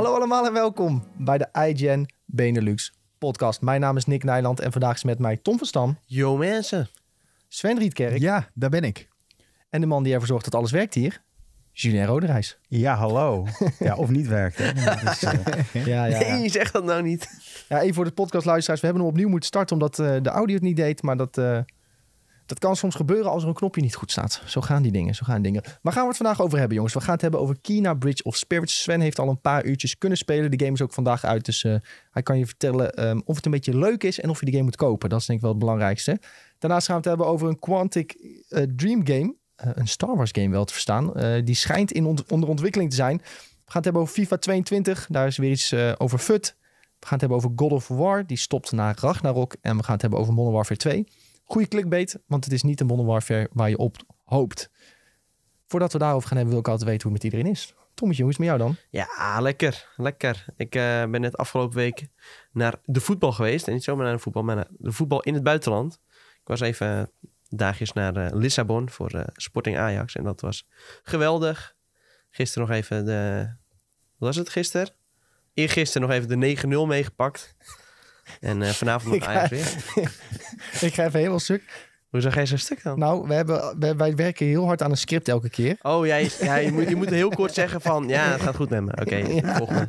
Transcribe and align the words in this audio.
Hallo 0.00 0.14
allemaal 0.14 0.46
en 0.46 0.52
welkom 0.52 1.04
bij 1.18 1.38
de 1.38 1.48
IGN 1.52 2.08
Benelux 2.24 2.92
podcast. 3.18 3.60
Mijn 3.60 3.80
naam 3.80 3.96
is 3.96 4.04
Nick 4.06 4.24
Nijland 4.24 4.60
en 4.60 4.72
vandaag 4.72 4.94
is 4.94 5.04
met 5.04 5.18
mij 5.18 5.36
Tom 5.36 5.58
van 5.58 5.66
Stam, 5.66 5.98
Yo 6.06 6.36
mensen. 6.36 6.88
Sven 7.48 7.78
Rietkerk 7.78 8.18
Ja, 8.18 8.48
daar 8.54 8.70
ben 8.70 8.82
ik. 8.82 9.08
en 9.70 9.80
de 9.80 9.86
man 9.86 10.02
die 10.02 10.12
ervoor 10.12 10.28
zorgt 10.28 10.44
dat 10.44 10.54
alles 10.54 10.70
werkt 10.70 10.94
hier, 10.94 11.22
Julien 11.72 12.06
Roderijs. 12.06 12.58
Ja, 12.68 12.94
hallo. 12.94 13.46
Ja, 13.78 13.96
of 13.96 14.08
niet 14.08 14.26
werkt. 14.28 14.58
Hè? 14.58 14.72
Dat 14.72 15.02
is, 15.02 15.22
eh, 15.22 15.84
Ja, 15.86 16.04
ja, 16.04 16.20
ja. 16.20 16.36
Nee, 16.36 16.48
zeg 16.48 16.70
dat 16.70 16.84
nou 16.84 17.02
niet. 17.02 17.28
ja, 17.68 17.80
even 17.80 17.94
voor 17.94 18.04
de 18.04 18.10
podcastluisteraars. 18.10 18.80
We 18.80 18.86
hebben 18.86 19.04
hem 19.04 19.14
opnieuw 19.14 19.28
moeten 19.30 19.48
starten 19.48 19.76
omdat 19.76 19.98
eh, 19.98 20.16
de 20.22 20.30
audio 20.30 20.54
het 20.54 20.64
niet 20.64 20.76
deed. 20.76 21.02
Maar 21.02 21.16
dat, 21.16 21.38
eh, 21.38 21.58
dat 22.50 22.58
kan 22.58 22.76
soms 22.76 22.94
gebeuren 22.94 23.30
als 23.30 23.42
er 23.42 23.48
een 23.48 23.54
knopje 23.54 23.80
niet 23.80 23.94
goed 23.94 24.10
staat. 24.10 24.42
Zo 24.46 24.60
gaan 24.60 24.82
die 24.82 24.92
dingen, 24.92 25.14
zo 25.14 25.22
gaan 25.24 25.42
die 25.42 25.52
dingen. 25.52 25.62
Waar 25.82 25.92
gaan 25.92 26.02
we 26.02 26.08
het 26.08 26.16
vandaag 26.16 26.40
over 26.40 26.58
hebben, 26.58 26.76
jongens? 26.76 26.94
We 26.94 27.00
gaan 27.00 27.12
het 27.12 27.20
hebben 27.22 27.40
over 27.40 27.56
Kina 27.60 27.94
Bridge 27.94 28.22
of 28.22 28.36
Spirits. 28.36 28.82
Sven 28.82 29.00
heeft 29.00 29.18
al 29.18 29.28
een 29.28 29.40
paar 29.40 29.64
uurtjes 29.64 29.98
kunnen 29.98 30.18
spelen. 30.18 30.50
De 30.50 30.58
game 30.64 30.72
is 30.72 30.82
ook 30.82 30.92
vandaag 30.92 31.24
uit, 31.24 31.44
dus 31.44 31.64
eh, 31.64 31.74
hij 32.10 32.22
kan 32.22 32.38
je 32.38 32.46
vertellen 32.46 32.94
ehm, 32.94 33.20
of 33.24 33.36
het 33.36 33.44
een 33.44 33.50
beetje 33.50 33.76
leuk 33.78 34.04
is 34.04 34.20
en 34.20 34.30
of 34.30 34.38
je 34.40 34.44
de 34.46 34.50
game 34.52 34.64
moet 34.64 34.76
kopen. 34.76 35.08
Dat 35.08 35.20
is 35.20 35.26
denk 35.26 35.38
ik 35.38 35.44
wel 35.44 35.54
het 35.54 35.64
belangrijkste. 35.64 36.18
Daarnaast 36.58 36.86
gaan 36.86 36.94
we 36.94 37.00
het 37.08 37.08
hebben 37.10 37.34
over 37.34 37.48
een 37.48 37.58
Quantic 37.58 38.12
eh, 38.48 38.62
Dream 38.76 39.06
game. 39.06 39.34
Eh, 39.54 39.70
een 39.74 39.88
Star 39.88 40.16
Wars 40.16 40.30
game 40.32 40.50
wel 40.50 40.64
te 40.64 40.72
verstaan. 40.72 41.12
Die 41.44 41.54
schijnt 41.54 41.92
in 41.92 42.04
ont- 42.04 42.30
onder 42.30 42.48
ontwikkeling 42.48 42.90
te 42.90 42.96
zijn. 42.96 43.16
We 43.16 43.76
gaan 43.76 43.82
het 43.82 43.84
hebben 43.84 44.02
over 44.02 44.14
FIFA 44.14 44.36
22. 44.36 45.06
Daar 45.10 45.26
is 45.26 45.36
weer 45.36 45.50
iets 45.50 45.74
over 45.98 46.18
FUT. 46.18 46.56
We 47.00 47.06
gaan 47.06 47.18
het 47.18 47.20
hebben 47.20 47.38
over 47.38 47.50
God 47.56 47.72
of 47.72 47.88
War. 47.88 48.26
Die 48.26 48.36
stopt 48.36 48.72
na 48.72 48.94
Ragnarok. 49.00 49.56
En 49.60 49.76
we 49.76 49.82
gaan 49.82 49.92
het 49.92 50.02
hebben 50.02 50.20
over 50.20 50.32
Modern 50.32 50.54
Warfare 50.54 50.78
2. 50.78 51.06
Goeie 51.50 51.68
clickbait, 51.68 52.18
want 52.26 52.44
het 52.44 52.52
is 52.52 52.62
niet 52.62 52.80
een 52.80 52.86
Modern 52.86 53.08
Warfare 53.08 53.48
waar 53.52 53.68
je 53.68 53.78
op 53.78 53.96
hoopt. 54.24 54.70
Voordat 55.66 55.92
we 55.92 55.98
daarover 55.98 56.28
gaan 56.28 56.36
hebben, 56.36 56.54
wil 56.54 56.62
ik 56.62 56.70
altijd 56.70 56.88
weten 56.88 57.02
hoe 57.02 57.12
het 57.12 57.22
met 57.22 57.32
iedereen 57.32 57.54
is. 57.54 57.74
Tommetje, 57.94 58.22
hoe 58.22 58.32
is 58.32 58.38
het 58.38 58.46
met 58.46 58.56
jou 58.56 58.70
dan? 58.70 58.76
Ja, 58.90 59.40
lekker. 59.40 59.92
Lekker. 59.96 60.44
Ik 60.56 60.74
eh, 60.74 61.04
ben 61.04 61.20
net 61.20 61.36
afgelopen 61.36 61.76
week 61.76 62.08
naar 62.52 62.74
de 62.84 63.00
voetbal 63.00 63.32
geweest. 63.32 63.66
En 63.66 63.72
niet 63.72 63.84
zomaar 63.84 64.04
naar 64.04 64.14
de 64.14 64.20
voetbal, 64.20 64.42
maar 64.42 64.56
naar 64.56 64.68
de 64.70 64.92
voetbal 64.92 65.20
in 65.20 65.34
het 65.34 65.42
buitenland. 65.42 66.00
Ik 66.12 66.48
was 66.48 66.60
even 66.60 67.10
dagjes 67.48 67.92
naar 67.92 68.16
eh, 68.16 68.32
Lissabon 68.32 68.90
voor 68.90 69.10
eh, 69.10 69.24
Sporting 69.32 69.78
Ajax. 69.78 70.16
En 70.16 70.24
dat 70.24 70.40
was 70.40 70.66
geweldig. 71.02 71.76
Gisteren 72.30 72.68
nog 72.68 72.76
even 72.76 73.04
de... 73.04 73.48
Wat 74.18 74.28
was 74.28 74.36
het 74.36 74.48
gisteren? 74.48 74.90
Eergisteren 75.54 76.08
nog 76.08 76.16
even 76.16 76.40
de 76.40 76.84
9-0 76.84 76.88
meegepakt. 76.88 77.56
En 78.40 78.62
eh, 78.62 78.68
vanavond 78.70 79.14
nog 79.14 79.24
Ajax 79.24 79.50
weer. 79.50 79.72
Ik 80.88 80.94
ga 80.94 81.04
even 81.04 81.18
helemaal 81.18 81.38
stuk. 81.38 81.88
Hoe 82.10 82.20
zag 82.20 82.34
jij 82.34 82.46
zo'n 82.46 82.58
stuk 82.58 82.82
dan? 82.82 82.98
Nou, 82.98 83.28
we 83.28 83.34
hebben, 83.34 83.78
wij, 83.78 83.96
wij 83.96 84.14
werken 84.14 84.46
heel 84.46 84.66
hard 84.66 84.82
aan 84.82 84.90
een 84.90 84.96
script 84.96 85.28
elke 85.28 85.50
keer. 85.50 85.76
Oh, 85.82 86.06
jij, 86.06 86.30
ja, 86.40 86.56
je, 86.56 86.72
moet, 86.72 86.88
je 86.88 86.96
moet 86.96 87.10
heel 87.10 87.28
kort 87.28 87.54
zeggen 87.54 87.80
van... 87.80 88.08
Ja, 88.08 88.30
het 88.30 88.40
gaat 88.40 88.56
goed 88.56 88.70
met 88.70 88.84
me. 88.84 88.90
Oké, 89.00 89.16
Ja. 89.40 89.56
volgende. 89.56 89.86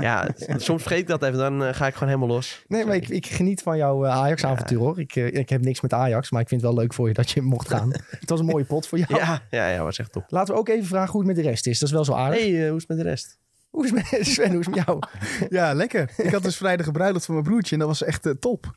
Ja, 0.00 0.28
soms 0.56 0.82
vergeet 0.82 0.98
ik 1.00 1.06
dat 1.06 1.22
even. 1.22 1.38
Dan 1.38 1.64
eh, 1.64 1.74
ga 1.74 1.86
ik 1.86 1.92
gewoon 1.92 2.08
helemaal 2.08 2.34
los. 2.34 2.64
Nee, 2.68 2.84
maar 2.84 2.94
ik, 2.94 3.08
ik 3.08 3.26
geniet 3.26 3.62
van 3.62 3.76
jouw 3.76 4.04
eh, 4.04 4.10
Ajax-avontuur 4.10 4.78
hoor. 4.78 5.00
Ik, 5.00 5.14
ik 5.14 5.48
heb 5.48 5.60
niks 5.64 5.80
met 5.80 5.92
Ajax, 5.92 6.30
maar 6.30 6.40
ik 6.40 6.48
vind 6.48 6.60
het 6.60 6.70
wel 6.70 6.80
leuk 6.80 6.94
voor 6.94 7.08
je 7.08 7.14
dat 7.14 7.30
je 7.30 7.42
mocht 7.42 7.68
gaan. 7.68 7.90
het 8.20 8.30
was 8.30 8.40
een 8.40 8.46
mooie 8.46 8.64
pot 8.64 8.86
voor 8.86 8.98
jou. 8.98 9.14
Ja, 9.16 9.42
ja, 9.50 9.68
ja, 9.68 9.82
was 9.82 9.98
echt 9.98 10.12
top. 10.12 10.24
Laten 10.28 10.54
we 10.54 10.60
ook 10.60 10.68
even 10.68 10.86
vragen 10.86 11.12
hoe 11.12 11.20
het 11.26 11.36
met 11.36 11.44
de 11.44 11.50
rest 11.50 11.66
is. 11.66 11.78
Dat 11.78 11.88
is 11.88 11.94
wel 11.94 12.04
zo 12.04 12.12
aardig. 12.12 12.40
hey, 12.40 12.68
hoe 12.68 12.76
is 12.76 12.84
het 12.88 12.88
met 12.88 12.98
de 12.98 13.10
rest? 13.10 13.38
Hoe 13.74 13.84
is 13.84 13.92
met 13.92 14.06
Sven, 14.26 14.50
hoe 14.50 14.58
is 14.60 14.66
het 14.66 14.74
met 14.74 14.84
jou? 14.84 15.02
ja, 15.48 15.72
lekker. 15.74 16.10
Ik 16.16 16.30
had 16.32 16.42
dus 16.42 16.56
vrijdag 16.56 16.86
een 16.86 16.92
bruiloft 16.92 17.24
van 17.24 17.34
mijn 17.34 17.46
broertje 17.46 17.72
en 17.72 17.78
dat 17.78 17.88
was 17.88 18.02
echt 18.02 18.26
eh, 18.26 18.32
top. 18.32 18.76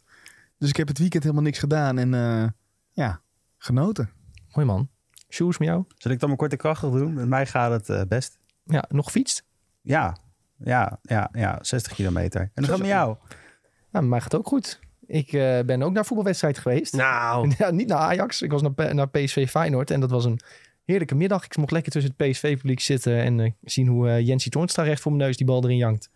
Dus 0.58 0.70
ik 0.70 0.78
heb 0.78 0.88
het 0.88 0.98
weekend 0.98 1.23
helemaal 1.23 1.44
niks 1.44 1.59
gedaan 1.59 1.98
en 1.98 2.14
eh, 2.14 2.48
ja, 2.92 3.22
genoten. 3.58 4.09
Mooi 4.54 4.67
man. 4.67 4.89
Hoe 5.38 5.48
het 5.48 5.59
met 5.59 5.67
jou? 5.67 5.84
Zal 5.98 6.12
ik 6.12 6.20
dan 6.20 6.28
mijn 6.28 6.39
korte 6.39 6.56
krachtig 6.56 6.89
doen? 6.92 7.14
Met 7.14 7.28
mij 7.28 7.45
gaat 7.45 7.72
het 7.72 7.89
eh, 7.89 8.02
best. 8.08 8.38
Ja, 8.64 8.86
nog 8.89 9.06
gefietst? 9.06 9.44
Ja, 9.81 10.17
ja, 10.58 11.00
ja, 11.02 11.30
ja, 11.32 11.58
60 11.61 11.94
kilometer. 11.94 12.42
En 12.42 12.50
dan 12.54 12.64
gaat 12.64 12.73
het 12.73 12.82
met 12.82 12.92
jou. 12.95 13.16
Met 13.89 14.04
mij 14.04 14.21
gaat 14.21 14.32
het 14.32 14.42
ook 14.42 14.48
goed. 14.48 14.80
Ik 15.05 15.33
eh, 15.33 15.60
ben 15.66 15.82
ook 15.82 15.92
naar 15.94 16.05
voetbalwedstrijd 16.05 16.58
geweest. 16.58 16.94
Nou, 16.94 17.52
Ja, 17.58 17.70
niet 17.71 17.88
naar 17.88 17.98
Ajax. 17.98 18.42
Ik 18.42 18.52
was 18.52 18.61
naar, 18.61 18.73
P- 18.73 18.94
naar 18.94 19.10
PSV 19.10 19.50
Feyenoord. 19.50 19.92
En 19.92 20.00
dat 20.00 20.10
was 20.10 20.26
een 20.26 20.39
heerlijke 20.87 21.15
middag. 21.15 21.45
Ik 21.45 21.58
mocht 21.58 21.71
lekker 21.71 21.92
tussen 21.92 22.14
het 22.17 22.30
PSV-publiek 22.30 22.80
zitten. 22.80 23.17
En 23.23 23.39
eh, 23.39 23.52
zien 23.64 23.87
hoe 23.87 24.09
eh 24.09 24.27
Jensie 24.27 24.52
Toornstra 24.52 24.83
recht 24.83 25.02
voor 25.02 25.11
mijn 25.11 25.23
neus 25.23 25.37
die 25.37 25.45
bal 25.45 25.64
erin 25.64 25.77
jankt. 25.77 26.09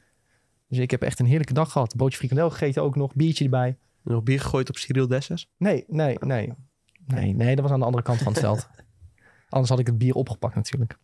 Dus 0.67 0.77
ik 0.79 0.91
heb 0.91 1.01
echt 1.01 1.19
een 1.19 1.25
heerlijke 1.25 1.53
dag 1.53 1.71
gehad. 1.71 1.95
Bootje 1.95 2.17
frikandel 2.17 2.49
gegeten 2.49 2.83
ook 2.83 2.95
nog. 2.95 3.15
Biertje 3.15 3.43
erbij. 3.43 3.77
nog 4.03 4.23
bier 4.23 4.39
gegooid 4.39 4.69
op 4.69 4.77
Cyril 4.77 5.07
Dessers? 5.07 5.49
Nee, 5.57 5.83
nee, 5.87 6.17
nee. 6.19 6.53
Nee, 7.05 7.33
nee, 7.33 7.55
dat 7.55 7.63
was 7.63 7.73
aan 7.73 7.79
de 7.79 7.85
andere 7.85 8.03
kant 8.03 8.17
van 8.21 8.31
het 8.31 8.41
veld. 8.41 8.69
Anders 9.49 9.69
had 9.69 9.79
ik 9.79 9.87
het 9.87 9.97
bier 9.97 10.13
opgepakt 10.13 10.55
natuurlijk. 10.55 10.97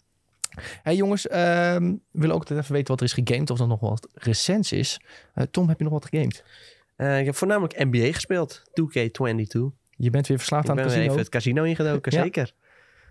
hey 0.84 0.96
jongens, 0.96 1.28
ehm, 1.28 1.84
we 2.12 2.20
willen 2.20 2.36
ook 2.36 2.50
even 2.50 2.74
weten 2.74 2.88
wat 2.88 3.00
er 3.00 3.06
is 3.06 3.14
gegamed. 3.14 3.50
Of 3.50 3.60
er 3.60 3.68
nog 3.68 3.80
wat 3.80 4.08
recents 4.14 4.72
is. 4.72 5.02
Eh, 5.34 5.44
Tom, 5.52 5.68
heb 5.68 5.78
je 5.78 5.84
nog 5.84 5.94
wat 5.94 6.06
gegamed? 6.10 6.44
Eh, 6.96 7.20
ik 7.20 7.26
heb 7.26 7.36
voornamelijk 7.36 7.86
NBA 7.86 8.14
gespeeld. 8.14 8.64
2K22. 8.74 9.60
Je 9.90 10.10
bent 10.10 10.28
weer 10.28 10.38
verslaafd 10.38 10.64
Ik 10.64 10.70
aan 10.72 10.78
het 10.78 10.86
casino. 10.86 11.06
even 11.06 11.18
het 11.18 11.30
casino 11.30 11.64
ingedoken, 11.64 12.12
Ja. 12.16 12.22
zeker. 12.24 12.54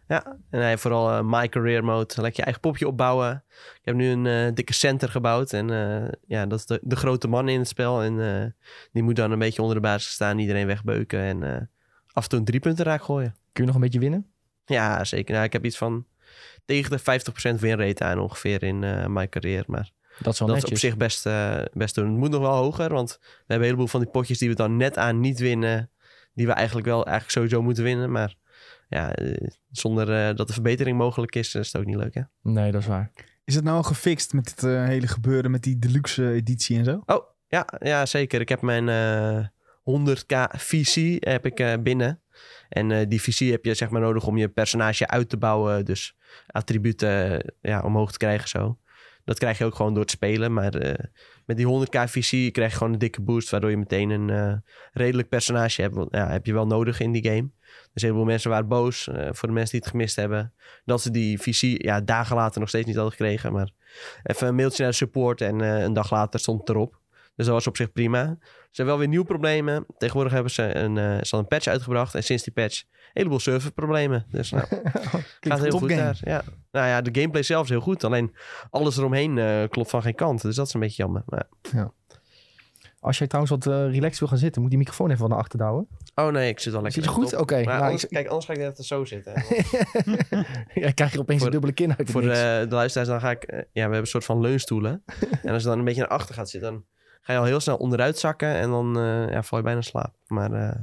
Ja, 0.09 0.39
en 0.51 0.61
hij 0.61 0.79
vooral 0.79 1.11
eh, 1.11 1.21
My 1.25 1.49
Career 1.49 1.85
Mode. 1.85 2.15
Lekker 2.15 2.37
je 2.37 2.43
eigen 2.43 2.61
popje 2.61 2.89
opbouwen. 2.89 3.45
Ik 3.51 3.81
heb 3.83 3.95
nu 3.95 4.09
een 4.11 4.27
eh, 4.27 4.55
dikke 4.55 4.73
center 4.73 5.09
gebouwd. 5.09 5.53
En 5.53 5.71
eh, 5.71 6.13
ja, 6.27 6.47
dat 6.47 6.59
is 6.59 6.67
de, 6.67 6.81
de 6.83 6.97
grote 6.97 7.29
man 7.29 7.49
in 7.49 7.59
het 7.59 7.69
spel. 7.69 8.03
En 8.03 8.55
die 8.93 9.03
moet 9.03 9.17
dan 9.17 9.31
een 9.31 9.39
beetje 9.39 9.63
onder 9.63 9.77
de 9.77 9.83
basis 9.83 10.13
staan. 10.13 10.39
Iedereen 10.39 10.67
wegbeuken. 10.67 11.21
En 11.21 11.71
af 12.13 12.23
en 12.23 12.29
toe 12.29 12.39
een 12.39 12.45
drie 12.45 12.61
punten 12.61 12.85
raak 12.85 13.03
gooien. 13.03 13.35
Kun 13.53 13.63
je 13.63 13.67
nog 13.67 13.75
een 13.75 13.81
beetje 13.81 13.99
winnen? 13.99 14.27
Ja, 14.65 15.05
zeker. 15.05 15.33
Nou, 15.33 15.45
ik 15.47 15.53
heb 15.53 15.65
iets 15.65 15.77
van 15.77 16.07
tegen 16.65 16.91
de 16.91 17.21
50% 17.57 17.61
winrate 17.61 18.05
aan 18.05 18.19
ongeveer 18.19 18.63
in 18.63 18.79
My 19.13 19.29
Career. 19.29 19.65
Maar 19.67 19.91
Dat 20.19 20.33
is 20.33 20.39
wel 20.39 20.49
dat 20.49 20.57
is 20.57 20.63
netjes. 20.63 20.85
op 20.85 20.89
zich 20.89 20.97
best, 20.97 21.29
best 21.73 21.95
doen. 21.95 22.09
Het 22.09 22.17
moet 22.17 22.31
nog 22.31 22.41
wel 22.41 22.55
hoger, 22.57 22.93
want 22.93 23.19
we 23.21 23.27
hebben 23.37 23.57
een 23.57 23.63
heleboel 23.63 23.87
van 23.87 24.01
die 24.01 24.11
potjes 24.11 24.39
die 24.39 24.49
we 24.49 24.55
dan 24.55 24.77
net 24.77 24.99
aan 24.99 25.21
niet 25.21 25.39
winnen. 25.39 25.91
Die 26.35 26.47
we 26.47 26.53
eigenlijk 26.53 26.87
wel 26.87 27.05
eigenlijk 27.05 27.31
sowieso 27.31 27.63
moeten 27.63 27.85
winnen. 27.85 28.11
Maar 28.11 28.37
ja, 28.89 29.15
eh, 29.15 29.49
zonder 29.71 30.29
eh, 30.29 30.37
dat 30.37 30.47
de 30.47 30.53
verbetering 30.53 30.99
mogelijk 30.99 31.35
is, 31.35 31.55
is 31.55 31.73
het 31.73 31.81
ook 31.81 31.87
niet 31.87 31.97
leuk 31.97 32.15
hè. 32.15 32.23
Nee, 32.43 32.73
dat 32.73 32.81
is 32.81 32.87
waar. 32.87 33.11
Is 33.45 33.55
het 33.55 33.65
nou 33.65 33.77
al 33.77 33.83
gefixt 33.83 34.33
met 34.33 34.45
dit 34.45 34.65
eh, 34.65 34.85
hele 34.85 35.07
gebeuren 35.07 35.51
met 35.51 35.63
die 35.63 35.79
deluxe 35.79 36.33
editie 36.33 36.79
en 36.79 36.85
zo? 36.85 37.03
Oh, 37.07 37.25
ja, 37.49 37.67
ja 37.79 38.07
zeker. 38.07 38.41
Ik 38.41 38.49
heb 38.49 38.61
mijn 38.61 38.89
eh 38.89 39.47
100k 39.87 40.57
VC 40.57 41.25
heb 41.25 41.47
ik, 41.47 41.61
eh, 41.61 41.75
binnen. 41.81 42.21
En 42.69 42.91
eh, 42.91 43.07
die 43.09 43.23
VC 43.23 43.39
heb 43.39 43.65
je 43.65 43.75
zeg 43.75 43.91
maar 43.91 44.01
nodig 44.01 44.27
om 44.27 44.37
je 44.37 44.49
personage 44.49 45.09
uit 45.09 45.29
te 45.29 45.37
bouwen. 45.37 45.85
Dus 45.85 46.17
attributen 46.47 47.43
eh, 47.43 47.51
ja, 47.61 47.81
omhoog 47.81 48.13
te 48.13 48.19
krijgen 48.19 48.49
zo. 48.49 48.79
Dat 49.25 49.39
krijg 49.39 49.59
je 49.59 49.65
ook 49.65 49.75
gewoon 49.75 49.95
door 49.95 50.05
te 50.05 50.15
spelen. 50.15 50.53
Maar 50.53 50.75
eh, 50.75 51.05
met 51.47 51.57
die 51.57 51.67
100k 51.67 52.11
VC 52.11 52.53
krijg 52.53 52.71
je 52.71 52.77
gewoon 52.77 52.93
een 52.93 52.99
dikke 52.99 53.21
boost. 53.21 53.51
Waardoor 53.51 53.71
je 53.71 53.77
meteen 53.77 54.11
een 54.11 54.31
eh, 54.31 54.57
redelijk 54.93 55.29
personage 55.29 55.83
hebt. 55.83 55.95
Want 55.95 56.09
ja, 56.11 56.29
heb 56.29 56.47
je 56.47 56.53
wel 56.53 56.67
nodig 56.67 57.01
in 57.01 57.13
die 57.13 57.25
game. 57.25 57.51
Dus 57.93 58.03
een 58.03 58.09
heleboel 58.09 58.25
mensen 58.25 58.51
waren 58.51 58.69
boos. 58.69 59.09
eh, 59.09 59.29
voor 59.33 59.49
de 59.49 59.55
mensen 59.55 59.71
die 59.71 59.81
het 59.81 59.91
gemist 59.91 60.17
hebben. 60.17 60.53
Dat 60.85 61.03
ze 61.03 61.11
die 61.11 61.39
VC 61.41 61.83
ja, 61.83 62.01
dagen 62.01 62.37
later 62.37 62.61
nog 62.61 62.69
steeds 62.69 62.87
niet 62.87 62.95
hadden 62.95 63.13
gekregen. 63.13 63.53
Maar 63.53 63.71
even 64.23 64.49
een 64.49 64.55
mailtje 64.55 64.83
naar 64.83 64.91
de 64.91 64.97
support. 64.97 65.41
En 65.41 65.61
eh, 65.61 65.83
een 65.83 65.93
dag 65.93 66.11
later 66.11 66.41
stond 66.41 66.61
het 66.61 66.69
erop. 66.69 67.01
Dus 67.37 67.47
dat 67.47 67.55
was 67.55 67.67
op 67.67 67.77
zich 67.77 67.93
prima. 67.93 68.39
Hebben 68.77 68.95
wel 68.95 68.99
weer 68.99 69.09
nieuwe 69.09 69.25
problemen. 69.27 69.87
Tegenwoordig 69.99 70.33
hebben 70.33 70.53
ze 70.53 70.77
een, 70.77 70.99
eh, 70.99 71.19
ze 71.23 71.33
al 71.35 71.39
een 71.39 71.47
patch 71.47 71.67
uitgebracht. 71.67 72.15
En 72.15 72.23
sinds 72.25 72.43
die 72.43 72.53
patch 72.53 72.83
een 72.83 72.89
heleboel 73.13 73.39
serverproblemen. 73.41 74.27
Dus 74.31 74.51
nou, 74.51 74.67
gaat 75.41 75.61
heel 75.61 75.71
goed 75.79 75.91
game. 75.91 76.03
daar. 76.03 76.19
Ja. 76.21 76.43
Nou 76.71 76.87
ja, 76.87 77.01
de 77.01 77.21
gameplay 77.21 77.43
zelf 77.43 77.65
is 77.65 77.71
heel 77.71 77.81
goed. 77.81 78.05
Alleen 78.05 78.35
alles 78.71 78.97
eromheen 78.97 79.39
eh, 79.39 79.63
klopt 79.69 79.91
van 79.91 80.03
geen 80.03 80.15
kant. 80.15 80.43
Dus 80.43 80.57
dat 80.57 80.67
is 80.67 80.75
een 80.75 80.81
beetje 80.81 81.03
jammer. 81.03 81.23
Maar, 81.27 81.49
Als 83.01 83.19
jij 83.19 83.27
trouwens 83.27 83.55
wat 83.57 83.67
eh, 83.75 83.91
relaxed 83.91 84.19
wil 84.19 84.29
gaan 84.29 84.39
zitten, 84.39 84.61
moet 84.61 84.71
die 84.71 84.79
microfoon 84.79 85.07
even 85.07 85.19
van 85.21 85.29
de 85.29 85.35
achter 85.37 85.59
douwen. 85.59 85.87
oh 86.15 86.29
nee, 86.29 86.49
ik 86.49 86.61
zit 86.61 86.75
al 86.75 86.83
lekker 86.83 87.03
Zit 87.03 87.11
je 87.13 87.17
goed? 87.21 87.35
Oké. 87.37 87.61
Nou, 87.61 87.83
anders, 87.83 88.05
ik- 88.05 88.11
kijk, 88.11 88.27
anders 88.27 88.47
ga 88.47 88.53
ik 88.53 88.59
net 88.59 88.85
zo 88.87 89.05
zitten. 89.05 89.33
Ja, 90.75 90.91
krijg 90.91 91.13
je 91.13 91.19
opeens 91.19 91.39
Voor- 91.39 91.47
een 91.47 91.53
dubbele 91.53 91.73
kin 91.73 91.97
uit 91.97 92.11
Voor 92.11 92.21
de, 92.21 92.67
de 92.69 92.75
luisteraars, 92.75 93.09
dan 93.11 93.21
ga 93.21 93.31
ik... 93.31 93.45
ja, 93.53 93.63
we 93.73 93.81
hebben 93.81 93.99
een 93.99 94.07
soort 94.07 94.25
van 94.25 94.41
leunstoelen. 94.41 95.03
en 95.43 95.53
als 95.53 95.63
je 95.63 95.69
dan 95.69 95.79
een 95.79 95.85
beetje 95.85 96.01
naar 96.01 96.11
achter 96.11 96.35
gaat 96.35 96.51
zitten... 96.51 96.71
dan 96.73 96.85
ga 97.27 97.33
je 97.33 97.39
al 97.39 97.45
heel 97.45 97.61
snel 97.61 97.77
onderuit 97.77 98.19
zakken... 98.19 98.55
en 98.55 98.71
dan 98.71 98.99
eh, 98.99 99.31
ja, 99.31 99.43
val 99.43 99.59
je 99.59 99.65
bijna 99.65 99.81
slaap. 99.81 100.15
Maar 100.27 100.53
eh 100.53 100.77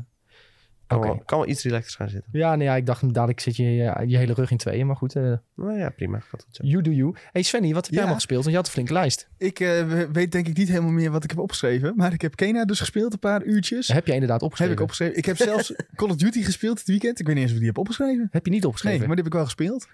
kan, 0.88 0.98
Oké. 0.98 1.08
wel, 1.08 1.22
kan 1.26 1.40
wel 1.40 1.48
iets 1.48 1.64
relaxer 1.64 1.96
gaan 1.96 2.10
zitten. 2.10 2.30
Ja, 2.32 2.56
nee, 2.56 2.68
ja, 2.68 2.76
ik 2.76 2.86
dacht 2.86 3.14
dadelijk 3.14 3.40
zit 3.40 3.56
je 3.56 3.64
je, 3.64 4.04
je 4.08 4.18
hele 4.18 4.34
rug 4.34 4.52
in 4.52 4.58
tweeën. 4.58 4.88
Maar 4.88 4.96
goed, 4.96 5.16
eh 5.16 5.34
Nou 5.56 5.78
ja, 5.78 5.90
prima. 5.90 6.20
Gaat 6.20 6.44
goed 6.44 6.56
zo. 6.56 6.64
you 6.64 6.82
do 6.82 6.92
you. 6.92 7.16
Hey 7.32 7.42
Svenny, 7.42 7.74
wat 7.74 7.82
heb 7.84 7.90
jij 7.90 7.98
allemaal 8.00 8.16
gespeeld? 8.20 8.40
Want 8.42 8.50
je 8.52 8.56
had 8.58 8.66
een 8.66 8.74
flinke 8.74 8.94
lijst. 8.94 9.30
Ik 9.38 9.60
eh, 9.60 9.84
weet 10.12 10.32
denk 10.32 10.48
ik 10.48 10.58
niet 10.58 10.68
helemaal 10.68 10.92
meer 10.92 11.12
wat 11.12 11.24
ik 11.24 11.30
heb 11.30 11.40
opgeschreven. 11.40 11.94
Maar 11.96 12.14
ik 12.14 12.22
heb 12.22 12.36
Kena 12.36 12.66
dus 12.66 12.80
gespeeld 12.80 13.14
een 13.14 13.20
paar 13.20 13.44
uurtjes. 13.44 13.88
Heb 13.88 14.08
je 14.08 14.14
inderdaad 14.14 14.42
Heb 14.42 14.50
opgeschreven? 14.50 14.76
ik 14.78 14.82
opgeschreven. 14.84 15.18
Ik 15.18 15.26
heb 15.26 15.38
zelfs 15.38 15.74
Call 15.96 16.10
of 16.10 16.16
Duty 16.16 16.44
gespeeld 16.44 16.78
dit 16.78 16.88
weekend. 16.88 17.20
Ik 17.20 17.26
weet 17.26 17.36
niet 17.36 17.44
eens 17.44 17.52
of 17.54 17.58
ik 17.58 17.64
die 17.64 17.74
heb 17.74 17.82
opgeschreven. 17.82 18.28
Heb 18.32 18.46
je 18.46 18.52
niet 18.52 18.62
Nee, 18.62 18.70
opgeschreven? 18.70 19.08
maar 19.08 19.16
die 19.16 19.24
heb 19.24 19.34
ik 19.34 19.34
wel 19.34 19.44
gespeeld. 19.46 19.88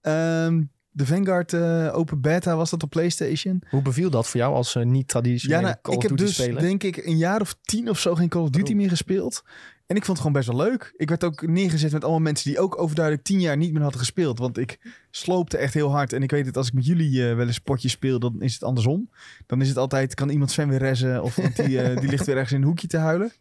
Ehm, 0.00 0.62
De 0.96 1.06
Vanguard 1.06 1.52
eh, 1.52 1.90
Open 1.96 2.20
Beta 2.20 2.56
was 2.56 2.70
dat 2.70 2.82
op 2.82 2.90
PlayStation. 2.90 3.62
Hoe 3.68 3.82
beviel 3.82 4.10
dat 4.10 4.28
voor 4.28 4.40
jou 4.40 4.54
als 4.54 4.74
eh, 4.74 4.84
niet-traditionele 4.84 5.60
Ja, 5.60 5.66
nou, 5.66 5.80
Call 5.82 5.94
ik 5.94 5.98
of 6.02 6.08
heb 6.08 6.16
Duty 6.16 6.24
dus 6.24 6.42
speler? 6.42 6.62
denk 6.62 6.82
ik 6.82 6.96
een 6.96 7.16
jaar 7.16 7.40
of 7.40 7.56
tien 7.62 7.90
of 7.90 7.98
zo 7.98 8.14
geen 8.14 8.28
Call 8.28 8.42
of 8.42 8.50
Duty 8.50 8.74
meer 8.74 8.88
gespeeld. 8.88 9.42
En 9.86 9.96
ik 9.96 10.04
vond 10.04 10.18
het 10.18 10.26
gewoon 10.26 10.32
best 10.32 10.48
wel 10.48 10.56
leuk. 10.56 10.94
Ik 10.96 11.08
werd 11.08 11.24
ook 11.24 11.46
neergezet 11.46 11.92
met 11.92 12.02
allemaal 12.02 12.20
mensen 12.20 12.50
die 12.50 12.58
ook 12.58 12.78
overduidelijk 12.78 13.24
tien 13.26 13.40
jaar 13.40 13.56
niet 13.56 13.72
meer 13.72 13.82
hadden 13.82 14.00
gespeeld. 14.00 14.38
Want 14.38 14.58
ik 14.58 14.78
sloopte 15.10 15.56
echt 15.56 15.74
heel 15.74 15.90
hard. 15.90 16.12
En 16.12 16.22
ik 16.22 16.30
weet 16.30 16.46
het, 16.46 16.56
als 16.56 16.66
ik 16.68 16.72
met 16.72 16.86
jullie 16.86 17.28
eh, 17.28 17.36
wel 17.36 17.46
eens 17.46 17.58
potjes 17.58 17.92
speel, 17.92 18.18
dan 18.18 18.42
is 18.42 18.52
het 18.52 18.62
andersom. 18.62 19.10
Dan 19.46 19.60
is 19.60 19.68
het 19.68 19.76
altijd, 19.76 20.14
kan 20.14 20.28
iemand 20.28 20.50
Sven 20.50 20.68
weer 20.68 20.78
rezen 20.78 21.22
of 21.22 21.34
die, 21.34 21.94
die 22.00 22.08
ligt 22.08 22.26
weer 22.26 22.36
ergens 22.36 22.52
in 22.52 22.60
een 22.60 22.66
hoekje 22.66 22.86
te 22.86 22.96
huilen. 22.96 23.32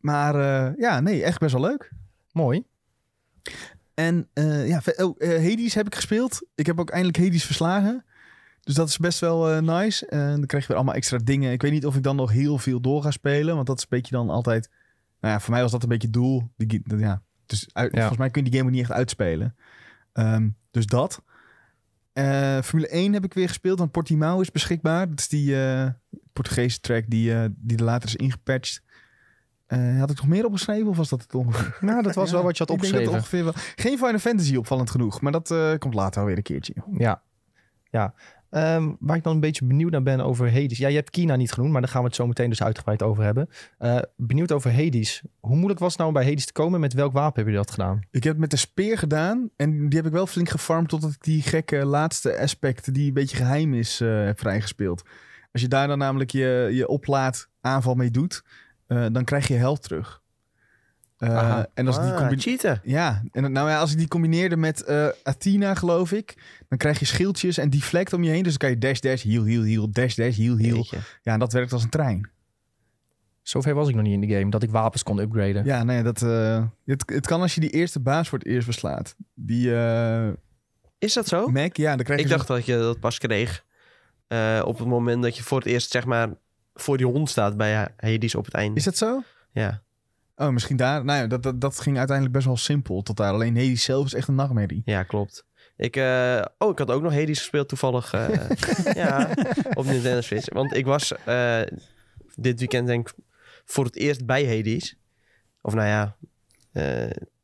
Maar 0.00 0.34
ja, 0.78 1.00
nee, 1.00 1.22
echt 1.22 1.40
best 1.40 1.52
wel 1.52 1.62
leuk. 1.62 1.90
Mooi. 2.32 2.64
En 3.98 4.28
eh, 4.32 4.68
ja, 4.68 4.82
oh, 4.96 5.14
eh, 5.18 5.28
Hades 5.48 5.74
heb 5.74 5.86
ik 5.86 5.94
gespeeld. 5.94 6.46
Ik 6.54 6.66
heb 6.66 6.80
ook 6.80 6.90
eindelijk 6.90 7.18
Hades 7.18 7.44
verslagen. 7.44 8.04
Dus 8.60 8.74
dat 8.74 8.88
is 8.88 8.98
best 8.98 9.18
wel 9.18 9.50
eh, 9.50 9.60
nice. 9.60 10.06
En 10.06 10.30
dan 10.36 10.46
krijg 10.46 10.62
je 10.62 10.68
weer 10.68 10.76
allemaal 10.76 10.94
extra 10.94 11.18
dingen. 11.24 11.52
Ik 11.52 11.62
weet 11.62 11.72
niet 11.72 11.86
of 11.86 11.96
ik 11.96 12.02
dan 12.02 12.16
nog 12.16 12.30
heel 12.30 12.58
veel 12.58 12.80
door 12.80 13.02
ga 13.02 13.10
spelen. 13.10 13.54
Want 13.54 13.66
dat 13.66 13.76
is 13.76 13.82
een 13.82 13.88
beetje 13.90 14.14
dan 14.16 14.30
altijd... 14.30 14.70
Nou 15.20 15.34
ja, 15.34 15.40
voor 15.40 15.52
mij 15.52 15.62
was 15.62 15.70
dat 15.70 15.82
een 15.82 15.88
beetje 15.88 16.06
het 16.06 16.16
doel. 16.16 16.50
Die, 16.56 16.80
dat- 16.84 16.98
ja. 17.00 17.22
Dus 17.46 17.68
uit, 17.72 17.90
Ja. 17.92 17.98
volgens 17.98 18.18
mij 18.18 18.30
kun 18.30 18.44
je 18.44 18.50
die 18.50 18.58
game 18.58 18.70
ook 18.70 18.76
niet 18.76 18.84
echt 18.88 18.98
uitspelen. 18.98 19.56
Ehm, 20.12 20.48
dus 20.70 20.86
dat. 20.86 21.22
Formule 22.64 22.88
1 22.88 23.12
heb 23.12 23.24
ik 23.24 23.34
weer 23.34 23.48
gespeeld. 23.48 23.78
Want 23.78 23.90
Portimao 23.90 24.40
is 24.40 24.50
beschikbaar. 24.50 25.08
Dat 25.08 25.18
is 25.18 25.28
die 25.28 25.56
Portugese 26.32 26.80
track 26.80 27.04
die, 27.08 27.32
die 27.56 27.76
er 27.76 27.84
later 27.84 28.08
is 28.08 28.16
ingepatcht. 28.16 28.82
Eh, 29.68 29.98
had 29.98 30.10
ik 30.10 30.16
nog 30.16 30.26
meer 30.26 30.44
opgeschreven 30.44 30.86
of 30.88 30.96
was 30.96 31.08
dat 31.08 31.22
het 31.22 31.34
ongeveer? 31.34 31.76
Nou, 31.88 32.02
dat 32.02 32.14
was 32.14 32.28
Ja, 32.30 32.34
wel 32.34 32.44
wat 32.44 32.56
je 32.56 32.64
had 32.64 32.68
dat 32.72 32.76
opgeschreven. 32.76 33.12
ongeveer 33.12 33.44
wel. 33.44 33.52
Geen 33.76 33.96
Final 33.98 34.18
Fantasy 34.18 34.56
opvallend 34.56 34.90
genoeg, 34.90 35.20
maar 35.20 35.32
dat 35.32 35.50
eh, 35.50 35.72
komt 35.78 35.94
later 35.94 36.20
alweer 36.20 36.36
een 36.36 36.42
keertje. 36.42 36.74
Ja. 36.92 37.22
ja. 37.90 38.14
Ehm, 38.50 38.92
waar 39.00 39.16
ik 39.16 39.22
dan 39.22 39.34
een 39.34 39.40
beetje 39.40 39.64
benieuwd 39.64 39.90
naar 39.90 40.02
ben 40.02 40.20
over 40.20 40.52
Hades. 40.52 40.78
Ja, 40.78 40.88
je 40.88 40.94
hebt 40.96 41.10
Kina 41.10 41.36
niet 41.36 41.52
genoemd, 41.52 41.72
maar 41.72 41.80
daar 41.80 41.90
gaan 41.90 42.00
we 42.00 42.06
het 42.06 42.16
zo 42.16 42.26
meteen 42.26 42.48
dus 42.48 42.62
uitgebreid 42.62 43.02
over 43.02 43.24
hebben. 43.24 43.48
Eh, 43.78 43.98
benieuwd 44.16 44.52
over 44.52 44.72
Hades. 44.74 45.22
Hoe 45.40 45.56
moeilijk 45.56 45.78
was 45.80 45.88
het 45.88 45.98
nou 45.98 46.08
om 46.12 46.16
bij 46.20 46.28
Hades 46.28 46.46
te 46.46 46.52
komen? 46.52 46.80
Met 46.80 46.92
welk 46.92 47.12
wapen 47.12 47.42
heb 47.42 47.50
je 47.50 47.56
dat 47.56 47.70
gedaan? 47.70 48.00
Ik 48.10 48.22
heb 48.22 48.32
het 48.32 48.40
met 48.40 48.50
de 48.50 48.56
speer 48.56 48.98
gedaan 48.98 49.50
en 49.56 49.88
die 49.88 49.98
heb 49.98 50.06
ik 50.06 50.12
wel 50.12 50.26
flink 50.26 50.48
gefarmd 50.48 50.88
totdat 50.88 51.10
ik 51.10 51.22
die 51.22 51.42
gekke 51.42 51.84
laatste 51.84 52.38
aspect 52.38 52.94
die 52.94 53.06
een 53.08 53.14
beetje 53.14 53.36
geheim 53.36 53.74
is 53.74 53.98
heb 53.98 54.38
vrijgespeeld. 54.38 55.02
Als 55.52 55.62
je 55.62 55.68
daar 55.68 55.88
dan 55.88 55.98
namelijk 55.98 56.30
je, 56.30 56.68
je 56.72 56.88
oplaad 56.88 57.48
aanval 57.60 57.94
mee 57.94 58.10
doet, 58.10 58.42
eh, 58.88 59.06
dan 59.12 59.24
krijg 59.24 59.48
je 59.48 59.54
health 59.54 59.82
terug. 59.82 60.22
Eh, 61.18 61.62
en 61.74 61.86
als 61.86 62.00
die 62.00 62.12
Ah, 62.12 62.30
cheaten. 62.36 62.80
Ja, 62.82 63.22
en 63.32 63.52
nou 63.52 63.68
ja, 63.68 63.78
als 63.78 63.92
ik 63.92 63.98
die 63.98 64.08
combineerde 64.08 64.56
met 64.56 64.82
eh, 64.82 65.08
Athena, 65.22 65.74
geloof 65.74 66.12
ik, 66.12 66.36
dan 66.68 66.78
krijg 66.78 66.98
je 66.98 67.04
schildjes 67.04 67.58
en 67.58 67.70
deflect 67.70 68.12
om 68.12 68.22
je 68.22 68.30
heen. 68.30 68.42
Dus 68.42 68.58
dan 68.58 68.58
kan 68.58 68.70
je 68.70 68.78
dash, 68.78 69.00
dash, 69.00 69.22
heal, 69.22 69.44
heal, 69.44 69.62
heal, 69.62 69.90
dash, 69.90 70.14
dash, 70.14 70.36
heal, 70.36 70.56
heal. 70.56 70.76
Jeetje. 70.76 70.98
Ja, 71.22 71.32
en 71.32 71.38
dat 71.38 71.52
werkt 71.52 71.72
als 71.72 71.82
een 71.82 71.88
trein. 71.88 72.30
Zover 73.42 73.74
was 73.74 73.88
ik 73.88 73.94
nog 73.94 74.04
niet 74.04 74.12
in 74.22 74.28
de 74.28 74.34
game, 74.34 74.50
dat 74.50 74.62
ik 74.62 74.70
wapens 74.70 75.02
kon 75.02 75.18
upgraden. 75.18 75.64
Ja, 75.64 75.82
nee, 75.84 76.02
dat, 76.02 76.22
eh, 76.22 76.64
het, 76.84 77.02
het 77.06 77.26
kan 77.26 77.40
als 77.40 77.54
je 77.54 77.60
die 77.60 77.70
eerste 77.70 78.00
baas 78.00 78.28
voor 78.28 78.38
het 78.38 78.46
eerst 78.46 78.64
verslaat. 78.64 79.16
Die 79.34 79.70
Is 80.98 81.12
dat 81.12 81.28
zo? 81.28 81.48
Mac, 81.48 81.76
ja, 81.76 81.96
dan 81.96 82.04
krijg 82.04 82.20
je 82.20 82.24
Ik 82.26 82.32
dacht 82.32 82.46
dat 82.46 82.66
je 82.66 82.76
dat 82.76 83.00
pas 83.00 83.18
kreeg 83.18 83.64
op 84.64 84.78
het 84.78 84.88
moment 84.88 85.22
dat 85.22 85.36
je 85.36 85.42
voor 85.42 85.58
het 85.58 85.66
eerst 85.66 85.90
zeg 85.90 86.04
maar 86.04 86.28
voor 86.80 86.96
die 86.96 87.06
hond 87.06 87.30
staat 87.30 87.56
bij 87.56 87.88
Hades 87.96 88.34
op 88.34 88.44
het 88.44 88.54
einde. 88.54 88.76
Is 88.78 88.84
dat 88.84 88.96
zo? 88.96 89.22
Ja. 89.52 89.82
Oh, 90.36 90.48
misschien 90.48 90.76
daar. 90.76 91.04
Nou 91.04 91.20
ja, 91.20 91.26
dat, 91.26 91.42
dat, 91.42 91.60
dat 91.60 91.80
ging 91.80 91.96
uiteindelijk 91.96 92.36
best 92.36 92.46
wel 92.48 92.56
simpel 92.56 93.02
tot 93.02 93.16
daar. 93.16 93.32
Alleen 93.32 93.56
Hades 93.56 93.82
zelf 93.82 94.06
is 94.06 94.14
echt 94.14 94.28
een 94.28 94.34
nachtmerrie. 94.34 94.82
ja, 94.84 95.02
klopt. 95.02 95.46
Ik, 95.76 95.96
eh, 95.96 96.44
oh, 96.58 96.70
ik 96.70 96.78
had 96.78 96.90
ook 96.90 97.02
nog 97.02 97.12
Hades 97.12 97.38
gespeeld 97.38 97.68
toevallig. 97.68 98.12
eh, 98.12 98.28
ja, 99.04 99.30
op 99.74 99.84
Nintendo 99.84 100.20
Switch. 100.20 100.52
Want 100.52 100.74
ik 100.76 100.86
was 100.86 101.12
eh, 101.24 101.60
dit 102.34 102.58
weekend 102.58 102.86
denk 102.86 103.08
ik 103.08 103.14
voor 103.64 103.84
het 103.84 103.96
eerst 103.96 104.26
bij 104.26 104.56
Hades. 104.56 104.96
Of 105.62 105.74
nou 105.74 105.86
ja. 105.88 106.16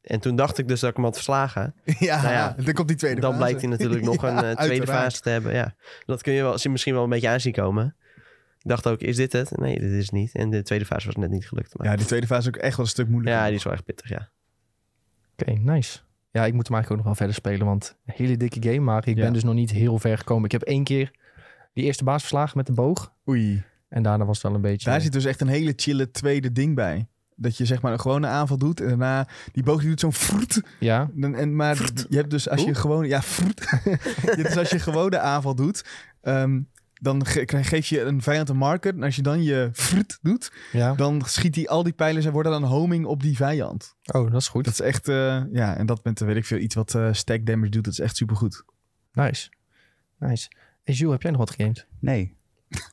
en 0.02 0.20
toen 0.20 0.36
dacht 0.36 0.58
ik 0.58 0.68
dus 0.68 0.80
dat 0.80 0.90
ik 0.90 0.96
hem 0.96 1.04
had 1.04 1.14
verslagen. 1.14 1.74
ja, 1.98 2.22
Nou 2.22 2.34
ja, 2.34 2.56
dan 2.64 2.74
komt 2.74 2.88
die 2.88 2.96
tweede 2.96 3.20
Dan 3.20 3.30
fase. 3.32 3.42
blijkt 3.44 3.60
hij 3.60 3.70
natuurlijk 3.70 4.02
nog 4.04 4.22
Ja, 4.22 4.28
een 4.28 4.38
tweede 4.56 4.58
uiteraard. 4.58 5.02
fase 5.02 5.20
te 5.20 5.30
hebben. 5.30 5.54
Ja, 5.54 5.74
dat 6.06 6.22
kun 6.22 6.32
je 6.32 6.42
wel, 6.42 6.58
misschien 6.70 6.94
wel 6.94 7.02
een 7.04 7.08
beetje 7.10 7.28
aanzien 7.28 7.52
komen. 7.52 7.96
Dacht 8.66 8.86
ook, 8.86 9.00
is 9.00 9.16
dit 9.16 9.32
het? 9.32 9.56
Nee, 9.56 9.78
dit 9.80 9.90
is 9.90 10.02
het 10.02 10.12
niet. 10.12 10.34
En 10.34 10.50
de 10.50 10.62
tweede 10.62 10.84
fase 10.84 11.06
was 11.06 11.16
net 11.16 11.30
niet 11.30 11.48
gelukt. 11.48 11.78
Maar 11.78 11.86
Ja, 11.86 11.96
die 11.96 12.06
tweede 12.06 12.26
fase 12.26 12.40
is 12.40 12.46
ook 12.56 12.62
echt 12.62 12.76
wel 12.76 12.84
een 12.84 12.90
stuk 12.90 13.08
moeilijker. 13.08 13.40
ja, 13.42 13.46
die 13.46 13.56
is 13.56 13.64
wel 13.64 13.72
echt 13.72 13.84
pittig, 13.84 14.08
ja. 14.08 14.28
Oké, 15.36 15.52
nice. 15.52 15.98
Ja, 16.30 16.44
ik 16.46 16.52
moet 16.54 16.66
hem 16.68 16.76
eigenlijk 16.76 16.90
ook 16.90 16.96
nog 16.96 17.04
wel 17.06 17.14
verder 17.14 17.34
spelen, 17.34 17.66
want 17.66 17.96
een 18.06 18.14
hele 18.16 18.36
dikke 18.36 18.62
game. 18.62 18.80
Maar 18.80 19.08
ik 19.08 19.16
Ja. 19.16 19.22
ben 19.22 19.32
dus 19.32 19.44
nog 19.44 19.54
niet 19.54 19.70
heel 19.70 19.98
ver 19.98 20.18
gekomen. 20.18 20.44
Ik 20.44 20.52
heb 20.52 20.62
één 20.62 20.84
keer 20.84 21.10
die 21.72 21.84
eerste 21.84 22.04
baas 22.04 22.20
verslagen 22.20 22.56
met 22.56 22.66
de 22.66 22.72
boog. 22.72 23.12
Oei. 23.28 23.62
En 23.88 24.02
daarna 24.02 24.24
was 24.24 24.36
het 24.36 24.46
wel 24.46 24.54
een 24.54 24.60
beetje... 24.60 24.90
Daar 24.90 25.00
zit 25.00 25.12
dus 25.12 25.24
echt 25.24 25.40
een 25.40 25.48
hele 25.48 25.72
chille 25.76 26.10
tweede 26.10 26.52
ding 26.52 26.74
bij. 26.74 27.06
Dat 27.36 27.56
je 27.56 27.64
zeg 27.64 27.82
maar 27.82 27.92
een 27.92 28.00
gewone 28.00 28.26
aanval 28.26 28.56
doet 28.58 28.80
en 28.80 28.88
daarna 28.88 29.28
die 29.52 29.62
boog 29.62 29.80
die 29.80 29.88
doet 29.88 30.00
zo'n 30.00 30.12
vroet. 30.12 30.62
Ja, 30.80 31.10
En, 31.20 31.34
en, 31.34 31.56
maar 31.56 31.76
je 32.08 32.16
hebt 32.16 32.30
dus 32.30 32.48
als 32.48 32.62
je 32.64 32.74
gewoon 32.74 33.06
ja 33.06 33.22
vroet. 33.22 33.66
dus 34.42 34.56
als 34.56 34.70
je 34.70 34.78
gewone 34.78 35.18
aanval 35.18 35.54
doet, 35.54 35.84
ehm, 36.20 36.60
dan 37.04 37.26
ge- 37.26 37.46
geef 37.64 37.86
je 37.86 38.00
een 38.00 38.22
vijand 38.22 38.48
een 38.48 38.56
marker. 38.56 38.94
En 38.94 39.02
als 39.02 39.16
je 39.16 39.22
dan 39.22 39.42
je 39.42 39.68
vroet 39.72 40.18
doet, 40.22 40.52
ja. 40.72 40.94
dan 40.94 41.22
schiet 41.26 41.54
hij 41.54 41.68
al 41.68 41.82
die 41.82 41.92
pijlers 41.92 42.24
en 42.26 42.32
worden 42.32 42.52
dan 42.52 42.64
homing 42.64 43.04
op 43.06 43.22
die 43.22 43.36
vijand. 43.36 43.94
Oh, 44.12 44.30
dat 44.30 44.40
is 44.40 44.48
goed. 44.48 44.64
Dat 44.64 44.72
is 44.72 44.80
echt, 44.80 45.08
eh, 45.08 45.42
ja, 45.52 45.76
en 45.76 45.86
dat 45.86 46.04
met, 46.04 46.20
eh, 46.20 46.26
weet 46.26 46.36
ik 46.36 46.44
veel, 46.44 46.58
iets 46.58 46.74
wat 46.74 46.94
eh, 46.94 47.08
stack 47.12 47.46
damage 47.46 47.70
doet. 47.70 47.84
Dat 47.84 47.92
is 47.92 47.98
echt 48.00 48.16
supergoed. 48.16 48.64
Nice. 49.12 49.48
Nice. 50.18 50.48
Hey 50.82 50.94
Jules, 50.94 51.12
heb 51.12 51.22
jij 51.22 51.30
nog 51.30 51.40
wat 51.40 51.50
gegamed? 51.50 51.86
Nee. 52.00 52.36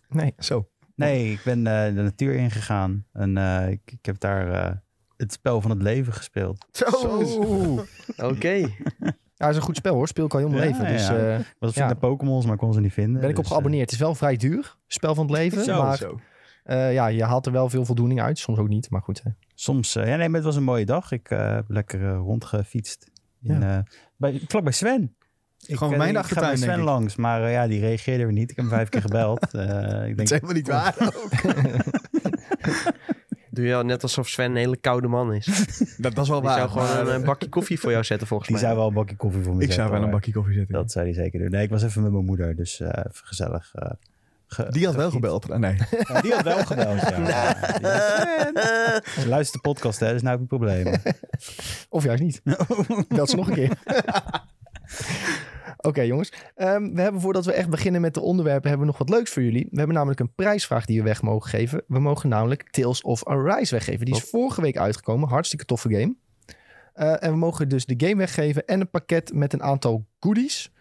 Nee. 0.10 0.34
Zo. 0.38 0.70
Nee, 0.96 1.32
ik 1.32 1.42
ben 1.44 1.68
eh, 1.68 1.96
de 1.96 2.02
natuur 2.02 2.34
ingegaan. 2.34 3.06
En 3.14 3.38
eh, 3.38 3.70
ik, 3.70 3.82
ik 3.86 4.06
heb 4.06 4.20
daar 4.20 4.52
eh, 4.52 4.76
het 5.18 5.34
spel 5.34 5.62
van 5.62 5.72
het 5.72 5.82
leven 5.82 6.14
gespeeld. 6.14 6.66
Zo. 6.72 6.88
Oké. 8.32 8.68
Ja, 9.42 9.48
het 9.48 9.56
is 9.56 9.62
een 9.62 9.68
goed 9.68 9.76
spel 9.78 9.94
hoor. 9.96 10.08
Speel 10.08 10.26
ik 10.26 10.34
al 10.34 10.40
heel 10.40 10.50
mijn 10.50 10.62
Ja, 10.62 10.68
leven. 10.70 10.88
Dus 10.88 11.08
ja. 11.08 11.18
eh, 11.18 11.40
Ik 11.40 11.56
was 11.60 11.70
op 11.70 11.76
zoek 11.76 11.86
naar 11.86 11.96
Pokémons, 11.96 12.44
maar 12.46 12.54
ik 12.54 12.60
kon 12.60 12.74
ze 12.74 12.80
niet 12.80 12.94
vinden. 12.94 13.22
ben 13.22 13.30
ik 13.30 13.38
op 13.38 13.44
dus, 13.44 13.52
geabonneerd. 13.52 13.84
Het 13.84 13.92
is 13.92 14.00
wel 14.00 14.16
vrij 14.16 14.36
duur. 14.38 14.76
Spel 14.88 15.16
van 15.16 15.26
het 15.28 15.36
leven. 15.36 15.64
Zo, 15.64 15.84
maar 15.84 15.98
Zo. 15.98 16.20
eh, 16.64 16.94
ja, 16.94 17.08
je 17.08 17.24
haalt 17.24 17.46
er 17.46 17.52
wel 17.52 17.70
veel 17.70 17.86
voldoening 17.86 18.22
uit. 18.22 18.40
Soms 18.40 18.58
ook 18.60 18.68
niet, 18.68 18.90
maar 18.90 19.02
goed. 19.02 19.22
hè. 19.24 19.30
eh, 19.30 19.36
soms, 19.56 19.96
eh, 19.96 20.08
ja 20.08 20.16
nee, 20.16 20.28
maar 20.28 20.36
het 20.38 20.46
was 20.46 20.56
een 20.56 20.64
mooie 20.64 20.86
dag. 20.86 21.12
Ik 21.12 21.30
eh, 21.30 21.54
heb 21.54 21.66
lekker 21.68 22.02
eh, 22.10 22.16
rondgefietst. 22.16 23.08
In, 23.44 23.64
eh, 23.64 23.78
bij, 24.18 24.42
vlak 24.48 24.64
bij 24.64 24.74
Sven. 24.74 25.16
Ik, 25.66 25.78
Gewoon 25.78 25.94
eh, 25.94 26.00
mijn 26.00 26.16
ik 26.16 26.26
ga 26.26 26.56
Sven 26.56 26.68
denk 26.68 26.80
ik. 26.80 26.84
langs, 26.86 27.16
maar 27.16 27.44
eh, 27.44 27.52
ja, 27.52 27.68
die 27.68 27.80
reageerde 27.80 28.24
weer 28.24 28.34
niet. 28.34 28.50
Ik 28.52 28.56
heb 28.56 28.66
hem 28.66 28.76
vijf 28.76 28.90
keer 28.90 29.02
gebeld. 29.02 29.40
Eh, 29.54 29.62
ik 30.08 30.18
Dat 30.18 30.18
denk, 30.18 30.20
is 30.20 30.30
helemaal 30.30 30.54
niet 30.54 30.68
waar. 30.68 30.96
Doe 33.54 33.66
je 33.66 33.76
al 33.76 33.84
net 33.84 34.04
alsof 34.04 34.28
Sven 34.30 34.50
een 34.50 34.56
hele 34.56 34.78
koude 34.78 35.08
man 35.08 35.34
is. 35.34 35.46
dat, 35.98 36.16
dat 36.16 36.24
is 36.24 36.30
wel 36.30 36.40
Die 36.42 36.50
waar. 36.50 36.58
zou 36.58 36.70
gewoon 36.70 36.98
een, 36.98 37.08
eh, 37.08 37.14
een 37.14 37.24
bakje 37.24 37.50
koffie 37.50 37.80
voor 37.80 37.92
jou 37.92 38.04
zetten 38.04 38.28
volgens 38.28 38.50
die 38.50 38.58
mij. 38.58 38.66
zou 38.68 38.78
wel 38.80 38.88
een 38.88 38.94
bakje 38.94 39.16
koffie 39.16 39.42
voor 39.44 39.56
me 39.56 39.62
ik 39.62 39.66
zetten, 39.72 39.86
zou 39.86 39.96
wel 39.98 40.04
een 40.08 40.14
bakje 40.14 40.32
koffie 40.32 40.54
zetten. 40.54 40.74
Dat 40.76 40.92
zou 40.92 41.06
hij 41.06 41.14
zeker 41.14 41.40
doen. 41.40 41.50
Nee, 41.50 41.64
ik 41.64 41.70
was 41.70 41.84
even 41.84 42.02
met 42.02 42.12
mijn 42.12 42.26
moeder, 42.26 42.56
dus 42.56 42.80
eh, 42.80 42.88
even 42.88 43.10
gezellig. 43.28 43.72
eh, 43.74 43.90
ge- 44.48 44.68
Die 44.70 44.86
had 44.86 44.96
wel 44.96 45.12
gebeld. 45.12 45.50
Ah, 45.52 45.60
nee. 45.60 45.76
Ja, 46.14 46.22
die 46.22 46.34
had 46.34 46.44
wel 46.44 46.66
gebeld, 46.66 47.00
ja. 47.02 47.18
Ja, 47.28 47.54
die- 48.54 49.22
Ze 49.22 49.28
luistert 49.28 49.64
de 49.64 49.70
podcast, 49.70 50.00
hè, 50.00 50.12
dus 50.12 50.22
nou 50.22 50.34
heb 50.34 50.42
ik 50.42 50.48
problemen. 50.48 51.02
Of 51.90 52.04
juist 52.04 52.22
niet. 52.24 52.42
Dat 53.08 53.28
is 53.28 53.34
nog 53.34 53.48
een 53.48 53.54
keer. 53.54 53.78
Oké 55.82 56.02
jongens, 56.02 56.32
Ehm, 56.56 56.94
we 56.94 57.02
hebben 57.02 57.22
voordat 57.22 57.46
we 57.46 57.52
echt 57.54 57.70
beginnen 57.70 58.02
met 58.02 58.14
de 58.14 58.22
onderwerpen, 58.22 58.70
hebben 58.70 58.88
we 58.88 58.92
nog 58.94 59.08
wat 59.08 59.18
leuks 59.18 59.32
voor 59.32 59.44
jullie. 59.44 59.68
We 59.72 59.78
hebben 59.78 59.96
namelijk 59.96 60.20
een 60.20 60.34
prijsvraag 60.36 60.86
die 60.86 60.98
we 60.98 61.04
weg 61.04 61.22
mogen 61.22 61.50
geven. 61.50 61.84
We 61.88 62.00
mogen 62.00 62.30
namelijk 62.30 62.70
Tales 62.70 63.02
of 63.02 63.26
Arise 63.28 63.76
weggeven. 63.76 64.06
Die 64.06 64.16
is 64.16 64.22
vorige 64.24 64.62
week 64.62 64.78
uitgekomen, 64.78 65.30
hartstikke 65.30 65.66
toffe 65.66 65.90
game. 65.90 66.16
Eh, 66.94 67.24
en 67.24 67.32
we 67.32 67.38
mogen 67.38 67.70
dus 67.70 67.86
de 67.86 67.94
game 67.98 68.16
weggeven 68.16 68.66
en 68.66 68.80
een 68.82 68.90
pakket 68.90 69.34
met 69.34 69.54
een 69.54 69.64
aantal 69.64 70.06
goodies. 70.20 70.72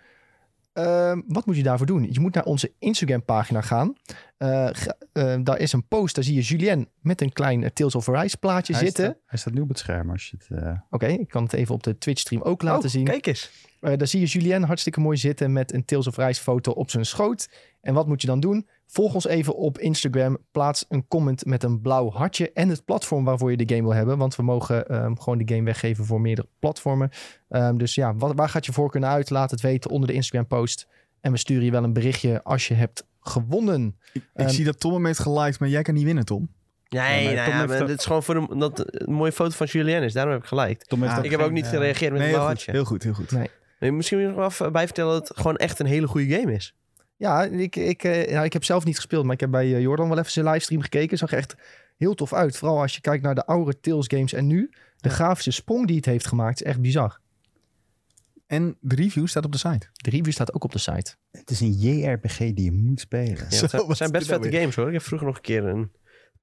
Ehm, 0.72 1.20
wat 1.26 1.46
moet 1.46 1.56
je 1.56 1.62
daarvoor 1.62 1.86
doen? 1.86 2.06
Je 2.12 2.20
moet 2.20 2.34
naar 2.34 2.44
onze 2.44 2.72
Instagram 2.78 3.24
pagina 3.24 3.60
gaan. 3.60 3.94
Eh, 4.36 4.68
eh, 5.12 5.38
daar 5.42 5.58
is 5.58 5.72
een 5.72 5.88
post, 5.88 6.14
daar 6.14 6.24
zie 6.24 6.34
je 6.34 6.40
Julien 6.40 6.88
met 7.00 7.20
een 7.20 7.32
klein 7.32 7.72
Tales 7.72 7.94
of 7.94 8.08
Arise 8.08 8.36
plaatje 8.36 8.72
Hij 8.72 8.84
zitten. 8.84 9.04
staat, 9.04 9.18
hij 9.26 9.38
staat 9.38 9.52
nu 9.54 9.60
op 9.60 9.68
het 9.68 9.78
scherm 9.78 10.10
als 10.10 10.30
je 10.30 10.36
het... 10.38 10.76
Oké, 10.90 11.06
ik 11.06 11.28
kan 11.28 11.42
het 11.42 11.52
even 11.52 11.74
op 11.74 11.82
de 11.82 11.98
Twitch 11.98 12.20
stream 12.20 12.42
ook 12.42 12.62
laten 12.62 12.84
Oh, 12.84 12.90
zien. 12.90 13.04
Kijk 13.04 13.26
eens. 13.26 13.50
Eh, 13.80 13.96
daar 13.96 14.06
zie 14.06 14.20
je 14.20 14.26
Julien 14.26 14.62
hartstikke 14.62 15.00
mooi 15.00 15.16
zitten 15.16 15.52
met 15.52 15.72
een 15.72 15.84
Tales 15.84 16.06
of 16.06 16.16
Rise 16.16 16.42
foto 16.42 16.72
op 16.72 16.90
zijn 16.90 17.06
schoot. 17.06 17.48
En 17.80 17.94
wat 17.94 18.06
moet 18.06 18.20
je 18.20 18.26
dan 18.26 18.40
doen? 18.40 18.68
Volg 18.86 19.14
ons 19.14 19.26
even 19.26 19.56
op 19.56 19.78
Instagram. 19.78 20.38
Plaats 20.50 20.84
een 20.88 21.06
comment 21.08 21.44
met 21.44 21.62
een 21.62 21.80
blauw 21.80 22.10
hartje 22.10 22.52
en 22.52 22.68
het 22.68 22.84
platform 22.84 23.24
waarvoor 23.24 23.50
je 23.50 23.56
de 23.56 23.74
game 23.74 23.82
wil 23.88 23.94
hebben. 23.94 24.18
Want 24.18 24.36
we 24.36 24.42
mogen 24.42 24.86
ehm, 24.88 25.14
gewoon 25.16 25.38
de 25.38 25.54
game 25.54 25.64
weggeven 25.64 26.04
voor 26.04 26.20
meerdere 26.20 26.48
platformen. 26.58 27.10
Ehm, 27.48 27.76
dus 27.76 27.94
ja, 27.94 28.14
wat, 28.14 28.32
waar 28.34 28.48
gaat 28.48 28.66
je 28.66 28.72
voorkeur 28.72 29.00
naar 29.00 29.10
uit? 29.10 29.30
Laat 29.30 29.50
het 29.50 29.60
weten 29.60 29.90
onder 29.90 30.08
de 30.08 30.14
Instagram 30.14 30.46
post. 30.46 30.86
En 31.20 31.32
we 31.32 31.38
sturen 31.38 31.64
je 31.64 31.70
wel 31.70 31.84
een 31.84 31.92
berichtje 31.92 32.42
als 32.42 32.68
je 32.68 32.74
hebt 32.74 33.06
gewonnen. 33.20 33.96
Ik, 34.12 34.22
ik 34.22 34.28
Ehm, 34.34 34.48
zie 34.48 34.64
dat 34.64 34.80
Tom 34.80 34.92
hem 34.92 35.06
heeft 35.06 35.18
geliked, 35.18 35.58
maar 35.60 35.68
jij 35.68 35.82
kan 35.82 35.94
niet 35.94 36.04
winnen, 36.04 36.24
Tom. 36.24 36.48
Nee, 36.88 37.00
nou 37.24 37.34
ja, 37.34 37.44
heeft 37.44 37.66
maar 37.68 37.80
ook- 37.80 37.86
dit 37.88 37.98
is 37.98 38.04
gewoon 38.04 38.22
voor 38.22 38.36
een, 38.36 38.58
dat, 38.58 38.82
een 38.86 39.12
mooie 39.12 39.32
foto 39.32 39.50
van 39.50 39.66
Julien 39.66 40.02
is. 40.02 40.12
Daarom 40.12 40.32
heb 40.32 40.42
ik 40.42 40.48
geliked. 40.48 40.88
Tom 40.88 41.00
heeft 41.00 41.12
Ah, 41.12 41.18
ook 41.18 41.24
Ik 41.24 41.30
heb 41.30 41.40
ook 41.40 41.50
niet 41.50 41.64
eh, 41.64 41.70
gereageerd 41.70 42.12
met 42.12 42.20
Nee, 42.20 42.28
een 42.32 42.34
heel 42.34 42.44
blauw 42.44 42.54
goed, 42.56 42.64
hartje. 42.64 42.72
heel 42.72 42.84
goed, 42.84 43.02
heel 43.38 43.48
Misschien 43.80 44.18
moet 44.18 44.26
je 44.26 44.32
nog 44.32 44.36
wel 44.36 44.48
even 44.48 44.72
bij 44.72 44.84
vertellen 44.84 45.12
dat 45.12 45.28
het 45.28 45.36
gewoon 45.36 45.56
echt 45.56 45.78
een 45.78 45.86
hele 45.86 46.06
goede 46.06 46.38
game 46.38 46.52
is. 46.52 46.74
Ja, 47.16 47.42
ik, 47.44 47.76
ik, 47.76 48.04
eh, 48.04 48.32
nou, 48.32 48.44
ik 48.44 48.52
heb 48.52 48.64
zelf 48.64 48.84
niet 48.84 48.96
gespeeld, 48.96 49.24
maar 49.24 49.34
ik 49.34 49.40
heb 49.40 49.50
bij 49.50 49.74
eh, 49.74 49.80
Jordan 49.80 50.08
wel 50.08 50.18
even 50.18 50.30
zijn 50.30 50.46
livestream 50.46 50.82
gekeken. 50.82 51.18
Zag 51.18 51.32
echt 51.32 51.54
heel 51.96 52.14
tof 52.14 52.32
uit. 52.32 52.56
Vooral 52.56 52.80
als 52.80 52.94
je 52.94 53.00
kijkt 53.00 53.22
naar 53.22 53.34
de 53.34 53.46
oude 53.46 53.80
Tales 53.80 54.06
games 54.08 54.32
en 54.32 54.46
nu. 54.46 54.70
De 54.96 55.08
Ja. 55.08 55.14
grafische 55.14 55.50
sprong 55.50 55.86
die 55.86 55.96
het 55.96 56.04
heeft 56.04 56.26
gemaakt 56.26 56.60
is 56.60 56.66
echt 56.66 56.80
bizar. 56.80 57.20
En 58.46 58.76
de 58.80 58.94
review 58.94 59.26
staat 59.26 59.44
op 59.44 59.52
de 59.52 59.58
site. 59.58 59.86
De 59.92 60.10
review 60.10 60.32
staat 60.32 60.54
ook 60.54 60.64
op 60.64 60.72
de 60.72 60.78
site. 60.78 61.14
Het 61.30 61.50
is 61.50 61.60
een 61.60 61.72
JRPG 61.72 62.38
die 62.38 62.62
je 62.64 62.72
moet 62.72 63.00
spelen. 63.00 63.36
Ja, 63.36 63.50
Zo, 63.50 63.60
het 63.62 63.70
zijn, 63.70 63.86
het 63.88 63.96
zijn 63.96 64.10
best 64.10 64.28
nou 64.28 64.42
vette 64.42 64.56
games 64.58 64.74
hoor. 64.76 64.86
Ik 64.86 64.92
heb 64.92 65.02
vroeger 65.02 65.26
nog 65.26 65.36
een 65.36 65.42
keer 65.42 65.64
een 65.64 65.90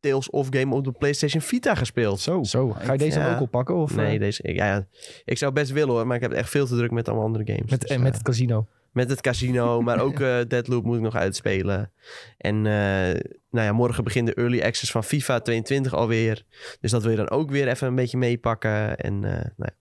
Tales 0.10 0.30
of 0.30 0.48
game 0.50 0.76
op 0.76 0.84
de 0.84 0.92
PlayStation 0.92 1.42
Vita 1.42 1.76
gespeeld. 1.76 2.20
Zo. 2.20 2.44
Zo, 2.44 2.70
ga 2.80 2.92
je 2.92 2.98
deze 2.98 3.20
Ja. 3.20 3.26
dan 3.26 3.36
ook 3.36 3.42
oppakken? 3.42 3.76
Of, 3.76 3.96
Nee, 3.96 4.14
eh, 4.14 4.20
deze, 4.20 4.54
ja, 4.54 4.66
ja, 4.66 4.88
ik 5.26 5.38
zou 5.38 5.52
best 5.52 5.72
willen 5.72 5.94
hoor, 5.94 6.08
maar 6.08 6.16
ik 6.16 6.22
heb 6.22 6.32
echt 6.32 6.50
veel 6.50 6.66
te 6.66 6.76
druk 6.76 6.92
met 6.92 7.08
allemaal 7.08 7.26
andere 7.26 7.46
games. 7.46 7.70
met, 7.72 7.82
Dus, 7.82 7.90
en 7.90 7.96
eh, 7.98 8.02
met 8.04 8.14
het 8.14 8.24
casino. 8.24 8.68
met 8.92 9.10
het 9.10 9.22
casino, 9.22 9.82
maar 9.82 10.00
ook 10.00 10.20
eh 10.20 10.38
Deadloop 10.48 10.84
moet 10.84 10.96
ik 10.96 11.02
nog 11.02 11.16
uitspelen. 11.16 11.92
En 12.38 12.56
eh, 12.56 13.22
nou 13.52 13.66
ja, 13.66 13.72
morgen 13.72 14.04
begint 14.04 14.28
de 14.28 14.34
early 14.34 14.62
access 14.62 14.92
van 14.92 15.04
FIFA 15.04 15.40
22 15.40 15.94
alweer. 15.94 16.44
Dus 16.82 16.92
dat 16.92 17.02
wil 17.02 17.12
je 17.12 17.18
dan 17.18 17.30
ook 17.30 17.50
weer 17.52 17.68
even 17.68 17.88
een 17.88 17.96
beetje 17.96 18.18
meepakken. 18.18 18.98
En 18.98 19.14
eh, 19.14 19.32
nou 19.32 19.44
ja, 19.58 19.74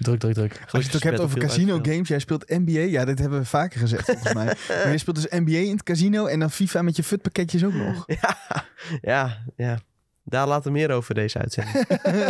Druk, 0.00 0.18
druk, 0.18 0.34
druk. 0.34 0.60
Als 0.70 0.82
je 0.82 0.88
het 0.88 0.96
ook 0.96 1.02
hebt 1.02 1.20
over 1.20 1.38
casino 1.38 1.78
games, 1.82 2.08
jij 2.08 2.18
speelt 2.18 2.48
NBA. 2.48 2.80
Ja, 2.80 3.04
dit 3.04 3.18
hebben 3.18 3.38
we 3.38 3.44
vaker 3.44 3.80
gezegd 3.80 4.04
volgens 4.04 4.32
mij. 4.32 4.44
Maar 4.68 4.92
je 4.92 4.98
speelt 4.98 5.16
dus 5.16 5.40
NBA 5.40 5.58
in 5.58 5.72
het 5.72 5.82
casino 5.82 6.26
en 6.26 6.38
dan 6.38 6.50
FIFA 6.50 6.82
met 6.82 6.96
je 6.96 7.02
futpakketjes 7.02 7.64
ook 7.64 7.74
nog. 7.74 8.04
ja, 8.20 8.36
ja, 9.00 9.42
ja. 9.56 9.78
Daar 10.24 10.46
laten 10.46 10.72
we 10.72 10.78
meer 10.78 10.90
over 10.90 11.14
deze 11.14 11.38
uitzending. 11.38 11.86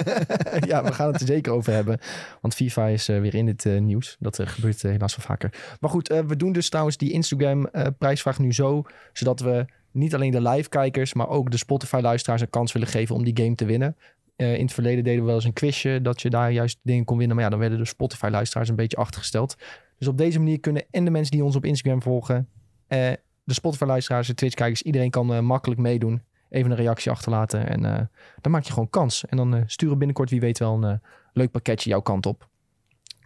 ja, 0.71 0.85
we 0.85 0.93
gaan 0.93 1.13
het 1.13 1.21
er 1.21 1.27
zeker 1.27 1.53
over 1.53 1.73
hebben. 1.73 1.99
Want 2.41 2.55
FIFA 2.55 2.87
is 2.87 3.09
eh, 3.09 3.21
weer 3.21 3.35
in 3.35 3.47
het 3.47 3.67
eh, 3.67 3.81
nieuws. 3.81 4.17
Dat 4.19 4.39
eh, 4.39 4.47
gebeurt 4.47 4.83
helaas 4.83 5.17
wel 5.17 5.27
vaker. 5.27 5.77
Maar 5.81 5.91
goed, 5.91 6.09
eh, 6.09 6.21
we 6.21 6.37
doen 6.37 6.53
dus 6.53 6.69
trouwens 6.69 6.97
die 6.97 7.13
Instagram-prijsvraag 7.13 8.39
nu 8.39 8.53
zo. 8.53 8.83
Zodat 9.13 9.41
we 9.41 9.67
niet 9.93 10.15
alleen 10.15 10.31
de 10.31 10.43
live-kijkers, 10.43 11.15
maar 11.15 11.29
ook 11.29 11.51
de 11.51 11.57
Spotify-luisteraars 11.57 12.41
een 12.41 12.51
kans 12.51 12.73
willen 12.73 12.89
geven 12.89 13.15
om 13.15 13.25
die 13.25 13.37
game 13.45 13.55
te 13.55 13.65
winnen. 13.65 13.97
Eh, 14.41 14.55
in 14.55 14.65
het 14.65 14.73
verleden 14.73 15.05
deden 15.05 15.21
we 15.21 15.27
wel 15.27 15.35
eens 15.35 15.45
een 15.45 15.53
quizje 15.53 16.01
dat 16.03 16.23
je 16.23 16.31
daar 16.31 16.53
juist 16.53 16.79
dingen 16.83 17.05
kon 17.05 17.19
winnen. 17.19 17.37
Maar 17.37 17.45
ja, 17.45 17.51
dan 17.51 17.61
werden 17.61 17.79
de 17.79 17.85
Spotify-luisteraars 17.85 18.69
een 18.69 18.77
beetje 18.77 18.97
achtergesteld. 18.97 19.57
Dus 19.99 20.09
op 20.09 20.19
deze 20.19 20.39
manier 20.39 20.61
kunnen 20.61 20.85
en 20.91 21.05
de 21.05 21.11
mensen 21.11 21.31
die 21.31 21.45
ons 21.45 21.57
op 21.57 21.65
Instagram 21.65 22.03
volgen, 22.03 22.49
eh, 22.87 23.13
de 23.45 23.55
Spotify-luisteraars, 23.55 24.27
de 24.27 24.35
Twitch-kijkers, 24.35 24.83
iedereen 24.83 25.11
kan 25.11 25.35
eh, 25.35 25.41
makkelijk 25.41 25.81
meedoen. 25.81 26.23
Even 26.49 26.71
een 26.71 26.77
reactie 26.77 27.11
achterlaten 27.11 27.69
en 27.69 28.11
dan 28.41 28.53
maak 28.53 28.65
je 28.65 28.73
gewoon 28.73 28.91
kans. 28.91 29.25
En 29.27 29.37
dan 29.37 29.63
sturen 29.67 29.93
we 29.93 29.99
binnenkort 29.99 30.31
wie 30.31 30.41
weet 30.41 30.59
wel 30.59 30.85
een 30.85 31.01
leuk 31.33 31.51
pakketje 31.51 31.91
jouw 31.91 32.01
kant 32.01 32.27
op. 32.27 32.49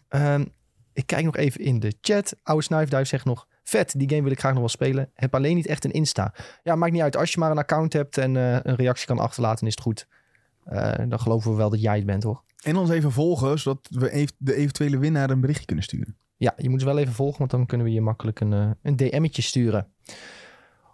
Ehm, 0.09 0.45
ik 0.93 1.07
kijk 1.07 1.25
nog 1.25 1.37
even 1.37 1.61
in 1.61 1.81
de 1.81 1.95
chat. 2.01 2.37
Oude 2.43 2.65
Snuifduif 2.65 3.09
zegt 3.09 3.25
nog... 3.25 3.47
Vet, 3.63 3.95
die 3.99 4.09
game 4.09 4.23
wil 4.23 4.31
ik 4.31 4.39
graag 4.39 4.51
nog 4.51 4.61
wel 4.61 4.69
spelen. 4.69 5.11
Heb 5.15 5.35
alleen 5.35 5.55
niet 5.55 5.67
echt 5.67 5.85
een 5.85 5.91
Insta. 5.91 6.35
Ja, 6.63 6.75
maakt 6.75 6.93
niet 6.93 7.03
uit. 7.03 7.17
Als 7.17 7.33
je 7.33 7.39
maar 7.39 7.51
een 7.51 7.59
account 7.59 7.93
hebt 7.93 8.19
en 8.19 8.35
een 8.35 8.77
reactie 8.77 9.07
kan 9.07 9.19
achterlaten, 9.19 9.67
is 9.67 9.75
het 9.75 9.83
goed. 9.83 10.07
Eh, 10.65 10.93
dan 11.09 11.21
geloven 11.21 11.51
we 11.51 11.57
wel 11.57 11.71
dat 11.71 11.81
jij 11.81 11.97
het 11.97 12.07
bent, 12.07 12.23
hoor. 12.23 12.43
En 12.63 12.77
ons 12.77 12.91
even 12.91 13.13
volgen, 13.13 13.59
zodat 13.59 13.89
we 13.91 14.29
de 14.39 14.55
eventuele 14.55 14.99
winnaar 14.99 15.31
een 15.31 15.41
berichtje 15.41 15.67
kunnen 15.67 15.85
sturen. 15.85 16.17
Ja, 16.37 16.55
je 16.57 16.69
moet 16.69 16.81
ze 16.81 16.87
wel 16.87 16.99
even 16.99 17.13
volgen, 17.13 17.39
want 17.39 17.51
dan 17.51 17.67
kunnen 17.67 17.87
we 17.87 17.93
je 17.93 18.01
makkelijk 18.01 18.41
een, 18.41 18.53
eh, 18.53 18.71
een 18.83 18.97
DM'tje 18.97 19.43
sturen. 19.43 19.87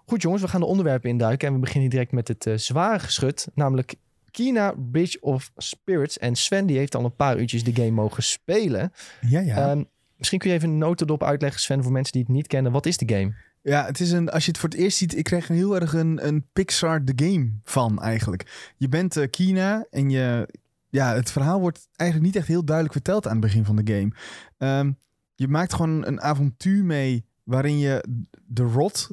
Goed 0.06 0.22
jongens, 0.22 0.42
we 0.42 0.48
gaan 0.48 0.60
de 0.60 0.66
onderwerpen 0.66 1.10
induiken. 1.10 1.48
En 1.48 1.54
we 1.54 1.60
beginnen 1.60 1.90
direct 1.90 2.12
met 2.12 2.28
het 2.28 2.46
eh, 2.46 2.56
zware 2.56 2.98
geschut. 2.98 3.48
Namelijk 3.54 3.94
Kina 4.30 4.74
Bridge 4.90 5.20
of 5.20 5.52
Spirits. 5.56 6.18
En 6.18 6.36
Sven 6.36 6.66
die 6.66 6.76
heeft 6.76 6.94
al 6.94 7.04
een 7.04 7.16
paar 7.16 7.38
uurtjes 7.38 7.64
de 7.64 7.74
game 7.74 7.90
mogen 7.90 8.22
spelen. 8.22 8.92
Ja, 9.20 9.40
ja. 9.40 9.70
Ehm, 9.70 9.84
misschien 10.16 10.38
kun 10.38 10.50
je 10.50 10.56
even 10.56 10.68
een 10.68 10.78
notendop 10.78 11.22
uitleggen, 11.22 11.60
Sven, 11.60 11.82
voor 11.82 11.92
mensen 11.92 12.12
die 12.12 12.22
het 12.22 12.30
niet 12.30 12.46
kennen. 12.46 12.72
Wat 12.72 12.86
is 12.86 12.96
de 12.96 13.14
game? 13.14 13.34
Ja, 13.62 13.85
het 13.85 14.00
is 14.00 14.11
een, 14.11 14.31
als 14.31 14.45
je 14.45 14.50
het 14.50 14.61
voor 14.61 14.69
het 14.69 14.79
eerst 14.79 14.97
ziet, 14.97 15.17
ik 15.17 15.25
krijg 15.25 15.49
een 15.49 15.57
heel 15.57 15.81
erg 15.81 15.93
een, 15.93 16.26
een 16.26 16.47
Pixar 16.52 17.05
The 17.05 17.25
Game 17.25 17.50
van 17.64 18.02
eigenlijk. 18.02 18.73
Je 18.76 18.88
bent 18.88 19.17
eh, 19.17 19.31
Kina 19.31 19.87
en 19.90 20.11
je, 20.11 20.49
ja, 20.88 21.14
het 21.14 21.31
verhaal 21.31 21.61
wordt 21.61 21.88
eigenlijk 21.97 22.31
niet 22.31 22.40
echt 22.40 22.49
heel 22.49 22.64
duidelijk 22.64 22.97
verteld 22.97 23.26
aan 23.26 23.33
het 23.33 23.40
begin 23.40 23.64
van 23.64 23.76
de 23.76 23.93
game. 23.95 24.12
Ehm, 24.59 24.93
je 25.35 25.49
maakt 25.49 25.75
gewoon 25.75 26.07
een 26.07 26.21
avontuur 26.21 26.85
mee 26.85 27.25
waarin 27.45 27.79
je 27.79 28.05
de 28.47 28.62
rot 28.62 29.11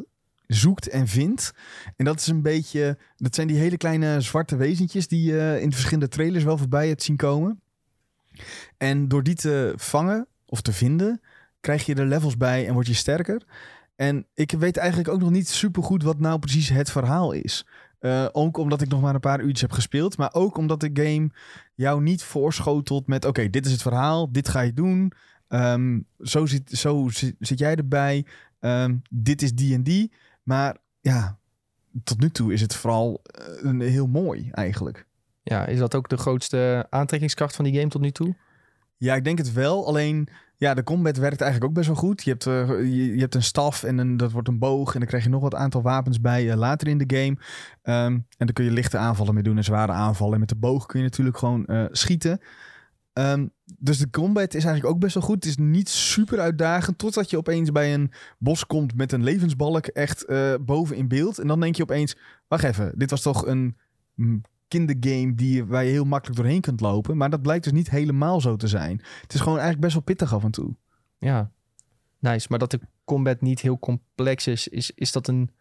zoekt 0.47 0.87
en 0.89 1.07
vindt. 1.07 1.53
En 1.95 2.05
dat 2.05 2.19
is 2.19 2.27
een 2.27 2.41
beetje, 2.41 2.97
dat 3.15 3.35
zijn 3.35 3.47
die 3.47 3.57
hele 3.57 3.77
kleine 3.77 4.21
zwarte 4.21 4.55
wezentjes 4.55 5.07
die 5.07 5.23
je 5.23 5.57
in 5.61 5.69
de 5.69 5.75
verschillende 5.75 6.07
trailers 6.07 6.43
wel 6.43 6.57
voorbij 6.57 6.87
hebt 6.87 7.03
zien 7.03 7.15
komen. 7.15 7.61
En 8.77 9.07
door 9.07 9.23
die 9.23 9.35
te 9.35 9.73
vangen 9.75 10.27
of 10.45 10.61
te 10.61 10.73
vinden, 10.73 11.21
krijg 11.59 11.85
je 11.85 11.95
er 11.95 12.05
levels 12.05 12.37
bij 12.37 12.67
en 12.67 12.73
word 12.73 12.87
je 12.87 12.93
sterker. 12.93 13.41
En 13.97 14.25
ik 14.33 14.51
weet 14.51 14.77
eigenlijk 14.77 15.09
ook 15.09 15.19
nog 15.19 15.29
niet 15.29 15.49
super 15.49 15.83
goed 15.83 16.03
wat 16.03 16.19
nou 16.19 16.39
precies 16.39 16.69
het 16.69 16.91
verhaal 16.91 17.31
is. 17.31 17.65
Eh, 17.99 18.25
ook 18.31 18.57
omdat 18.57 18.81
ik 18.81 18.89
nog 18.89 19.01
maar 19.01 19.13
een 19.13 19.19
paar 19.19 19.39
uurtjes 19.39 19.61
heb 19.61 19.71
gespeeld. 19.71 20.17
Maar 20.17 20.33
ook 20.33 20.57
omdat 20.57 20.79
de 20.79 20.89
game 20.93 21.29
jou 21.75 22.01
niet 22.01 22.23
voorschotelt 22.23 23.07
met... 23.07 23.25
Oké, 23.25 23.49
dit 23.49 23.65
is 23.65 23.71
het 23.71 23.81
verhaal. 23.81 24.31
Dit 24.31 24.47
ga 24.47 24.61
je 24.61 24.73
doen. 24.73 25.11
Ehm, 25.47 25.99
zo 26.19 26.45
zit, 26.45 26.69
zo 26.71 27.09
zit, 27.39 27.59
jij 27.59 27.75
erbij. 27.75 28.25
Ehm, 28.59 28.95
dit 29.09 29.41
is 29.41 29.53
die 29.53 29.73
en 29.73 29.83
die. 29.83 30.11
Maar 30.43 30.77
ja, 31.01 31.37
tot 32.03 32.19
nu 32.19 32.29
toe 32.29 32.53
is 32.53 32.61
het 32.61 32.75
vooral 32.75 33.21
eh, 33.23 33.45
een, 33.61 33.81
heel 33.81 34.07
mooi 34.07 34.49
eigenlijk. 34.51 35.05
Ja, 35.43 35.65
is 35.65 35.79
dat 35.79 35.95
ook 35.95 36.09
de 36.09 36.17
grootste 36.17 36.87
aantrekkingskracht 36.89 37.55
van 37.55 37.65
die 37.65 37.73
game 37.73 37.89
tot 37.89 38.01
nu 38.01 38.11
toe? 38.11 38.35
Ja, 38.97 39.15
ik 39.15 39.23
denk 39.23 39.37
het 39.37 39.53
wel. 39.53 39.87
Alleen, 39.87 40.27
ja, 40.55 40.73
de 40.73 40.83
combat 40.83 41.17
werkt 41.17 41.41
eigenlijk 41.41 41.71
ook 41.71 41.77
best 41.77 41.87
wel 41.87 41.95
goed. 41.95 42.23
Je 42.23 42.29
hebt, 42.29 42.45
eh, 42.45 43.13
je, 43.13 43.19
hebt 43.19 43.35
een 43.35 43.43
staf 43.43 43.83
en 43.83 43.97
een, 43.97 44.17
dat 44.17 44.31
wordt 44.31 44.47
een 44.47 44.59
boog. 44.59 44.93
En 44.93 44.99
dan 44.99 45.07
krijg 45.07 45.23
je 45.23 45.29
nog 45.29 45.41
wat 45.41 45.55
aantal 45.55 45.81
wapens 45.81 46.21
bij 46.21 46.51
eh, 46.51 46.57
later 46.57 46.87
in 46.87 46.97
de 46.97 47.17
game. 47.17 47.37
Ehm, 47.81 48.11
en 48.13 48.45
dan 48.45 48.53
kun 48.53 48.65
je 48.65 48.71
lichte 48.71 48.97
aanvallen 48.97 49.33
mee 49.33 49.43
doen 49.43 49.57
en 49.57 49.63
zware 49.63 49.91
aanvallen. 49.91 50.33
En 50.33 50.39
met 50.39 50.49
de 50.49 50.55
boog 50.55 50.85
kun 50.85 50.99
je 50.99 51.05
natuurlijk 51.05 51.37
gewoon 51.37 51.65
eh, 51.65 51.85
schieten. 51.91 52.39
Ehm, 53.13 53.47
dus 53.79 53.97
de 53.97 54.09
combat 54.09 54.53
is 54.53 54.63
eigenlijk 54.63 54.95
ook 54.95 55.01
best 55.01 55.13
wel 55.13 55.23
goed. 55.23 55.35
Het 55.35 55.45
is 55.45 55.57
niet 55.57 55.89
super 55.89 56.39
uitdagend. 56.39 56.97
Totdat 56.97 57.29
je 57.29 57.37
opeens 57.37 57.71
bij 57.71 57.93
een 57.93 58.11
bos 58.37 58.65
komt 58.65 58.95
met 58.95 59.11
een 59.11 59.23
levensbalk 59.23 59.87
echt 59.87 60.25
boven 60.61 60.95
in 60.95 61.07
beeld. 61.07 61.39
En 61.39 61.47
dan 61.47 61.59
denk 61.59 61.75
je 61.75 61.83
opeens, 61.83 62.17
wacht 62.47 62.63
even, 62.63 62.91
dit 62.95 63.09
was 63.09 63.21
toch 63.21 63.45
een 63.45 63.75
kindergame 64.67 65.35
die, 65.35 65.65
waar 65.65 65.83
je 65.83 65.91
heel 65.91 66.05
makkelijk 66.05 66.39
doorheen 66.39 66.61
kunt 66.61 66.79
lopen. 66.79 67.17
Maar 67.17 67.29
dat 67.29 67.41
blijkt 67.41 67.63
dus 67.63 67.73
niet 67.73 67.89
helemaal 67.89 68.41
zo 68.41 68.55
te 68.55 68.67
zijn. 68.67 69.01
Het 69.21 69.33
is 69.33 69.39
gewoon 69.39 69.57
eigenlijk 69.57 69.81
best 69.81 69.93
wel 69.93 70.03
pittig 70.03 70.33
af 70.33 70.43
en 70.43 70.51
toe. 70.51 70.75
Ja, 71.17 71.51
nice. 72.19 72.47
Maar 72.49 72.59
dat 72.59 72.71
de 72.71 72.79
combat 73.05 73.41
niet 73.41 73.61
heel 73.61 73.79
complex 73.79 74.47
is, 74.47 74.67
is, 74.67 74.91
is 74.95 75.11
dat 75.11 75.27
een... 75.27 75.51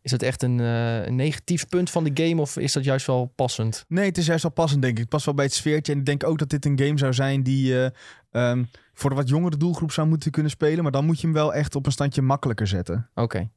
Is 0.00 0.10
dat 0.10 0.22
echt 0.22 0.42
een, 0.42 0.60
eh, 0.60 1.06
een 1.06 1.14
negatief 1.14 1.68
punt 1.68 1.90
van 1.90 2.04
de 2.04 2.24
game 2.24 2.40
of 2.40 2.56
is 2.56 2.72
dat 2.72 2.84
juist 2.84 3.06
wel 3.06 3.32
passend? 3.34 3.84
Nee, 3.88 4.06
het 4.06 4.18
is 4.18 4.26
juist 4.26 4.42
wel 4.42 4.52
passend, 4.52 4.82
denk 4.82 4.94
ik. 4.94 5.00
Het 5.00 5.08
past 5.08 5.24
wel 5.24 5.34
bij 5.34 5.44
het 5.44 5.54
sfeertje. 5.54 5.92
En 5.92 5.98
ik 5.98 6.04
denk 6.04 6.24
ook 6.24 6.38
dat 6.38 6.50
dit 6.50 6.64
een 6.64 6.78
game 6.78 6.98
zou 6.98 7.12
zijn 7.12 7.42
die 7.42 7.90
ehm, 8.30 8.64
voor 8.94 9.10
de 9.10 9.16
wat 9.16 9.28
jongere 9.28 9.56
doelgroep 9.56 9.92
zou 9.92 10.08
moeten 10.08 10.30
kunnen 10.30 10.50
spelen. 10.50 10.82
Maar 10.82 10.92
dan 10.92 11.04
moet 11.04 11.20
je 11.20 11.26
hem 11.26 11.36
wel 11.36 11.54
echt 11.54 11.74
op 11.74 11.86
een 11.86 11.92
standje 11.92 12.22
makkelijker 12.22 12.66
zetten. 12.66 13.10
Oké. 13.14 13.50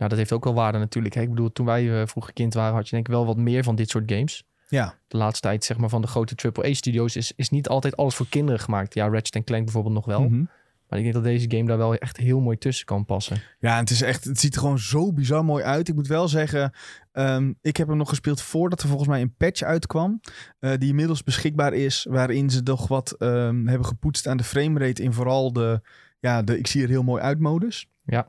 Nou, 0.00 0.12
dat 0.12 0.18
heeft 0.18 0.32
ook 0.32 0.44
wel 0.44 0.54
waarde 0.54 0.78
natuurlijk. 0.78 1.14
Hè? 1.14 1.20
Ik 1.20 1.28
bedoel, 1.28 1.52
toen 1.52 1.66
wij 1.66 2.00
eh, 2.00 2.06
vroeger 2.06 2.32
kind 2.32 2.54
waren, 2.54 2.74
had 2.74 2.84
je 2.84 2.90
denk 2.90 3.06
ik 3.06 3.12
wel 3.12 3.26
wat 3.26 3.36
meer 3.36 3.64
van 3.64 3.74
dit 3.74 3.90
soort 3.90 4.12
games. 4.12 4.44
Ja, 4.68 4.94
De 5.08 5.16
laatste 5.16 5.48
tijd, 5.48 5.64
zeg 5.64 5.76
maar, 5.78 5.88
van 5.88 6.00
de 6.00 6.06
grote 6.06 6.50
AAA-studio's 6.52 7.16
is, 7.16 7.32
is 7.36 7.50
niet 7.50 7.68
altijd 7.68 7.96
alles 7.96 8.14
voor 8.14 8.26
kinderen 8.28 8.60
gemaakt. 8.60 8.94
Ja, 8.94 9.08
Ratchet 9.08 9.44
Clank 9.44 9.64
bijvoorbeeld 9.64 9.94
nog 9.94 10.04
wel. 10.04 10.20
Mhm. 10.22 10.44
Maar 10.88 10.98
ik 10.98 11.04
denk 11.04 11.14
dat 11.14 11.24
deze 11.24 11.50
game 11.50 11.64
daar 11.66 11.78
wel 11.78 11.94
echt 11.94 12.16
heel 12.16 12.40
mooi 12.40 12.58
tussen 12.58 12.86
kan 12.86 13.04
passen. 13.04 13.42
Ja, 13.58 13.76
het, 13.78 13.90
is 13.90 14.02
echt, 14.02 14.24
het 14.24 14.40
ziet 14.40 14.54
er 14.54 14.60
gewoon 14.60 14.78
zo 14.78 15.12
bizar 15.12 15.44
mooi 15.44 15.64
uit. 15.64 15.88
Ik 15.88 15.94
moet 15.94 16.06
wel 16.06 16.28
zeggen, 16.28 16.72
ehm, 17.12 17.52
ik 17.60 17.76
heb 17.76 17.88
hem 17.88 17.96
nog 17.96 18.08
gespeeld 18.08 18.42
voordat 18.42 18.82
er 18.82 18.88
volgens 18.88 19.08
mij 19.08 19.20
een 19.20 19.34
patch 19.34 19.62
uitkwam. 19.62 20.20
eh, 20.58 20.72
die 20.78 20.88
inmiddels 20.88 21.22
beschikbaar 21.22 21.72
is. 21.72 22.06
Waarin 22.08 22.50
ze 22.50 22.60
nog 22.64 22.88
wat 22.88 23.12
ehm, 23.12 23.66
hebben 23.66 23.86
gepoetst 23.86 24.26
aan 24.26 24.36
de 24.36 24.44
framerate. 24.44 25.02
In 25.02 25.12
vooral 25.12 25.52
de, 25.52 25.80
ja, 26.18 26.42
de 26.42 26.58
ik 26.58 26.66
zie 26.66 26.82
er 26.82 26.88
heel 26.88 27.02
mooi 27.02 27.22
uit 27.22 27.38
modus. 27.38 27.86
Ja. 28.04 28.28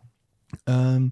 Ehm, 0.64 1.08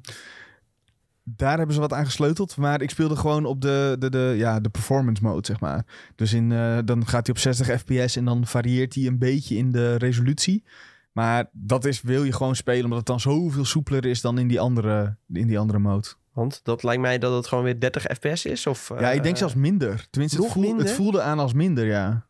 daar 1.36 1.58
hebben 1.58 1.76
ze 1.76 1.82
wat 1.82 1.94
aan 1.94 2.06
gesleuteld. 2.06 2.58
Maar 2.58 2.82
ik 2.82 2.90
speelde 2.90 3.16
gewoon 3.16 3.46
op 3.46 3.62
de, 3.62 3.96
de, 4.00 4.10
de, 4.10 4.34
ja, 4.38 4.60
de 4.60 4.70
performance 4.70 5.24
mode, 5.24 5.46
zeg 5.46 5.60
maar. 5.60 5.86
Dus 6.16 6.34
in, 6.34 6.52
eh, 6.52 6.78
dan 6.86 7.08
gaat 7.08 7.26
hij 7.28 7.36
op 7.36 7.42
60 7.42 7.80
fps 7.80 8.16
en 8.16 8.26
dan 8.26 8.46
varieert 8.48 8.96
hij 8.96 9.06
een 9.06 9.18
beetje 9.18 9.56
in 9.56 9.72
de 9.72 9.96
resolutie. 9.96 10.64
Maar 11.12 11.50
dat 11.52 11.86
is, 11.86 12.02
wil 12.02 12.24
je 12.24 12.32
gewoon 12.34 12.56
spelen, 12.56 12.84
omdat 12.84 12.98
het 12.98 13.08
dan 13.08 13.20
zoveel 13.20 13.66
soepeler 13.66 14.06
is 14.06 14.22
dan 14.22 14.38
in 14.38 14.48
die 14.48 14.60
andere, 14.60 15.16
in 15.34 15.48
die 15.48 15.60
andere 15.60 15.80
mode. 15.80 16.08
Want 16.34 16.60
dat 16.64 16.84
lijkt 16.84 17.02
mij 17.02 17.18
dat 17.20 17.34
het 17.36 17.48
gewoon 17.48 17.64
weer 17.64 17.80
30 17.80 18.04
fps 18.04 18.46
is. 18.46 18.68
Of, 18.68 18.90
ja, 19.00 19.12
ik 19.12 19.22
denk 19.24 19.34
eh, 19.34 19.40
zelfs 19.40 19.56
minder. 19.56 20.08
Tenminste, 20.10 20.38
het, 20.38 20.46
nog 20.46 20.54
voel- 20.56 20.64
minder? 20.64 20.86
het 20.86 20.96
voelde 20.96 21.22
aan 21.22 21.40
als 21.40 21.54
minder, 21.54 21.86
ja. 21.86 22.26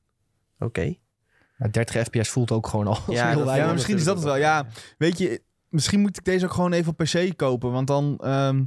Oké. 0.60 0.94
Ja, 1.58 1.68
30 1.72 2.04
fps 2.04 2.30
voelt 2.30 2.52
ook 2.52 2.68
gewoon 2.68 2.88
al 2.88 2.98
als 3.06 3.16
Ja, 3.16 3.28
heel 3.28 3.38
dat- 3.38 3.46
weinig. 3.46 3.68
Ja, 3.68 3.74
misschien 3.74 3.96
is 3.98 4.04
dat 4.04 4.16
het 4.16 4.26
wel. 4.26 4.36
Ja, 4.38 4.66
weet 4.98 5.18
je, 5.18 5.42
misschien 5.70 6.00
moet 6.00 6.18
ik 6.18 6.26
deze 6.26 6.46
ook 6.46 6.54
gewoon 6.54 6.74
even 6.74 6.92
op 6.92 6.98
PC 6.98 7.34
kopen. 7.36 7.72
Want 7.72 7.88
dan 7.88 8.18
ehm, 8.24 8.64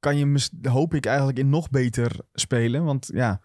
kan 0.00 0.16
je, 0.16 0.26
mis- 0.26 0.50
hoop 0.62 0.94
ik, 0.94 1.06
eigenlijk 1.06 1.38
in 1.38 1.48
nog 1.50 1.70
beter 1.70 2.16
spelen. 2.34 2.84
Want 2.84 3.10
ja, 3.12 3.40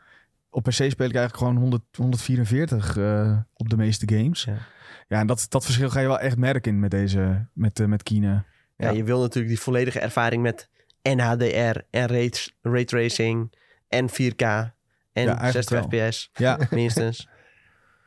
op 0.49 0.63
PC 0.63 0.71
speel 0.71 0.85
ik 0.89 0.99
eigenlijk 1.15 1.37
gewoon 1.37 1.55
100, 1.57 1.83
144 1.97 2.97
eh, 2.97 3.37
op 3.53 3.69
de 3.69 3.77
meeste 3.77 4.15
games. 4.15 4.43
Ja, 4.43 4.57
Ja. 5.07 5.19
en 5.19 5.27
dat, 5.27 5.45
dat 5.49 5.63
verschil 5.65 5.89
ga 5.89 5.99
je 5.99 6.07
wel 6.07 6.19
echt 6.19 6.37
merken 6.37 6.79
met 6.79 6.91
deze, 6.91 7.47
met, 7.53 7.79
eh, 7.79 7.85
met 7.85 8.03
Kina. 8.03 8.45
Ja, 8.77 8.89
Ja. 8.89 8.95
je 8.95 9.03
wil 9.03 9.19
natuurlijk 9.19 9.47
die 9.53 9.59
volledige 9.63 9.99
ervaring 9.99 10.41
met 10.41 10.69
en 11.01 11.19
HDR 11.19 11.77
en 11.89 12.07
ray, 12.07 12.31
raytracing 12.61 13.53
en 13.87 14.09
4K 14.09 14.41
en 14.41 15.23
Ja, 15.23 15.37
eigenlijk 15.39 15.51
60 15.69 15.85
wel. 15.89 16.09
fps 16.09 16.29
Ja, 16.33 16.57
minstens. 16.71 17.27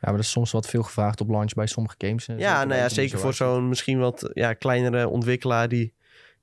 Ja, 0.01 0.07
maar 0.07 0.15
dat 0.15 0.23
is 0.23 0.31
soms 0.31 0.51
wat 0.51 0.67
veel 0.67 0.83
gevraagd 0.83 1.21
op 1.21 1.29
launch 1.29 1.53
bij 1.53 1.67
sommige 1.67 1.95
games. 1.97 2.25
ja, 2.25 2.63
nou 2.65 2.79
ja, 2.79 2.89
zeker 2.89 3.19
voor 3.19 3.33
zo'n 3.33 3.69
misschien 3.69 3.99
wat 3.99 4.29
ja, 4.33 4.53
kleinere 4.53 5.07
ontwikkelaar 5.07 5.67
die, 5.69 5.93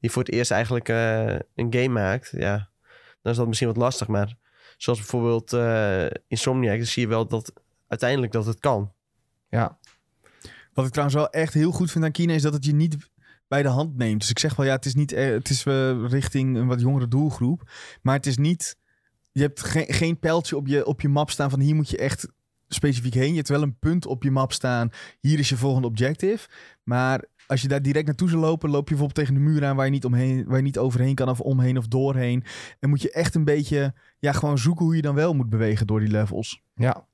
die 0.07 0.15
voor 0.15 0.25
het 0.25 0.33
eerst 0.33 0.51
eigenlijk 0.51 0.89
eh, 0.89 1.39
een 1.55 1.73
game 1.73 1.89
maakt. 1.89 2.33
Ja, 2.37 2.71
dan 3.23 3.33
is 3.33 3.39
dat 3.39 3.47
misschien 3.47 3.69
wat 3.69 3.77
lastig. 3.77 4.09
Maar 4.09 4.37
zoals 4.77 4.99
bijvoorbeeld 4.99 5.53
eh, 5.53 6.07
Insomniac, 6.29 6.77
dan 6.77 6.87
zie 6.87 7.03
je 7.03 7.09
wel 7.09 7.27
dat 7.27 7.53
uiteindelijk 7.89 8.33
dat 8.33 8.47
het 8.47 8.61
kan. 8.61 8.93
Ja, 9.49 9.79
Wat 10.75 10.85
ik 10.85 10.91
trouwens 10.91 11.19
wel 11.19 11.31
echt 11.31 11.55
heel 11.55 11.71
goed 11.71 11.91
vind 11.91 12.05
aan 12.05 12.13
Kina 12.13 12.33
is 12.33 12.43
dat 12.43 12.53
het 12.53 12.65
je 12.65 12.75
niet 12.75 12.97
bij 13.49 13.63
de 13.63 13.69
hand 13.69 13.97
neemt. 13.97 14.21
Dus 14.21 14.31
ik 14.31 14.39
zeg 14.39 14.57
wel, 14.57 14.67
ja, 14.67 14.73
het 14.73 14.85
is 14.85 14.95
niet, 14.95 15.13
eh, 15.13 15.31
het 15.31 15.49
is 15.49 15.65
eh, 15.65 16.05
richting 16.09 16.57
een 16.57 16.67
wat 16.67 16.81
jongere 16.81 17.09
doelgroep, 17.09 17.71
maar 18.03 18.15
het 18.15 18.27
is 18.27 18.37
niet, 18.37 18.77
je 19.33 19.43
hebt 19.43 19.63
geen, 19.63 19.93
geen 19.95 20.19
pijltje 20.19 20.57
op 20.57 20.67
je, 20.67 20.87
op 20.87 21.01
je 21.01 21.09
map 21.09 21.31
staan 21.31 21.51
van 21.51 21.61
hier 21.61 21.75
moet 21.75 21.91
je 21.91 21.99
echt 21.99 22.29
specifiek 22.69 23.15
heen. 23.15 23.31
Je 23.31 23.37
hebt 23.37 23.49
wel 23.49 23.63
een 23.63 23.79
punt 23.79 24.07
op 24.07 24.23
je 24.23 24.31
map 24.31 24.53
staan, 24.53 24.91
hier 25.21 25.39
is 25.39 25.49
je 25.49 25.57
volgende 25.57 25.89
objective. 25.89 26.49
Maar 26.83 27.25
als 27.47 27.63
je 27.63 27.69
daar 27.69 27.83
direct 27.83 28.07
naartoe 28.07 28.29
zou 28.29 28.41
lopen, 28.41 28.71
loop 28.71 28.89
je 28.89 28.95
bijvoorbeeld 28.95 29.27
tegen 29.27 29.35
de 29.35 29.51
muur 29.51 29.65
aan 29.65 29.77
waar 29.77 29.85
je 29.85 29.91
niet, 29.91 30.05
omheen, 30.05 30.45
waar 30.45 30.57
je 30.57 30.63
niet 30.63 30.79
overheen 30.79 31.15
kan 31.15 31.29
of 31.29 31.41
omheen 31.41 31.79
of 31.79 31.87
doorheen. 31.89 32.45
En 32.81 32.89
moet 32.89 33.03
je 33.03 33.11
echt 33.11 33.35
een 33.35 33.45
beetje, 33.45 33.95
ja, 34.19 34.33
gewoon 34.33 34.59
zoeken 34.59 34.85
hoe 34.85 34.97
je 34.97 35.03
dan 35.03 35.15
wel 35.15 35.35
moet 35.35 35.49
bewegen 35.49 35.87
door 35.87 36.01
die 36.01 36.11
levels. 36.11 36.63
ja. 36.75 37.07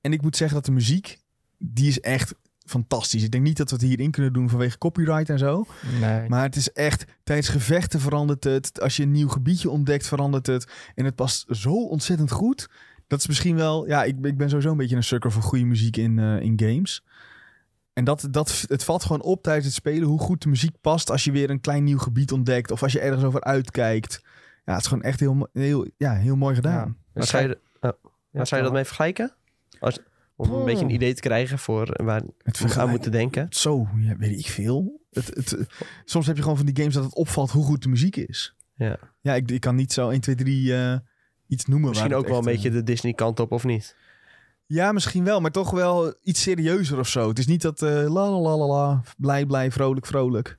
En 0.00 0.12
ik 0.12 0.22
moet 0.22 0.36
zeggen 0.36 0.56
dat 0.56 0.66
de 0.66 0.72
muziek, 0.72 1.18
die 1.58 1.88
is 1.88 2.00
echt 2.00 2.34
fantastisch. 2.64 3.22
Ik 3.22 3.30
denk 3.30 3.44
niet 3.44 3.56
dat 3.56 3.70
we 3.70 3.76
het 3.76 3.84
hierin 3.84 4.10
kunnen 4.10 4.32
doen 4.32 4.48
vanwege 4.48 4.78
copyright 4.78 5.30
en 5.30 5.38
zo. 5.38 5.66
Nee. 6.00 6.28
Maar 6.28 6.42
het 6.42 6.56
is 6.56 6.72
echt, 6.72 7.04
tijdens 7.22 7.48
gevechten 7.48 8.00
verandert 8.00 8.44
het. 8.44 8.80
Als 8.80 8.96
je 8.96 9.02
een 9.02 9.10
nieuw 9.10 9.28
gebiedje 9.28 9.70
ontdekt, 9.70 10.06
verandert 10.06 10.46
het. 10.46 10.72
En 10.94 11.04
het 11.04 11.14
past 11.14 11.46
zo 11.48 11.86
ontzettend 11.86 12.30
goed. 12.30 12.68
Dat 13.06 13.18
is 13.18 13.26
misschien 13.26 13.56
wel, 13.56 13.86
ja, 13.86 14.04
ik, 14.04 14.26
ik 14.26 14.36
ben 14.36 14.48
sowieso 14.48 14.70
een 14.70 14.76
beetje 14.76 14.96
een 14.96 15.04
sucker 15.04 15.32
voor 15.32 15.42
goede 15.42 15.64
muziek 15.64 15.96
in, 15.96 16.18
eh, 16.18 16.40
in 16.40 16.60
games. 16.60 17.04
En 17.94 18.04
dat, 18.04 18.28
dat, 18.30 18.64
het 18.68 18.84
valt 18.84 19.02
gewoon 19.02 19.22
op 19.22 19.42
tijdens 19.42 19.66
het 19.66 19.74
spelen 19.74 20.08
hoe 20.08 20.18
goed 20.18 20.42
de 20.42 20.48
muziek 20.48 20.80
past 20.80 21.10
als 21.10 21.24
je 21.24 21.32
weer 21.32 21.50
een 21.50 21.60
klein 21.60 21.84
nieuw 21.84 21.98
gebied 21.98 22.32
ontdekt. 22.32 22.70
Of 22.70 22.82
als 22.82 22.92
je 22.92 23.00
ergens 23.00 23.24
over 23.24 23.40
uitkijkt. 23.44 24.20
Ja, 24.64 24.72
het 24.72 24.80
is 24.82 24.88
gewoon 24.88 25.02
echt 25.02 25.20
heel, 25.20 25.48
heel, 25.52 25.86
ja, 25.96 26.14
heel 26.14 26.36
mooi 26.36 26.54
gedaan. 26.54 26.88
Ja. 26.88 26.94
Waar 27.12 27.22
Dus 27.22 27.28
zou 27.28 27.42
je, 27.48 27.58
oh, 27.80 27.90
waar 28.30 28.46
zou 28.46 28.60
je 28.60 28.66
dat 28.66 28.76
mee 28.76 28.84
vergelijken? 28.84 29.34
Als, 29.80 29.98
om 30.36 30.50
een 30.50 30.54
Oh. 30.54 30.64
beetje 30.64 30.84
een 30.84 30.90
idee 30.90 31.14
te 31.14 31.20
krijgen 31.20 31.58
voor 31.58 32.02
waar 32.04 32.22
Het 32.42 32.58
we 32.58 32.80
aan 32.80 32.90
moeten 32.90 33.10
denken. 33.10 33.46
Zo, 33.50 33.88
ja, 33.96 34.16
weet 34.16 34.38
ik 34.38 34.46
veel. 34.46 35.00
Het, 35.10 35.26
het, 35.26 35.66
soms 36.04 36.26
heb 36.26 36.36
je 36.36 36.42
gewoon 36.42 36.56
van 36.56 36.66
die 36.66 36.76
games 36.76 36.94
dat 36.94 37.04
het 37.04 37.14
opvalt 37.14 37.50
hoe 37.50 37.64
goed 37.64 37.82
de 37.82 37.88
muziek 37.88 38.16
is. 38.16 38.56
Ja. 38.74 38.98
Ja, 39.20 39.34
ik, 39.34 39.50
ik 39.50 39.60
kan 39.60 39.74
niet 39.74 39.92
zo 39.92 40.08
1, 40.08 40.20
2, 40.20 40.34
3 40.34 40.76
eh, 40.76 40.96
iets 41.46 41.64
noemen. 41.66 41.88
Misschien 41.88 42.10
waar 42.10 42.18
ook 42.18 42.28
wel 42.28 42.38
een 42.38 42.44
beetje 42.44 42.68
eh, 42.68 42.74
de 42.74 42.82
Disney 42.82 43.12
kant 43.12 43.40
op 43.40 43.52
of 43.52 43.64
niet? 43.64 43.96
Ja, 44.66 44.92
misschien 44.92 45.24
wel, 45.24 45.40
maar 45.40 45.50
toch 45.50 45.70
wel 45.70 46.14
iets 46.22 46.42
serieuzer 46.42 46.98
of 46.98 47.08
zo. 47.08 47.28
Het 47.28 47.38
is 47.38 47.46
niet 47.46 47.62
dat 47.62 47.82
eh 47.82 47.90
la 47.90 48.30
la 48.30 48.56
la 48.56 48.66
la 48.66 49.02
blij 49.18 49.46
blij, 49.46 49.70
vrolijk 49.70 50.06
vrolijk. 50.06 50.58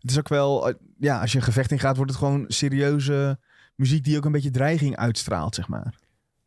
Het 0.00 0.10
is 0.10 0.18
ook 0.18 0.28
wel, 0.28 0.68
eh, 0.68 0.74
ja, 0.98 1.20
als 1.20 1.32
je 1.32 1.38
een 1.38 1.44
gevecht 1.44 1.70
in 1.70 1.78
gaat, 1.78 1.96
wordt 1.96 2.10
het 2.10 2.20
gewoon 2.20 2.44
serieuze 2.48 3.38
muziek 3.74 4.04
die 4.04 4.16
ook 4.16 4.24
een 4.24 4.32
beetje 4.32 4.50
dreiging 4.50 4.96
uitstraalt, 4.96 5.54
zeg 5.54 5.68
maar. 5.68 5.94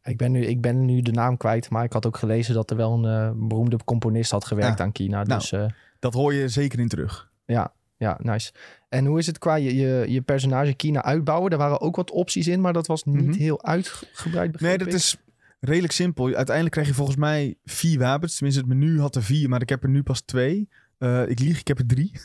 Ik 0.03 0.17
ben, 0.17 0.31
nu, 0.31 0.45
ik 0.45 0.61
ben 0.61 0.85
nu 0.85 1.01
de 1.01 1.11
naam 1.11 1.37
kwijt, 1.37 1.69
maar 1.69 1.83
ik 1.83 1.93
had 1.93 2.05
ook 2.05 2.17
gelezen 2.17 2.53
dat 2.53 2.69
er 2.69 2.77
wel 2.77 2.93
een 3.05 3.29
eh, 3.29 3.47
beroemde 3.47 3.77
componist 3.85 4.31
had 4.31 4.45
gewerkt 4.45 4.77
Ja. 4.77 4.83
aan 4.83 4.91
Kina. 4.91 5.23
Nou. 5.23 5.39
Dus 5.39 5.53
Dat 5.99 6.13
hoor 6.13 6.33
je 6.33 6.49
zeker 6.49 6.79
in 6.79 6.87
terug. 6.87 7.29
ja, 7.45 7.73
ja, 7.97 8.17
nice. 8.21 8.51
En 8.89 9.05
hoe 9.05 9.19
is 9.19 9.27
het 9.27 9.37
qua 9.37 9.55
je, 9.55 9.75
je, 9.75 10.05
je 10.07 10.21
personage 10.21 10.73
Kina 10.73 11.03
uitbouwen? 11.03 11.51
Er 11.51 11.57
waren 11.57 11.81
ook 11.81 11.95
wat 11.95 12.11
opties 12.11 12.47
in, 12.47 12.61
maar 12.61 12.73
dat 12.73 12.87
was 12.87 13.03
niet 13.03 13.25
Mhm. 13.27 13.37
heel 13.37 13.63
uitgebreid. 13.63 14.59
Nee, 14.61 14.77
dat 14.77 14.87
ik. 14.87 14.93
is 14.93 15.17
redelijk 15.65 15.93
simpel. 15.93 16.25
Uiteindelijk 16.25 16.71
krijg 16.71 16.87
je 16.87 16.93
volgens 16.93 17.17
mij 17.17 17.55
vier 17.63 17.99
wapens. 17.99 18.35
Tenminste, 18.35 18.61
het 18.61 18.69
menu 18.69 18.99
had 18.99 19.15
er 19.15 19.23
vier, 19.23 19.49
maar 19.49 19.61
ik 19.61 19.69
heb 19.69 19.83
er 19.83 19.89
nu 19.89 20.03
pas 20.03 20.21
twee. 20.21 20.69
Eh, 20.97 21.29
ik 21.29 21.39
lieg, 21.39 21.59
ik 21.59 21.67
heb 21.67 21.79
er 21.79 21.85
drie. 21.85 22.11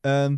Ehm, 0.00 0.36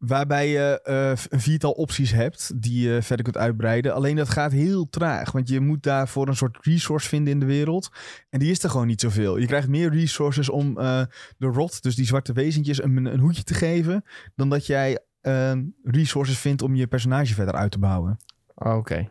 waarbij 0.00 0.48
je 0.48 0.80
eh, 0.82 1.12
een 1.28 1.40
viertal 1.40 1.72
opties 1.72 2.12
hebt 2.12 2.62
die 2.62 2.88
je 2.88 3.02
verder 3.02 3.24
kunt 3.24 3.36
uitbreiden. 3.36 3.94
Alleen 3.94 4.16
dat 4.16 4.28
gaat 4.28 4.52
heel 4.52 4.88
traag, 4.88 5.32
want 5.32 5.48
je 5.48 5.60
moet 5.60 5.82
daarvoor 5.82 6.28
een 6.28 6.36
soort 6.36 6.58
resource 6.60 7.08
vinden 7.08 7.32
in 7.32 7.40
de 7.40 7.46
wereld. 7.46 7.90
En 8.30 8.38
die 8.38 8.50
is 8.50 8.62
er 8.62 8.70
gewoon 8.70 8.86
niet 8.86 9.00
zoveel. 9.00 9.36
Je 9.36 9.46
krijgt 9.46 9.68
meer 9.68 9.90
resources 9.90 10.48
om 10.48 10.78
eh, 10.78 11.02
de 11.38 11.46
rot, 11.46 11.82
dus 11.82 11.94
die 11.94 12.06
zwarte 12.06 12.32
wezentjes, 12.32 12.82
een, 12.82 13.06
een 13.06 13.20
hoedje 13.20 13.42
te 13.42 13.54
geven. 13.54 14.04
Dan 14.34 14.48
dat 14.48 14.66
jij 14.66 14.98
eh, 15.20 15.52
resources 15.82 16.38
vindt 16.38 16.62
om 16.62 16.74
je 16.74 16.86
personage 16.86 17.34
verder 17.34 17.54
uit 17.54 17.70
te 17.70 17.78
bouwen. 17.78 18.18
Oh, 18.54 18.76
Oké. 18.76 19.10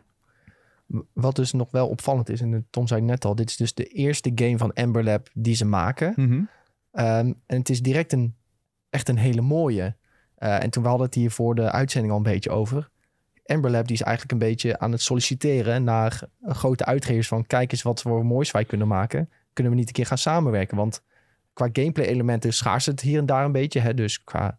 Wat 1.12 1.36
dus 1.36 1.52
nog 1.52 1.70
wel 1.70 1.88
opvallend 1.88 2.28
is, 2.28 2.40
en 2.40 2.66
Tom 2.70 2.86
zei 2.86 3.00
net 3.00 3.24
al, 3.24 3.34
dit 3.34 3.50
is 3.50 3.56
dus 3.56 3.74
de 3.74 3.84
eerste 3.84 4.32
game 4.34 4.58
van 4.58 4.72
Ember 4.72 5.04
Lab 5.04 5.28
die 5.34 5.54
ze 5.54 5.64
maken. 5.64 6.12
Mhm. 6.16 6.42
Ehm, 6.90 7.32
en 7.46 7.58
het 7.58 7.68
is 7.68 7.82
direct 7.82 8.12
een, 8.12 8.34
echt 8.90 9.08
een 9.08 9.18
hele 9.18 9.40
mooie. 9.40 9.96
Eh, 10.34 10.62
en 10.62 10.70
toen 10.70 10.82
we 10.82 10.88
hadden 10.88 11.06
het 11.06 11.16
hier 11.16 11.30
voor 11.30 11.54
de 11.54 11.70
uitzending 11.70 12.12
al 12.12 12.18
een 12.18 12.32
beetje 12.32 12.50
over. 12.50 12.90
Ember 13.42 13.70
Lab 13.70 13.86
die 13.86 13.96
is 13.96 14.02
eigenlijk 14.02 14.32
een 14.32 14.48
beetje 14.48 14.78
aan 14.78 14.92
het 14.92 15.02
solliciteren 15.02 15.84
naar 15.84 16.20
grote 16.42 16.84
uitgevers 16.84 17.28
van 17.28 17.46
kijk 17.46 17.72
eens 17.72 17.82
wat 17.82 18.02
voor 18.02 18.26
moois 18.26 18.50
wij 18.50 18.64
kunnen 18.64 18.88
maken. 18.88 19.30
Kunnen 19.52 19.72
we 19.72 19.78
niet 19.78 19.88
een 19.88 19.94
keer 19.94 20.06
gaan 20.06 20.18
samenwerken? 20.18 20.76
Want 20.76 21.02
qua 21.52 21.68
gameplay 21.72 22.06
elementen 22.06 22.52
schaars 22.52 22.86
het 22.86 23.00
hier 23.00 23.18
en 23.18 23.26
daar 23.26 23.44
een 23.44 23.52
beetje. 23.52 23.80
Hè? 23.80 23.94
Dus 23.94 24.24
qua 24.24 24.58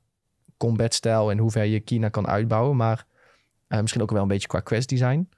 combat 0.57 0.93
stijl 0.93 1.31
en 1.31 1.37
hoe 1.37 1.51
ver 1.51 1.65
je 1.65 1.79
Kina 1.79 2.09
kan 2.09 2.27
uitbouwen. 2.27 2.75
Maar 2.75 3.05
eh, 3.67 3.79
misschien 3.79 4.01
ook 4.01 4.11
wel 4.11 4.21
een 4.21 4.27
beetje 4.27 4.47
qua 4.47 4.59
quest 4.59 4.89
design. 4.89 5.29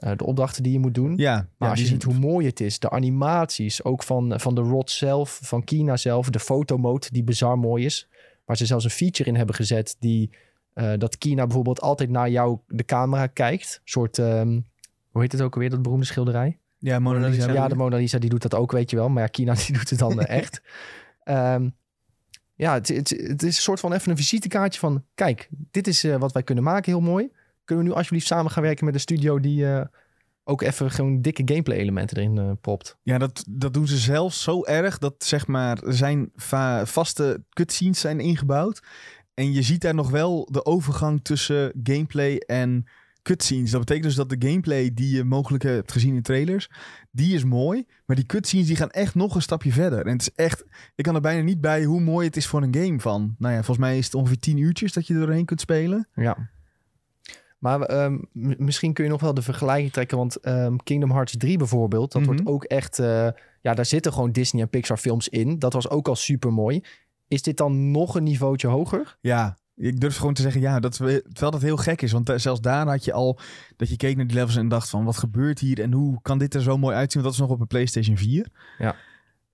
Eh, 0.00 0.12
de 0.16 0.24
opdrachten 0.24 0.62
die 0.62 0.72
je 0.72 0.78
moet 0.78 0.94
doen. 0.94 1.16
Ja, 1.16 1.34
Maar 1.34 1.46
ja, 1.58 1.68
als 1.68 1.80
je 1.80 1.86
ziet 1.86 2.02
hoe 2.02 2.14
mooi 2.14 2.46
het 2.46 2.60
is, 2.60 2.78
de 2.78 2.90
animaties, 2.90 3.84
ook 3.84 4.02
van, 4.02 4.40
van 4.40 4.54
de 4.54 4.60
rot 4.60 4.90
zelf, 4.90 5.40
van 5.42 5.64
Kina 5.64 5.96
zelf, 5.96 6.30
de 6.30 6.38
fotomode 6.38 7.06
die 7.10 7.22
bizar 7.22 7.58
mooi 7.58 7.84
is, 7.84 8.08
waar 8.44 8.56
ze 8.56 8.66
zelfs 8.66 8.84
een 8.84 8.90
feature 8.90 9.28
in 9.28 9.36
hebben 9.36 9.54
gezet 9.54 9.96
die 9.98 10.30
eh, 10.72 10.92
dat 10.98 11.18
Kina 11.18 11.44
bijvoorbeeld 11.44 11.80
altijd 11.80 12.10
naar 12.10 12.30
jou 12.30 12.58
de 12.66 12.84
camera 12.84 13.26
kijkt, 13.26 13.74
Een 13.74 13.88
soort 13.90 14.18
ehm, 14.18 14.60
hoe 15.10 15.22
heet 15.22 15.32
het 15.32 15.40
ook 15.40 15.54
alweer 15.54 15.70
dat 15.70 15.82
beroemde 15.82 16.06
schilderij? 16.06 16.58
Ja, 16.78 16.98
Mona 16.98 17.18
Mona 17.18 17.30
Lisa. 17.30 17.52
Ja, 17.52 17.68
de 17.68 17.74
Mona 17.74 17.96
Lisa 17.96 18.18
die 18.18 18.30
doet 18.30 18.42
dat 18.42 18.54
ook, 18.54 18.72
weet 18.72 18.90
je 18.90 18.96
wel, 18.96 19.08
maar 19.08 19.22
ja, 19.22 19.28
Kina 19.28 19.54
die 19.66 19.72
doet 19.72 19.90
het 19.90 19.98
dan 19.98 20.20
echt. 20.40 20.62
Ehm, 21.24 21.68
ja, 22.54 22.74
het, 22.74 22.88
het, 22.88 23.10
het 23.10 23.42
is 23.42 23.56
een 23.56 23.62
soort 23.62 23.80
van 23.80 23.92
even 23.92 24.10
een 24.10 24.16
visitekaartje 24.16 24.80
van, 24.80 25.04
kijk, 25.14 25.48
dit 25.70 25.86
is 25.86 26.04
eh, 26.04 26.16
wat 26.16 26.32
wij 26.32 26.42
kunnen 26.42 26.64
maken, 26.64 26.92
heel 26.92 27.00
mooi. 27.00 27.30
Kunnen 27.70 27.88
we 27.88 27.94
nu 27.94 27.98
alsjeblieft 27.98 28.26
samen 28.26 28.50
gaan 28.50 28.62
werken 28.62 28.84
met 28.84 28.94
een 28.94 29.00
studio 29.00 29.40
die 29.40 29.66
eh, 29.72 29.84
ook 30.44 30.62
even 30.62 30.90
gewoon 30.90 31.20
dikke 31.22 31.42
gameplay 31.44 31.78
elementen 31.78 32.16
erin 32.16 32.38
eh, 32.38 32.50
propt. 32.60 32.96
Ja, 33.02 33.18
dat, 33.18 33.44
dat 33.50 33.74
doen 33.74 33.86
ze 33.86 33.96
zelfs 33.96 34.42
zo 34.42 34.64
erg 34.64 34.98
dat 34.98 35.14
zeg 35.18 35.46
maar 35.46 35.82
er 35.82 35.94
zijn 35.94 36.30
va- 36.34 36.86
vaste 36.86 37.44
cutscenes 37.50 38.00
zijn 38.00 38.20
ingebouwd. 38.20 38.82
En 39.34 39.52
je 39.52 39.62
ziet 39.62 39.80
daar 39.80 39.94
nog 39.94 40.10
wel 40.10 40.48
de 40.50 40.64
overgang 40.64 41.24
tussen 41.24 41.72
gameplay 41.82 42.36
en 42.36 42.84
cutscenes. 43.22 43.70
Dat 43.70 43.80
betekent 43.80 44.04
dus 44.06 44.14
dat 44.14 44.28
de 44.28 44.48
gameplay 44.48 44.90
die 44.94 45.16
je 45.16 45.24
mogelijk 45.24 45.62
hebt 45.64 45.92
gezien 45.92 46.14
in 46.14 46.22
trailers, 46.22 46.70
die 47.10 47.34
is 47.34 47.44
mooi. 47.44 47.86
Maar 48.06 48.16
die 48.16 48.26
cutscenes 48.26 48.66
die 48.66 48.76
gaan 48.76 48.90
echt 48.90 49.14
nog 49.14 49.34
een 49.34 49.42
stapje 49.42 49.72
verder. 49.72 50.06
En 50.06 50.12
het 50.12 50.20
is 50.20 50.32
echt, 50.34 50.64
ik 50.94 51.04
kan 51.04 51.14
er 51.14 51.20
bijna 51.20 51.42
niet 51.42 51.60
bij 51.60 51.84
hoe 51.84 52.00
mooi 52.00 52.26
het 52.26 52.36
is 52.36 52.46
voor 52.46 52.62
een 52.62 52.74
game 52.74 53.00
van. 53.00 53.34
Nou 53.38 53.52
ja, 53.54 53.62
volgens 53.62 53.86
mij 53.86 53.98
is 53.98 54.04
het 54.04 54.14
ongeveer 54.14 54.38
10 54.38 54.56
uurtjes 54.56 54.92
dat 54.92 55.06
je 55.06 55.14
er 55.14 55.20
doorheen 55.20 55.44
kunt 55.44 55.60
spelen. 55.60 56.08
Ja. 56.14 56.48
Maar 57.60 57.80
ehm, 57.80 58.18
misschien 58.58 58.92
kun 58.92 59.04
je 59.04 59.10
nog 59.10 59.20
wel 59.20 59.34
de 59.34 59.42
vergelijking 59.42 59.92
trekken. 59.92 60.16
Want 60.16 60.36
ehm, 60.36 60.76
Kingdom 60.76 61.10
Hearts 61.10 61.36
3 61.36 61.58
bijvoorbeeld, 61.58 62.12
dat 62.12 62.22
Mhm. 62.22 62.30
wordt 62.30 62.46
ook 62.46 62.64
echt... 62.64 62.98
eh, 62.98 63.28
ja, 63.60 63.74
daar 63.74 63.84
zitten 63.86 64.12
gewoon 64.12 64.32
Disney 64.32 64.62
en 64.62 64.68
Pixar 64.68 64.96
films 64.96 65.28
in. 65.28 65.58
Dat 65.58 65.72
was 65.72 65.88
ook 65.88 66.08
al 66.08 66.16
super 66.16 66.52
mooi. 66.52 66.82
Is 67.28 67.42
dit 67.42 67.56
dan 67.56 67.90
nog 67.90 68.14
een 68.14 68.22
niveautje 68.22 68.68
hoger? 68.68 69.16
Ja, 69.20 69.56
ik 69.76 70.00
durf 70.00 70.16
gewoon 70.16 70.34
te 70.34 70.42
zeggen 70.42 70.60
ja, 70.60 70.80
dat, 70.80 70.92
terwijl 70.96 71.50
dat 71.50 71.62
heel 71.62 71.76
gek 71.76 72.02
is. 72.02 72.12
Want 72.12 72.28
eh, 72.28 72.36
zelfs 72.38 72.60
daar 72.60 72.86
had 72.86 73.04
je 73.04 73.12
al 73.12 73.38
dat 73.76 73.88
je 73.88 73.96
keek 73.96 74.16
naar 74.16 74.26
die 74.26 74.36
levels 74.36 74.56
en 74.56 74.68
dacht 74.68 74.90
van 74.90 75.04
wat 75.04 75.16
gebeurt 75.16 75.58
hier 75.58 75.80
en 75.80 75.92
hoe 75.92 76.18
kan 76.22 76.38
dit 76.38 76.54
er 76.54 76.62
zo 76.62 76.78
mooi 76.78 76.96
uitzien? 76.96 77.22
Want 77.22 77.34
dat 77.34 77.42
is 77.44 77.48
nog 77.48 77.56
op 77.56 77.60
een 77.62 77.66
PlayStation 77.68 78.16
4. 78.16 78.46
Ja. 78.78 78.96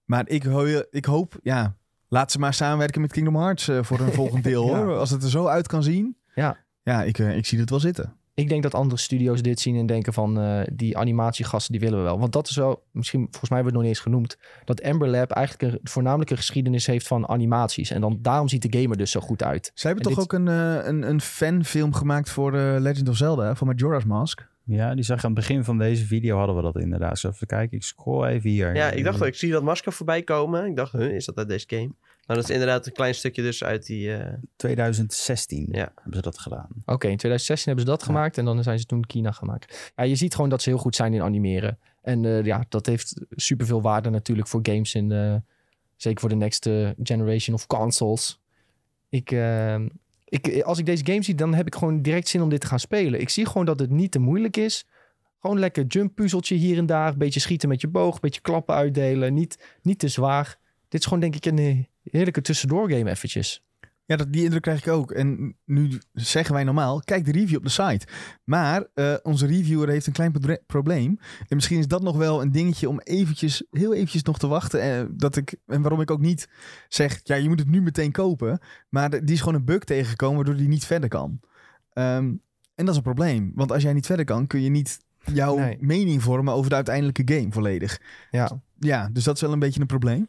Maar 0.05 0.29
ik, 0.29 0.45
ik 0.90 1.05
hoop, 1.05 1.38
ja, 1.42 1.77
laat 2.09 2.33
ze 2.33 2.38
maar 2.38 2.55
samenwerken 2.55 3.01
met 3.01 3.12
Kingdom 3.12 3.37
Hearts 3.37 3.69
eh, 3.69 3.83
voor 3.83 4.01
een 4.01 4.12
volgend 4.23 4.45
deel 4.45 4.66
Ja. 4.69 4.77
hoor. 4.85 4.97
Als 4.97 5.11
het 5.11 5.23
er 5.23 5.31
zo 5.31 5.47
uit 5.47 5.66
kan 5.66 5.83
zien. 5.83 6.16
Ja. 6.35 6.57
Ja, 6.87 7.03
ik, 7.03 7.18
eh, 7.18 7.37
ik 7.37 7.46
zie 7.46 7.59
het 7.61 7.70
wel 7.70 7.81
zitten. 7.81 8.12
Ik 8.35 8.49
denk 8.49 8.62
dat 8.62 8.75
andere 8.75 9.01
studio's 9.01 9.42
dit 9.42 9.61
zien 9.61 9.77
en 9.77 9.87
denken 9.87 10.12
van... 10.12 10.40
eh, 10.40 10.61
die 10.72 10.96
animatiegasten, 10.99 11.72
die 11.72 11.81
willen 11.81 11.99
we 11.99 12.05
wel. 12.05 12.18
Want 12.18 12.33
dat 12.33 12.49
is 12.49 12.57
wel, 12.57 12.83
misschien, 12.90 13.20
volgens 13.31 13.51
mij 13.51 13.59
hebben 13.62 13.72
we 13.83 13.87
het 13.87 13.94
nog 13.96 14.05
niet 14.07 14.16
eens 14.18 14.37
genoemd... 14.37 14.62
dat 14.64 14.81
Ember 14.81 15.09
Lab 15.09 15.31
eigenlijk 15.31 15.72
een 15.75 15.81
voornamelijke 15.83 16.37
geschiedenis 16.37 16.87
heeft 16.87 17.07
van 17.07 17.29
animaties. 17.29 17.90
En 17.90 18.01
dan, 18.01 18.18
daarom 18.22 18.49
ziet 18.49 18.72
de 18.72 18.79
gamer 18.81 18.96
dus 18.96 19.11
zo 19.11 19.20
goed 19.20 19.42
uit. 19.42 19.70
Zij 19.75 19.90
hebben 19.90 20.11
En 20.11 20.16
toch 20.16 20.27
dit- 20.29 20.33
ook 20.35 20.40
een, 20.40 20.49
eh, 20.81 20.87
een, 20.87 21.09
een 21.09 21.20
fanfilm 21.20 21.92
gemaakt 21.92 22.31
voor 22.31 22.55
eh, 22.55 22.77
Legend 22.79 23.09
of 23.09 23.16
Zelda, 23.16 23.44
hè, 23.44 23.57
voor 23.57 23.66
Majora's 23.66 24.05
Mask. 24.05 24.46
Ja, 24.64 24.94
die 24.94 25.05
zag 25.05 25.25
aan 25.25 25.31
het 25.31 25.40
begin 25.40 25.64
van 25.64 25.79
deze 25.79 26.07
video 26.07 26.37
hadden 26.38 26.57
we 26.57 26.62
dat 26.62 26.77
inderdaad. 26.77 27.18
Zo 27.18 27.29
even 27.29 27.46
kijken, 27.46 27.77
ik 27.77 27.83
scroll 27.85 28.27
even 28.27 28.51
hier. 28.51 28.75
Ja, 28.77 28.90
ik 28.90 29.05
dacht 29.05 29.22
ik 29.25 29.35
zie 29.35 29.51
dat 29.53 29.62
masker 29.62 29.92
voorbij 29.92 30.22
komen. 30.22 30.66
Ik 30.66 30.77
dacht, 30.77 30.92
huh, 30.92 31.14
is 31.14 31.25
dat 31.25 31.37
uit 31.37 31.49
deze 31.49 31.64
game? 31.68 31.90
Maar 32.27 32.37
dat 32.37 32.45
is 32.45 32.51
inderdaad 32.51 32.87
een 32.87 32.93
klein 32.93 33.15
stukje 33.15 33.43
dus 33.43 33.65
uit 33.65 33.87
die... 33.87 34.17
eh, 34.17 34.33
2016 34.57 35.69
Ja. 35.71 35.79
hebben 35.95 36.15
ze 36.15 36.21
dat 36.21 36.39
gedaan. 36.39 36.69
Oké, 36.85 37.07
in 37.09 37.17
2016 37.17 37.67
hebben 37.73 37.85
ze 37.85 37.91
dat 37.91 38.01
Ja. 38.01 38.07
gemaakt 38.07 38.39
en 38.39 38.45
dan 38.45 38.62
zijn 38.62 38.79
ze 38.79 38.85
toen 38.87 39.05
Kina 39.07 39.33
gemaakt. 39.33 39.93
Ja, 39.97 40.05
je 40.05 40.15
ziet 40.15 40.35
gewoon 40.35 40.51
dat 40.51 40.62
ze 40.62 40.69
heel 40.69 40.79
goed 40.79 40.97
zijn 40.97 41.15
in 41.15 41.23
animeren. 41.23 41.79
En 42.03 42.25
eh, 42.25 42.45
ja, 42.45 42.65
dat 42.69 42.87
heeft 42.87 43.21
superveel 43.31 43.83
waarde 43.83 44.11
natuurlijk 44.11 44.49
voor 44.49 44.61
games 44.62 44.95
en 44.95 45.12
eh, 45.12 45.37
zeker 45.97 46.21
voor 46.21 46.29
de 46.29 46.35
next 46.37 46.67
eh, 46.67 46.89
generation 47.03 47.55
of 47.57 47.67
consoles. 47.67 48.41
Ik, 49.09 49.31
eh, 49.31 49.81
ik, 50.25 50.62
als 50.62 50.79
ik 50.79 50.87
deze 50.87 51.05
game 51.07 51.23
zie, 51.23 51.35
dan 51.35 51.55
heb 51.55 51.67
ik 51.67 51.75
gewoon 51.75 52.03
direct 52.03 52.29
zin 52.29 52.43
om 52.43 52.49
dit 52.49 52.61
te 52.61 52.67
gaan 52.67 52.81
spelen. 52.81 53.21
Ik 53.21 53.29
zie 53.29 53.47
gewoon 53.47 53.67
dat 53.67 53.79
het 53.79 53.91
niet 53.91 54.11
te 54.11 54.19
moeilijk 54.19 54.57
is. 54.57 54.87
Gewoon 55.41 55.59
lekker 55.59 55.85
jump 55.85 56.15
puzzeltje 56.15 56.55
hier 56.55 56.79
en 56.79 56.87
daar. 56.87 57.17
Beetje 57.17 57.41
schieten 57.41 57.69
met 57.69 57.81
je 57.81 57.89
boog, 57.89 58.21
beetje 58.21 58.41
klappen 58.41 58.75
uitdelen. 58.75 59.35
Niet, 59.35 59.79
niet 59.83 59.99
te 59.99 60.09
zwaar. 60.09 60.59
Dit 60.89 61.01
is 61.01 61.07
gewoon 61.07 61.21
denk 61.21 61.35
ik 61.37 61.45
een 61.47 61.59
eh, 61.59 61.85
heerlijke 62.11 62.40
tussendoor 62.40 62.90
game 62.90 63.11
eventjes. 63.11 63.64
Ja, 64.05 64.16
dat, 64.16 64.33
die 64.33 64.42
indruk 64.45 64.62
krijg 64.62 64.87
ik 64.87 64.92
ook. 64.92 65.11
En 65.12 65.57
nu 65.64 66.01
zeggen 66.12 66.55
wij 66.55 66.64
normaal, 66.64 67.01
kijk 67.01 67.25
de 67.25 67.33
review 67.33 67.57
op 67.57 67.62
de 67.62 67.69
site. 67.69 68.07
Maar 68.45 68.87
eh, 68.95 69.14
onze 69.23 69.47
reviewer 69.47 69.88
heeft 69.88 70.07
een 70.07 70.12
klein 70.12 70.33
probleem. 70.66 71.19
En 71.49 71.57
misschien 71.57 71.79
is 71.79 71.87
dat 71.88 72.03
nog 72.03 72.16
wel 72.16 72.42
een 72.42 72.53
dingetje 72.53 72.88
om 72.88 73.01
eventjes, 73.01 73.64
heel 73.71 73.95
eventjes 73.95 74.23
nog 74.23 74.38
te 74.38 74.47
wachten. 74.47 74.81
Eh, 74.83 75.05
dat 75.11 75.37
ik, 75.37 75.57
en 75.66 75.81
waarom 75.83 76.01
ik 76.01 76.11
ook 76.11 76.21
niet 76.21 76.49
zeg, 76.88 77.21
ja, 77.23 77.35
je 77.35 77.49
moet 77.49 77.59
het 77.59 77.69
nu 77.69 77.83
meteen 77.83 78.12
kopen. 78.12 78.59
Maar 78.88 79.11
die 79.11 79.35
is 79.35 79.38
gewoon 79.38 79.55
een 79.55 79.64
bug 79.64 79.85
tegengekomen 79.85 80.37
waardoor 80.37 80.57
die 80.57 80.69
niet 80.69 80.85
verder 80.87 81.09
kan. 81.09 81.40
Ehm, 81.92 82.25
en 82.75 82.85
dat 82.85 82.88
is 82.88 82.97
een 82.97 83.03
probleem. 83.03 83.53
Want 83.55 83.73
als 83.73 83.83
jij 83.83 83.92
niet 83.92 84.07
verder 84.07 84.25
kan, 84.25 84.47
kun 84.47 84.61
je 84.62 84.71
niet 84.71 84.99
jouw 85.33 85.57
Nee. 85.59 85.77
mening 85.81 86.23
vormen 86.23 86.55
over 86.55 86.69
de 86.71 86.77
uiteindelijke 86.77 87.35
game 87.35 87.53
volledig. 87.53 88.01
Ja, 88.31 88.61
Ja, 88.79 89.09
dus 89.12 89.25
dat 89.25 89.35
is 89.35 89.40
wel 89.40 89.53
een 89.53 89.59
beetje 89.59 89.81
een 89.81 89.87
probleem. 89.87 90.29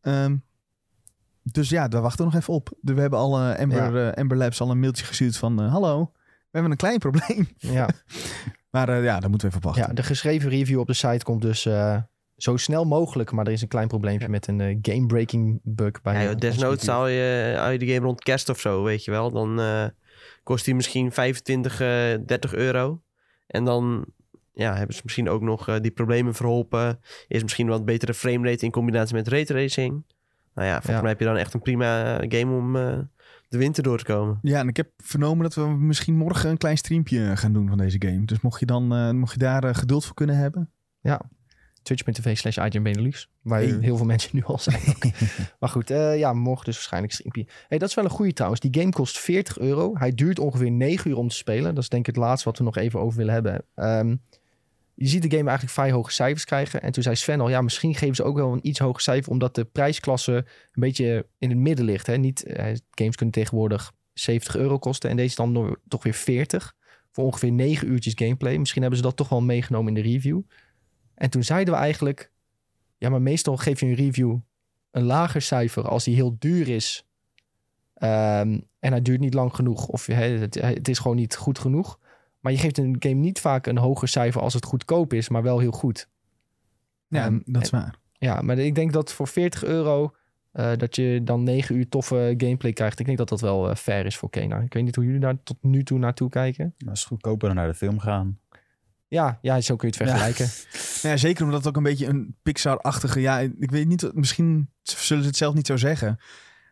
Ehm, 0.00 0.36
dus 1.42 1.68
ja, 1.68 1.88
daar 1.88 2.02
wachten 2.02 2.24
we 2.24 2.30
nog 2.30 2.40
even 2.40 2.54
op. 2.54 2.70
We 2.80 3.00
hebben 3.00 3.18
al 3.18 3.38
eh, 3.38 3.60
Amber, 3.60 4.08
eh, 4.12 4.38
Labs 4.38 4.60
al 4.60 4.70
een 4.70 4.80
mailtje 4.80 5.04
gestuurd 5.04 5.36
van... 5.36 5.62
eh, 5.62 5.72
hallo, 5.72 6.10
we 6.14 6.48
hebben 6.50 6.70
een 6.70 6.76
klein 6.76 6.98
probleem. 6.98 7.48
ja. 7.56 7.88
Maar 8.70 8.88
eh, 8.88 9.04
ja, 9.04 9.20
daar 9.20 9.30
moeten 9.30 9.48
we 9.50 9.54
even 9.56 9.68
op 9.68 9.74
wachten. 9.74 9.94
Ja, 9.94 10.02
de 10.02 10.02
geschreven 10.02 10.50
review 10.50 10.78
op 10.78 10.86
de 10.86 10.92
site 10.92 11.24
komt 11.24 11.42
dus 11.42 11.66
eh, 11.66 11.96
zo 12.36 12.56
snel 12.56 12.84
mogelijk. 12.84 13.32
Maar 13.32 13.46
er 13.46 13.52
is 13.52 13.62
een 13.62 13.68
klein 13.68 13.88
probleempje 13.88 14.28
met 14.28 14.46
een 14.46 14.78
game-breaking 14.82 15.60
bug. 15.62 16.02
Bij 16.02 16.14
ja, 16.14 16.22
joh, 16.22 16.38
desnoods 16.38 16.86
haal 16.86 17.06
je, 17.08 17.54
haal 17.56 17.70
je 17.70 17.78
de 17.78 17.86
game 17.86 18.06
rond 18.06 18.22
kerst 18.22 18.48
of 18.48 18.60
zo, 18.60 18.82
weet 18.82 19.04
je 19.04 19.10
wel. 19.10 19.30
Dan 19.30 19.60
eh, 19.60 19.84
kost 20.42 20.64
die 20.64 20.74
misschien 20.74 21.12
25, 21.12 21.80
eh 21.80 21.88
30 22.26 22.54
euro. 22.54 23.02
En 23.46 23.64
dan 23.64 24.04
ja, 24.52 24.76
hebben 24.76 24.94
ze 24.94 25.00
misschien 25.04 25.28
ook 25.28 25.40
nog 25.42 25.80
die 25.80 25.90
problemen 25.90 26.34
verholpen. 26.34 27.00
Is 27.28 27.42
misschien 27.42 27.68
wat 27.68 27.84
betere 27.84 28.14
framerate 28.14 28.64
in 28.64 28.70
combinatie 28.70 29.14
met 29.14 29.28
raytracing. 29.28 30.04
Nou 30.60 30.72
ja, 30.72 30.80
volgens 30.82 30.96
Ja. 30.96 31.00
mij 31.00 31.10
heb 31.10 31.18
je 31.20 31.26
dan 31.26 31.36
echt 31.36 31.54
een 31.54 31.60
prima 31.62 32.18
eh, 32.18 32.38
game 32.40 32.56
om 32.56 32.76
eh, 32.76 32.98
de 33.48 33.58
winter 33.58 33.82
door 33.82 33.98
te 33.98 34.04
komen. 34.04 34.38
Ja, 34.42 34.58
en 34.58 34.68
ik 34.68 34.76
heb 34.76 34.90
vernomen 34.96 35.42
dat 35.42 35.54
we 35.54 35.66
misschien 35.66 36.16
morgen 36.16 36.50
een 36.50 36.56
klein 36.56 36.76
streampje 36.78 37.36
gaan 37.36 37.52
doen 37.52 37.68
van 37.68 37.78
deze 37.78 37.96
game. 37.98 38.24
Dus 38.24 38.40
mocht 38.40 38.60
je, 38.60 38.66
dan, 38.66 38.94
eh, 38.94 39.10
mocht 39.10 39.32
je 39.32 39.38
daar 39.38 39.64
eh, 39.64 39.74
geduld 39.74 40.04
voor 40.04 40.14
kunnen 40.14 40.36
hebben. 40.36 40.70
Twitch.tv 41.82 42.36
slash 42.36 42.56
IGN 42.56 42.82
Benelux. 42.82 43.28
Waar 43.42 43.60
Hey. 43.60 43.76
heel 43.80 43.96
veel 43.96 44.06
mensen 44.06 44.30
nu 44.32 44.42
al 44.44 44.58
zijn. 44.58 44.80
maar 45.60 45.68
goed, 45.68 45.90
eh, 45.90 46.18
ja, 46.18 46.32
morgen 46.32 46.64
dus 46.64 46.74
waarschijnlijk 46.74 47.12
streampje. 47.12 47.46
Hey, 47.68 47.78
dat 47.78 47.88
is 47.88 47.94
wel 47.94 48.04
een 48.04 48.10
goede 48.10 48.32
trouwens. 48.32 48.60
Die 48.60 48.80
game 48.80 48.90
kost 48.92 49.18
40 49.18 49.58
euro. 49.58 49.96
Hij 49.98 50.10
duurt 50.14 50.38
ongeveer 50.38 50.70
9 50.70 51.10
uur 51.10 51.16
om 51.16 51.28
te 51.28 51.34
spelen. 51.36 51.74
Dat 51.74 51.82
is 51.82 51.88
denk 51.88 52.06
ik 52.08 52.14
het 52.14 52.24
laatste 52.24 52.48
wat 52.48 52.58
we 52.58 52.64
nog 52.64 52.76
even 52.76 53.00
over 53.00 53.18
willen 53.18 53.32
hebben. 53.34 53.64
Ehm, 53.74 54.16
je 55.02 55.08
ziet 55.08 55.22
de 55.22 55.30
game 55.30 55.48
eigenlijk 55.48 55.72
vrij 55.78 55.90
hoge 55.90 56.12
cijfers 56.12 56.44
krijgen. 56.44 56.82
En 56.82 56.92
toen 56.92 57.02
zei 57.02 57.16
Sven 57.16 57.40
al, 57.40 57.48
ja, 57.48 57.60
misschien 57.60 57.94
geven 57.94 58.14
ze 58.14 58.22
ook 58.22 58.36
wel 58.36 58.52
een 58.52 58.66
iets 58.66 58.78
hoger 58.78 59.00
cijfer... 59.00 59.32
omdat 59.32 59.54
de 59.54 59.64
prijsklasse 59.64 60.32
een 60.32 60.44
beetje 60.72 61.26
in 61.38 61.48
het 61.48 61.58
midden 61.58 61.84
ligt. 61.84 62.06
Hè? 62.06 62.16
Niet, 62.16 62.44
eh, 62.44 62.64
games 62.90 63.16
kunnen 63.16 63.34
tegenwoordig 63.34 63.92
70 64.12 64.56
euro 64.56 64.78
kosten... 64.78 65.10
en 65.10 65.16
deze 65.16 65.36
dan 65.36 65.76
toch 65.88 66.02
weer 66.02 66.14
40 66.14 66.74
voor 67.10 67.24
ongeveer 67.24 67.52
9 67.52 67.88
uurtjes 67.88 68.12
gameplay. 68.16 68.56
Misschien 68.56 68.80
hebben 68.80 68.98
ze 68.98 69.04
dat 69.04 69.16
toch 69.16 69.28
wel 69.28 69.40
meegenomen 69.40 69.96
in 69.96 70.02
de 70.02 70.10
review. 70.10 70.40
En 71.14 71.30
toen 71.30 71.44
zeiden 71.44 71.74
we 71.74 71.80
eigenlijk... 71.80 72.32
Ja, 72.98 73.08
maar 73.08 73.22
meestal 73.22 73.56
geef 73.56 73.80
je 73.80 73.86
een 73.86 73.94
review 73.94 74.38
een 74.90 75.04
lager 75.04 75.42
cijfer 75.42 75.88
als 75.88 76.04
die 76.04 76.14
heel 76.14 76.36
duur 76.38 76.68
is. 76.68 77.06
Ehm, 77.94 78.60
en 78.78 78.90
hij 78.90 79.02
duurt 79.02 79.20
niet 79.20 79.34
lang 79.34 79.54
genoeg. 79.54 79.86
Of 79.86 80.06
het 80.06 80.88
is 80.88 80.98
gewoon 80.98 81.16
niet 81.16 81.36
goed 81.36 81.58
genoeg. 81.58 81.99
Maar 82.40 82.52
je 82.52 82.58
geeft 82.58 82.78
een 82.78 82.96
game 82.98 83.14
niet 83.14 83.40
vaak 83.40 83.66
een 83.66 83.78
hoger 83.78 84.08
cijfer 84.08 84.40
als 84.40 84.54
het 84.54 84.64
goedkoop 84.64 85.12
is, 85.12 85.28
maar 85.28 85.42
wel 85.42 85.58
heel 85.58 85.70
goed. 85.70 86.08
Ja, 87.08 87.24
Ehm, 87.24 87.38
dat 87.44 87.62
is 87.62 87.70
waar. 87.70 87.98
Ja, 88.12 88.40
maar 88.40 88.58
ik 88.58 88.74
denk 88.74 88.92
dat 88.92 89.12
voor 89.12 89.28
40 89.28 89.64
euro 89.64 90.14
eh, 90.52 90.76
dat 90.76 90.96
je 90.96 91.20
dan 91.24 91.42
9 91.42 91.76
uur 91.76 91.88
toffe 91.88 92.34
gameplay 92.36 92.72
krijgt. 92.72 92.98
Ik 92.98 93.06
denk 93.06 93.18
dat 93.18 93.28
dat 93.28 93.40
wel 93.40 93.70
eh, 93.70 93.76
fair 93.76 94.06
is 94.06 94.16
voor 94.16 94.30
Kena. 94.30 94.58
Ik 94.58 94.72
weet 94.72 94.84
niet 94.84 94.94
hoe 94.96 95.04
jullie 95.04 95.20
daar 95.20 95.42
tot 95.42 95.56
nu 95.60 95.82
toe 95.84 95.98
naartoe 95.98 96.28
kijken. 96.28 96.74
Maar 96.84 96.94
is 96.94 97.04
goedkoper 97.04 97.48
dan 97.48 97.56
naar 97.56 97.66
de 97.66 97.74
film 97.74 97.98
gaan. 97.98 98.38
Ja, 99.08 99.38
ja 99.42 99.60
zo 99.60 99.76
kun 99.76 99.88
je 99.88 99.96
het 99.96 100.08
vergelijken. 100.08 100.48
Ja, 101.02 101.16
zeker 101.16 101.44
omdat 101.44 101.58
het 101.58 101.68
ook 101.68 101.76
een 101.76 101.82
beetje 101.82 102.06
een 102.06 102.36
Pixar-achtige... 102.42 103.20
Ja, 103.20 103.38
ik 103.38 103.70
weet 103.70 103.86
niet, 103.88 104.10
misschien 104.14 104.70
zullen 104.82 105.22
ze 105.22 105.28
het 105.28 105.38
zelf 105.38 105.54
niet 105.54 105.66
zo 105.66 105.76
zeggen. 105.76 106.18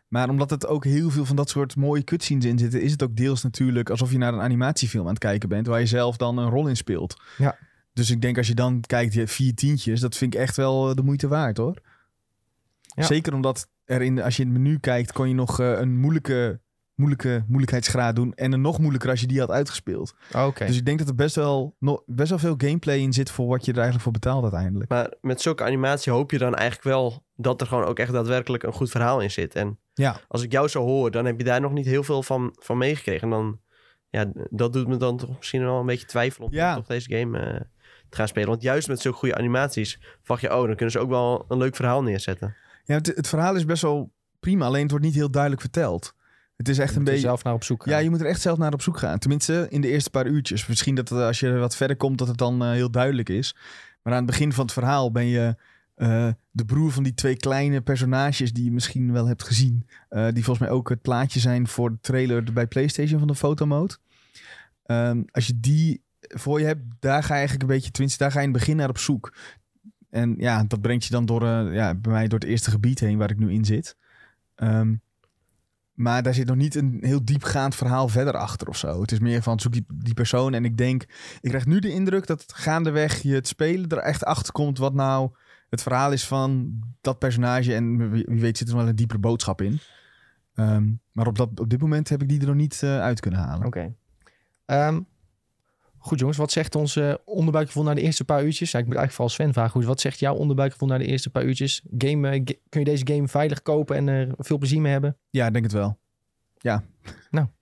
Maar 0.09 0.29
omdat 0.29 0.49
het 0.49 0.67
ook 0.67 0.83
heel 0.83 1.09
veel 1.09 1.25
van 1.25 1.35
dat 1.35 1.49
soort 1.49 1.75
mooie 1.75 2.03
cutscenes 2.03 2.45
in 2.45 2.59
zitten... 2.59 2.81
is 2.81 2.91
het 2.91 3.03
ook 3.03 3.15
deels 3.15 3.43
natuurlijk 3.43 3.89
alsof 3.89 4.11
je 4.11 4.17
naar 4.17 4.33
een 4.33 4.41
animatiefilm 4.41 5.03
aan 5.03 5.09
het 5.09 5.19
kijken 5.19 5.49
bent... 5.49 5.67
waar 5.67 5.79
je 5.79 5.85
zelf 5.85 6.17
dan 6.17 6.37
een 6.37 6.49
rol 6.49 6.67
in 6.67 6.75
speelt. 6.77 7.21
Ja. 7.37 7.57
Dus 7.93 8.09
ik 8.09 8.21
denk 8.21 8.37
als 8.37 8.47
je 8.47 8.53
dan 8.55 8.81
kijkt, 8.81 9.13
je 9.13 9.27
vier 9.27 9.55
tientjes... 9.55 9.99
dat 9.99 10.17
vind 10.17 10.33
ik 10.33 10.39
echt 10.39 10.55
wel 10.55 10.89
eh, 10.89 10.95
de 10.95 11.01
moeite 11.01 11.27
waard, 11.27 11.57
hoor. 11.57 11.77
Ja. 12.81 13.03
Zeker 13.03 13.33
omdat 13.33 13.67
er 13.85 14.01
in, 14.01 14.15
de- 14.15 14.23
als 14.23 14.37
je 14.37 14.43
in 14.43 14.49
het 14.49 14.57
menu 14.57 14.79
kijkt... 14.79 15.11
kon 15.11 15.27
je 15.27 15.33
nog 15.33 15.59
eh, 15.59 15.79
een 15.79 15.97
moeilijke, 15.97 16.59
moeilijke 16.95 17.43
moeilijkheidsgraad 17.47 18.15
doen... 18.15 18.33
en 18.33 18.51
een 18.51 18.61
nog 18.61 18.79
moeilijker 18.79 19.09
als 19.09 19.21
je 19.21 19.27
die 19.27 19.39
had 19.39 19.51
uitgespeeld. 19.51 20.15
Oké. 20.37 20.65
Dus 20.65 20.77
ik 20.77 20.85
denk 20.85 20.99
dat 20.99 21.07
er 21.07 21.15
best 21.15 21.35
wel, 21.35 21.75
best 22.05 22.29
wel 22.29 22.39
veel 22.39 22.55
gameplay 22.57 22.97
in 22.97 23.13
zit... 23.13 23.31
voor 23.31 23.47
wat 23.47 23.65
je 23.65 23.71
er 23.71 23.77
eigenlijk 23.77 24.03
voor 24.03 24.13
betaalt 24.13 24.43
uiteindelijk. 24.43 24.89
Maar 24.89 25.13
met 25.21 25.41
zulke 25.41 25.63
animatie 25.63 26.11
hoop 26.11 26.31
je 26.31 26.37
dan 26.37 26.55
eigenlijk 26.55 26.83
wel 26.83 27.23
dat 27.35 27.61
er 27.61 27.67
gewoon 27.67 27.85
ook 27.85 27.99
echt 27.99 28.11
daadwerkelijk 28.11 28.63
een 28.63 28.73
goed 28.73 28.89
verhaal 28.89 29.19
in 29.19 29.31
zit. 29.31 29.55
En 29.55 29.77
Ja. 29.99 30.19
als 30.27 30.43
ik 30.43 30.51
jou 30.51 30.67
zo 30.67 30.83
hoor, 30.83 31.11
dan 31.11 31.25
heb 31.25 31.37
je 31.37 31.43
daar 31.43 31.61
nog 31.61 31.71
niet 31.71 31.85
heel 31.85 32.03
veel 32.03 32.23
van, 32.23 32.55
van 32.59 32.77
meegekregen. 32.77 33.21
En 33.21 33.29
dan, 33.29 33.59
ja, 34.09 34.25
dat 34.49 34.73
doet 34.73 34.87
me 34.87 34.97
dan 34.97 35.17
toch 35.17 35.37
misschien 35.37 35.63
wel 35.63 35.79
een 35.79 35.85
beetje 35.85 36.05
twijfelen 36.07 36.47
om 36.47 36.53
Ja. 36.53 36.75
toch 36.75 36.85
deze 36.85 37.15
game 37.15 37.39
eh, 37.39 37.59
te 38.09 38.15
gaan 38.17 38.27
spelen. 38.27 38.49
Want 38.49 38.61
juist 38.61 38.87
met 38.87 38.99
zulke 38.99 39.17
goede 39.17 39.35
animaties 39.35 39.99
verwacht 40.19 40.41
je, 40.41 40.55
oh, 40.55 40.65
dan 40.65 40.75
kunnen 40.75 40.91
ze 40.91 40.99
ook 40.99 41.09
wel 41.09 41.45
een 41.47 41.57
leuk 41.57 41.75
verhaal 41.75 42.03
neerzetten. 42.03 42.55
Ja, 42.83 42.95
het, 42.95 43.07
het 43.07 43.27
verhaal 43.27 43.55
is 43.55 43.65
best 43.65 43.81
wel 43.81 44.11
prima, 44.39 44.65
alleen 44.65 44.81
het 44.81 44.91
wordt 44.91 45.05
niet 45.05 45.15
heel 45.15 45.31
duidelijk 45.31 45.61
verteld. 45.61 46.13
Het 46.55 46.69
is 46.69 46.77
echt 46.77 46.95
een 46.95 47.03
beetje... 47.03 47.19
zelf 47.19 47.43
naar 47.43 47.53
op 47.53 47.63
zoek 47.63 47.83
gaan. 47.83 47.93
Ja, 47.93 47.99
je 47.99 48.09
moet 48.09 48.19
er 48.21 48.25
echt 48.25 48.41
zelf 48.41 48.57
naar 48.57 48.73
op 48.73 48.81
zoek 48.81 48.97
gaan. 48.97 49.19
Tenminste, 49.19 49.67
in 49.69 49.81
de 49.81 49.87
eerste 49.87 50.09
paar 50.09 50.27
uurtjes. 50.27 50.67
Misschien 50.67 50.95
dat 50.95 51.09
het, 51.09 51.19
als 51.19 51.39
je 51.39 51.53
wat 51.57 51.75
verder 51.75 51.97
komt, 51.97 52.17
dat 52.17 52.27
het 52.27 52.37
dan 52.37 52.61
eh, 52.63 52.71
heel 52.71 52.91
duidelijk 52.91 53.29
is. 53.29 53.55
Maar 54.03 54.13
aan 54.13 54.19
het 54.19 54.31
begin 54.31 54.53
van 54.53 54.63
het 54.63 54.73
verhaal 54.73 55.11
ben 55.11 55.25
je 55.25 55.55
eh, 55.99 56.29
de 56.51 56.65
broer 56.65 56.91
van 56.91 57.03
die 57.03 57.13
twee 57.13 57.37
kleine 57.37 57.81
personages 57.81 58.53
die 58.53 58.63
je 58.63 58.71
misschien 58.71 59.11
wel 59.11 59.25
hebt 59.27 59.43
gezien. 59.43 59.87
Eh, 60.09 60.23
die 60.23 60.43
volgens 60.43 60.67
mij 60.67 60.69
ook 60.69 60.89
het 60.89 61.01
plaatje 61.01 61.39
zijn 61.39 61.67
voor 61.67 61.91
de 61.91 61.97
trailer 62.01 62.53
bij 62.53 62.67
PlayStation 62.67 63.19
van 63.19 63.27
de 63.27 63.35
fotomode. 63.35 63.97
Ehm, 64.85 65.23
als 65.31 65.47
je 65.47 65.59
die 65.59 66.03
voor 66.19 66.59
je 66.59 66.65
hebt, 66.65 66.81
daar 66.99 67.23
ga 67.23 67.33
je 67.33 67.39
eigenlijk 67.39 67.61
een 67.61 67.75
beetje, 67.75 67.91
tenminste, 67.91 68.23
daar 68.23 68.31
ga 68.31 68.39
je 68.39 68.45
in 68.45 68.51
het 68.51 68.59
begin 68.59 68.77
naar 68.77 68.89
op 68.89 68.97
zoek. 68.97 69.33
En 70.09 70.35
ja, 70.37 70.63
dat 70.63 70.81
brengt 70.81 71.03
je 71.03 71.11
dan 71.11 71.25
door, 71.25 71.43
eh, 71.43 71.73
ja, 71.73 71.95
bij 71.95 72.11
mij 72.11 72.27
door 72.27 72.39
het 72.39 72.49
eerste 72.49 72.71
gebied 72.71 72.99
heen 72.99 73.17
waar 73.17 73.31
ik 73.31 73.39
nu 73.39 73.51
in 73.51 73.65
zit. 73.65 73.95
Ehm, 74.55 74.95
maar 75.93 76.23
daar 76.23 76.33
zit 76.33 76.47
nog 76.47 76.55
niet 76.55 76.75
een 76.75 76.97
heel 77.01 77.25
diepgaand 77.25 77.75
verhaal 77.75 78.07
verder 78.07 78.33
achter 78.33 78.67
of 78.67 78.77
zo. 78.77 79.01
Het 79.01 79.11
is 79.11 79.19
meer 79.19 79.41
van 79.41 79.59
zoek 79.59 79.73
die, 79.73 79.85
die 79.93 80.13
persoon. 80.13 80.53
En 80.53 80.65
ik 80.65 80.77
denk, 80.77 81.03
ik 81.41 81.49
krijg 81.49 81.65
nu 81.65 81.79
de 81.79 81.91
indruk 81.91 82.27
dat 82.27 82.53
gaandeweg 82.53 83.21
je 83.21 83.33
het 83.33 83.47
spelen 83.47 83.89
er 83.89 83.97
echt 83.97 84.25
achter 84.25 84.53
komt 84.53 84.77
wat 84.77 84.93
nou 84.93 85.31
het 85.69 85.81
verhaal 85.81 86.11
is 86.11 86.27
van 86.27 86.79
dat 87.01 87.19
personage. 87.19 87.73
En 87.73 88.11
wie, 88.11 88.25
weet 88.27 88.57
zit 88.57 88.69
er 88.69 88.75
wel 88.75 88.87
een 88.87 88.95
diepere 88.95 89.19
boodschap 89.19 89.61
in. 89.61 89.79
Ehm, 90.53 90.91
maar 91.11 91.27
op, 91.27 91.37
dat, 91.37 91.59
op 91.59 91.69
dit 91.69 91.81
moment 91.81 92.09
heb 92.09 92.21
ik 92.21 92.29
die 92.29 92.39
er 92.39 92.47
nog 92.47 92.55
niet 92.55 92.83
eh, 92.83 92.99
uit 92.99 93.19
kunnen 93.19 93.39
halen. 93.39 93.67
Oké. 93.67 93.93
Ehm, 94.65 95.01
goed 95.97 96.19
jongens, 96.19 96.37
wat 96.37 96.51
zegt 96.51 96.75
ons 96.75 96.99
onderbuikgevoel 97.25 97.83
na 97.83 97.93
de 97.93 98.01
eerste 98.01 98.25
paar 98.25 98.43
uurtjes? 98.43 98.71
Ja, 98.71 98.79
ik 98.79 98.85
moet 98.85 98.95
eigenlijk 98.95 99.11
vooral 99.11 99.29
Sven 99.29 99.53
vragen. 99.53 99.87
Wat 99.87 100.01
zegt 100.01 100.19
jouw 100.19 100.35
onderbuikgevoel 100.35 100.87
na 100.87 100.97
de 100.97 101.05
eerste 101.05 101.29
paar 101.29 101.43
uurtjes? 101.43 101.83
Game, 101.97 102.29
eh, 102.29 102.43
kun 102.69 102.79
je 102.79 102.85
deze 102.85 103.07
game 103.07 103.27
veilig 103.27 103.61
kopen 103.61 103.95
en 103.95 104.07
er 104.07 104.33
veel 104.37 104.57
plezier 104.57 104.81
mee 104.81 104.91
hebben? 104.91 105.17
Ja, 105.29 105.45
ik 105.45 105.51
denk 105.53 105.65
het 105.65 105.73
wel. 105.73 105.99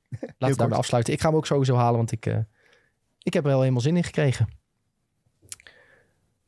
Laten 0.38 0.56
we 0.56 0.56
daarbij 0.56 0.78
afsluiten. 0.78 1.13
Ik 1.13 1.22
ga 1.22 1.28
hem 1.28 1.38
ook 1.38 1.46
sowieso 1.46 1.76
halen, 1.76 1.98
want 1.98 2.12
ik, 2.12 2.26
eh, 2.26 2.38
ik 3.22 3.34
heb 3.34 3.43
er 3.43 3.50
wel 3.50 3.60
helemaal 3.60 3.82
zin 3.82 3.98
in 3.98 4.04
gekregen. 4.04 4.48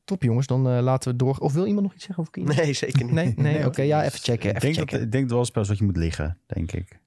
Top 0.09 0.23
jongens, 0.23 0.47
dan 0.47 0.69
eh, 0.69 0.81
laten 0.81 1.11
we 1.11 1.17
door. 1.17 1.37
Of 1.37 1.53
wil 1.53 1.65
iemand 1.65 1.85
nog 1.85 1.95
iets 1.95 2.05
zeggen 2.05 2.27
over? 2.27 2.55
Nee, 2.63 2.73
zeker 2.73 3.03
niet. 3.05 3.13
Nee, 3.13 3.33
nee, 3.35 3.53
Nee, 3.53 3.65
oké. 3.65 3.81
ja, 3.81 4.03
even 4.03 4.19
checken. 4.19 4.49
Ik 4.49 4.55
Even 4.55 4.61
denk, 4.61 4.75
dat, 4.75 4.89
checken. 4.89 5.05
ik 5.05 5.11
denk 5.11 5.23
dat 5.23 5.31
wel 5.31 5.39
een 5.39 5.45
spel 5.45 5.61
is 5.61 5.67
wat 5.67 5.77
je 5.77 5.83
moet 5.83 5.97
liggen, 5.97 6.37
denk 6.45 6.71
ik. 6.71 6.99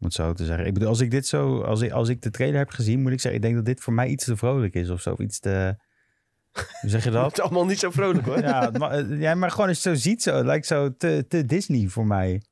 Om 0.00 0.04
het 0.06 0.12
zo 0.12 0.32
te 0.32 0.44
zeggen. 0.44 0.66
Ik 0.66 0.72
bedoel, 0.74 0.88
als 0.88 1.00
ik 1.00 1.10
dit 1.10 1.26
zo, 1.26 1.60
als 1.62 1.80
ik, 1.80 1.90
als 1.92 2.08
ik 2.08 2.22
de 2.22 2.30
trailer 2.30 2.58
heb 2.58 2.70
gezien, 2.70 3.02
moet 3.02 3.12
ik 3.12 3.20
zeggen, 3.20 3.40
ik 3.40 3.42
denk 3.46 3.54
dat 3.56 3.64
dit 3.64 3.80
voor 3.80 3.92
mij 3.92 4.08
iets 4.08 4.24
te 4.24 4.36
vrolijk 4.36 4.74
is 4.74 4.90
of 4.90 5.00
zo. 5.00 5.12
Of 5.12 5.18
iets 5.18 5.38
te. 5.40 5.76
Hoe 6.80 6.90
zeg 6.90 7.04
je 7.04 7.10
Dat 7.10 7.22
dat? 7.22 7.32
is 7.38 7.40
allemaal 7.44 7.66
niet 7.66 7.78
zo 7.78 7.90
vrolijk 7.90 8.26
hoor. 8.26 8.38
ja, 8.40 8.64
het 8.64 8.78
ma- 8.78 8.90
eh, 8.90 9.20
ja, 9.20 9.34
maar 9.34 9.50
gewoon 9.50 9.68
als 9.68 9.82
je 9.82 9.88
het 9.88 9.98
zo 9.98 10.08
ziet, 10.08 10.22
zo, 10.22 10.36
het 10.36 10.46
lijkt 10.46 10.66
zo 10.66 10.96
te, 10.96 11.24
te 11.28 11.44
Disney 11.44 11.88
voor 11.88 12.06
mij. 12.06 12.42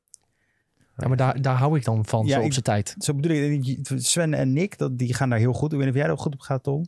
Ja, 0.97 1.07
maar 1.07 1.17
daar, 1.17 1.41
daar 1.41 1.55
hou 1.57 1.77
ik 1.77 1.83
dan 1.85 2.05
van, 2.05 2.25
Ja, 2.25 2.33
zo 2.33 2.39
op 2.39 2.45
ik- 2.45 2.51
zijn 2.51 2.63
tijd. 2.63 2.95
Zo 2.97 3.13
bedoel 3.13 3.31
ik, 3.37 3.77
Sven 3.95 4.33
en 4.33 4.53
Nick, 4.53 4.77
dat, 4.77 4.97
die 4.97 5.13
gaan 5.13 5.29
daar 5.29 5.39
heel 5.39 5.53
goed. 5.53 5.71
Ik 5.71 5.77
weet 5.77 5.85
niet 5.85 5.89
of 5.95 5.99
jij 5.99 6.05
er 6.09 6.13
ook 6.15 6.19
goed 6.21 6.33
op 6.33 6.39
gaat, 6.39 6.63
Tom. 6.63 6.85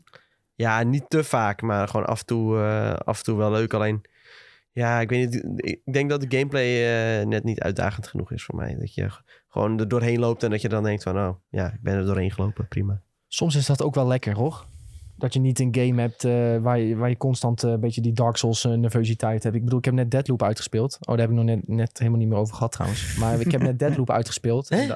Ja, 0.59 0.83
niet 0.83 1.03
te 1.07 1.23
vaak, 1.23 1.61
maar 1.61 1.87
gewoon 1.87 2.05
af 2.05 2.19
en 2.19 2.25
toe, 2.25 2.57
eh, 2.57 2.93
af 2.93 3.17
en 3.17 3.23
toe 3.23 3.37
wel 3.37 3.51
leuk. 3.51 3.73
Alleen, 3.73 4.01
ja, 4.71 4.99
ik 4.99 5.09
weet 5.09 5.29
niet. 5.29 5.43
Ik 5.85 5.93
denk 5.93 6.09
dat 6.09 6.21
de 6.21 6.37
gameplay 6.37 6.65
eh, 6.65 7.25
net 7.25 7.43
niet 7.43 7.59
uitdagend 7.59 8.07
genoeg 8.07 8.31
is 8.31 8.43
voor 8.43 8.55
mij. 8.55 8.75
Dat 8.79 8.93
je 8.93 9.09
gewoon 9.47 9.79
er 9.79 9.87
doorheen 9.87 10.19
loopt 10.19 10.43
en 10.43 10.49
dat 10.49 10.61
je 10.61 10.69
dan 10.69 10.83
denkt 10.83 11.03
van, 11.03 11.17
oh, 11.17 11.35
ja, 11.49 11.73
ik 11.73 11.81
ben 11.81 11.95
er 11.95 12.05
doorheen 12.05 12.31
gelopen, 12.31 12.67
prima. 12.67 13.01
Soms 13.27 13.55
is 13.55 13.65
dat 13.65 13.81
ook 13.81 13.95
wel 13.95 14.07
lekker, 14.07 14.35
hoor. 14.35 14.65
Dat 15.15 15.33
je 15.33 15.39
niet 15.39 15.59
een 15.59 15.75
game 15.75 16.01
hebt 16.01 16.23
eh, 16.23 16.57
waar, 16.57 16.79
je, 16.79 16.95
waar 16.95 17.09
je 17.09 17.17
constant 17.17 17.61
een 17.61 17.79
beetje 17.79 18.01
die 18.01 18.13
Dark 18.13 18.37
Souls 18.37 18.63
nervositeit 18.63 19.43
hebt. 19.43 19.55
Ik 19.55 19.63
bedoel, 19.63 19.79
ik 19.79 19.85
heb 19.85 19.93
net 19.93 20.11
Deadloop 20.11 20.43
uitgespeeld. 20.43 20.97
Oh, 21.01 21.07
daar 21.07 21.19
heb 21.19 21.29
ik 21.29 21.35
nog 21.35 21.45
net, 21.45 21.67
net 21.67 21.97
helemaal 21.97 22.19
niet 22.19 22.29
meer 22.29 22.37
over 22.37 22.55
gehad 22.55 22.71
trouwens. 22.71 23.15
Maar 23.15 23.39
ik 23.39 23.51
heb 23.51 23.61
net 23.61 23.79
Deadloop 23.83 24.09
uitgespeeld. 24.09 24.69
Hè? 24.69 24.87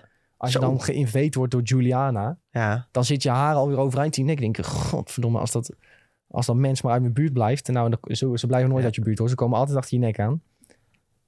Als 0.44 0.54
je 0.54 0.60
dan 0.60 0.82
geïnveed 0.82 1.36
wordt 1.36 1.52
door 1.52 1.62
Juliana, 1.62 2.38
Ja, 2.52 2.88
dan 2.92 3.06
zit 3.06 3.24
je 3.24 3.30
haar 3.30 3.56
alweer 3.56 3.78
overeind. 3.78 4.18
En 4.18 4.30
ik 4.30 4.40
denk, 4.40 4.66
godverdomme, 4.66 5.40
als 5.40 5.52
dat, 5.52 5.76
als 6.28 6.46
dat 6.46 6.56
mens 6.56 6.82
maar 6.82 6.92
uit 6.92 7.02
mijn 7.02 7.14
buurt 7.14 7.34
blijft. 7.34 7.68
Nou, 7.68 7.94
ze, 8.04 8.32
ze 8.36 8.48
blijven 8.48 8.70
nooit 8.70 8.80
Ja. 8.82 8.86
uit 8.86 8.96
je 8.96 9.02
buurt 9.02 9.18
hoor. 9.20 9.30
Ze 9.30 9.36
komen 9.36 9.58
altijd 9.58 9.78
achter 9.78 9.98
je 10.00 10.04
nek 10.06 10.20
aan. 10.20 10.42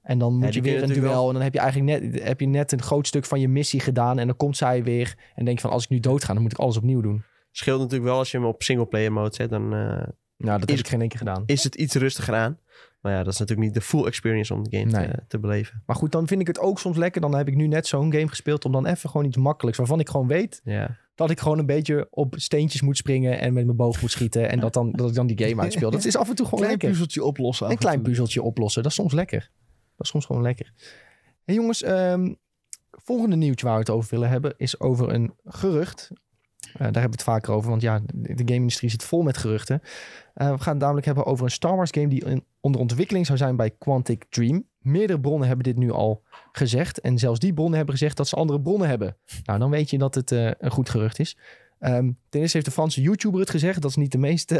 En 0.02 0.18
dan 0.18 0.34
moet 0.38 0.54
je 0.54 0.62
weer 0.62 0.82
een 0.82 0.88
duel. 0.88 1.02
wel- 1.02 1.26
En 1.28 1.34
dan 1.34 1.42
heb 1.42 1.52
je 1.52 1.58
eigenlijk 1.60 2.00
net, 2.02 2.22
heb 2.22 2.40
je 2.40 2.46
net 2.46 2.72
een 2.72 2.82
groot 2.82 3.06
stuk 3.06 3.24
van 3.24 3.40
je 3.40 3.48
missie 3.48 3.80
gedaan. 3.80 4.18
En 4.18 4.26
dan 4.26 4.36
komt 4.36 4.56
zij 4.56 4.82
weer. 4.84 5.16
En 5.34 5.44
denk 5.44 5.56
je 5.56 5.62
van, 5.62 5.72
als 5.72 5.84
ik 5.84 5.90
nu 5.90 6.00
doodga, 6.00 6.32
dan 6.32 6.42
moet 6.42 6.52
ik 6.52 6.58
alles 6.58 6.76
opnieuw 6.76 7.00
doen. 7.00 7.22
scheelt 7.50 7.80
natuurlijk 7.80 8.08
wel 8.10 8.18
als 8.18 8.30
je 8.30 8.36
hem 8.38 8.46
op 8.46 8.62
singleplayer 8.62 9.12
mode 9.12 9.34
zet, 9.34 9.50
dan 9.50 9.74
eh, 9.74 10.02
Nou, 10.36 10.60
dat 10.60 10.68
Is- 10.68 10.76
heb 10.76 10.84
ik 10.84 10.90
geen 10.90 11.00
één 11.00 11.08
keer 11.08 11.18
gedaan. 11.18 11.42
is 11.46 11.64
het 11.64 11.74
iets 11.74 11.94
rustiger 11.94 12.34
aan. 12.34 12.58
Maar 13.00 13.12
ja, 13.14 13.22
dat 13.22 13.32
is 13.32 13.38
natuurlijk 13.38 13.66
niet 13.68 13.76
de 13.76 13.86
full 13.86 14.04
experience 14.04 14.54
om 14.54 14.62
de 14.68 14.78
game 14.78 14.90
Nee. 14.90 15.08
te, 15.10 15.22
te 15.28 15.38
beleven. 15.38 15.82
Maar 15.86 15.96
goed, 15.96 16.12
dan 16.12 16.26
vind 16.26 16.40
ik 16.40 16.46
het 16.46 16.58
ook 16.58 16.78
soms 16.78 16.96
lekker. 16.96 17.20
Dan 17.20 17.34
heb 17.34 17.48
ik 17.48 17.54
nu 17.54 17.66
net 17.66 17.86
zo'n 17.86 18.12
game 18.12 18.28
gespeeld 18.28 18.64
om 18.64 18.72
dan 18.72 18.86
even 18.86 19.10
gewoon 19.10 19.26
iets 19.26 19.36
makkelijks. 19.36 19.78
Waarvan 19.78 20.00
ik 20.00 20.08
gewoon 20.08 20.26
weet 20.26 20.60
Ja. 20.64 20.96
dat 21.14 21.30
ik 21.30 21.40
gewoon 21.40 21.58
een 21.58 21.66
beetje 21.66 22.06
op 22.10 22.34
steentjes 22.38 22.80
moet 22.82 22.96
springen. 22.96 23.40
En 23.40 23.52
met 23.52 23.64
mijn 23.64 23.76
boog 23.76 24.00
moet 24.00 24.10
schieten. 24.10 24.50
En 24.50 24.60
dat, 24.60 24.72
dan, 24.72 24.92
dat 24.92 25.08
ik 25.08 25.14
dan 25.14 25.26
die 25.26 25.46
game 25.48 25.62
uitspeel. 25.62 25.90
Dat 25.90 26.04
is 26.04 26.16
af 26.16 26.28
en 26.28 26.34
toe 26.34 26.44
gewoon 26.44 26.60
Klein 26.60 26.70
lekker. 26.70 26.88
puzzeltje 26.88 27.24
oplossen. 27.24 27.66
Een 27.66 27.72
en 27.72 27.78
klein 27.78 28.02
puzzeltje 28.02 28.42
oplossen. 28.42 28.82
Dat 28.82 28.90
is 28.90 28.96
soms 28.96 29.12
lekker. 29.12 29.50
Dat 29.96 30.06
is 30.06 30.08
soms 30.08 30.24
gewoon 30.24 30.42
lekker. 30.42 30.72
Hey 31.44 31.54
jongens, 31.54 31.82
ehm, 31.82 32.34
volgende 32.90 33.36
nieuwtje 33.36 33.64
waar 33.66 33.74
we 33.74 33.80
het 33.80 33.90
over 33.90 34.10
willen 34.10 34.28
hebben 34.28 34.54
is 34.56 34.80
over 34.80 35.14
een 35.14 35.34
gerucht. 35.44 36.10
Eh, 36.76 36.82
daar 36.82 37.02
hebben 37.02 37.18
we 37.18 37.24
het 37.24 37.34
vaker 37.34 37.52
over, 37.52 37.70
want 37.70 37.82
ja, 37.82 38.00
de, 38.14 38.42
game-industrie 38.44 38.90
zit 38.90 39.04
vol 39.04 39.22
met 39.22 39.36
geruchten. 39.36 39.82
Eh, 40.34 40.50
we 40.50 40.58
gaan 40.58 40.72
het 40.72 40.82
namelijk 40.82 41.06
hebben 41.06 41.26
over 41.26 41.44
een 41.44 41.50
Star 41.50 41.76
Wars 41.76 41.90
game 41.90 42.08
die 42.08 42.24
in- 42.24 42.44
onder 42.60 42.80
ontwikkeling 42.80 43.26
zou 43.26 43.38
zijn 43.38 43.56
bij 43.56 43.70
Quantic 43.70 44.24
Dream. 44.28 44.64
Meerdere 44.78 45.20
bronnen 45.20 45.46
hebben 45.46 45.64
dit 45.64 45.76
nu 45.76 45.90
al 45.90 46.22
gezegd. 46.52 47.00
En 47.00 47.18
zelfs 47.18 47.38
die 47.38 47.52
bronnen 47.52 47.76
hebben 47.76 47.94
gezegd 47.94 48.16
dat 48.16 48.28
ze 48.28 48.36
andere 48.36 48.60
bronnen 48.60 48.88
hebben. 48.88 49.16
Nou, 49.44 49.58
dan 49.58 49.70
weet 49.70 49.90
je 49.90 49.98
dat 49.98 50.14
het 50.14 50.32
eh, 50.32 50.50
een 50.58 50.70
goed 50.70 50.90
gerucht 50.90 51.18
is. 51.18 51.36
Ehm, 51.78 52.10
ten 52.28 52.40
eerste 52.40 52.56
heeft 52.56 52.68
de 52.68 52.72
Franse 52.72 53.00
YouTuber 53.00 53.40
het 53.40 53.50
gezegd. 53.50 53.82
Dat 53.82 53.90
is 53.90 53.96
niet 53.96 54.12
de 54.12 54.18
meest 54.18 54.54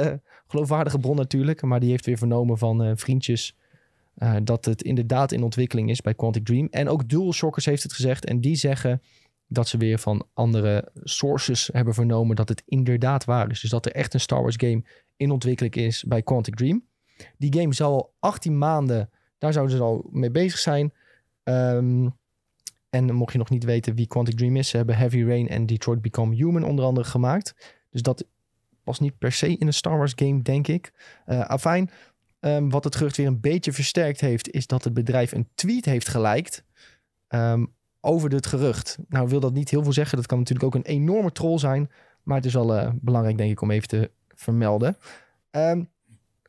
geloofwaardige 0.46 0.98
bron 0.98 1.16
natuurlijk. 1.16 1.62
Maar 1.62 1.80
die 1.80 1.90
heeft 1.90 2.06
weer 2.06 2.18
vernomen 2.18 2.58
van 2.58 2.98
vriendjes 2.98 3.56
dat 4.42 4.64
het 4.64 4.82
inderdaad 4.82 5.32
in 5.32 5.42
ontwikkeling 5.42 5.90
is 5.90 6.00
bij 6.00 6.14
Quantic 6.14 6.44
Dream. 6.44 6.68
En 6.70 6.88
ook 6.88 7.08
DualShockers 7.08 7.64
heeft 7.64 7.82
het 7.82 7.92
gezegd. 7.92 8.24
En 8.24 8.40
die 8.40 8.56
zeggen 8.56 9.00
dat 9.46 9.68
ze 9.68 9.76
weer 9.76 9.98
van 9.98 10.26
andere 10.32 10.90
sources 10.94 11.68
hebben 11.72 11.94
vernomen 11.94 12.36
dat 12.36 12.48
het 12.48 12.62
inderdaad 12.66 13.24
waar 13.24 13.50
is. 13.50 13.60
Dus 13.60 13.70
dat 13.70 13.86
er 13.86 13.92
echt 13.92 14.14
een 14.14 14.20
Star 14.20 14.42
Wars 14.42 14.56
game 14.58 14.84
in 15.16 15.30
ontwikkeling 15.30 15.74
is 15.74 16.04
bij 16.04 16.22
Quantic 16.22 16.54
Dream. 16.54 16.84
Die 17.38 17.60
game 17.60 17.74
zal 17.74 17.92
al 17.92 18.14
18 18.18 18.58
maanden, 18.58 19.10
daar 19.38 19.52
zouden 19.52 19.76
ze 19.76 19.82
al 19.82 20.08
mee 20.10 20.30
bezig 20.30 20.58
zijn. 20.58 20.92
Ehm, 21.42 22.08
en 22.90 23.14
mocht 23.14 23.32
je 23.32 23.38
nog 23.38 23.50
niet 23.50 23.64
weten 23.64 23.94
wie 23.94 24.06
Quantic 24.06 24.36
Dream 24.36 24.56
is, 24.56 24.68
ze 24.68 24.76
hebben 24.76 24.96
Heavy 24.96 25.22
Rain 25.22 25.48
en 25.48 25.66
Detroit 25.66 26.02
Become 26.02 26.34
Human 26.34 26.64
onder 26.64 26.84
andere 26.84 27.06
gemaakt. 27.06 27.74
Dus 27.90 28.02
dat 28.02 28.26
past 28.84 29.00
niet 29.00 29.18
per 29.18 29.32
se 29.32 29.56
in 29.56 29.66
een 29.66 29.72
Star 29.72 29.98
Wars 29.98 30.12
game, 30.16 30.42
denk 30.42 30.68
ik. 30.68 30.92
Eh 31.24 31.40
afijn, 31.40 31.90
Ehm, 32.46 32.68
wat 32.68 32.84
het 32.84 32.96
gerucht 32.96 33.16
weer 33.16 33.26
een 33.26 33.40
beetje 33.40 33.72
versterkt 33.72 34.20
heeft, 34.20 34.50
is 34.50 34.66
dat 34.66 34.84
het 34.84 34.94
bedrijf 34.94 35.32
een 35.32 35.48
tweet 35.54 35.84
heeft 35.84 36.08
geliked 36.08 36.64
ehm, 37.28 37.64
over 38.06 38.28
dit 38.28 38.46
gerucht. 38.46 38.98
Nou 39.08 39.28
wil 39.28 39.40
dat 39.40 39.52
niet 39.52 39.70
heel 39.70 39.82
veel 39.82 39.92
zeggen. 39.92 40.16
Dat 40.16 40.26
kan 40.26 40.38
natuurlijk 40.38 40.66
ook 40.66 40.74
een 40.74 40.90
enorme 40.90 41.32
troll 41.32 41.58
zijn. 41.58 41.90
Maar 42.22 42.36
het 42.36 42.46
is 42.46 42.54
wel 42.54 42.74
eh, 42.74 42.90
belangrijk, 42.94 43.38
denk 43.38 43.50
ik, 43.50 43.60
om 43.60 43.70
even 43.70 43.88
te 43.88 44.10
vermelden. 44.34 44.96
Ehm, 45.50 45.82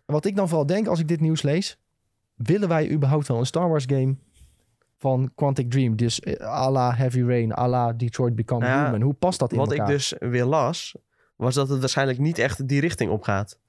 wat 0.06 0.26
ik 0.26 0.36
dan 0.36 0.48
vooral 0.48 0.66
denk 0.66 0.88
als 0.88 1.00
ik 1.00 1.08
dit 1.08 1.20
nieuws 1.22 1.42
lees. 1.42 1.78
Willen 2.36 2.68
wij 2.68 2.92
überhaupt 2.92 3.28
wel 3.28 3.38
een 3.40 3.46
Star 3.46 3.70
Wars 3.70 3.86
game 3.88 4.16
van 4.98 5.32
Quantic 5.36 5.72
Dream? 5.72 5.96
Dus 5.96 6.20
eh, 6.20 6.48
à 6.48 6.72
la 6.72 6.96
Heavy 6.96 7.22
Rain, 7.24 7.58
à 7.58 7.68
la 7.68 7.94
Detroit 7.94 8.36
Become 8.36 8.66
Nou 8.66 8.78
ja, 8.78 8.86
Human. 8.86 9.02
Hoe 9.02 9.14
past 9.14 9.40
dat 9.40 9.52
in 9.52 9.58
Wat 9.58 9.72
elkaar? 9.72 9.88
ik 9.88 9.94
dus 9.94 10.14
weer 10.20 10.46
las, 10.46 10.96
was 11.36 11.56
dat 11.56 11.70
het 11.70 11.80
waarschijnlijk 11.80 12.20
niet 12.20 12.38
echt 12.38 12.68
die 12.68 12.82
richting 12.82 13.12
op 13.12 13.24
gaat. 13.24 13.60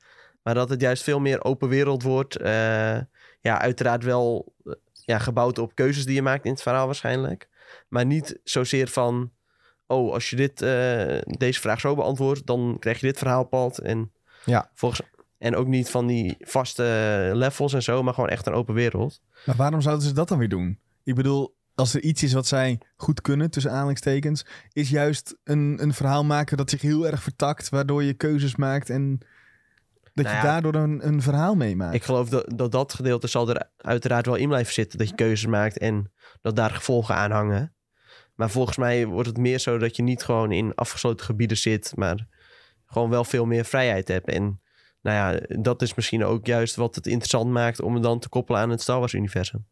Maar 0.42 0.54
dat 0.54 0.68
het 0.68 0.80
juist 0.80 1.02
veel 1.02 1.20
meer 1.20 1.44
open 1.44 1.68
wereld 1.68 2.02
wordt. 2.02 2.36
eh, 2.36 2.98
ja, 3.40 3.60
uiteraard 3.60 4.04
wel 4.04 4.54
ja, 4.92 5.18
gebouwd 5.18 5.58
op 5.58 5.74
keuzes 5.74 6.04
die 6.04 6.14
je 6.14 6.22
maakt 6.22 6.44
in 6.44 6.50
het 6.50 6.62
verhaal 6.62 6.86
waarschijnlijk. 6.86 7.48
Maar 7.88 8.06
niet 8.06 8.40
zozeer 8.44 8.88
van... 8.88 9.30
Oh, 9.86 10.12
als 10.12 10.30
je 10.30 10.36
dit, 10.36 10.62
eh, 10.62 11.18
deze 11.38 11.60
vraag 11.60 11.80
zo 11.80 11.94
beantwoordt, 11.94 12.46
dan 12.46 12.76
krijg 12.78 13.00
je 13.00 13.06
dit 13.06 13.18
verhaalpad. 13.18 13.78
En, 13.78 14.12
Ja. 14.44 14.70
volgens, 14.74 15.00
en 15.38 15.56
ook 15.56 15.66
niet 15.66 15.90
van 15.90 16.06
die 16.06 16.36
vaste 16.40 17.30
levels 17.34 17.72
en 17.72 17.82
zo, 17.82 18.02
maar 18.02 18.14
gewoon 18.14 18.28
echt 18.28 18.46
een 18.46 18.52
open 18.52 18.74
wereld. 18.74 19.20
Maar 19.46 19.56
waarom 19.56 19.80
zouden 19.80 20.06
ze 20.06 20.12
dat 20.14 20.28
dan 20.28 20.38
weer 20.38 20.48
doen? 20.48 20.78
Ik 21.04 21.14
bedoel, 21.14 21.56
als 21.74 21.94
er 21.94 22.02
iets 22.02 22.22
is 22.22 22.32
wat 22.32 22.46
zij 22.46 22.80
goed 22.96 23.20
kunnen, 23.20 23.50
tussen 23.50 23.72
aanhalingstekens, 23.72 24.46
is 24.72 24.90
juist 24.90 25.36
een, 25.44 25.78
een 25.82 25.94
verhaal 25.94 26.24
maken 26.24 26.56
dat 26.56 26.70
zich 26.70 26.80
heel 26.80 27.06
erg 27.06 27.22
vertakt, 27.22 27.68
waardoor 27.68 28.02
je 28.02 28.14
keuzes 28.14 28.56
maakt 28.56 28.90
en 28.90 29.18
dat 30.18 30.32
Nou 30.32 30.38
je 30.38 30.46
ja, 30.46 30.52
daardoor 30.52 30.82
een, 30.82 31.06
een 31.06 31.22
verhaal 31.22 31.54
meemaakt. 31.54 31.94
Ik 31.94 32.02
geloof 32.02 32.28
dat, 32.28 32.52
dat 32.56 32.72
dat 32.72 32.94
gedeelte 32.94 33.26
zal 33.26 33.48
er 33.48 33.70
uiteraard 33.76 34.26
wel 34.26 34.34
in 34.34 34.48
blijven 34.48 34.72
zitten. 34.72 34.98
Dat 34.98 35.08
je 35.08 35.14
keuzes 35.14 35.46
maakt 35.46 35.78
en 35.78 36.12
dat 36.40 36.56
daar 36.56 36.70
gevolgen 36.70 37.14
aan 37.14 37.30
hangen. 37.30 37.74
Maar 38.34 38.50
volgens 38.50 38.76
mij 38.76 39.06
wordt 39.06 39.28
het 39.28 39.38
meer 39.38 39.58
zo 39.58 39.78
dat 39.78 39.96
je 39.96 40.02
niet 40.02 40.22
gewoon 40.22 40.52
in 40.52 40.74
afgesloten 40.74 41.26
gebieden 41.26 41.56
zit, 41.56 41.92
maar 41.96 42.26
gewoon 42.86 43.10
wel 43.10 43.24
veel 43.24 43.46
meer 43.46 43.64
vrijheid 43.64 44.08
hebt. 44.08 44.28
En 44.28 44.60
nou 45.02 45.16
ja, 45.16 45.56
dat 45.60 45.82
is 45.82 45.94
misschien 45.94 46.24
ook 46.24 46.46
juist 46.46 46.76
wat 46.76 46.94
het 46.94 47.06
interessant 47.06 47.50
maakt 47.50 47.80
om 47.80 47.94
het 47.94 48.02
dan 48.02 48.18
te 48.18 48.28
koppelen 48.28 48.60
aan 48.60 48.70
het 48.70 48.80
Star 48.80 48.98
Wars 48.98 49.12
universum. 49.12 49.66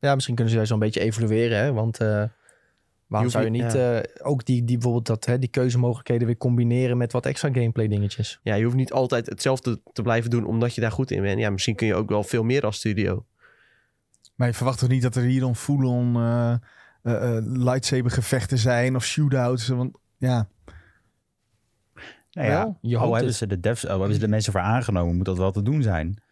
Ja, 0.00 0.14
misschien 0.14 0.34
kunnen 0.34 0.52
ze 0.52 0.58
juist 0.58 0.72
wel 0.72 0.82
een 0.82 0.86
beetje 0.86 1.06
evalueren. 1.06 1.58
Hè? 1.58 1.72
Want 1.72 1.98
eh, 1.98 2.24
waarom 3.14 3.32
hoeft 3.32 3.32
zou 3.32 3.44
je 3.44 3.62
niet- 3.62 3.74
eh, 4.14 4.26
ook 4.26 4.44
die, 4.44 4.64
die 4.64 4.74
bijvoorbeeld 4.76 5.06
dat, 5.06 5.24
hè, 5.24 5.38
die 5.38 5.48
keuzemogelijkheden 5.48 6.26
weer 6.26 6.36
combineren 6.36 6.96
met 6.96 7.12
wat 7.12 7.26
extra 7.26 7.48
gameplay 7.52 7.88
dingetjes? 7.88 8.40
Ja, 8.42 8.54
je 8.54 8.64
hoeft 8.64 8.76
niet 8.76 8.92
altijd 8.92 9.26
hetzelfde 9.26 9.80
te 9.92 10.02
blijven 10.02 10.30
doen 10.30 10.44
omdat 10.44 10.74
je 10.74 10.80
daar 10.80 10.92
goed 10.92 11.10
in 11.10 11.22
bent. 11.22 11.38
Ja, 11.38 11.50
misschien 11.50 11.74
kun 11.74 11.86
je 11.86 11.94
ook 11.94 12.08
wel 12.08 12.22
veel 12.22 12.42
meer 12.42 12.62
als 12.64 12.76
studio. 12.76 13.26
Maar 14.34 14.48
je 14.48 14.54
verwacht 14.54 14.78
toch 14.78 14.88
niet 14.88 15.02
dat 15.02 15.16
er 15.16 15.22
hier 15.22 15.40
dan 15.40 15.56
full-on 15.56 16.16
eh, 16.16 16.54
eh, 17.02 17.38
lightsaber 17.42 18.10
gevechten 18.10 18.58
zijn 18.58 18.96
of 18.96 19.04
shootouts? 19.04 19.68
Want 19.68 19.96
ja, 20.16 20.48
Nou 22.32 22.48
ja, 22.48 22.62
Wel, 22.62 22.78
je 22.80 22.98
hebben 22.98 23.24
het. 23.24 23.34
ze 23.34 23.46
de 23.46 23.60
devs, 23.60 23.86
al 23.86 23.96
hebben 23.98 24.14
ze 24.14 24.20
de 24.20 24.28
mensen 24.28 24.52
voor 24.52 24.60
aangenomen, 24.60 25.16
moet 25.16 25.24
dat 25.24 25.38
wel 25.38 25.52
te 25.52 25.62
doen 25.62 25.82
zijn. 25.82 26.22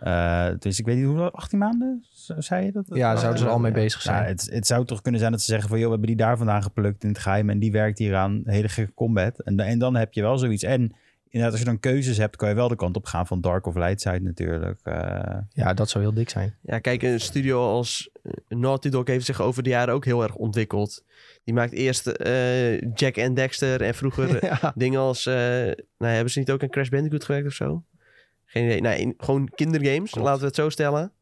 Eh, 0.00 0.48
dus 0.58 0.78
ik 0.78 0.84
weet 0.86 0.96
niet 0.96 1.04
hoeveel, 1.04 1.30
18 1.30 1.58
maanden, 1.58 2.04
zei 2.38 2.64
je 2.64 2.72
dat? 2.72 2.84
Ja, 2.92 3.16
zouden 3.16 3.38
ze 3.40 3.44
er 3.46 3.50
al 3.52 3.58
mee 3.58 3.72
bezig 3.72 4.02
zijn. 4.02 4.22
Ja, 4.22 4.28
het, 4.28 4.48
het 4.52 4.66
zou 4.66 4.84
toch 4.84 5.00
kunnen 5.02 5.20
zijn 5.20 5.32
dat 5.32 5.40
ze 5.40 5.50
zeggen 5.50 5.68
van, 5.68 5.78
joh, 5.78 5.86
we 5.86 5.92
hebben 5.92 6.16
die 6.16 6.24
daar 6.26 6.36
vandaan 6.36 6.62
geplukt 6.62 7.02
in 7.02 7.08
het 7.08 7.18
geheim 7.18 7.50
en 7.50 7.58
die 7.58 7.72
werkt 7.72 7.98
hier 7.98 8.16
aan 8.16 8.42
hele 8.44 8.68
gekke 8.68 8.94
combat. 8.94 9.40
En, 9.40 9.60
en 9.60 9.78
dan 9.78 9.94
heb 9.96 10.12
je 10.12 10.22
wel 10.22 10.38
zoiets. 10.38 10.62
En 10.62 10.80
inderdaad, 11.24 11.50
als 11.50 11.60
je 11.60 11.66
dan 11.66 11.80
keuzes 11.80 12.16
hebt, 12.16 12.36
kan 12.36 12.48
je 12.48 12.54
wel 12.54 12.68
de 12.68 12.76
kant 12.76 12.96
op 12.96 13.04
gaan 13.06 13.26
van 13.26 13.40
dark 13.40 13.66
of 13.66 13.74
light 13.74 14.00
side 14.00 14.20
natuurlijk. 14.20 14.80
Eh, 14.82 15.36
Ja, 15.52 15.74
dat 15.74 15.88
zou 15.90 16.04
heel 16.04 16.14
dik 16.14 16.30
zijn. 16.30 16.54
Ja, 16.62 16.78
kijk, 16.78 17.02
een 17.02 17.20
studio 17.20 17.68
als 17.68 18.10
eh, 18.22 18.32
Naughty 18.48 18.88
Dog 18.88 19.06
heeft 19.06 19.24
zich 19.26 19.40
over 19.40 19.62
de 19.62 19.70
jaren 19.70 19.94
ook 19.94 20.04
heel 20.04 20.22
erg 20.22 20.34
ontwikkeld. 20.34 21.04
Die 21.44 21.54
maakt 21.54 21.72
eerst 21.72 22.06
eh, 22.06 22.80
Jack 22.80 23.16
en 23.16 23.34
Dexter 23.34 23.82
en 23.82 23.94
vroeger 23.94 24.44
ja. 24.62 24.72
dingen 24.74 25.00
als... 25.00 25.26
eh, 25.26 25.34
nou, 25.98 26.12
hebben 26.12 26.30
ze 26.30 26.38
niet 26.38 26.50
ook 26.50 26.62
aan 26.62 26.68
Crash 26.68 26.88
Bandicoot 26.88 27.24
gewerkt 27.24 27.46
of 27.46 27.52
zo? 27.52 27.84
Geen 28.50 28.64
idee. 28.64 28.80
Nou, 28.80 28.96
in- 28.96 29.14
gewoon 29.16 29.48
kindergames, 29.54 30.10
Klopt. 30.10 30.26
laten 30.26 30.40
we 30.40 30.46
het 30.46 30.54
zo 30.56 30.68
stellen. 30.68 31.12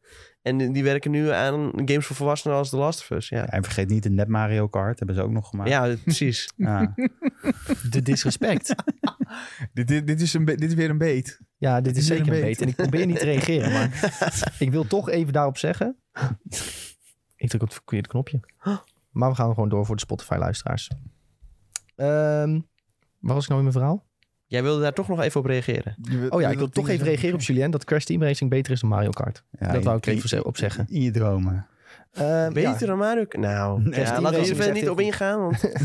En 0.41 0.71
die 0.73 0.83
werken 0.83 1.11
nu 1.11 1.29
aan 1.29 1.71
games 1.75 2.05
voor 2.05 2.15
volwassenen 2.15 2.57
als 2.57 2.69
The 2.69 2.77
Last 2.77 2.99
of 3.01 3.09
Us. 3.09 3.29
Ja, 3.29 3.45
En 3.47 3.63
vergeet 3.63 3.89
niet 3.89 4.03
de 4.03 4.09
net 4.09 4.27
Mario 4.27 4.67
Kart, 4.67 4.97
hebben 4.97 5.15
ze 5.15 5.21
ook 5.21 5.31
nog 5.31 5.49
gemaakt. 5.49 5.69
ja 5.69 5.95
precies. 6.03 6.49
Ja. 6.55 6.93
De 7.91 8.01
disrespect. 8.01 8.75
dit, 9.73 9.87
dit, 9.87 10.07
dit, 10.07 10.21
is 10.21 10.33
een 10.33 10.45
dit 10.45 10.63
is 10.63 10.73
weer 10.73 10.89
een 10.89 10.97
beet. 10.97 11.39
Ja, 11.57 11.81
dit 11.81 11.85
is 11.97 12.07
Dit 12.07 12.11
is 12.11 12.17
zeker 12.17 12.33
een 12.33 12.41
beet. 12.41 12.61
En 12.61 12.67
ik 12.67 12.75
probeer 12.75 13.05
niet 13.05 13.19
te 13.19 13.25
reageren, 13.25 13.71
maar 13.71 14.11
ik 14.59 14.71
wil 14.71 14.87
toch 14.87 15.09
even 15.09 15.33
daarop 15.33 15.57
zeggen. 15.57 15.97
Ik 17.35 17.47
druk 17.49 17.61
op 17.61 17.67
het 17.67 17.73
verkeerde 17.73 18.07
knopje. 18.07 18.39
Maar 19.11 19.29
we 19.29 19.35
gaan 19.35 19.53
gewoon 19.53 19.69
door 19.69 19.85
voor 19.85 19.95
de 19.95 20.01
Spotify-luisteraars. 20.01 20.89
Ehm 21.95 22.59
waar 23.19 23.33
was 23.35 23.43
ik 23.43 23.49
nou 23.49 23.61
in 23.63 23.67
mijn 23.67 23.77
verhaal? 23.79 24.07
Jij 24.49 24.63
wilde 24.63 24.81
daar 24.81 24.93
toch 24.93 25.07
nog 25.07 25.21
even 25.21 25.39
op 25.39 25.45
reageren. 25.45 25.95
Oh 26.29 26.41
ja, 26.41 26.49
ik 26.49 26.57
wil 26.57 26.69
toch 26.69 26.89
even 26.89 27.05
reageren 27.05 27.35
op 27.35 27.41
Julien 27.41 27.71
dat 27.71 27.83
Crash 27.83 28.03
Team 28.03 28.23
Racing 28.23 28.49
beter 28.49 28.71
is 28.73 28.79
dan 28.79 28.89
Mario 28.89 29.09
Kart. 29.09 29.43
Ja, 29.59 29.71
dat 29.71 29.83
wou 29.83 29.97
ik 29.97 30.05
even 30.05 30.45
op 30.45 30.57
zeggen. 30.57 30.85
In 30.89 31.01
je 31.01 31.11
dromen. 31.11 31.67
Ehm, 32.13 32.53
Beter 32.53 32.79
ja, 32.79 32.85
dan 32.85 32.97
Mario 32.97 33.25
Kart? 33.25 33.43
Nou, 33.43 33.81
Nee, 33.83 33.99
ja, 33.99 34.21
laten 34.21 34.39
we 34.39 34.43
hier 34.45 34.51
is 34.51 34.57
verder 34.57 34.73
niet 34.73 34.89
op 34.89 34.99
ingaan. 34.99 35.39
Want 35.41 35.61
dat, 35.61 35.75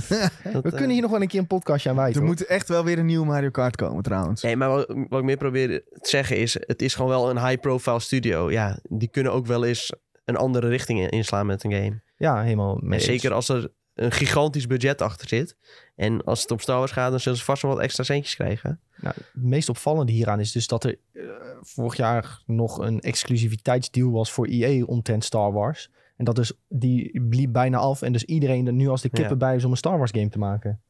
we 0.42 0.62
eh, 0.62 0.70
kunnen 0.70 0.90
hier 0.90 1.00
nog 1.03 1.11
wel 1.11 1.22
een 1.22 1.29
keer 1.29 1.40
een 1.40 1.46
podcastje 1.46 1.90
aan 1.90 1.96
wijten. 1.96 2.20
Er 2.20 2.27
moet 2.27 2.46
echt 2.46 2.68
wel 2.68 2.85
weer 2.85 2.98
een 2.98 3.07
nieuwe 3.07 3.27
Mario 3.27 3.50
Kart 3.50 3.77
komen 3.77 4.03
trouwens. 4.03 4.42
Nee, 4.42 4.57
maar 4.57 4.68
wat, 4.68 4.87
wat 5.09 5.18
ik 5.18 5.24
meer 5.24 5.37
probeer 5.37 5.68
te 5.68 6.09
zeggen 6.09 6.37
is... 6.37 6.55
het 6.61 6.83
is 6.83 6.94
gewoon 6.94 7.11
wel 7.11 7.31
een 7.31 7.46
high-profile 7.46 8.00
studio. 8.00 8.50
Ja, 8.50 8.79
die 8.88 9.09
kunnen 9.09 9.33
ook 9.33 9.46
wel 9.46 9.64
eens 9.64 9.92
een 10.24 10.37
andere 10.37 10.68
richting 10.68 11.00
in- 11.00 11.09
inslaan 11.11 11.46
met 11.46 11.64
een 11.64 11.72
game. 11.72 12.03
Ja, 12.16 12.42
helemaal 12.42 12.79
mee 12.83 12.98
En 12.98 13.05
zeker 13.05 13.33
als 13.33 13.48
er 13.48 13.68
een 13.94 14.12
gigantisch 14.12 14.66
budget 14.66 15.02
achter 15.02 15.28
zit. 15.28 15.57
En 15.94 16.24
als 16.24 16.42
het 16.42 16.50
om 16.50 16.59
Star 16.59 16.78
Wars 16.78 16.90
gaat, 16.90 17.11
dan 17.11 17.20
zullen 17.20 17.38
ze 17.38 17.44
vast 17.44 17.62
wel 17.62 17.70
wat 17.70 17.80
extra 17.80 18.04
centjes 18.04 18.35
krijgen. 18.35 18.80
Nou, 18.96 19.14
het 19.16 19.42
meest 19.42 19.68
opvallende 19.68 20.12
hieraan 20.12 20.40
is 20.40 20.52
dus 20.52 20.66
dat 20.66 20.85
er 20.85 20.98
eh, 21.12 21.22
vorig 21.61 21.96
jaar 21.96 22.42
nog 22.46 22.78
een 22.78 23.00
exclusiviteitsdeal 23.00 24.11
was 24.11 24.33
voor 24.33 24.46
EA 24.46 24.85
omtrent 24.85 25.24
Star 25.24 25.52
Wars. 25.52 25.90
En 26.16 26.24
dat 26.24 26.37
dus, 26.37 26.52
die 26.68 27.22
bliep 27.28 27.52
bijna 27.52 27.78
af. 27.78 28.02
En 28.02 28.12
dus 28.12 28.24
iedereen 28.24 28.66
er 28.66 28.72
nu 28.72 28.88
als 28.88 29.02
de 29.02 29.09
kippen 29.09 29.33
Ja. 29.33 29.38
bij 29.38 29.57
is 29.57 29.64
om 29.64 29.70
een 29.70 29.76
Star 29.76 29.98
Wars 29.98 30.11
game 30.11 30.28
te 30.28 30.38
maken. 30.38 30.80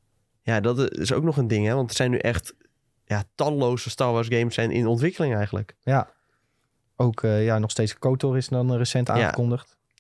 Ja, 0.42 0.60
dat 0.60 0.90
is 0.98 1.12
ook 1.12 1.22
nog 1.22 1.36
een 1.36 1.48
ding, 1.48 1.66
hè. 1.66 1.74
Want 1.74 1.90
er 1.90 1.96
zijn 1.96 2.10
nu 2.10 2.18
echt 2.18 2.54
ja, 3.04 3.24
talloze 3.34 3.90
Star 3.90 4.12
Wars 4.12 4.28
games 4.28 4.54
zijn 4.54 4.70
in 4.70 4.86
ontwikkeling 4.86 5.34
eigenlijk. 5.34 5.76
Ja. 5.82 6.12
Ook 6.96 7.22
eh, 7.22 7.44
ja, 7.44 7.58
nog 7.58 7.70
steeds 7.70 7.98
KOTOR 7.98 8.36
is 8.36 8.48
dan 8.48 8.70
eh, 8.70 8.76
recent 8.76 9.06
Ja. 9.06 9.34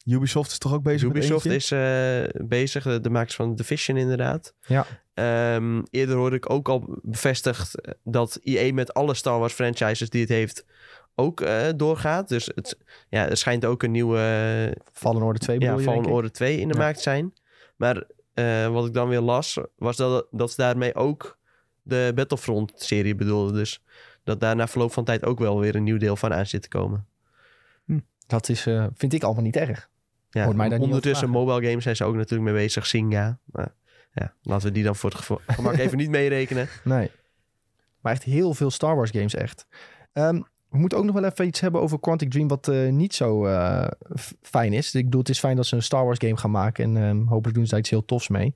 Ubisoft 0.04 0.50
is 0.50 0.58
toch 0.58 0.72
ook 0.72 0.82
bezig 0.82 1.08
Ubisoft 1.08 1.44
met 1.44 1.52
eentje? 1.52 1.76
is 1.76 2.34
eh, 2.34 2.46
bezig, 2.46 2.82
de, 2.82 3.00
de 3.00 3.10
makers 3.10 3.34
van 3.34 3.54
Division 3.54 3.96
inderdaad. 3.96 4.54
Ja. 4.66 4.86
Ehm, 5.14 5.82
eerder 5.90 6.16
hoorde 6.16 6.36
ik 6.36 6.50
ook 6.50 6.68
al 6.68 6.98
bevestigd 7.02 7.80
eh, 7.80 7.92
dat 8.02 8.38
EA 8.42 8.72
met 8.72 8.94
alle 8.94 9.14
Star 9.14 9.38
Wars 9.38 9.52
franchises 9.52 10.10
die 10.10 10.20
het 10.20 10.30
heeft 10.30 10.64
ook 11.14 11.40
eh, 11.40 11.68
doorgaat. 11.76 12.28
Dus 12.28 12.50
het, 12.54 12.78
ja, 13.08 13.28
er 13.28 13.36
schijnt 13.36 13.64
ook 13.64 13.82
een 13.82 13.90
nieuwe 13.90 14.76
Fallen 14.92 15.22
Order 15.22 15.40
2 15.40 15.58
bedoel 15.58 15.74
ja, 15.74 15.80
je, 15.80 15.90
Fallen? 15.90 16.10
Order 16.10 16.32
2 16.32 16.60
in 16.60 16.68
de 16.68 16.74
Ja. 16.74 16.80
markt 16.80 17.00
zijn. 17.00 17.32
Maar 17.76 18.04
eh, 18.34 18.68
wat 18.68 18.86
ik 18.86 18.92
dan 18.92 19.08
weer 19.08 19.20
las, 19.20 19.58
was 19.76 19.96
dat, 19.96 20.26
dat 20.30 20.50
ze 20.50 20.56
daarmee 20.56 20.94
ook 20.94 21.38
de 21.82 22.12
Battlefront-serie 22.14 23.14
bedoelden. 23.14 23.54
Dus 23.54 23.82
dat 24.24 24.40
daar 24.40 24.56
na 24.56 24.68
verloop 24.68 24.92
van 24.92 25.04
tijd 25.04 25.24
ook 25.24 25.38
wel 25.38 25.60
weer 25.60 25.74
een 25.74 25.84
nieuw 25.84 25.98
deel 25.98 26.16
van 26.16 26.32
aan 26.34 26.46
zit 26.46 26.62
te 26.62 26.68
komen. 26.68 27.06
Dat 28.26 28.48
is, 28.48 28.66
eh, 28.66 28.86
vind 28.94 29.12
ik 29.12 29.22
allemaal 29.22 29.42
niet 29.42 29.56
erg. 29.56 29.90
Ja, 30.34 30.44
Hoort 30.44 30.56
mij 30.56 30.68
daar 30.68 30.78
niet 30.78 30.86
ondertussen 30.86 31.30
mobile 31.30 31.68
games 31.68 31.82
zijn 31.82 31.96
ze 31.96 32.04
ook 32.04 32.14
natuurlijk 32.14 32.50
mee 32.52 32.62
bezig. 32.62 32.86
Singa. 32.86 33.38
Maar, 33.44 33.74
ja, 34.12 34.34
laten 34.42 34.66
we 34.66 34.72
die 34.72 34.84
dan 34.84 34.96
voor 34.96 35.10
het 35.10 35.18
gevo- 35.18 35.40
gemak 35.46 35.76
even 35.84 35.96
niet 35.98 36.10
meerekenen. 36.10 36.68
Nee. 36.84 37.10
Maar 38.00 38.12
echt 38.12 38.22
heel 38.22 38.54
veel 38.54 38.70
Star 38.70 38.96
Wars 38.96 39.10
games 39.10 39.34
echt. 39.34 39.66
Ehm, 40.12 40.40
we 40.70 40.78
moeten 40.78 40.98
ook 40.98 41.04
nog 41.04 41.14
wel 41.14 41.24
even 41.24 41.46
iets 41.46 41.60
hebben 41.60 41.80
over 41.80 42.00
Quantic 42.00 42.30
Dream 42.30 42.48
wat 42.48 42.68
eh, 42.68 42.88
niet 42.88 43.14
zo 43.14 43.46
eh, 43.46 43.86
f- 44.18 44.34
fijn 44.42 44.72
is. 44.72 44.94
Ik 44.94 45.04
bedoel, 45.04 45.20
het 45.20 45.28
is 45.28 45.38
fijn 45.38 45.56
dat 45.56 45.66
ze 45.66 45.76
een 45.76 45.82
Star 45.82 46.04
Wars 46.04 46.18
game 46.18 46.36
gaan 46.36 46.50
maken 46.50 46.84
en 46.84 47.02
ehm, 47.02 47.26
hopelijk 47.26 47.54
doen 47.54 47.64
ze 47.64 47.70
daar 47.70 47.80
iets 47.80 47.90
heel 47.90 48.04
tofs 48.04 48.28
mee. 48.28 48.54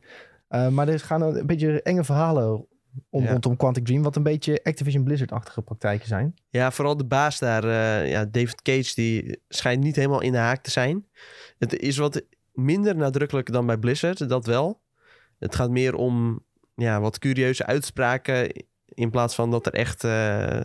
Eh, 0.48 0.68
maar 0.68 0.88
er 0.88 1.00
gaan 1.00 1.22
een 1.22 1.46
beetje 1.46 1.82
enge 1.82 2.04
verhalen 2.04 2.66
om, 3.10 3.22
Ja. 3.22 3.30
rondom 3.30 3.56
Quantic 3.56 3.84
Dream, 3.84 4.02
wat 4.02 4.16
een 4.16 4.22
beetje 4.22 4.60
Activision 4.62 5.04
Blizzard-achtige 5.04 5.62
praktijken 5.62 6.08
zijn. 6.08 6.34
Ja, 6.48 6.70
vooral 6.70 6.96
de 6.96 7.04
baas 7.04 7.38
daar, 7.38 7.64
eh, 7.64 8.10
ja, 8.10 8.24
David 8.24 8.62
Cage, 8.62 8.92
die 8.94 9.42
schijnt 9.48 9.82
niet 9.82 9.96
helemaal 9.96 10.20
in 10.22 10.32
de 10.32 10.38
haak 10.38 10.62
te 10.62 10.70
zijn. 10.70 11.06
Het 11.58 11.76
is 11.78 11.96
wat 11.96 12.22
minder 12.52 12.96
nadrukkelijk 12.96 13.52
dan 13.52 13.66
bij 13.66 13.78
Blizzard, 13.78 14.28
dat 14.28 14.46
wel. 14.46 14.80
Het 15.38 15.54
gaat 15.54 15.70
meer 15.70 15.94
om 15.94 16.40
ja, 16.74 17.00
wat 17.00 17.18
curieuze 17.18 17.66
uitspraken 17.66 18.64
in 18.84 19.10
plaats 19.10 19.34
van 19.34 19.50
dat 19.50 19.66
er 19.66 19.72
echt 19.74 20.04
eh, 20.04 20.60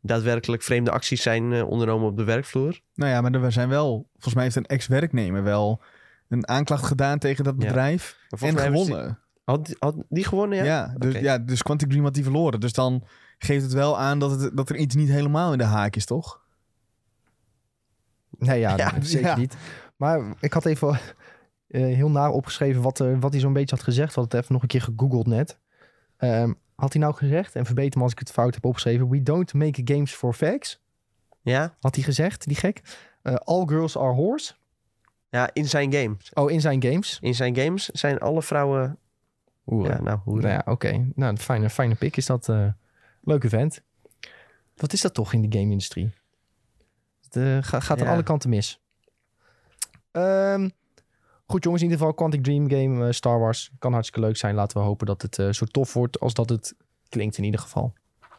daadwerkelijk 0.00 0.62
vreemde 0.62 0.90
acties 0.90 1.22
zijn 1.22 1.52
eh, 1.52 1.68
ondernomen 1.68 2.08
op 2.08 2.16
de 2.16 2.24
werkvloer. 2.24 2.80
Nou 2.94 3.10
ja, 3.10 3.20
maar 3.20 3.32
er 3.32 3.52
zijn 3.52 3.68
wel... 3.68 4.08
Volgens 4.12 4.34
mij 4.34 4.42
heeft 4.44 4.56
een 4.56 4.66
ex-werknemer 4.66 5.42
wel 5.42 5.82
een 6.28 6.48
aanklacht 6.48 6.84
gedaan 6.86 7.18
tegen 7.18 7.44
dat 7.44 7.54
Ja. 7.58 7.66
bedrijf. 7.66 8.18
Maar 8.30 8.40
En 8.48 8.58
gewonnen. 8.58 9.04
die- 9.06 9.14
Had, 9.44 9.66
die- 9.66 9.76
had 9.78 9.94
die 10.08 10.24
gewonnen, 10.24 10.58
ja? 10.58 10.64
Ja, 10.64 10.94
dus, 10.98 11.14
Oké. 11.14 11.22
ja, 11.24 11.38
dus 11.38 11.62
Quantic 11.62 11.88
Dream 11.88 12.04
had 12.04 12.14
die 12.14 12.22
verloren. 12.22 12.60
Dus 12.60 12.72
dan 12.72 13.04
geeft 13.38 13.62
het 13.62 13.72
wel 13.72 13.98
aan 13.98 14.18
dat, 14.18 14.40
het, 14.40 14.56
dat 14.56 14.68
er 14.68 14.76
iets 14.76 14.94
niet 14.94 15.08
helemaal 15.08 15.52
in 15.52 15.58
de 15.58 15.64
haak 15.64 15.96
is, 15.96 16.04
toch? 16.04 16.44
Nee, 18.38 18.60
ja, 18.60 18.76
Ja, 18.76 18.90
dat 18.90 19.06
zeker 19.16 19.26
ja. 19.28 19.36
niet. 19.36 19.56
Maar 19.96 20.34
ik 20.40 20.52
had 20.52 20.64
even 20.64 20.88
eh, 21.68 21.82
heel 21.82 22.10
naar 22.10 22.30
opgeschreven 22.30 22.82
wat, 22.82 22.98
wat 22.98 23.32
hij 23.32 23.40
zo'n 23.40 23.52
beetje 23.52 23.74
had 23.76 23.84
gezegd. 23.84 24.14
We 24.14 24.20
hadden 24.20 24.32
het 24.38 24.42
even 24.42 24.52
nog 24.52 24.62
een 24.62 24.68
keer 24.68 24.82
gegoogeld 24.82 25.26
net. 25.26 25.58
Ehm, 26.16 26.52
had 26.74 26.92
hij 26.92 27.02
nou 27.02 27.14
gezegd, 27.14 27.54
en 27.54 27.66
verbeter 27.66 27.98
me 27.98 28.02
als 28.04 28.12
ik 28.12 28.18
het 28.18 28.30
fout 28.32 28.54
heb 28.54 28.64
opgeschreven... 28.64 29.08
We 29.08 29.22
don't 29.22 29.54
make 29.54 29.80
games 29.84 30.12
for 30.12 30.32
facts. 30.34 30.82
Ja? 31.42 31.76
Had 31.80 31.94
hij 31.94 32.04
gezegd, 32.04 32.46
die 32.46 32.56
gek. 32.56 32.82
Eh, 33.22 33.34
all 33.34 33.66
girls 33.66 33.96
are 33.98 34.12
whores. 34.12 34.60
Ja, 35.28 35.50
in 35.52 35.68
zijn 35.68 35.92
games. 35.92 36.30
Oh, 36.34 36.50
in 36.50 36.60
zijn 36.60 36.82
games. 36.82 37.18
In 37.20 37.34
zijn 37.34 37.56
games 37.56 37.88
zijn 37.88 38.18
alle 38.18 38.42
vrouwen... 38.42 38.98
Oeh, 39.66 39.88
Ja, 39.88 40.00
nou, 40.00 40.18
hoe 40.24 40.40
nou 40.40 40.48
ja, 40.52 40.62
oké. 40.64 40.90
Nou, 41.14 41.30
een 41.32 41.38
fijne, 41.38 41.70
fijne 41.70 41.94
pik 41.94 42.16
is 42.16 42.26
dat. 42.26 42.48
eh 42.48 42.66
leuke 43.22 43.48
vent. 43.48 43.82
Wat 44.74 44.92
is 44.92 45.00
dat 45.00 45.14
toch 45.14 45.32
in 45.32 45.42
de 45.48 45.58
game-industrie? 45.58 46.10
Het 47.30 47.64
ga- 47.66 47.80
gaat 47.80 47.98
aan 48.00 48.06
Ja. 48.06 48.12
alle 48.12 48.22
kanten 48.22 48.50
mis. 48.50 48.80
Ehm, 50.16 50.68
goed 51.46 51.64
jongens, 51.64 51.82
in 51.82 51.88
ieder 51.88 51.98
geval 52.06 52.14
Quantic 52.14 52.42
Dream 52.42 52.70
game, 52.70 53.06
eh, 53.06 53.12
Star 53.12 53.38
Wars. 53.38 53.70
Kan 53.78 53.92
hartstikke 53.92 54.26
leuk 54.26 54.36
zijn. 54.36 54.54
Laten 54.54 54.78
we 54.78 54.84
hopen 54.84 55.06
dat 55.06 55.22
het 55.22 55.38
eh, 55.38 55.50
zo 55.52 55.64
tof 55.66 55.92
wordt 55.92 56.20
als 56.20 56.34
dat 56.34 56.48
het 56.48 56.74
klinkt 57.08 57.38
in 57.38 57.44
ieder 57.44 57.60
geval. 57.60 57.92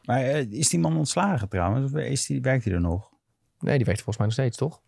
Maar 0.04 0.22
eh, 0.22 0.52
is 0.52 0.70
die 0.70 0.80
man 0.80 0.98
ontslagen 0.98 1.50
trouwens? 1.50 1.94
Of 1.94 2.00
is 2.00 2.26
die, 2.26 2.42
werkt 2.42 2.64
hij 2.64 2.74
er 2.74 2.82
nog? 2.82 3.10
Nee, 3.60 3.76
die 3.78 3.86
werkt 3.86 4.02
volgens 4.02 4.18
mij 4.18 4.26
nog 4.26 4.36
steeds, 4.36 4.58
toch? 4.58 4.82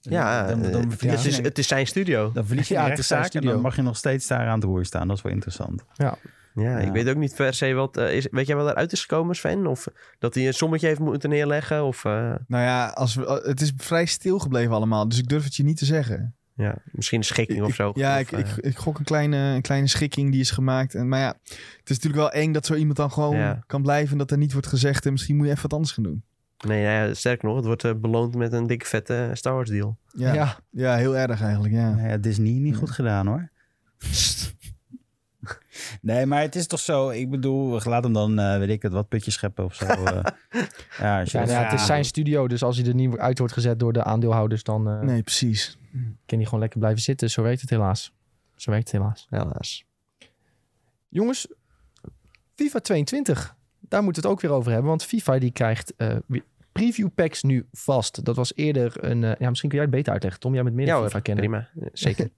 Ja, 0.00 0.46
dan, 0.46 0.62
dan, 0.62 0.90
het, 0.90 1.02
is, 1.02 1.38
een- 1.38 1.44
het 1.44 1.58
is 1.58 1.68
zijn 1.68 1.86
studio. 1.86 2.32
dan 2.32 2.46
verlies 2.46 2.68
je 2.68 2.74
Ja, 2.74 2.80
het 2.80 2.86
zijn 2.86 2.96
rechtszaak 2.96 3.22
en 3.22 3.26
studio. 3.28 3.50
dan 3.52 3.60
mag 3.60 3.76
je 3.76 3.82
nog 3.82 3.96
steeds 3.96 4.26
daar 4.26 4.46
aan 4.48 4.54
het 4.54 4.64
roer 4.64 4.84
staan. 4.84 5.08
Dat 5.08 5.16
is 5.16 5.22
wel 5.22 5.32
interessant. 5.32 5.84
Ja, 5.94 6.16
Ja. 6.60 6.78
ik 6.78 6.92
weet 6.92 7.08
ook 7.08 7.16
niet 7.16 7.34
per 7.34 7.54
se 7.54 7.72
wat... 7.72 7.96
eh, 7.96 8.16
is, 8.16 8.26
weet 8.30 8.46
jij 8.46 8.56
wat 8.56 8.70
eruit 8.70 8.92
is 8.92 9.00
gekomen, 9.00 9.36
Sven? 9.36 9.66
Of 9.66 9.86
dat 10.18 10.34
hij 10.34 10.46
een 10.46 10.54
sommetje 10.54 10.86
heeft 10.86 11.00
moeten 11.00 11.30
neerleggen? 11.30 11.84
Of 11.84 12.04
eh, 12.04 12.12
Nou 12.46 12.62
ja, 12.64 12.86
als 12.88 13.14
we, 13.14 13.42
het 13.44 13.60
is 13.60 13.72
vrij 13.76 14.06
stil 14.06 14.38
gebleven 14.38 14.72
allemaal. 14.74 15.08
Dus 15.08 15.18
ik 15.18 15.28
durf 15.28 15.44
het 15.44 15.56
je 15.56 15.62
niet 15.64 15.76
te 15.76 15.84
zeggen. 15.84 16.34
ja, 16.54 16.74
misschien 16.92 17.18
een 17.18 17.24
schikking 17.24 17.62
of 17.62 17.74
zo? 17.74 17.90
Ja, 17.94 18.14
Of, 18.14 18.20
ik, 18.20 18.32
eh, 18.32 18.38
ik, 18.38 18.56
ik 18.56 18.76
gok 18.76 18.98
een 18.98 19.04
kleine, 19.04 19.36
een 19.36 19.62
kleine 19.62 19.86
schikking 19.86 20.30
die 20.30 20.40
is 20.40 20.50
gemaakt. 20.50 20.94
En, 20.94 21.08
maar 21.08 21.20
ja, 21.20 21.34
het 21.78 21.90
is 21.90 21.98
natuurlijk 22.00 22.16
wel 22.22 22.30
eng 22.42 22.52
dat 22.52 22.66
zo 22.66 22.74
iemand 22.74 22.96
dan 22.96 23.10
gewoon 23.12 23.36
Ja. 23.36 23.62
kan 23.66 23.82
blijven... 23.82 24.12
en 24.12 24.18
dat 24.18 24.30
er 24.30 24.38
niet 24.38 24.52
wordt 24.52 24.66
gezegd 24.66 25.06
en 25.06 25.12
misschien 25.12 25.36
moet 25.36 25.44
je 25.46 25.50
even 25.50 25.62
wat 25.62 25.72
anders 25.72 25.92
gaan 25.92 26.04
doen. 26.04 26.22
Nee, 26.66 26.84
nou 26.84 27.06
ja, 27.08 27.14
sterker 27.14 27.46
nog, 27.48 27.56
het 27.56 27.64
wordt 27.64 27.84
eh, 27.84 27.92
beloond 27.96 28.34
met 28.34 28.52
een 28.52 28.66
dikke 28.66 28.86
vette 28.86 29.30
Star 29.32 29.52
Wars 29.54 29.70
deal. 29.70 29.98
Ja, 30.12 30.56
ja. 30.70 30.96
heel 30.96 31.16
erg 31.16 31.42
eigenlijk, 31.42 31.74
ja. 31.74 31.94
Nou 31.94 32.08
ja, 32.08 32.16
Disney 32.16 32.52
niet 32.52 32.76
goed 32.76 32.90
gedaan 32.90 33.26
hoor. 33.26 33.50
Nee, 36.00 36.26
maar 36.26 36.40
het 36.40 36.54
is 36.54 36.66
toch 36.66 36.80
zo. 36.80 37.08
Ik 37.08 37.30
bedoel, 37.30 37.80
laat 37.84 38.04
hem 38.04 38.12
dan, 38.12 38.38
eh, 38.38 38.58
weet 38.58 38.68
ik 38.68 38.82
het, 38.82 38.92
wat 38.92 39.08
putjes 39.08 39.34
scheppen 39.34 39.64
of 39.64 39.74
zo. 39.74 39.84
eh. 39.84 40.02
ja, 40.98 41.24
nou 41.32 41.50
het 41.50 41.72
is 41.72 41.86
zijn 41.86 42.04
studio, 42.04 42.48
dus 42.48 42.62
als 42.62 42.76
hij 42.76 42.86
er 42.86 42.94
niet 42.94 43.16
uit 43.16 43.38
wordt 43.38 43.52
gezet 43.52 43.78
door 43.78 43.92
de 43.92 44.04
aandeelhouders, 44.04 44.62
dan 44.62 44.88
eh, 44.88 45.00
Nee, 45.00 45.22
precies. 45.22 45.78
kan 46.26 46.36
hij 46.36 46.44
gewoon 46.44 46.60
lekker 46.60 46.78
blijven 46.78 47.02
zitten. 47.02 47.30
Zo 47.30 47.42
werkt 47.42 47.60
het 47.60 47.70
helaas. 47.70 48.12
Zo 48.56 48.70
werkt 48.70 48.92
het 48.92 49.00
helaas. 49.02 49.26
Helaas. 49.30 49.84
Jongens, 51.08 51.46
FIFA 52.54 52.78
22. 52.78 53.56
Daar 53.80 54.02
moeten 54.02 54.22
we 54.22 54.28
het 54.28 54.36
ook 54.36 54.42
weer 54.42 54.52
over 54.58 54.70
hebben. 54.72 54.88
Want 54.88 55.04
FIFA 55.04 55.38
die 55.38 55.50
krijgt 55.50 55.96
eh, 55.96 56.16
preview 56.78 57.08
packs 57.14 57.42
nu 57.42 57.66
vast. 57.72 58.24
Dat 58.24 58.36
was 58.36 58.52
eerder 58.54 59.04
een... 59.04 59.24
eh, 59.24 59.32
ja, 59.38 59.48
misschien 59.48 59.68
kun 59.70 59.78
jij 59.78 59.86
het 59.86 59.96
beter 59.96 60.12
uitleggen, 60.12 60.40
Tom. 60.40 60.54
Jij 60.54 60.62
bent 60.62 60.74
meer 60.74 60.86
Ja 60.86 61.02
FIFA 61.02 61.20
kennen. 61.20 61.44
prima. 61.44 61.68
Eh, 61.80 61.88
Zeker. 61.92 62.30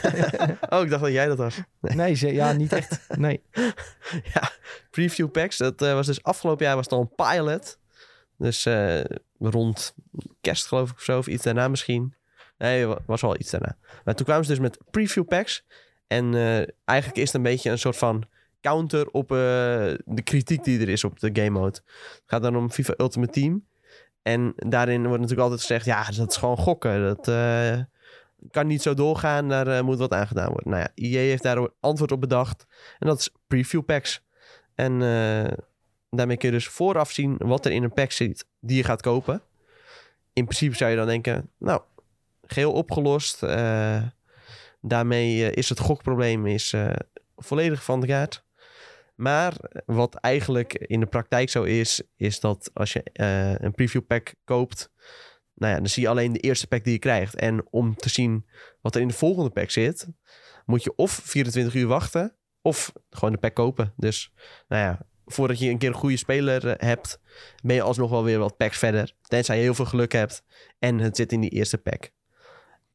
oh, 0.74 0.82
ik 0.82 0.90
dacht 0.90 1.02
dat 1.02 1.12
jij 1.12 1.26
dat 1.26 1.38
was. 1.38 1.60
Nee, 1.80 2.14
ze, 2.14 2.32
ja, 2.32 2.52
niet 2.52 2.72
echt. 2.72 3.08
Nee. 3.18 3.42
ja, 4.34 4.50
preview 4.90 5.30
packs. 5.30 5.56
Dat 5.56 5.82
eh, 5.82 5.92
was 5.92 6.06
dus 6.06 6.22
afgelopen 6.22 6.66
jaar 6.66 6.74
was 6.76 6.84
het 6.84 6.94
al 6.94 7.00
een 7.00 7.14
pilot. 7.14 7.78
Dus 8.36 8.66
rond 9.38 9.94
kerst 10.40 10.66
geloof 10.66 10.90
ik 10.90 10.96
of 10.96 11.02
zo. 11.02 11.18
Of 11.18 11.26
iets 11.26 11.42
daarna 11.42 11.68
misschien. 11.68 12.14
Nee, 12.58 12.86
wa- 12.86 12.98
was 13.06 13.20
wel 13.20 13.38
iets 13.38 13.50
daarna. 13.50 13.76
Maar 14.04 14.14
toen 14.14 14.26
kwamen 14.26 14.44
ze 14.44 14.50
dus 14.50 14.60
met 14.60 14.78
preview 14.90 15.24
packs. 15.24 15.64
En 16.06 16.34
eigenlijk 16.84 17.18
is 17.20 17.26
het 17.26 17.34
een 17.34 17.42
beetje 17.42 17.70
een 17.70 17.78
soort 17.78 17.96
van 17.96 18.24
counter 18.60 19.10
op 19.10 19.32
eh, 19.32 19.38
de 20.04 20.22
kritiek 20.24 20.64
die 20.64 20.80
er 20.80 20.88
is 20.88 21.04
op 21.04 21.20
de 21.20 21.30
game 21.32 21.50
mode. 21.50 21.66
Het 21.66 22.22
gaat 22.26 22.42
dan 22.42 22.56
om 22.56 22.70
FIFA 22.70 22.94
Ultimate 22.96 23.32
Team. 23.32 23.66
En 24.22 24.52
daarin 24.56 25.00
wordt 25.00 25.20
natuurlijk 25.20 25.40
altijd 25.40 25.60
gezegd... 25.60 25.84
ja, 25.84 26.04
dat 26.10 26.30
is 26.30 26.36
gewoon 26.36 26.56
gokken. 26.56 27.02
Dat 27.02 27.28
eh, 27.28 27.78
kan 28.50 28.66
niet 28.66 28.82
zo 28.82 28.94
doorgaan. 28.94 29.48
Daar 29.48 29.66
eh, 29.66 29.82
moet 29.82 29.98
wat 29.98 30.12
aan 30.12 30.26
gedaan 30.26 30.48
worden. 30.48 30.70
Nou 30.70 30.82
ja, 30.82 30.90
EA 30.94 31.18
heeft 31.18 31.42
daar 31.42 31.56
een 31.56 31.70
antwoord 31.80 32.12
op 32.12 32.20
bedacht. 32.20 32.66
En 32.98 33.06
dat 33.06 33.18
is 33.18 33.30
preview 33.46 33.84
packs. 33.84 34.26
En 34.74 34.98
daarmee 36.10 36.36
kun 36.36 36.48
je 36.48 36.54
dus 36.54 36.68
vooraf 36.68 37.10
zien 37.10 37.36
wat 37.38 37.64
er 37.64 37.72
in 37.72 37.82
een 37.82 37.92
pack 37.92 38.10
zit 38.12 38.46
die 38.60 38.76
je 38.76 38.84
gaat 38.84 39.02
kopen. 39.02 39.42
In 40.32 40.44
principe 40.44 40.76
zou 40.76 40.90
je 40.90 40.96
dan 40.96 41.06
denken, 41.06 41.50
nou, 41.58 41.80
geheel 42.46 42.72
opgelost. 42.72 43.40
Daarmee 44.80 45.50
is 45.50 45.68
het 45.68 45.78
gokprobleem 45.78 46.46
is, 46.46 46.74
volledig 47.36 47.84
van 47.84 48.00
de 48.00 48.06
kaart. 48.06 48.46
Maar 49.18 49.54
wat 49.86 50.14
eigenlijk 50.14 50.74
in 50.74 51.00
de 51.00 51.06
praktijk 51.06 51.50
zo 51.50 51.62
is, 51.62 52.02
is 52.16 52.40
dat 52.40 52.70
als 52.74 52.92
je 52.92 53.02
eh, 53.02 53.54
een 53.54 53.74
preview 53.74 54.06
pack 54.06 54.34
koopt, 54.44 54.90
nou 55.54 55.72
ja, 55.72 55.78
dan 55.78 55.88
zie 55.88 56.02
je 56.02 56.08
alleen 56.08 56.32
de 56.32 56.38
eerste 56.38 56.66
pack 56.66 56.84
die 56.84 56.92
je 56.92 56.98
krijgt. 56.98 57.34
En 57.34 57.66
om 57.70 57.96
te 57.96 58.08
zien 58.08 58.46
wat 58.80 58.94
er 58.94 59.00
in 59.00 59.08
de 59.08 59.14
volgende 59.14 59.50
pack 59.50 59.70
zit, 59.70 60.06
moet 60.64 60.82
je 60.82 60.94
of 60.96 61.20
24 61.24 61.74
uur 61.74 61.86
wachten, 61.86 62.36
of 62.62 62.92
gewoon 63.10 63.32
de 63.32 63.38
pack 63.40 63.54
kopen. 63.54 63.92
Dus 63.96 64.32
nou 64.68 64.82
ja, 64.82 65.06
voordat 65.24 65.58
je 65.58 65.70
een 65.70 65.78
keer 65.78 65.88
een 65.88 65.94
goede 65.94 66.16
speler 66.16 66.66
eh, 66.66 66.88
hebt, 66.88 67.20
ben 67.62 67.74
je 67.74 67.82
alsnog 67.82 68.10
wel 68.10 68.24
weer 68.24 68.38
wat 68.38 68.56
packs 68.56 68.78
verder. 68.78 69.14
Tenzij 69.22 69.56
je 69.56 69.62
heel 69.62 69.74
veel 69.74 69.84
geluk 69.84 70.12
hebt 70.12 70.42
en 70.78 70.98
het 70.98 71.16
zit 71.16 71.32
in 71.32 71.40
die 71.40 71.50
eerste 71.50 71.78
pack. 71.78 72.10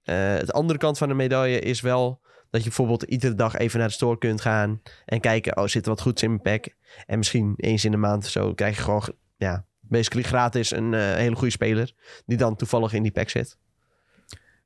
Eh 0.04 0.34
het 0.34 0.54
andere 0.54 0.80
kant 0.80 0.98
van 0.98 1.08
de 1.08 1.14
medaille 1.14 1.60
is 1.60 1.82
wel 1.82 2.22
dat 2.50 2.62
je 2.62 2.68
bijvoorbeeld 2.68 3.04
iedere 3.04 3.36
dag 3.36 3.56
even 3.56 3.80
naar 3.80 3.88
de 3.88 3.94
store 3.94 4.18
kunt 4.18 4.42
gaan 4.42 4.82
en 5.06 5.20
kijken, 5.20 5.58
oh, 5.58 5.66
zit 5.66 5.84
er 5.84 5.90
wat 5.90 6.02
goeds 6.02 6.24
in 6.24 6.30
mijn 6.30 6.42
pack? 6.42 6.76
En 7.06 7.18
misschien 7.18 7.54
eens 7.58 7.86
in 7.86 7.92
de 7.92 7.98
maand 7.98 8.24
of 8.24 8.30
zo 8.30 8.54
krijg 8.54 8.76
je 8.76 8.82
gewoon, 8.82 9.14
ja, 9.38 9.66
basically 9.80 10.24
gratis 10.24 10.72
een 10.72 10.94
eh, 10.94 11.14
hele 11.14 11.36
goede 11.36 11.52
speler 11.52 11.94
die 12.26 12.38
dan 12.38 12.56
toevallig 12.56 12.94
in 12.94 13.04
die 13.04 13.12
pack 13.12 13.30
zit. 13.30 13.58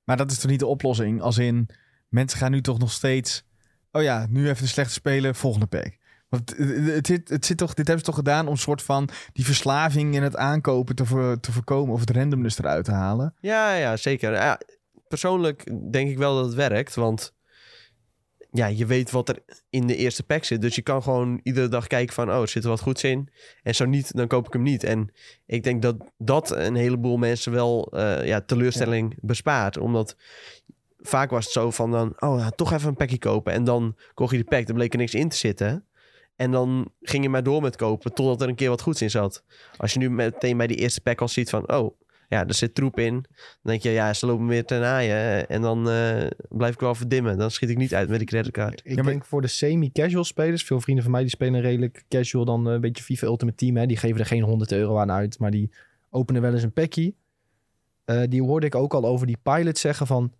Maar 0.04 0.18
dat 0.18 0.32
is 0.32 0.40
toch 0.40 0.52
niet 0.52 0.60
de 0.60 0.66
oplossing? 0.66 1.22
Als 1.22 1.38
in, 1.38 1.70
mensen 2.10 2.40
gaan 2.40 2.52
nu 2.52 2.62
toch 2.62 2.80
nog 2.80 2.92
steeds... 2.92 3.46
Oh 3.92 4.02
ja, 4.02 4.26
nu 4.30 4.50
even 4.50 4.64
de 4.64 4.70
slechte 4.70 4.94
speler, 4.94 5.36
volgende 5.36 5.66
pack. 5.66 5.98
Want 6.30 6.58
het, 6.58 6.86
het, 6.86 7.08
zit, 7.08 7.30
het 7.30 7.46
zit 7.46 7.58
toch, 7.58 7.74
dit 7.74 7.88
hebben 7.88 8.06
ze 8.06 8.12
toch 8.12 8.16
gedaan 8.16 8.46
om 8.46 8.52
een 8.52 8.58
soort 8.58 8.82
van 8.82 9.10
die 9.34 9.46
verslaving 9.46 10.16
in 10.16 10.24
het 10.24 10.36
aankopen 10.36 10.96
te, 10.96 11.38
te 11.42 11.52
voorkomen 11.52 11.94
of 11.94 12.00
het 12.00 12.10
randomness 12.10 12.60
eruit 12.60 12.86
te 12.86 12.92
halen. 12.92 13.34
Ja, 13.40 13.74
ja, 13.74 13.98
zeker. 13.98 14.34
Ja, 14.34 14.60
persoonlijk 15.08 15.92
denk 15.92 16.10
ik 16.10 16.18
wel 16.18 16.36
dat 16.36 16.46
het 16.46 16.54
werkt, 16.54 16.96
want 16.96 17.36
ja, 18.52 18.66
je 18.66 18.86
weet 18.86 19.12
wat 19.12 19.30
er 19.30 19.44
in 19.70 19.88
de 19.88 19.96
eerste 19.96 20.24
pack 20.24 20.44
zit. 20.44 20.62
Dus 20.62 20.76
je 20.76 20.82
kan 20.82 21.04
gewoon 21.04 21.40
iedere 21.44 21.68
dag 21.68 21.88
kijken 21.88 22.14
van, 22.14 22.32
oh, 22.32 22.46
zit 22.46 22.64
er 22.64 22.70
wat 22.70 22.80
goeds 22.80 23.04
in? 23.04 23.30
En 23.64 23.76
zo 23.76 23.86
niet, 23.86 24.16
dan 24.16 24.28
koop 24.28 24.48
ik 24.48 24.54
hem 24.54 24.62
niet. 24.62 24.84
En 24.84 25.14
ik 25.46 25.64
denk 25.64 25.82
dat 25.82 25.96
dat 26.18 26.52
een 26.52 26.76
heleboel 26.76 27.18
mensen 27.18 27.52
wel 27.52 27.92
eh, 27.92 28.26
ja, 28.26 28.42
teleurstelling 28.42 29.18
bespaart. 29.22 29.78
Omdat 29.78 30.16
vaak 30.98 31.30
was 31.30 31.44
het 31.44 31.54
zo 31.54 31.72
van 31.72 31.92
dan, 31.92 32.14
oh, 32.20 32.48
toch 32.48 32.74
even 32.74 32.88
een 32.88 32.96
packje 32.96 33.18
kopen. 33.18 33.54
En 33.54 33.64
dan 33.64 33.96
kocht 34.14 34.32
je 34.32 34.38
de 34.38 34.44
pack, 34.44 34.66
dan 34.66 34.76
bleek 34.76 34.94
er 34.94 35.00
niks 35.00 35.14
in 35.14 35.30
te 35.30 35.38
zitten. 35.38 35.86
En 36.36 36.52
dan 36.52 36.92
ging 37.02 37.24
je 37.24 37.30
maar 37.30 37.44
door 37.44 37.62
met 37.62 37.76
kopen 37.76 38.14
totdat 38.14 38.42
er 38.42 38.50
een 38.50 38.56
keer 38.56 38.70
wat 38.70 38.82
goeds 38.82 39.02
in 39.02 39.10
zat. 39.10 39.44
Als 39.78 39.94
je 39.94 40.00
nu 40.00 40.10
meteen 40.10 40.58
bij 40.58 40.68
die 40.68 40.78
eerste 40.78 41.02
pack 41.02 41.22
al 41.22 41.28
ziet 41.28 41.50
van, 41.50 41.72
oh, 41.72 42.00
ja, 42.28 42.48
er 42.48 42.54
zit 42.54 42.76
troep 42.76 43.00
in. 43.00 43.14
Dan 43.14 43.24
denk 43.62 43.82
je, 43.82 43.90
ja, 43.90 44.14
ze 44.14 44.26
lopen 44.26 44.48
weer 44.48 44.66
te 44.66 44.78
naaien. 44.78 45.50
En 45.50 45.62
dan 45.62 45.90
eh, 45.90 46.28
blijf 46.50 46.74
ik 46.74 46.80
wel 46.80 46.96
verdimmen. 46.96 47.38
Dan 47.38 47.52
schiet 47.52 47.70
ik 47.70 47.78
niet 47.78 47.96
uit 47.96 48.10
met 48.10 48.18
die 48.18 48.28
creditcard. 48.28 48.82
Ik 48.84 49.04
denk 49.04 49.26
voor 49.26 49.42
de 49.42 49.48
semi-casual 49.48 50.24
spelers, 50.24 50.64
veel 50.64 50.82
vrienden 50.82 51.04
van 51.04 51.14
mij 51.14 51.22
die 51.22 51.30
spelen 51.30 51.62
redelijk 51.62 52.04
casual 52.10 52.46
dan 52.46 52.68
eh, 52.68 52.74
een 52.74 52.82
beetje 52.82 53.04
FIFA 53.04 53.28
Ultimate 53.28 53.58
Team. 53.58 53.78
Hè. 53.78 53.86
Die 53.86 53.98
geven 53.98 54.20
er 54.20 54.26
geen 54.26 54.44
100 54.44 54.72
euro 54.72 54.98
aan 54.98 55.12
uit, 55.12 55.40
maar 55.40 55.52
die 55.52 55.72
openen 56.10 56.42
wel 56.42 56.54
eens 56.54 56.64
een 56.64 56.74
packie. 56.74 57.16
Eh, 58.06 58.22
die 58.30 58.44
hoorde 58.44 58.66
ik 58.66 58.76
ook 58.76 58.94
al 58.94 59.06
over 59.06 59.28
die 59.28 59.38
pilot 59.44 59.78
zeggen 59.78 60.08
van... 60.08 60.34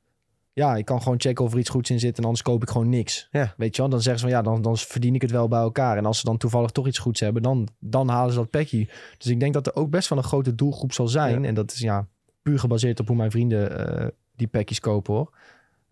Ja, 0.58 0.76
ik 0.76 0.86
kan 0.86 1.02
gewoon 1.02 1.20
checken 1.20 1.46
of 1.46 1.54
er 1.54 1.60
iets 1.60 1.70
goeds 1.70 1.90
in 1.90 2.00
zit 2.00 2.18
en 2.18 2.24
anders 2.24 2.42
koop 2.42 2.62
ik 2.62 2.70
gewoon 2.70 2.90
niks. 2.90 3.28
Ja. 3.32 3.54
Weet 3.58 3.76
je 3.76 3.82
wel, 3.82 3.92
dan 3.92 4.02
zeggen 4.02 4.20
ze 4.20 4.28
van 4.28 4.38
ja, 4.38 4.42
dan, 4.52 4.62
dan 4.62 4.78
verdien 4.78 5.16
ik 5.16 5.22
het 5.22 5.32
wel 5.32 5.48
bij 5.48 5.60
elkaar. 5.60 5.98
En 5.98 6.06
als 6.06 6.20
ze 6.20 6.26
dan 6.26 6.38
toevallig 6.38 6.72
toch 6.72 6.88
iets 6.88 6.98
goeds 6.98 7.20
hebben, 7.20 7.42
dan, 7.42 7.68
dan 7.80 8.10
halen 8.10 8.34
ze 8.34 8.40
dat 8.40 8.50
packie. 8.50 8.90
Dus 9.18 9.28
ik 9.28 9.40
denk 9.40 9.54
dat 9.54 9.68
er 9.68 9.76
ook 9.76 9.90
best 9.90 10.10
wel 10.10 10.18
een 10.18 10.24
grote 10.24 10.56
doelgroep 10.56 10.94
zal 10.94 11.08
zijn. 11.08 11.46
En 11.46 11.54
dat 11.54 11.72
is 11.72 11.80
ja, 11.80 12.08
puur 12.42 12.60
gebaseerd 12.60 13.00
op 13.00 13.08
hoe 13.08 13.16
mijn 13.16 13.32
vrienden 13.32 13.88
eh, 14.00 14.08
die 14.36 14.48
packies 14.48 14.80
kopen 14.80 15.14
hoor. 15.14 15.38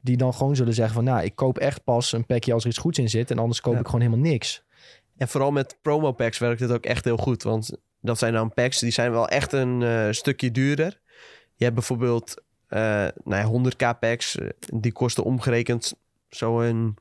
Die 0.01 0.17
dan 0.17 0.33
gewoon 0.33 0.55
zullen 0.55 0.73
zeggen 0.73 0.95
van 0.95 1.03
nou, 1.03 1.23
ik 1.23 1.35
koop 1.35 1.57
echt 1.57 1.83
pas 1.83 2.11
een 2.11 2.25
packje 2.25 2.53
als 2.53 2.63
er 2.63 2.69
iets 2.69 2.77
goeds 2.77 2.99
in 2.99 3.09
zit. 3.09 3.31
En 3.31 3.39
anders 3.39 3.61
koop 3.61 3.73
Ja. 3.73 3.79
ik 3.79 3.85
gewoon 3.85 4.01
helemaal 4.01 4.31
niks. 4.31 4.63
En 5.17 5.27
vooral 5.27 5.51
met 5.51 5.77
promo 5.81 6.11
packs 6.11 6.37
werkt 6.37 6.59
het 6.59 6.71
ook 6.71 6.85
echt 6.85 7.05
heel 7.05 7.17
goed. 7.17 7.43
Want 7.43 7.71
dat 8.01 8.17
zijn 8.17 8.33
dan 8.33 8.53
packs 8.53 8.79
die 8.79 8.91
zijn 8.91 9.11
wel 9.11 9.27
echt 9.27 9.53
een 9.53 9.83
eh, 9.83 10.07
stukje 10.11 10.51
duurder. 10.51 10.99
Je 11.55 11.63
hebt 11.63 11.75
bijvoorbeeld 11.75 12.43
nou 12.69 13.13
ja, 13.25 13.69
100k 13.95 13.99
packs. 13.99 14.37
eh, 14.37 14.47
die 14.73 14.91
kosten 14.91 15.23
omgerekend 15.23 15.93
zo'n 16.29 16.97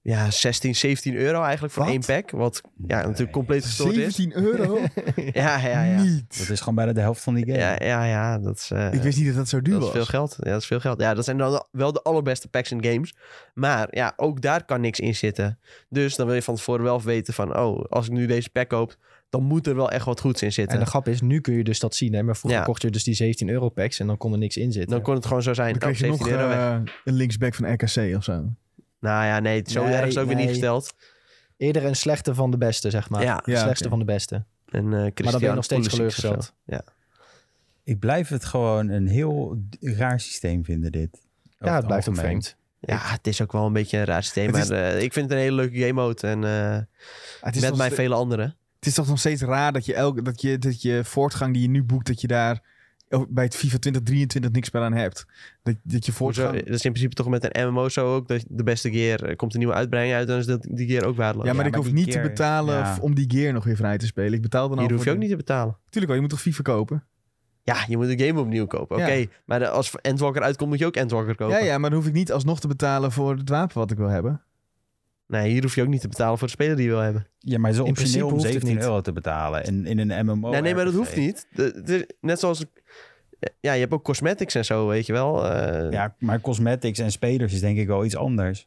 ja, 0.00 0.30
16, 0.30 0.74
17 0.74 1.14
euro 1.16 1.42
eigenlijk 1.42 1.72
voor 1.74 1.82
Wat? 1.84 1.92
één 1.92 2.00
pack. 2.06 2.30
Wat 2.30 2.60
ja, 2.86 3.02
natuurlijk 3.02 3.32
compleet 3.32 3.64
gestoord 3.64 3.96
is. 3.96 4.14
17 4.14 4.42
euro? 4.44 4.78
Ja, 5.32 5.58
ja, 5.58 5.82
ja. 5.84 6.02
Niet. 6.02 6.38
Dat 6.38 6.48
is 6.48 6.58
gewoon 6.58 6.74
bijna 6.74 6.92
de 6.92 7.00
helft 7.00 7.22
van 7.22 7.34
die 7.34 7.44
game. 7.46 7.58
Ja, 7.58 7.76
ja, 7.80 8.04
ja. 8.04 8.38
Dat 8.38 8.56
is, 8.56 8.70
eh, 8.70 8.92
Ik 8.92 9.02
wist 9.02 9.16
niet 9.18 9.26
dat 9.26 9.36
dat 9.36 9.48
zo 9.48 9.62
duur 9.62 9.72
dat 9.72 9.82
is 9.82 9.86
was. 9.88 9.96
veel 9.96 10.04
geld. 10.06 10.36
Ja, 10.40 10.50
dat 10.50 10.60
is 10.60 10.66
veel 10.66 10.80
geld. 10.80 11.00
Ja, 11.00 11.14
dat 11.14 11.24
zijn 11.24 11.38
dan 11.38 11.64
wel 11.70 11.92
de 11.92 12.02
allerbeste 12.02 12.48
packs 12.48 12.70
in 12.70 12.84
games. 12.84 13.14
Maar 13.54 13.88
ja, 13.90 14.12
ook 14.16 14.40
daar 14.40 14.64
kan 14.64 14.80
niks 14.80 15.00
in 15.00 15.14
zitten. 15.14 15.58
Dus 15.88 16.16
dan 16.16 16.26
wil 16.26 16.34
je 16.34 16.42
van 16.42 16.54
tevoren 16.54 16.84
wel 16.84 17.02
weten 17.02 17.34
van... 17.34 17.56
oh, 17.58 17.84
als 17.84 18.06
ik 18.06 18.12
nu 18.12 18.26
deze 18.26 18.50
pack 18.50 18.68
koop... 18.68 18.96
dan 19.28 19.42
moet 19.42 19.66
er 19.66 19.74
wel 19.76 19.90
echt 19.90 20.04
wat 20.04 20.20
goeds 20.20 20.42
in 20.42 20.52
zitten. 20.52 20.78
En 20.78 20.84
de 20.84 20.90
grap 20.90 21.08
is, 21.08 21.20
nu 21.20 21.40
kun 21.40 21.54
je 21.54 21.64
dus 21.64 21.78
dat 21.80 21.94
zien. 21.94 22.12
Hè? 22.14 22.22
Maar 22.22 22.36
vroeger 22.36 22.60
Ja. 22.60 22.64
kocht 22.66 22.82
je 22.82 22.90
dus 22.90 23.04
die 23.04 23.14
17 23.14 23.48
euro 23.48 23.68
packs 23.68 23.98
en 24.00 24.06
dan 24.06 24.16
kon 24.16 24.32
er 24.32 24.38
niks 24.38 24.56
in 24.56 24.72
zitten. 24.72 24.90
Dan 24.90 25.02
kon 25.02 25.14
het 25.14 25.26
gewoon 25.26 25.42
zo 25.42 25.54
zijn. 25.54 25.70
Dan 25.70 25.78
kreeg 25.78 25.98
je 25.98 26.06
nog 26.06 26.16
17 26.16 26.40
euro 26.40 26.48
weg. 26.56 26.58
eh, 26.88 26.94
een 27.04 27.14
linksback 27.14 27.54
van 27.54 27.72
RKC 27.72 28.16
of 28.16 28.24
zo. 28.24 28.44
Nou 29.00 29.24
ja, 29.26 29.38
nee, 29.40 29.62
zo 29.66 29.84
Nee, 29.84 29.94
erg 29.94 30.06
is 30.06 30.18
ook 30.18 30.26
weer 30.26 30.36
niet 30.36 30.48
gesteld. 30.48 30.94
Eerder 31.56 31.84
een 31.84 31.96
slechte 31.96 32.34
van 32.34 32.50
de 32.50 32.58
beste, 32.58 32.90
zeg 32.90 33.08
maar. 33.10 33.22
Ja, 33.22 33.40
de 33.44 33.50
ja, 33.50 33.60
slechtste 33.60 33.88
van 33.88 33.98
de 33.98 34.04
beste. 34.04 34.44
En, 34.68 34.84
eh 34.84 34.90
Maar 34.90 34.90
dan 34.90 35.00
ben 35.00 35.04
je 35.04 35.12
Christian 35.22 35.54
nog 35.54 35.64
steeds 35.64 35.88
teleurgesteld. 35.88 36.52
Ja. 36.64 36.82
Ik 37.84 37.98
blijf 37.98 38.28
het 38.28 38.44
gewoon 38.44 38.88
een 38.88 39.06
heel 39.06 39.62
raar 39.80 40.20
systeem 40.20 40.64
vinden, 40.64 40.92
dit. 40.92 41.20
Ja, 41.58 41.76
het 41.76 41.86
blijft 41.86 42.08
ook 42.08 42.16
vreemd. 42.16 42.56
ja, 42.80 42.98
het 43.00 43.26
is 43.26 43.42
ook 43.42 43.52
wel 43.52 43.66
een 43.66 43.72
beetje 43.72 43.98
een 43.98 44.04
raar 44.04 44.22
systeem. 44.22 44.54
Is- 44.54 44.68
Maar 44.68 44.94
eh, 44.94 45.02
ik 45.02 45.12
vind 45.12 45.24
het 45.28 45.34
een 45.34 45.42
hele 45.44 45.56
leuke 45.56 45.78
game 45.78 45.92
mode. 45.92 46.26
En 46.26 46.44
eh, 46.44 46.78
Het 47.40 47.56
is, 47.56 47.62
met 47.62 47.76
mij 47.76 47.90
vele 47.90 48.14
anderen. 48.14 48.56
Het 48.78 48.86
is 48.88 48.94
toch 48.94 49.08
nog 49.08 49.18
steeds 49.18 49.42
raar 49.42 49.72
dat 49.72 49.86
je, 49.86 49.94
elke, 49.94 50.22
dat, 50.22 50.40
je, 50.40 50.58
dat 50.58 50.82
je 50.82 51.00
voortgang 51.04 51.52
die 51.52 51.62
je 51.62 51.68
nu 51.68 51.82
boekt, 51.84 52.06
dat 52.06 52.20
je 52.20 52.26
daar 52.26 52.76
bij 53.28 53.44
het 53.44 53.54
FIFA 53.54 53.78
2023 53.78 54.50
niks 54.50 54.70
meer 54.70 54.82
aan 54.82 54.92
hebt. 54.92 55.26
Dat, 55.62 55.74
dat 55.82 56.06
je 56.06 56.12
Hoezo? 56.12 56.12
voortgang... 56.12 56.64
Dat 56.64 56.74
is 56.74 56.84
in 56.84 56.90
principe 56.92 57.14
toch 57.14 57.28
met 57.28 57.56
een 57.56 57.68
MMO 57.72 57.88
zo 57.88 58.14
ook. 58.14 58.28
Dat 58.28 58.44
de 58.48 58.62
beste 58.62 58.90
gear 58.90 59.22
er 59.22 59.36
komt 59.36 59.52
een 59.52 59.58
nieuwe 59.58 59.74
uitbreiding 59.74 60.16
uit. 60.16 60.28
Dan 60.28 60.38
is 60.38 60.46
dat, 60.46 60.66
die 60.70 60.86
gear 60.88 61.04
ook 61.04 61.16
waardeloos. 61.16 61.46
Ja, 61.46 61.52
maar 61.52 61.62
Ja, 61.62 61.68
ik 61.68 61.76
maar 61.76 61.84
hoef 61.84 61.92
niet 61.92 62.10
te 62.10 62.20
betalen 62.20 62.74
ja. 62.78 62.98
om 63.00 63.14
die 63.14 63.24
gear 63.30 63.52
nog 63.52 63.64
weer 63.64 63.76
vrij 63.76 63.98
te 63.98 64.06
spelen. 64.06 64.32
Ik 64.32 64.42
betaal 64.42 64.68
dan 64.68 64.78
al 64.78 64.84
Hier 64.84 64.92
hoef 64.92 65.04
je 65.04 65.10
ook 65.10 65.16
de- 65.16 65.20
niet 65.22 65.30
te 65.30 65.36
betalen. 65.36 65.76
Tuurlijk 65.90 66.06
wel, 66.06 66.14
je 66.14 66.20
moet 66.20 66.30
toch 66.30 66.40
FIFA 66.40 66.62
kopen? 66.62 67.04
Ja, 67.62 67.76
je 67.88 67.96
moet 67.96 68.18
de 68.18 68.26
game 68.26 68.40
opnieuw 68.40 68.66
kopen. 68.66 68.96
Oké, 68.96 69.12
Ja. 69.12 69.26
maar 69.44 69.58
de- 69.58 69.68
als 69.68 69.94
Endwalker 70.00 70.42
uitkomt, 70.42 70.70
moet 70.70 70.78
je 70.78 70.86
ook 70.86 70.96
Endwalker 70.96 71.34
kopen. 71.36 71.58
Ja, 71.58 71.64
ja, 71.64 71.78
maar 71.78 71.90
dan 71.90 71.98
hoef 71.98 72.08
ik 72.08 72.14
niet 72.14 72.32
alsnog 72.32 72.60
te 72.60 72.68
betalen 72.68 73.12
voor 73.12 73.36
het 73.36 73.48
wapen 73.48 73.78
wat 73.78 73.90
ik 73.90 73.96
wil 73.96 74.08
hebben. 74.08 74.42
Nee, 75.28 75.50
hier 75.50 75.62
hoef 75.62 75.74
je 75.74 75.82
ook 75.82 75.88
niet 75.88 76.00
te 76.00 76.08
betalen 76.08 76.38
voor 76.38 76.46
de 76.46 76.52
speler 76.52 76.76
die 76.76 76.84
je 76.84 76.90
wil 76.90 77.00
hebben. 77.00 77.26
Ja, 77.38 77.58
maar 77.58 77.72
zo 77.72 77.84
In 77.84 77.92
principe 77.92 78.24
om 78.24 78.30
hoeft 78.30 78.42
het 78.42 78.52
17 78.52 78.74
niet. 78.76 78.84
euro 78.84 79.00
te 79.00 79.12
betalen. 79.12 79.64
In, 79.64 79.86
in 79.86 79.98
een 80.10 80.26
MMO. 80.26 80.50
nee, 80.50 80.60
nee, 80.60 80.74
maar 80.74 80.84
dat 80.84 80.94
hoeft 80.94 81.16
niet. 81.16 81.46
De- 81.52 81.82
de- 81.84 82.14
net 82.20 82.38
zoals... 82.40 82.64
Ja, 83.60 83.72
je 83.72 83.80
hebt 83.80 83.92
ook 83.92 84.04
cosmetics 84.04 84.54
en 84.54 84.64
zo, 84.64 84.86
weet 84.86 85.06
je 85.06 85.12
wel. 85.12 85.46
Eh, 85.50 85.90
Ja, 85.92 86.14
maar 86.18 86.40
cosmetics 86.40 86.98
en 86.98 87.10
spelers 87.12 87.52
is 87.52 87.60
denk 87.60 87.78
ik 87.78 87.86
wel 87.86 88.04
iets 88.04 88.16
anders. 88.16 88.66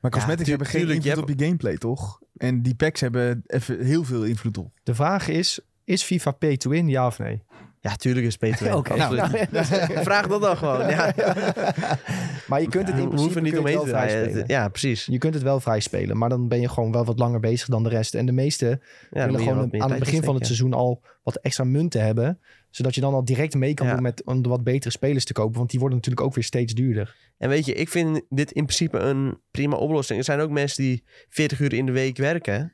Maar 0.00 0.10
cosmetics 0.10 0.42
tu- 0.44 0.48
hebben 0.50 0.66
geen 0.66 0.80
tuurlijk, 0.80 1.02
je 1.02 1.08
invloed 1.08 1.30
op 1.30 1.38
je 1.38 1.44
gameplay, 1.44 1.76
toch? 1.76 2.20
En 2.36 2.62
die 2.62 2.74
packs 2.74 3.00
hebben 3.00 3.42
even 3.46 3.84
heel 3.84 4.04
veel 4.04 4.22
invloed 4.24 4.58
op. 4.58 4.70
De 4.82 4.94
vraag 4.94 5.28
is, 5.28 5.60
is 5.84 6.02
FIFA 6.02 6.30
pay 6.30 6.56
to 6.56 6.70
win, 6.70 6.88
ja 6.88 7.06
of 7.06 7.18
nee? 7.18 7.42
Ja, 7.84 7.96
tuurlijk 7.96 8.26
is 8.26 8.36
het 8.40 8.62
P2. 8.62 8.72
Oké. 8.72 8.92
absoluut. 8.92 9.50
Nou, 9.50 9.64
Vraag 10.02 10.26
dat 10.26 10.40
dan 10.40 10.56
gewoon. 10.56 10.88
Ja. 10.88 11.14
maar 12.48 12.60
je 12.60 12.68
kunt 12.68 12.88
het 12.88 12.96
in 12.96 13.02
We 13.02 13.08
principe 13.08 13.16
hoeven 13.16 13.42
niet 13.42 13.58
omheen 13.58 13.78
te 13.78 13.84
draaien. 13.84 14.44
Ja, 14.46 14.68
precies. 14.68 15.06
Je 15.06 15.18
kunt 15.18 15.34
het 15.34 15.42
wel 15.42 15.60
vrij 15.60 15.80
spelen, 15.80 16.18
maar 16.18 16.28
dan 16.28 16.48
ben 16.48 16.60
je 16.60 16.68
gewoon 16.68 16.92
wel 16.92 17.04
wat 17.04 17.18
langer 17.18 17.40
bezig 17.40 17.68
dan 17.68 17.82
de 17.82 17.88
rest. 17.88 18.14
En 18.14 18.26
de 18.26 18.32
meeste 18.32 18.80
Ja, 19.10 19.24
willen 19.24 19.40
gewoon 19.40 19.82
aan 19.82 19.90
het 19.90 19.98
begin 19.98 20.22
van 20.22 20.34
het 20.34 20.46
seizoen 20.46 20.72
al 20.72 21.02
wat 21.22 21.36
extra 21.36 21.64
munten 21.64 22.04
hebben. 22.04 22.40
Zodat 22.70 22.94
je 22.94 23.00
dan 23.00 23.14
al 23.14 23.24
direct 23.24 23.54
mee 23.54 23.74
kan 23.74 23.88
doen 23.88 24.02
met 24.02 24.24
om 24.24 24.42
de 24.42 24.48
wat 24.48 24.64
betere 24.64 24.90
spelers 24.90 25.24
te 25.24 25.32
kopen. 25.32 25.58
Want 25.58 25.70
die 25.70 25.80
worden 25.80 25.98
natuurlijk 25.98 26.26
ook 26.26 26.34
weer 26.34 26.44
steeds 26.44 26.74
duurder. 26.74 27.16
En 27.38 27.48
weet 27.48 27.66
je, 27.66 27.74
ik 27.74 27.88
vind 27.88 28.20
dit 28.28 28.52
in 28.52 28.64
principe 28.64 28.98
een 28.98 29.38
prima 29.50 29.76
oplossing. 29.76 30.18
Er 30.18 30.24
zijn 30.24 30.40
ook 30.40 30.50
mensen 30.50 30.82
die 30.82 31.04
40 31.28 31.60
uur 31.60 31.72
in 31.72 31.86
de 31.86 31.92
week 31.92 32.16
werken. 32.16 32.72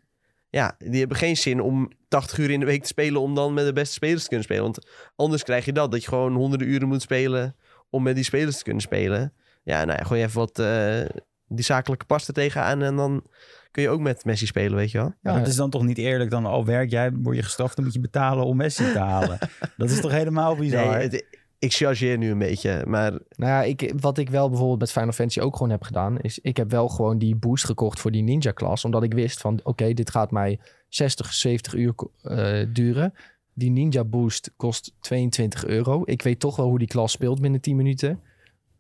Ja, 0.51 0.74
die 0.78 0.98
hebben 0.98 1.16
geen 1.16 1.36
zin 1.36 1.61
om 1.61 1.90
80 2.09 2.38
uur 2.38 2.51
in 2.51 2.61
de 2.61 2.66
week 2.66 2.80
te 2.82 2.86
spelen 2.86 3.20
om 3.20 3.34
dan 3.34 3.55
met 3.55 3.64
de 3.66 3.72
beste 3.72 3.92
spelers 3.94 4.22
te 4.22 4.28
kunnen 4.28 4.44
spelen. 4.44 4.62
Want 4.62 4.86
anders 5.16 5.42
krijg 5.42 5.64
je 5.64 5.72
dat, 5.72 5.90
dat 5.92 6.03
je 6.03 6.09
gewoon 6.09 6.34
honderden 6.34 6.68
uren 6.68 6.88
moet 6.88 7.03
spelen 7.03 7.57
om 7.90 8.03
met 8.03 8.14
die 8.14 8.24
spelers 8.24 8.57
te 8.59 8.64
kunnen 8.64 8.82
spelen. 8.82 9.32
Ja, 9.62 9.84
nou 9.84 9.98
ja, 9.98 10.05
gooi 10.05 10.22
even 10.22 10.38
wat 10.38 10.59
eh, 10.59 11.01
die 11.46 11.64
zakelijke 11.64 12.05
pas 12.05 12.28
er 12.28 12.34
tegenaan 12.34 12.82
en 12.82 12.96
dan 12.96 13.22
kun 13.70 13.82
je 13.82 13.88
ook 13.88 14.01
met 14.01 14.24
Messi 14.24 14.46
spelen, 14.46 14.76
weet 14.76 14.90
je 14.90 14.98
wel. 14.98 15.14
Ja. 15.22 15.38
dat 15.38 15.46
is 15.48 15.57
dan 15.57 15.70
toch 15.70 15.84
niet 15.84 15.98
eerlijk? 15.98 16.30
Dan 16.30 16.46
al 16.46 16.64
werk 16.64 16.90
jij, 16.90 17.12
word 17.12 17.36
je 17.36 17.42
gestraft, 17.42 17.76
dan 17.76 17.84
moet 17.84 17.94
je 17.94 18.01
betalen 18.01 18.44
om 18.44 18.57
Messi 18.57 18.92
te 18.92 18.98
halen. 18.98 19.38
dat 19.76 19.90
is 19.90 20.01
toch 20.01 20.11
helemaal 20.11 20.57
bizar? 20.57 20.86
Nee, 20.96 21.09
het- 21.09 21.38
ik 21.61 21.72
chargeer 21.72 22.18
nu 22.18 22.30
een 22.30 22.38
beetje, 22.38 22.84
maar 22.86 23.11
Nou 23.11 23.20
ja, 23.52 23.62
ik, 23.62 23.92
wat 24.00 24.18
ik 24.18 24.30
wel 24.30 24.48
bijvoorbeeld 24.48 24.78
met 24.80 24.92
Final 24.92 25.12
Fantasy 25.12 25.40
ook 25.40 25.56
gewoon 25.56 25.70
heb 25.70 25.82
gedaan, 25.82 26.18
is 26.20 26.38
ik 26.38 26.56
heb 26.56 26.70
wel 26.70 26.88
gewoon 26.88 27.18
die 27.18 27.34
boost 27.36 27.64
gekocht 27.64 28.00
voor 28.00 28.11
die 28.11 28.22
ninja 28.22 28.50
klas. 28.50 28.84
Omdat 28.84 29.02
ik 29.02 29.14
wist 29.14 29.40
van, 29.40 29.61
oké, 29.62 29.92
dit 29.92 30.11
gaat 30.11 30.30
mij 30.30 30.58
60, 30.88 31.32
70 31.32 31.74
uur 31.74 31.94
eh, 32.22 32.66
duren. 32.72 33.14
Die 33.54 33.70
ninja 33.70 34.04
boost 34.04 34.52
kost 34.56 34.92
22 35.00 35.64
euro. 35.66 36.02
Ik 36.04 36.22
weet 36.22 36.40
toch 36.40 36.56
wel 36.56 36.66
hoe 36.66 36.78
die 36.78 36.88
klas 36.88 37.12
speelt 37.12 37.40
binnen 37.40 37.61
10 37.61 37.76
minuten. 37.76 38.20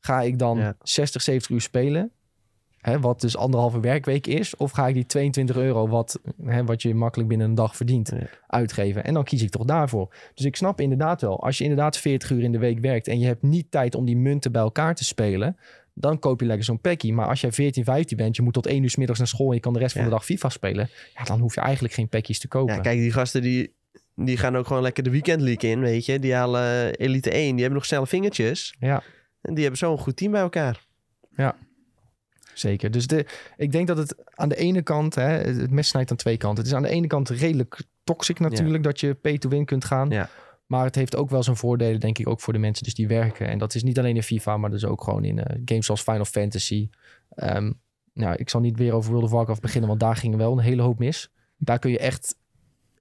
Ga 0.00 0.20
ik 0.20 0.38
dan 0.38 0.58
Ja. 0.58 0.76
60, 0.82 1.22
70 1.22 1.50
uur 1.50 1.60
spelen? 1.60 2.10
Hè, 2.80 3.00
wat 3.00 3.20
dus 3.20 3.36
anderhalve 3.36 3.80
werkweek 3.80 4.26
is. 4.26 4.56
Of 4.56 4.70
ga 4.70 4.86
ik 4.88 4.94
die 4.94 5.06
22 5.06 5.56
euro, 5.56 5.88
wat, 5.88 6.20
hè, 6.44 6.64
wat 6.64 6.82
je 6.82 6.94
makkelijk 6.94 7.28
binnen 7.28 7.48
een 7.48 7.54
dag 7.54 7.76
verdient, 7.76 8.10
Ja. 8.14 8.26
uitgeven? 8.46 9.04
En 9.04 9.14
dan 9.14 9.24
kies 9.24 9.42
ik 9.42 9.50
toch 9.50 9.64
daarvoor. 9.64 10.14
Dus 10.34 10.44
ik 10.44 10.56
snap 10.56 10.80
inderdaad 10.80 11.20
wel, 11.20 11.42
als 11.42 11.58
je 11.58 11.64
inderdaad 11.64 11.96
40 11.98 12.30
uur 12.30 12.42
in 12.42 12.52
de 12.52 12.58
week 12.58 12.78
werkt 12.78 13.08
en 13.08 13.18
je 13.18 13.26
hebt 13.26 13.42
niet 13.42 13.70
tijd 13.70 13.94
om 13.94 14.04
die 14.04 14.16
munten 14.16 14.52
bij 14.52 14.62
elkaar 14.62 14.94
te 14.94 15.04
spelen, 15.04 15.56
dan 15.94 16.18
koop 16.18 16.40
je 16.40 16.46
lekker 16.46 16.64
zo'n 16.64 16.80
packie. 16.80 17.12
Maar 17.12 17.26
als 17.26 17.40
jij 17.40 17.52
14, 17.52 17.84
15 17.84 18.16
bent, 18.16 18.36
je 18.36 18.42
moet 18.42 18.52
tot 18.52 18.66
1 18.66 18.82
uur 18.82 18.90
's 18.90 18.96
middags 18.96 19.18
naar 19.18 19.28
school 19.28 19.48
en 19.48 19.54
je 19.54 19.60
kan 19.60 19.72
de 19.72 19.78
rest 19.78 19.92
van 19.92 20.02
Ja. 20.02 20.08
de 20.08 20.14
dag 20.14 20.24
FIFA 20.24 20.48
spelen, 20.48 20.88
ja, 21.14 21.24
dan 21.24 21.40
hoef 21.40 21.54
je 21.54 21.60
eigenlijk 21.60 21.94
geen 21.94 22.08
packies 22.08 22.38
te 22.38 22.48
kopen. 22.48 22.74
Ja, 22.74 22.80
kijk, 22.80 22.98
die 22.98 23.12
gasten 23.12 23.42
die, 23.42 23.74
die 24.14 24.36
gaan 24.36 24.56
ook 24.56 24.66
gewoon 24.66 24.82
lekker 24.82 25.02
de 25.02 25.10
weekend 25.10 25.40
league 25.40 25.70
in, 25.70 25.80
weet 25.80 26.04
je. 26.06 26.18
Die 26.18 26.34
halen 26.34 26.94
Elite 26.94 27.30
1, 27.30 27.42
die 27.50 27.58
hebben 27.60 27.74
nog 27.78 27.84
snelle 27.86 28.06
vingertjes. 28.06 28.74
Ja. 28.78 29.02
En 29.40 29.52
die 29.54 29.62
hebben 29.62 29.78
zo'n 29.78 29.98
goed 29.98 30.16
team 30.16 30.32
bij 30.32 30.40
elkaar. 30.40 30.86
Zeker. 32.60 32.90
Dus 32.90 33.06
de, 33.06 33.26
ik 33.56 33.72
denk 33.72 33.86
dat 33.86 33.96
het 33.96 34.14
aan 34.34 34.48
de 34.48 34.56
ene 34.56 34.82
kant, 34.82 35.14
hè, 35.14 35.28
het 35.28 35.70
mes 35.70 35.88
snijdt 35.88 36.10
aan 36.10 36.16
twee 36.16 36.36
kanten. 36.36 36.58
Het 36.58 36.72
is 36.72 36.76
aan 36.76 36.82
de 36.82 36.88
ene 36.88 37.06
kant 37.06 37.28
redelijk 37.28 37.82
toxic 38.04 38.38
natuurlijk, 38.38 38.82
dat 38.82 39.00
je 39.00 39.14
pay 39.14 39.38
to 39.38 39.48
win 39.48 39.64
kunt 39.64 39.84
gaan. 39.84 40.10
Ja. 40.10 40.28
Maar 40.66 40.84
het 40.84 40.94
heeft 40.94 41.16
ook 41.16 41.30
wel 41.30 41.42
zijn 41.42 41.56
voordelen, 41.56 42.00
denk 42.00 42.18
ik, 42.18 42.28
ook 42.28 42.40
voor 42.40 42.52
de 42.52 42.58
mensen 42.58 42.84
dus 42.84 42.94
die 42.94 43.08
werken. 43.08 43.48
En 43.48 43.58
dat 43.58 43.74
is 43.74 43.82
niet 43.82 43.98
alleen 43.98 44.16
in 44.16 44.22
FIFA, 44.22 44.56
maar 44.56 44.70
dus 44.70 44.84
ook 44.84 45.04
gewoon 45.04 45.24
in 45.24 45.38
eh, 45.38 45.60
games 45.64 45.86
zoals 45.86 46.02
Final 46.02 46.24
Fantasy. 46.24 46.88
Ehm, 47.30 47.72
nou, 48.12 48.36
ik 48.36 48.50
zal 48.50 48.60
niet 48.60 48.76
weer 48.76 48.92
over 48.92 49.10
World 49.10 49.24
of 49.24 49.30
Warcraft 49.30 49.60
beginnen, 49.60 49.88
want 49.88 50.00
daar 50.00 50.16
ging 50.16 50.36
wel 50.36 50.52
een 50.52 50.58
hele 50.58 50.82
hoop 50.82 50.98
mis. 50.98 51.30
Daar 51.56 51.78
kun 51.78 51.90
je 51.90 51.98
echt 51.98 52.36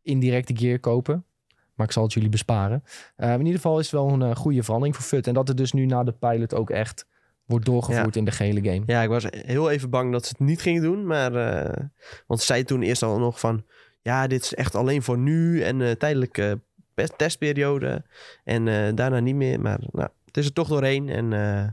indirecte 0.02 0.58
gear 0.58 0.80
kopen. 0.80 1.26
Maar 1.74 1.88
ik 1.88 1.94
zal 1.94 2.04
het 2.04 2.14
jullie 2.14 2.30
besparen. 2.30 2.84
Eh, 3.16 3.34
in 3.34 3.40
ieder 3.40 3.54
geval 3.54 3.80
is 3.80 3.92
het 3.92 4.02
wel 4.02 4.10
een 4.10 4.22
eh, 4.22 4.36
goede 4.36 4.64
verandering 4.64 4.96
voor 4.96 5.06
FUT. 5.06 5.28
En 5.28 5.34
dat 5.34 5.48
het 5.48 5.58
dus 5.58 5.72
nu 5.72 5.86
na 5.86 6.04
de 6.04 6.12
pilot 6.12 6.54
ook 6.54 6.70
echt 6.70 7.08
wordt 7.50 7.66
doorgevoerd 7.66 8.16
in 8.16 8.26
de 8.26 8.32
gehele 8.32 8.62
game. 8.64 8.84
Ja, 8.86 9.02
ik 9.02 9.10
was 9.10 9.26
heel 9.30 9.70
even 9.70 9.90
bang 9.90 10.12
dat 10.12 10.26
ze 10.26 10.30
het 10.38 10.48
niet 10.48 10.62
gingen 10.62 10.82
doen. 10.82 11.06
Maar, 11.06 11.36
eh, 11.36 11.84
want 12.28 12.40
ze 12.40 12.46
zei 12.46 12.64
toen 12.64 12.82
eerst 12.82 13.04
al 13.04 13.20
nog 13.20 13.40
van... 13.40 13.66
Ja, 14.02 14.28
dit 14.28 14.44
is 14.44 14.54
echt 14.56 14.76
alleen 14.76 15.04
voor 15.04 15.18
nu 15.18 15.62
en 15.62 15.82
eh 15.82 15.92
tijdelijke 15.92 16.60
pe- 16.94 17.10
testperiode. 17.18 18.04
En 18.44 18.68
eh, 18.68 18.96
daarna 18.96 19.20
niet 19.20 19.36
meer. 19.36 19.60
Maar 19.62 19.80
nou, 19.92 20.10
het 20.26 20.38
is 20.38 20.46
er 20.46 20.54
toch 20.54 20.68
doorheen. 20.68 21.10
En 21.10 21.34
eh, 21.34 21.64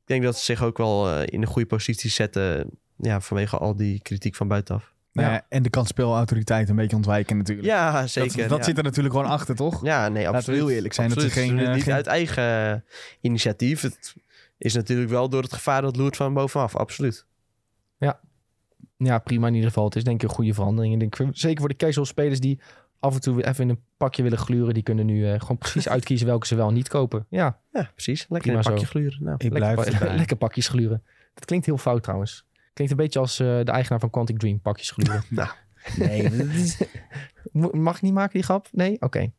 ik 0.00 0.04
denk 0.04 0.22
dat 0.22 0.38
ze 0.38 0.44
zich 0.44 0.62
ook 0.62 0.78
wel 0.78 1.08
eh, 1.10 1.22
in 1.24 1.40
een 1.42 1.48
goede 1.48 1.68
positie 1.68 2.10
zetten... 2.10 2.70
Ja, 2.96 3.20
vanwege 3.20 3.58
al 3.58 3.76
die 3.76 4.00
kritiek 4.02 4.34
van 4.34 4.48
buitenaf. 4.48 4.92
Nou 5.12 5.28
Ja. 5.28 5.34
ja, 5.34 5.46
en 5.48 5.62
de 5.62 5.70
kansspelautoriteit 5.70 6.68
een 6.68 6.76
beetje 6.76 6.96
ontwijken 6.96 7.36
natuurlijk. 7.36 7.66
Ja, 7.68 8.06
zeker. 8.06 8.36
Dat, 8.38 8.48
dat 8.48 8.58
ja. 8.58 8.64
zit 8.64 8.78
er 8.78 8.84
natuurlijk 8.84 9.14
gewoon 9.14 9.30
achter, 9.30 9.54
toch? 9.56 9.84
Ja, 9.84 10.08
nee, 10.08 10.26
we 10.26 10.32
absoluut. 10.32 10.60
heel 10.60 10.70
eerlijk 10.70 10.94
zijn, 10.94 11.08
dat 11.08 11.20
ze 11.20 11.26
Absoluut. 11.26 11.48
geen, 11.48 11.58
het 11.58 11.68
eh, 11.68 11.74
niet 11.74 11.82
geen- 11.82 11.94
uit 11.94 12.06
eigen 12.06 12.84
initiatief. 13.20 13.80
Het 13.80 14.14
is 14.58 14.74
natuurlijk 14.74 15.10
wel 15.10 15.28
door 15.28 15.42
het 15.42 15.52
gevaar 15.52 15.82
dat 15.82 15.96
loert 15.96 16.16
van 16.16 16.34
bovenaf. 16.34 16.76
Absoluut. 16.76 17.26
Ja, 18.96 19.18
prima 19.18 19.46
in 19.46 19.54
ieder 19.54 19.68
geval. 19.68 19.84
Het 19.84 19.96
is 19.96 20.04
denk 20.04 20.22
ik 20.22 20.28
een 20.28 20.34
goede 20.34 20.54
verandering. 20.54 21.02
Ik 21.02 21.10
denk, 21.18 21.36
zeker 21.36 21.60
voor 21.60 21.68
de 21.68 21.76
casual 21.76 22.06
spelers 22.06 22.40
die 22.40 22.60
af 23.00 23.14
en 23.14 23.20
toe 23.20 23.34
weer 23.34 23.46
even 23.46 23.64
in 23.64 23.70
een 23.70 23.80
pakje 23.96 24.22
willen 24.22 24.38
gluren. 24.38 24.74
Die 24.74 24.82
kunnen 24.82 25.06
nu 25.06 25.26
eh, 25.30 25.40
gewoon 25.40 25.58
precies 25.58 25.88
uitkiezen 25.96 26.26
welke 26.26 26.46
ze 26.46 26.54
wel 26.54 26.68
en 26.68 26.74
niet 26.74 26.88
kopen. 26.88 27.26
Ja, 27.28 27.60
Ja, 27.72 27.90
precies. 27.94 28.20
Lekker 28.28 28.38
Prima 28.40 28.56
een 28.58 28.64
pakje 28.64 28.84
zo. 28.84 28.90
gluren. 28.90 29.18
Nou, 29.22 29.34
Ik 29.38 29.42
lekker, 29.52 29.74
blijf 29.74 29.88
pa- 29.90 29.98
erbij. 29.98 30.16
lekker 30.22 30.36
pakjes 30.36 30.68
gluren. 30.68 31.02
Dat 31.34 31.44
klinkt 31.44 31.66
heel 31.66 31.78
fout 31.78 32.02
trouwens. 32.02 32.44
Klinkt 32.72 32.92
een 32.92 32.98
beetje 32.98 33.18
als 33.18 33.38
eh, 33.40 33.46
de 33.46 33.70
eigenaar 33.72 34.00
van 34.00 34.10
Quantic 34.10 34.38
Dream. 34.38 34.60
Pakjes 34.60 34.90
gluren. 34.90 35.22
Nee, 35.96 36.22
is- 36.22 36.82
Mo- 37.52 37.70
Mag 37.72 37.96
ik 37.96 38.02
niet 38.02 38.12
maken 38.12 38.32
die 38.32 38.42
grap? 38.42 38.68
Nee? 38.72 38.96
Oké. 39.00 39.30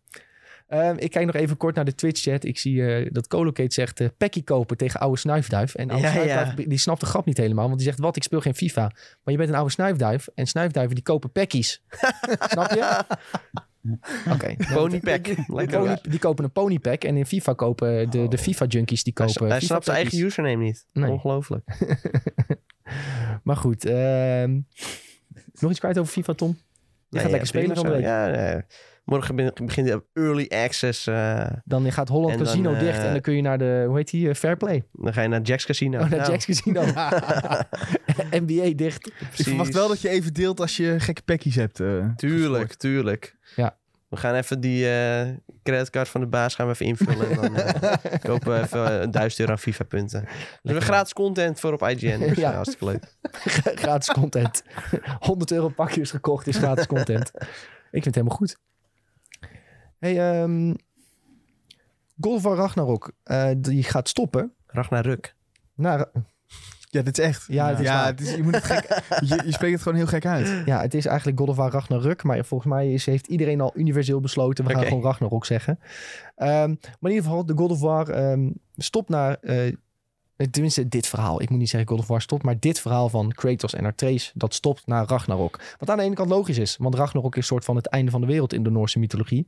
Ehm, 0.68 0.96
ik 0.98 1.12
kijk 1.12 1.26
nog 1.26 1.36
even 1.36 1.58
kort 1.58 1.76
naar 1.76 1.86
de 1.86 1.96
Twitch-chat. 1.96 2.44
Ik 2.44 2.58
zie 2.58 2.86
eh, 2.96 3.10
dat 3.12 3.28
Colocate 3.28 3.74
zegt 3.74 4.00
eh 4.00 4.08
packie 4.18 4.44
kopen 4.44 4.78
tegen 4.78 5.00
oude 5.00 5.18
snuifduif. 5.18 5.76
En 5.76 5.90
oude 5.90 6.06
Ja, 6.08 6.12
snuifduif, 6.12 6.68
die 6.68 6.78
snapt 6.78 7.00
de 7.00 7.06
grap 7.06 7.26
niet 7.26 7.38
helemaal. 7.38 7.66
Want 7.66 7.78
die 7.78 7.88
zegt, 7.88 8.00
wat, 8.00 8.16
ik 8.16 8.24
speel 8.24 8.42
geen 8.42 8.56
FIFA. 8.56 8.82
Maar 9.24 9.34
je 9.34 9.38
bent 9.38 9.50
een 9.50 9.56
oude 9.56 9.72
snuifduif. 9.72 10.28
En 10.36 10.48
snuifduiven 10.48 10.96
die 10.96 11.04
kopen 11.04 11.32
packies. 11.32 11.82
Snap 12.52 12.72
je? 12.72 13.04
Oké. 14.32 14.56
Ponypack. 14.74 15.28
Pony- 15.48 15.98
die 16.10 16.20
kopen 16.20 16.44
een 16.44 16.52
ponypack. 16.52 17.04
En 17.04 17.18
in 17.18 17.26
FIFA 17.26 17.54
kopen 17.54 18.10
de, 18.10 18.28
de 18.28 18.38
FIFA-junkies 18.38 19.04
die 19.04 19.14
kopen 19.14 19.48
hij 19.48 19.54
FIFA 19.60 19.66
snapt 19.66 19.86
zijn 19.86 19.98
eigen 19.98 20.20
username 20.20 20.64
niet. 20.64 20.86
Nee. 20.94 21.12
Ongelooflijk. 21.12 21.64
Maar 23.44 23.56
goed. 23.58 23.86
ehm, 23.86 24.60
nog 25.60 25.70
iets 25.72 25.80
kwijt 25.80 25.98
over 25.98 26.12
FIFA, 26.12 26.34
Tom? 26.34 26.58
Je 27.10 27.20
gaat 27.20 27.30
lekker 27.30 27.48
spelen 27.48 27.76
zo. 27.78 27.96
Ja, 27.98 28.28
nee. 28.28 28.62
Morgen 29.06 29.36
begin- 29.36 29.66
begint 29.66 29.88
de 29.88 30.04
early 30.14 30.46
access. 30.66 31.08
eh, 31.08 31.46
Dan 31.64 31.92
gaat 31.92 32.08
Holland 32.10 32.38
dan, 32.38 32.44
Casino 32.46 32.74
eh, 32.74 32.80
dicht. 32.80 32.98
En 32.98 33.12
dan 33.12 33.22
kun 33.22 33.34
je 33.36 33.42
naar 33.42 33.58
de, 33.58 33.84
hoe 33.88 33.98
heet 33.98 34.10
die, 34.10 34.30
eh, 34.30 34.36
Fairplay. 34.36 34.84
dan 34.92 35.14
ga 35.14 35.22
je 35.22 35.28
naar 35.28 35.42
Jack's 35.42 35.66
Casino. 35.66 36.00
Oh, 36.00 36.10
naar 36.10 36.20
Nou, 36.20 36.32
Jack's 36.32 36.46
Casino. 36.46 36.82
NBA 38.46 38.72
dicht. 38.76 39.08
Ik 39.08 39.14
verwacht 39.44 39.74
wel 39.74 39.88
dat 39.88 40.02
je 40.02 40.10
even 40.10 40.34
deelt 40.34 40.60
als 40.60 40.78
je 40.78 40.96
gekke 41.00 41.22
packies 41.22 41.56
hebt. 41.56 41.80
eh, 41.80 42.06
Tuurlijk, 42.16 42.74
tuurlijk. 42.74 43.36
Ja. 43.56 43.78
We 44.10 44.18
gaan 44.18 44.36
even 44.36 44.60
die 44.60 44.90
eh 44.90 45.28
creditcard 45.64 46.08
van 46.10 46.22
de 46.22 46.28
baas 46.28 46.56
gaan 46.56 46.66
we 46.68 46.74
even 46.74 46.86
invullen. 46.86 47.30
en 47.30 47.36
dan 47.36 47.56
eh, 47.56 48.20
kopen 48.30 48.54
we 48.54 48.60
even 48.62 49.02
een 49.02 49.12
duizend 49.12 49.40
euro 49.40 49.52
aan 49.52 49.60
FIFA-punten. 49.60 50.22
Dus 50.22 50.32
we 50.62 50.70
hebben 50.70 50.82
gratis 50.84 51.14
content 51.14 51.60
voor 51.60 51.74
op 51.74 51.82
IGN. 51.88 52.20
Dus, 52.20 52.38
ja. 52.38 52.54
hartstikke 52.54 52.86
leuk. 52.86 53.04
gratis 53.80 54.08
content. 54.08 54.64
100 55.20 55.52
euro 55.52 55.70
pakjes 55.70 56.12
gekocht 56.12 56.48
is 56.48 56.58
gratis 56.58 56.88
content. 56.88 57.32
Ik 57.36 58.04
vind 58.04 58.06
het 58.06 58.16
helemaal 58.16 58.38
goed. 58.38 58.58
Hey, 60.00 60.42
ehm 60.42 60.74
God 62.22 62.34
of 62.36 62.42
War 62.44 62.56
Ragnarok, 62.56 63.12
eh, 63.24 63.50
die 63.58 63.84
gaat 63.84 64.10
stoppen. 64.10 64.54
Ragnar 64.68 65.02
Ruk. 65.02 65.36
Nou, 65.76 66.06
Ja, 66.90 67.02
dit 67.02 67.18
is 67.18 67.26
echt. 67.26 67.46
Ja, 67.48 67.70
het 67.70 67.80
is 67.80 67.86
ja, 67.86 67.96
waar. 67.96 68.06
het 68.08 68.22
is, 68.22 68.36
je, 68.36 68.44
moet 68.44 68.56
het 68.56 68.64
gek, 68.64 68.84
je, 69.30 69.42
je 69.46 69.52
spreekt 69.52 69.74
het 69.74 69.82
gewoon 69.82 69.98
heel 69.98 70.08
gek 70.08 70.26
uit. 70.26 70.66
ja, 70.66 70.82
het 70.82 70.94
is 70.94 71.06
eigenlijk 71.06 71.40
God 71.40 71.50
of 71.50 71.56
War 71.56 71.72
Ragnarok. 71.72 72.24
Maar 72.24 72.46
volgens 72.46 72.70
mij 72.74 72.94
is, 72.94 73.06
heeft 73.06 73.28
iedereen 73.28 73.62
al 73.62 73.72
universeel 73.76 74.20
besloten. 74.20 74.66
We 74.66 74.74
gaan 74.74 74.86
gewoon 74.86 75.04
Ragnarok 75.04 75.46
zeggen. 75.46 75.80
Ehm, 76.36 76.70
maar 77.00 77.12
in 77.12 77.16
ieder 77.16 77.24
geval, 77.24 77.46
de 77.46 77.54
God 77.58 77.72
of 77.72 77.80
War 77.80 78.10
ehm, 78.10 78.50
stopt 78.76 79.10
naar... 79.10 79.38
eh, 79.42 79.74
tenminste, 80.52 80.88
dit 80.88 81.08
verhaal. 81.08 81.42
Ik 81.42 81.50
moet 81.50 81.60
niet 81.60 81.70
zeggen 81.70 81.90
God 81.90 82.00
of 82.00 82.08
War 82.08 82.22
stopt. 82.22 82.44
Maar 82.44 82.60
dit 82.60 82.80
verhaal 82.80 83.10
van 83.10 83.32
Kratos 83.32 83.74
en 83.74 83.86
Atreus, 83.86 84.32
dat 84.36 84.54
stopt 84.54 84.88
naar 84.88 85.08
Ragnarok. 85.08 85.60
Wat 85.80 85.90
aan 85.90 85.98
de 85.98 86.04
ene 86.04 86.16
kant 86.16 86.30
logisch 86.30 86.58
is. 86.58 86.78
Want 86.78 86.96
Ragnarok 86.96 87.32
is 87.34 87.38
een 87.42 87.48
soort 87.48 87.66
van 87.66 87.76
het 87.76 87.86
einde 87.88 88.12
van 88.12 88.22
de 88.22 88.28
wereld 88.28 88.54
in 88.54 88.64
de 88.64 88.70
Noorse 88.72 89.00
mythologie. 89.00 89.48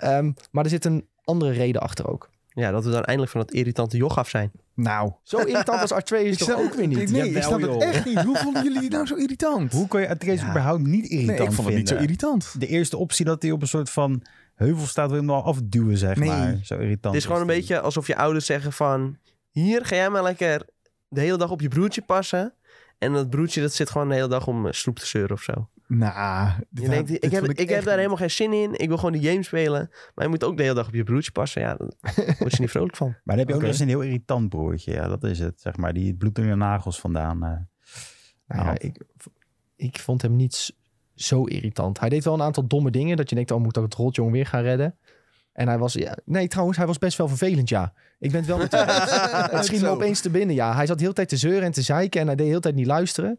Ehm, 0.00 0.32
maar 0.50 0.64
er 0.64 0.70
zit 0.70 0.84
een 0.84 1.06
andere 1.24 1.50
reden 1.52 1.80
achter 1.80 2.08
ook. 2.08 2.30
Ja, 2.52 2.70
dat 2.70 2.84
we 2.84 2.90
dan 2.90 3.02
eindelijk 3.04 3.32
van 3.32 3.40
dat 3.40 3.52
irritante 3.52 3.96
joch 3.96 4.18
af 4.18 4.28
zijn. 4.28 4.50
Nou, 4.74 5.12
Zo 5.22 5.38
irritant 5.38 5.80
als 5.80 5.92
Atreus 5.92 6.36
toch 6.36 6.58
ook 6.58 6.74
weer 6.74 6.86
niet? 6.86 7.10
Nee, 7.10 7.30
ik 7.30 7.42
snap 7.42 7.60
het 7.60 7.82
echt 7.82 8.04
niet. 8.04 8.20
Hoe 8.22 8.36
vonden 8.36 8.62
jullie 8.62 8.80
die 8.80 8.90
nou 8.90 9.06
zo 9.06 9.14
irritant? 9.14 9.72
hoe 9.72 9.86
kon 9.88 10.00
je 10.00 10.08
Atreus 10.08 10.40
Ja. 10.40 10.50
überhaupt 10.50 10.82
niet 10.86 11.06
irritant 11.06 11.38
nee, 11.38 11.46
ik 11.48 11.52
vond 11.54 11.68
het 11.68 11.76
niet 11.76 11.88
zo 11.88 11.96
irritant. 11.96 12.54
De 12.60 12.66
eerste 12.66 12.96
optie 12.96 13.24
dat 13.24 13.42
hij 13.42 13.50
op 13.50 13.62
een 13.62 13.68
soort 13.68 13.90
van 13.90 14.22
heuvel 14.54 14.86
staat, 14.86 15.06
wil 15.10 15.20
je 15.20 15.26
hem 15.26 15.30
al 15.34 15.42
afduwen, 15.44 15.96
zeg 15.96 16.16
Nee. 16.16 16.28
maar. 16.28 16.58
Zo 16.62 16.74
irritant. 16.74 17.04
Het 17.14 17.14
is 17.14 17.24
gewoon 17.24 17.40
een 17.40 17.46
beetje 17.46 17.80
alsof 17.80 18.06
je 18.06 18.16
ouders 18.16 18.46
zeggen 18.46 18.72
van... 18.72 19.16
Hier, 19.50 19.84
ga 19.86 19.94
jij 19.96 20.10
maar 20.10 20.22
lekker 20.22 20.62
de 21.08 21.20
hele 21.20 21.36
dag 21.36 21.50
op 21.50 21.60
je 21.60 21.68
broertje 21.68 22.02
passen. 22.02 22.54
En 22.98 23.12
dat 23.12 23.30
broertje 23.30 23.60
dat 23.60 23.72
zit 23.74 23.90
gewoon 23.90 24.08
de 24.08 24.14
hele 24.14 24.28
dag 24.28 24.46
om 24.46 24.66
eh, 24.66 24.72
snoep 24.72 24.98
te 24.98 25.06
zeuren 25.06 25.32
of 25.36 25.42
zo. 25.42 25.68
Nou, 25.92 26.50
dit 26.68 26.84
Je 26.84 26.90
denkt, 26.90 27.08
dit 27.08 27.24
ik 27.24 27.30
heb, 27.30 27.44
ik 27.44 27.68
heb 27.68 27.84
daar 27.84 27.96
helemaal 27.96 28.16
geen 28.16 28.30
zin 28.30 28.52
in. 28.52 28.74
Ik 28.78 28.88
wil 28.88 28.96
gewoon 28.96 29.12
die 29.20 29.30
game 29.30 29.42
spelen. 29.42 29.90
Maar 30.14 30.24
je 30.24 30.30
moet 30.30 30.44
ook 30.44 30.56
de 30.56 30.62
hele 30.62 30.74
dag 30.74 30.86
op 30.86 30.94
je 30.94 31.02
broertje 31.04 31.32
passen. 31.32 31.60
Ja, 31.62 31.76
daar 31.76 32.36
word 32.38 32.52
je 32.52 32.60
niet 32.60 32.70
vrolijk 32.70 32.96
van. 32.96 33.08
Maar 33.08 33.20
dan 33.24 33.38
heb 33.38 33.48
je 33.48 33.54
ook 33.54 33.60
nog 33.60 33.70
eens 33.70 33.80
een 33.80 33.88
heel 33.88 34.00
irritant 34.00 34.48
broertje. 34.48 34.92
Ja, 34.92 35.08
dat 35.08 35.24
is 35.24 35.38
het, 35.38 35.60
zeg 35.60 35.76
maar. 35.76 35.92
Die 35.92 36.14
bloed 36.14 36.38
in 36.38 36.48
de 36.48 36.54
nagels 36.54 37.00
vandaan. 37.00 37.44
eh. 37.44 37.50
Nou 38.46 38.64
ja, 38.66 38.78
ik, 38.78 39.04
ik 39.76 39.98
vond 39.98 40.22
hem 40.22 40.36
niet 40.36 40.74
zo 41.14 41.44
irritant. 41.44 42.00
Hij 42.00 42.08
deed 42.08 42.24
wel 42.24 42.34
een 42.34 42.42
aantal 42.42 42.66
domme 42.66 42.90
dingen. 42.90 43.16
Dat 43.16 43.28
je 43.28 43.34
denkt, 43.34 43.50
oh, 43.50 43.60
moet 43.60 43.76
ik 43.76 43.82
het 43.82 43.94
rotjong 43.94 44.32
weer 44.32 44.46
gaan 44.46 44.62
redden? 44.62 44.96
En 45.52 45.68
hij 45.68 45.78
was, 45.78 45.92
ja, 45.92 46.16
nee 46.24 46.48
trouwens, 46.48 46.78
hij 46.78 46.86
was 46.86 46.98
best 46.98 47.16
wel 47.18 47.28
vervelend, 47.28 47.68
ja. 47.68 47.92
Ik 48.18 48.30
ben 48.30 48.40
het 48.40 48.48
wel 48.48 48.58
met 48.58 48.70
je 48.72 48.78
eens. 48.86 49.50
Het 49.50 49.64
schiet 49.64 49.80
me 49.80 49.86
Zo. 49.86 49.92
opeens 49.94 50.20
te 50.20 50.30
binnen, 50.30 50.54
ja. 50.54 50.74
Hij 50.74 50.86
zat 50.86 50.96
de 50.96 51.02
hele 51.02 51.14
tijd 51.14 51.28
te 51.28 51.36
zeuren 51.36 51.62
en 51.62 51.72
te 51.72 51.82
zeiken 51.82 52.20
en 52.20 52.26
hij 52.26 52.36
deed 52.36 52.44
de 52.44 52.50
hele 52.50 52.62
tijd 52.62 52.74
niet 52.74 52.86
luisteren. 52.86 53.38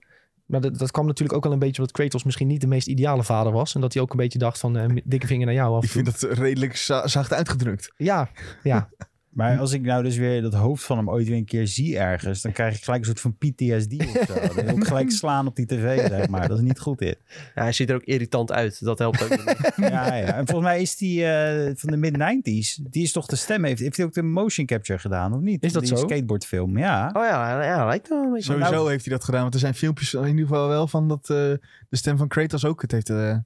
Maar 0.51 0.61
dat, 0.61 0.77
dat 0.77 0.91
kwam 0.91 1.05
natuurlijk 1.05 1.37
ook 1.37 1.43
wel 1.43 1.53
een 1.53 1.59
beetje 1.59 1.77
omdat 1.81 1.95
Kratos 1.95 2.23
misschien 2.23 2.47
niet 2.47 2.61
de 2.61 2.67
meest 2.67 2.87
ideale 2.87 3.23
vader 3.23 3.51
was. 3.51 3.75
En 3.75 3.81
dat 3.81 3.93
hij 3.93 4.01
ook 4.01 4.11
een 4.11 4.17
beetje 4.17 4.39
dacht 4.39 4.59
van, 4.59 4.77
eh, 4.77 4.95
dikke 5.03 5.27
vinger 5.27 5.45
naar 5.45 5.55
jou 5.55 5.75
af. 5.75 5.83
Ik 5.83 5.89
vind 5.89 6.05
dat 6.05 6.21
redelijk 6.37 6.75
za- 6.75 7.07
zacht 7.07 7.33
uitgedrukt. 7.33 7.93
Ja, 7.97 8.29
ja. 8.63 8.89
Maar 9.31 9.59
als 9.59 9.71
ik 9.73 9.81
nou 9.81 10.03
dus 10.03 10.17
weer 10.17 10.41
dat 10.41 10.53
hoofd 10.53 10.83
van 10.83 10.97
hem 10.97 11.09
ooit 11.09 11.27
weer 11.27 11.37
een 11.37 11.45
keer 11.45 11.67
zie 11.67 11.97
ergens, 11.97 12.41
dan 12.41 12.51
krijg 12.51 12.75
ik 12.75 12.83
gelijk 12.83 12.99
een 12.99 13.05
soort 13.17 13.19
van 13.19 13.35
PTSD 13.37 13.93
of 14.17 14.25
zo. 14.27 14.33
Dan 14.55 14.65
wil 14.65 14.77
ik 14.77 14.83
gelijk 14.83 15.11
slaan 15.21 15.47
op 15.47 15.55
die 15.55 15.65
tv, 15.65 16.07
zeg 16.07 16.27
maar. 16.29 16.47
Dat 16.47 16.57
is 16.57 16.63
niet 16.63 16.79
goed 16.79 16.97
dit. 16.99 17.17
Ja, 17.55 17.61
hij 17.61 17.71
ziet 17.71 17.89
er 17.89 17.95
ook 17.95 18.03
irritant 18.03 18.51
uit. 18.51 18.83
Dat 18.85 18.99
helpt 18.99 19.23
ook 19.23 19.29
niet. 19.29 19.71
Ja, 19.91 20.15
ja. 20.15 20.25
En 20.35 20.45
volgens 20.47 20.67
mij 20.67 20.81
is 20.81 20.97
die 20.97 21.25
eh, 21.25 21.71
van 21.75 21.89
de 21.91 21.97
mid-90s, 21.97 22.83
die 22.89 23.03
is 23.03 23.11
toch 23.11 23.25
de 23.25 23.35
stem, 23.35 23.63
heeft, 23.63 23.79
heeft 23.81 23.97
hij 23.97 24.05
ook 24.05 24.13
de 24.13 24.21
motion 24.23 24.65
capture 24.65 24.99
gedaan, 24.99 25.33
of 25.33 25.39
niet? 25.41 25.63
Is 25.63 25.73
dat 25.73 25.83
die 25.83 25.97
zo? 25.97 26.03
skateboardfilm, 26.07 26.77
ja. 26.77 27.07
Oh 27.13 27.23
ja, 27.23 27.63
ja 27.63 27.85
lijkt 27.85 28.07
wel 28.09 28.23
een 28.23 28.31
beetje. 28.31 28.51
Sowieso 28.51 28.71
Nou- 28.71 28.89
heeft 28.89 29.05
hij 29.05 29.13
dat 29.13 29.23
gedaan. 29.23 29.41
Want 29.41 29.53
er 29.53 29.59
zijn 29.59 29.73
filmpjes 29.73 30.13
in 30.13 30.27
ieder 30.27 30.47
geval 30.47 30.67
wel 30.67 30.87
van 30.87 31.07
dat 31.07 31.21
eh, 31.21 31.35
de 31.37 31.59
stem 31.89 32.17
van 32.17 32.27
Kratos 32.27 32.65
ook 32.65 32.81
het 32.81 32.91
heeft. 32.91 33.09
eh, 33.09 33.37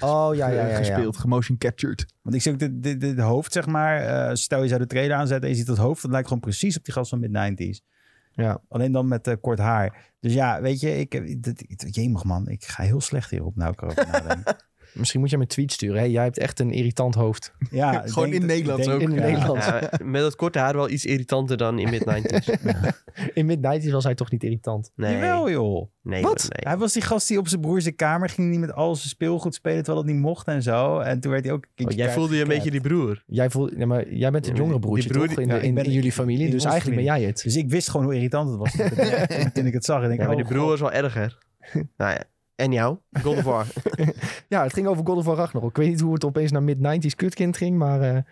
Oh, 0.00 0.34
ja, 0.34 0.48
ja, 0.48 0.66
ja, 0.66 0.76
gespeeld, 0.76 1.16
gemotion 1.16 1.58
captured. 1.58 2.06
Want 2.22 2.36
ik 2.36 2.42
zie 2.42 2.52
ook 2.52 2.58
de, 2.58 2.78
de, 2.78 3.14
de 3.14 3.22
hoofd, 3.22 3.52
zeg 3.52 3.66
maar. 3.66 4.00
eh, 4.00 4.34
stel 4.34 4.62
je 4.62 4.68
zou 4.68 4.80
de 4.80 4.86
trailer 4.86 5.16
aanzetten 5.16 5.42
en 5.44 5.50
je 5.50 5.56
ziet 5.56 5.66
dat 5.66 5.76
hoofd. 5.76 6.02
Dat 6.02 6.10
lijkt 6.10 6.26
gewoon 6.28 6.42
precies 6.42 6.76
op 6.78 6.84
die 6.84 6.94
gast 6.94 7.10
van 7.10 7.20
mid-90s. 7.20 7.84
Ja. 8.32 8.60
Alleen 8.68 8.92
dan 8.92 9.08
met 9.08 9.26
eh, 9.26 9.34
kort 9.40 9.58
haar. 9.58 10.12
Dus 10.20 10.32
ja, 10.32 10.60
weet 10.60 10.80
je, 10.80 10.98
ik, 10.98 11.12
heb- 11.12 11.26
dit- 11.26 11.44
dit- 11.68 11.94
jemig 11.94 12.24
man. 12.24 12.48
Ik 12.48 12.64
ga 12.64 12.82
heel 12.82 13.00
slecht 13.00 13.30
hierop 13.30 13.56
nou 13.56 13.72
ik. 13.72 13.80
Misschien 14.92 15.20
moet 15.20 15.28
je 15.30 15.34
hem 15.36 15.44
een 15.44 15.50
tweet 15.50 15.72
sturen. 15.72 15.98
Hè? 16.00 16.06
Jij 16.06 16.22
hebt 16.22 16.38
echt 16.38 16.60
een 16.60 16.70
irritant 16.70 17.14
hoofd. 17.14 17.52
Ja, 17.70 17.92
Gewoon 18.06 18.30
denk 18.30 18.42
in 18.42 18.48
denk- 18.48 18.68
ook. 18.68 18.78
In 19.00 19.10
het 19.10 19.18
ja. 19.20 19.26
Nederlands. 19.26 19.66
Ja, 19.66 19.90
met 20.04 20.20
dat 20.22 20.36
korte 20.36 20.58
haar 20.58 20.74
wel 20.74 20.90
iets 20.90 21.04
irritanter 21.04 21.56
dan 21.56 21.78
in 21.78 21.90
mid-90s. 21.90 22.48
In 23.34 23.46
mid-90s 23.46 23.90
was 23.90 24.04
hij 24.04 24.14
toch 24.14 24.30
niet 24.30 24.42
irritant? 24.42 24.90
Nee. 24.94 25.14
Jawel, 25.14 25.50
joh. 25.50 25.90
Nee, 26.02 26.22
Wat? 26.22 26.38
nee. 26.48 26.72
Hij 26.72 26.76
was 26.76 26.92
die 26.92 27.02
gast 27.02 27.28
die 27.28 27.38
op 27.38 27.48
zijn 27.48 27.60
broer 27.60 27.80
zijn 27.80 27.96
kamer 27.96 28.28
ging 28.28 28.50
niet 28.50 28.60
met 28.60 28.72
al 28.72 28.96
zijn 28.96 29.08
speelgoed 29.08 29.54
spelen 29.54 29.82
terwijl 29.84 30.04
dat 30.04 30.12
niet 30.14 30.22
mocht 30.22 30.46
en 30.46 30.62
zo. 30.62 30.98
En 30.98 31.20
toen 31.20 31.30
werd 31.30 31.44
hij 31.44 31.52
ook 31.52 31.64
een 31.74 31.86
Oh, 31.86 31.92
jij 31.92 32.10
voelde 32.12 32.34
je 32.36 32.42
een 32.42 32.48
beetje 32.48 32.70
die 32.70 32.80
broer. 32.80 33.22
Jij, 33.26 33.50
voelt, 33.50 33.72
ja, 33.76 33.86
maar 33.86 34.12
jij 34.12 34.30
bent 34.30 34.46
het 34.46 34.56
Ja, 34.56 34.62
jongere 34.62 34.78
broertje 34.78 35.08
broer 35.08 35.28
toch? 35.28 35.38
In, 35.38 35.48
de- 35.48 35.60
in, 35.60 35.74
ben- 35.74 35.84
in 35.84 35.90
jullie 35.92 36.12
familie. 36.12 36.44
in 36.44 36.50
dus 36.50 36.64
eigenlijk 36.64 36.96
ben 36.96 37.04
jij 37.04 37.22
het. 37.22 37.40
Dus 37.42 37.56
ik 37.56 37.70
wist 37.70 37.90
gewoon 37.90 38.06
hoe 38.06 38.14
irritant 38.14 38.48
het 38.50 38.58
was 38.58 38.72
toen, 39.52 39.66
ik 39.66 39.72
het 39.72 39.84
zag. 39.84 40.02
En 40.02 40.10
ik 40.10 40.18
Ja, 40.18 40.24
maar 40.26 40.34
oh, 40.36 40.40
die 40.42 40.52
broer 40.54 40.66
was 40.68 40.80
wel 40.80 40.92
erger. 40.92 41.38
nou 41.96 42.12
ja. 42.12 42.22
En 42.58 42.72
jou? 42.72 42.98
God 43.22 43.36
of 43.36 43.42
War. 43.42 43.66
Ja, 44.48 44.62
het 44.62 44.72
ging 44.72 44.86
over 44.86 45.06
God 45.06 45.16
of 45.16 45.24
War 45.24 45.36
Ragnarok. 45.36 45.70
Ik 45.70 45.76
weet 45.76 45.88
niet 45.88 46.00
hoe 46.00 46.12
het 46.14 46.24
opeens 46.24 46.50
naar 46.50 46.62
mid-90s 46.62 47.14
kutkind 47.16 47.56
ging, 47.56 47.76
maar 47.78 48.00
eh, 48.00 48.22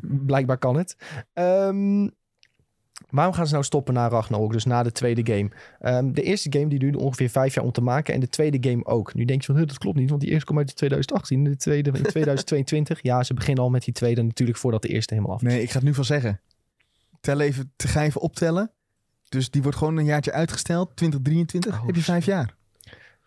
blijkbaar 0.00 0.58
kan 0.58 0.76
het. 0.76 0.96
Ehm, 1.32 2.08
waarom 3.10 3.34
gaan 3.34 3.46
ze 3.46 3.52
nou 3.52 3.64
stoppen 3.64 3.94
na 3.94 4.08
Ragnarok, 4.08 4.52
dus 4.52 4.64
na 4.64 4.82
de 4.82 4.92
tweede 4.92 5.34
game? 5.34 5.50
Ehm, 5.80 6.12
de 6.12 6.22
eerste 6.22 6.52
game 6.52 6.68
die 6.68 6.78
duurde 6.78 6.98
ongeveer 6.98 7.28
vijf 7.28 7.54
jaar 7.54 7.64
om 7.64 7.72
te 7.72 7.80
maken 7.80 8.14
en 8.14 8.20
de 8.20 8.28
tweede 8.28 8.70
game 8.70 8.84
ook. 8.84 9.14
Nu 9.14 9.24
denk 9.24 9.40
je 9.40 9.46
van, 9.46 9.56
"Huh, 9.56 9.66
dat 9.66 9.78
klopt 9.78 9.98
niet, 9.98 10.08
want 10.08 10.20
die 10.20 10.30
eerste 10.30 10.44
kwam 10.46 10.58
uit 10.58 10.68
in 10.68 10.74
2018 10.74 11.44
en 11.44 11.50
de 11.50 11.56
tweede 11.56 11.90
in 11.90 12.02
2022. 12.12 13.02
ja, 13.02 13.22
ze 13.22 13.34
beginnen 13.34 13.64
al 13.64 13.70
met 13.70 13.84
die 13.84 13.94
tweede 13.94 14.22
natuurlijk 14.22 14.58
voordat 14.58 14.82
de 14.82 14.88
eerste 14.88 15.14
helemaal 15.14 15.34
af 15.34 15.42
is. 15.42 15.48
Nee, 15.48 15.62
ik 15.62 15.70
ga 15.70 15.76
het 15.76 15.86
nu 15.86 15.94
van 15.94 16.04
zeggen. 16.04 16.40
Tel 17.20 17.40
even, 17.40 17.72
ga 17.76 18.02
even 18.02 18.20
optellen. 18.20 18.70
Dus 19.28 19.50
die 19.50 19.62
wordt 19.62 19.78
gewoon 19.78 19.96
een 19.96 20.04
jaartje 20.04 20.32
uitgesteld. 20.32 20.96
2023 20.96 21.80
Oh, 21.80 21.86
heb 21.86 21.94
je 21.94 22.02
vijf 22.02 22.24
jaar. 22.24 22.55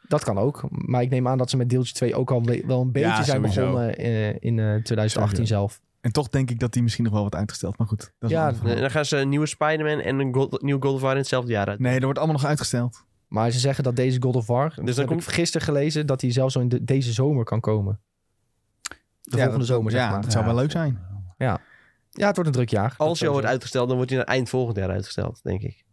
Dat 0.10 0.24
kan 0.24 0.38
ook, 0.38 0.64
maar 0.70 1.02
ik 1.02 1.10
neem 1.10 1.28
aan 1.28 1.38
dat 1.38 1.50
ze 1.50 1.58
met 1.58 1.70
deeltje 1.70 1.94
2 1.94 2.16
ook 2.16 2.32
al 2.32 2.44
we- 2.44 2.64
wel 2.66 2.82
een 2.82 2.92
beetje 2.92 3.08
Ja, 3.10 3.24
zijn 3.24 3.38
sowieso. 3.38 3.62
begonnen 3.62 3.98
eh, 3.98 4.28
in 4.30 4.60
eh, 4.60 4.76
2018 4.84 5.10
Sowieso. 5.10 5.46
zelf. 5.56 5.82
En 6.02 6.12
toch 6.12 6.30
denk 6.30 6.50
ik 6.50 6.60
dat 6.60 6.74
die 6.74 6.84
misschien 6.84 7.04
nog 7.04 7.14
wel 7.14 7.24
wat 7.24 7.36
uitgesteld. 7.36 7.78
Maar 7.78 7.88
goed, 7.88 8.00
dat 8.20 8.30
is 8.30 8.36
Ja, 8.36 8.52
dan 8.52 8.92
gaan 8.92 9.06
ze 9.06 9.18
een 9.18 9.30
nieuwe 9.30 9.46
Spider-Man 9.46 10.00
en 10.00 10.20
een 10.20 10.34
God, 10.34 10.62
nieuw 10.62 10.80
God 10.80 10.94
of 10.94 11.02
War 11.02 11.12
in 11.12 11.18
hetzelfde 11.18 11.52
jaar 11.52 11.68
uit. 11.68 11.80
Nee, 11.80 11.94
dat 11.94 12.04
wordt 12.04 12.18
allemaal 12.18 12.38
nog 12.38 12.46
uitgesteld. 12.46 13.04
Maar 13.28 13.52
ze 13.52 13.60
zeggen 13.60 13.84
dat 13.84 13.96
deze 13.96 14.22
God 14.22 14.36
of 14.36 14.48
War, 14.48 14.68
dus 14.70 14.76
dan 14.76 14.86
heb 14.96 15.08
komt- 15.08 15.22
ik 15.28 15.34
gisteren 15.34 15.68
gelezen, 15.68 16.06
dat 16.08 16.22
hij 16.22 16.32
zelfs 16.32 16.54
zo 16.54 16.60
in 16.60 16.70
de- 16.70 16.84
deze 16.84 17.14
zomer 17.14 17.44
kan 17.44 17.60
komen. 17.60 18.00
De 18.82 18.96
Ja, 19.22 19.32
volgende 19.32 19.58
dat- 19.58 19.68
zomer, 19.68 19.92
zeg 19.92 20.02
ja, 20.02 20.10
maar. 20.12 20.22
dat 20.22 20.32
zou 20.32 20.46
wel 20.46 20.56
leuk 20.56 20.72
zijn. 20.72 21.00
Ja, 21.38 21.60
het 22.28 22.36
wordt 22.36 22.46
een 22.50 22.52
druk 22.56 22.70
jaar. 22.70 22.90
Dat 22.90 22.98
Als 22.98 23.08
sowieso. 23.18 23.32
wordt 23.32 23.48
uitgesteld, 23.48 23.88
dan 23.88 23.96
wordt 23.98 24.12
hij 24.12 24.20
naar 24.20 24.30
eind 24.30 24.50
volgend 24.50 24.78
jaar 24.78 24.90
uitgesteld, 24.90 25.40
denk 25.44 25.62
ik. 25.62 25.84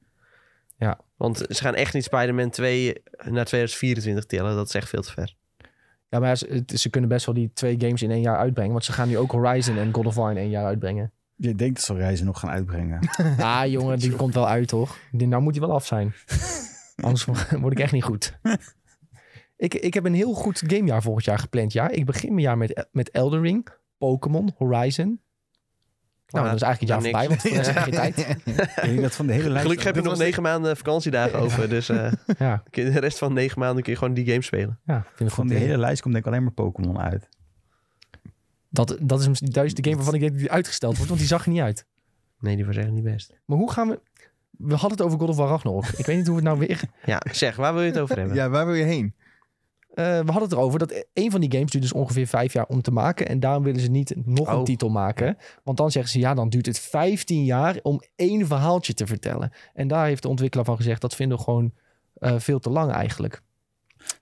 Ja. 0.79 1.01
Want 1.17 1.37
ze 1.49 1.63
gaan 1.63 1.75
echt 1.75 1.95
niet 1.95 2.05
Spider-Man 2.05 2.51
2 2.51 3.03
naar 3.17 3.45
2024 3.45 4.25
tillen. 4.25 4.55
Dat 4.55 4.69
is 4.69 4.75
echt 4.75 4.89
veel 4.89 5.03
te 5.03 5.13
ver. 5.13 5.37
Ja, 6.09 6.19
maar 6.19 6.37
ze, 6.67 6.91
kunnen 6.91 7.11
best 7.11 7.27
wel 7.27 7.35
die 7.35 7.51
twee 7.55 7.81
games 7.81 8.03
in 8.03 8.11
één 8.11 8.21
jaar 8.21 8.39
uitbrengen. 8.39 8.73
Want 8.73 8.85
ze 8.85 8.93
gaan 8.93 9.09
nu 9.09 9.19
ook 9.19 9.31
Horizon 9.31 9.77
en 9.79 9.93
God 9.93 10.07
of 10.07 10.15
War 10.15 10.31
in 10.31 10.37
één 10.37 10.51
jaar 10.51 10.65
uitbrengen. 10.65 11.13
Je 11.37 11.55
denkt 11.55 11.75
dat 11.75 11.85
ze 11.85 11.95
reizen 11.95 12.27
nog 12.27 12.41
gaan 12.41 12.51
uitbrengen. 12.51 13.09
Ah, 13.39 13.67
jongen, 13.67 13.99
die 13.99 14.17
komt 14.17 14.35
wel 14.35 14.49
uit, 14.49 14.69
toch? 14.69 14.99
Die, 15.13 15.27
nou 15.27 15.43
moet 15.43 15.57
hij 15.57 15.67
wel 15.67 15.75
af 15.75 15.87
zijn. 15.87 16.15
Anders 16.97 17.25
word 17.61 17.73
ik 17.73 17.79
echt 17.79 17.93
niet 17.93 18.05
goed. 18.05 18.39
Ik, 19.57 19.75
ik 19.75 19.95
heb 19.95 20.05
een 20.05 20.15
heel 20.15 20.33
goed 20.33 20.63
gamejaar 20.67 21.03
volgend 21.03 21.25
jaar 21.25 21.39
gepland. 21.39 21.73
Ja, 21.73 21.89
ik 21.89 22.05
begin 22.05 22.31
mijn 22.31 22.47
jaar 22.47 22.59
met, 22.59 22.89
met 22.93 23.11
Elden 23.11 23.41
Ring, 23.41 23.69
Pokémon, 23.99 24.53
Horizon. 24.57 25.21
Nou, 26.29 26.45
dat 26.47 26.55
is 26.55 26.63
eigenlijk 26.63 26.93
het 26.93 27.03
jaar 27.03 27.13
nou, 27.13 27.29
voorbij, 27.29 27.29
want 27.29 27.75
voor 27.75 27.75
de 27.75 27.81
geen 27.81 28.15
tijd. 28.15 28.19
Ik 28.85 28.89
denk 28.91 29.01
dat 29.01 29.15
van 29.15 29.27
de 29.27 29.33
hele 29.33 29.49
lijst... 29.49 29.63
Gelukkig 29.63 29.85
heb 29.85 29.95
je 29.95 30.03
nog 30.03 30.19
negen 30.19 30.43
maanden 30.43 30.77
vakantiedagen 30.77 31.39
over. 31.39 31.69
Dus 31.77 31.89
eh, 31.89 32.13
Ja, 32.39 32.63
de 32.71 32.99
rest 32.99 33.19
van 33.19 33.33
negen 33.33 33.59
maanden 33.59 33.83
kun 33.83 33.93
je 33.93 33.99
gewoon 33.99 34.15
die 34.15 34.27
game 34.27 34.43
spelen. 34.43 34.79
ja 34.85 35.03
vind 35.15 35.29
ik 35.31 35.35
Van 35.35 35.45
goed. 35.45 35.53
de 35.53 35.59
hele 35.59 35.79
lijst 35.79 36.03
komt 36.03 36.15
denk 36.15 36.27
ik 36.27 36.33
alleen 36.33 36.45
maar 36.45 36.53
Pokémon 36.53 36.99
uit. 37.01 37.29
Dat, 38.69 38.97
dat 39.01 39.21
is 39.21 39.29
juist 39.41 39.77
de 39.77 39.83
game 39.83 39.97
waarvan 39.97 40.15
ik 40.15 40.21
denk 40.21 40.33
dat 40.33 40.41
die 40.41 40.51
uitgesteld 40.51 40.93
wordt, 40.93 41.09
want 41.09 41.21
die 41.21 41.29
zag 41.31 41.45
er 41.45 41.51
niet 41.51 41.61
uit. 41.61 41.87
Nee, 42.41 42.57
die 42.57 42.67
was 42.67 42.77
echt 42.77 42.91
niet 42.91 43.05
best. 43.05 43.33
Maar 43.45 43.59
hoe 43.59 43.73
gaan 43.73 43.89
we... 43.89 44.01
We 44.51 44.73
hadden 44.75 44.91
het 44.91 45.03
over 45.03 45.19
God 45.19 45.29
of 45.29 45.37
War 45.37 45.49
Ragnarok. 45.49 45.87
Ik 45.87 46.07
weet 46.07 46.17
niet 46.17 46.27
hoe 46.27 46.37
we 46.37 46.49
het 46.49 46.57
nou 46.57 46.67
weer... 46.67 46.81
Ja, 47.05 47.23
zeg, 47.33 47.57
waar 47.57 47.73
wil 47.75 47.83
je 47.83 47.89
het 47.89 47.99
over 47.99 48.17
hebben? 48.19 48.37
Ja, 48.37 48.49
waar 48.49 48.67
wil 48.67 48.75
je 48.75 48.85
heen? 48.85 49.15
Eh, 49.97 50.05
we 50.05 50.25
hadden 50.25 50.43
het 50.43 50.53
erover 50.53 50.79
dat 50.79 51.05
een 51.13 51.31
van 51.31 51.41
die 51.41 51.53
games 51.53 51.71
duurt 51.71 51.83
dus 51.85 51.93
ongeveer 51.93 52.27
vijf 52.27 52.53
jaar 52.53 52.67
om 52.67 52.83
te 52.83 52.91
maken. 52.91 53.29
En 53.29 53.41
daarom 53.41 53.63
willen 53.63 53.81
ze 53.81 53.89
niet 53.91 54.15
nog 54.25 54.49
een 54.49 54.57
Oh. 54.57 54.63
titel 54.65 54.89
maken. 54.89 55.37
Want 55.65 55.77
dan 55.77 55.91
zeggen 55.91 56.13
ze, 56.13 56.19
ja, 56.19 56.35
dan 56.35 56.49
duurt 56.49 56.67
het 56.67 56.79
15 56.79 57.45
jaar 57.45 57.79
om 57.83 58.01
één 58.17 58.47
verhaaltje 58.47 58.95
te 58.95 59.07
vertellen. 59.07 59.53
En 59.75 59.89
daar 59.89 60.07
heeft 60.07 60.23
de 60.23 60.29
ontwikkelaar 60.29 60.65
van 60.67 60.77
gezegd, 60.77 61.01
dat 61.01 61.15
vinden 61.15 61.37
we 61.39 61.43
gewoon 61.45 61.73
eh, 62.15 62.35
veel 62.39 62.59
te 62.59 62.71
lang 62.71 62.93
eigenlijk. 62.93 63.43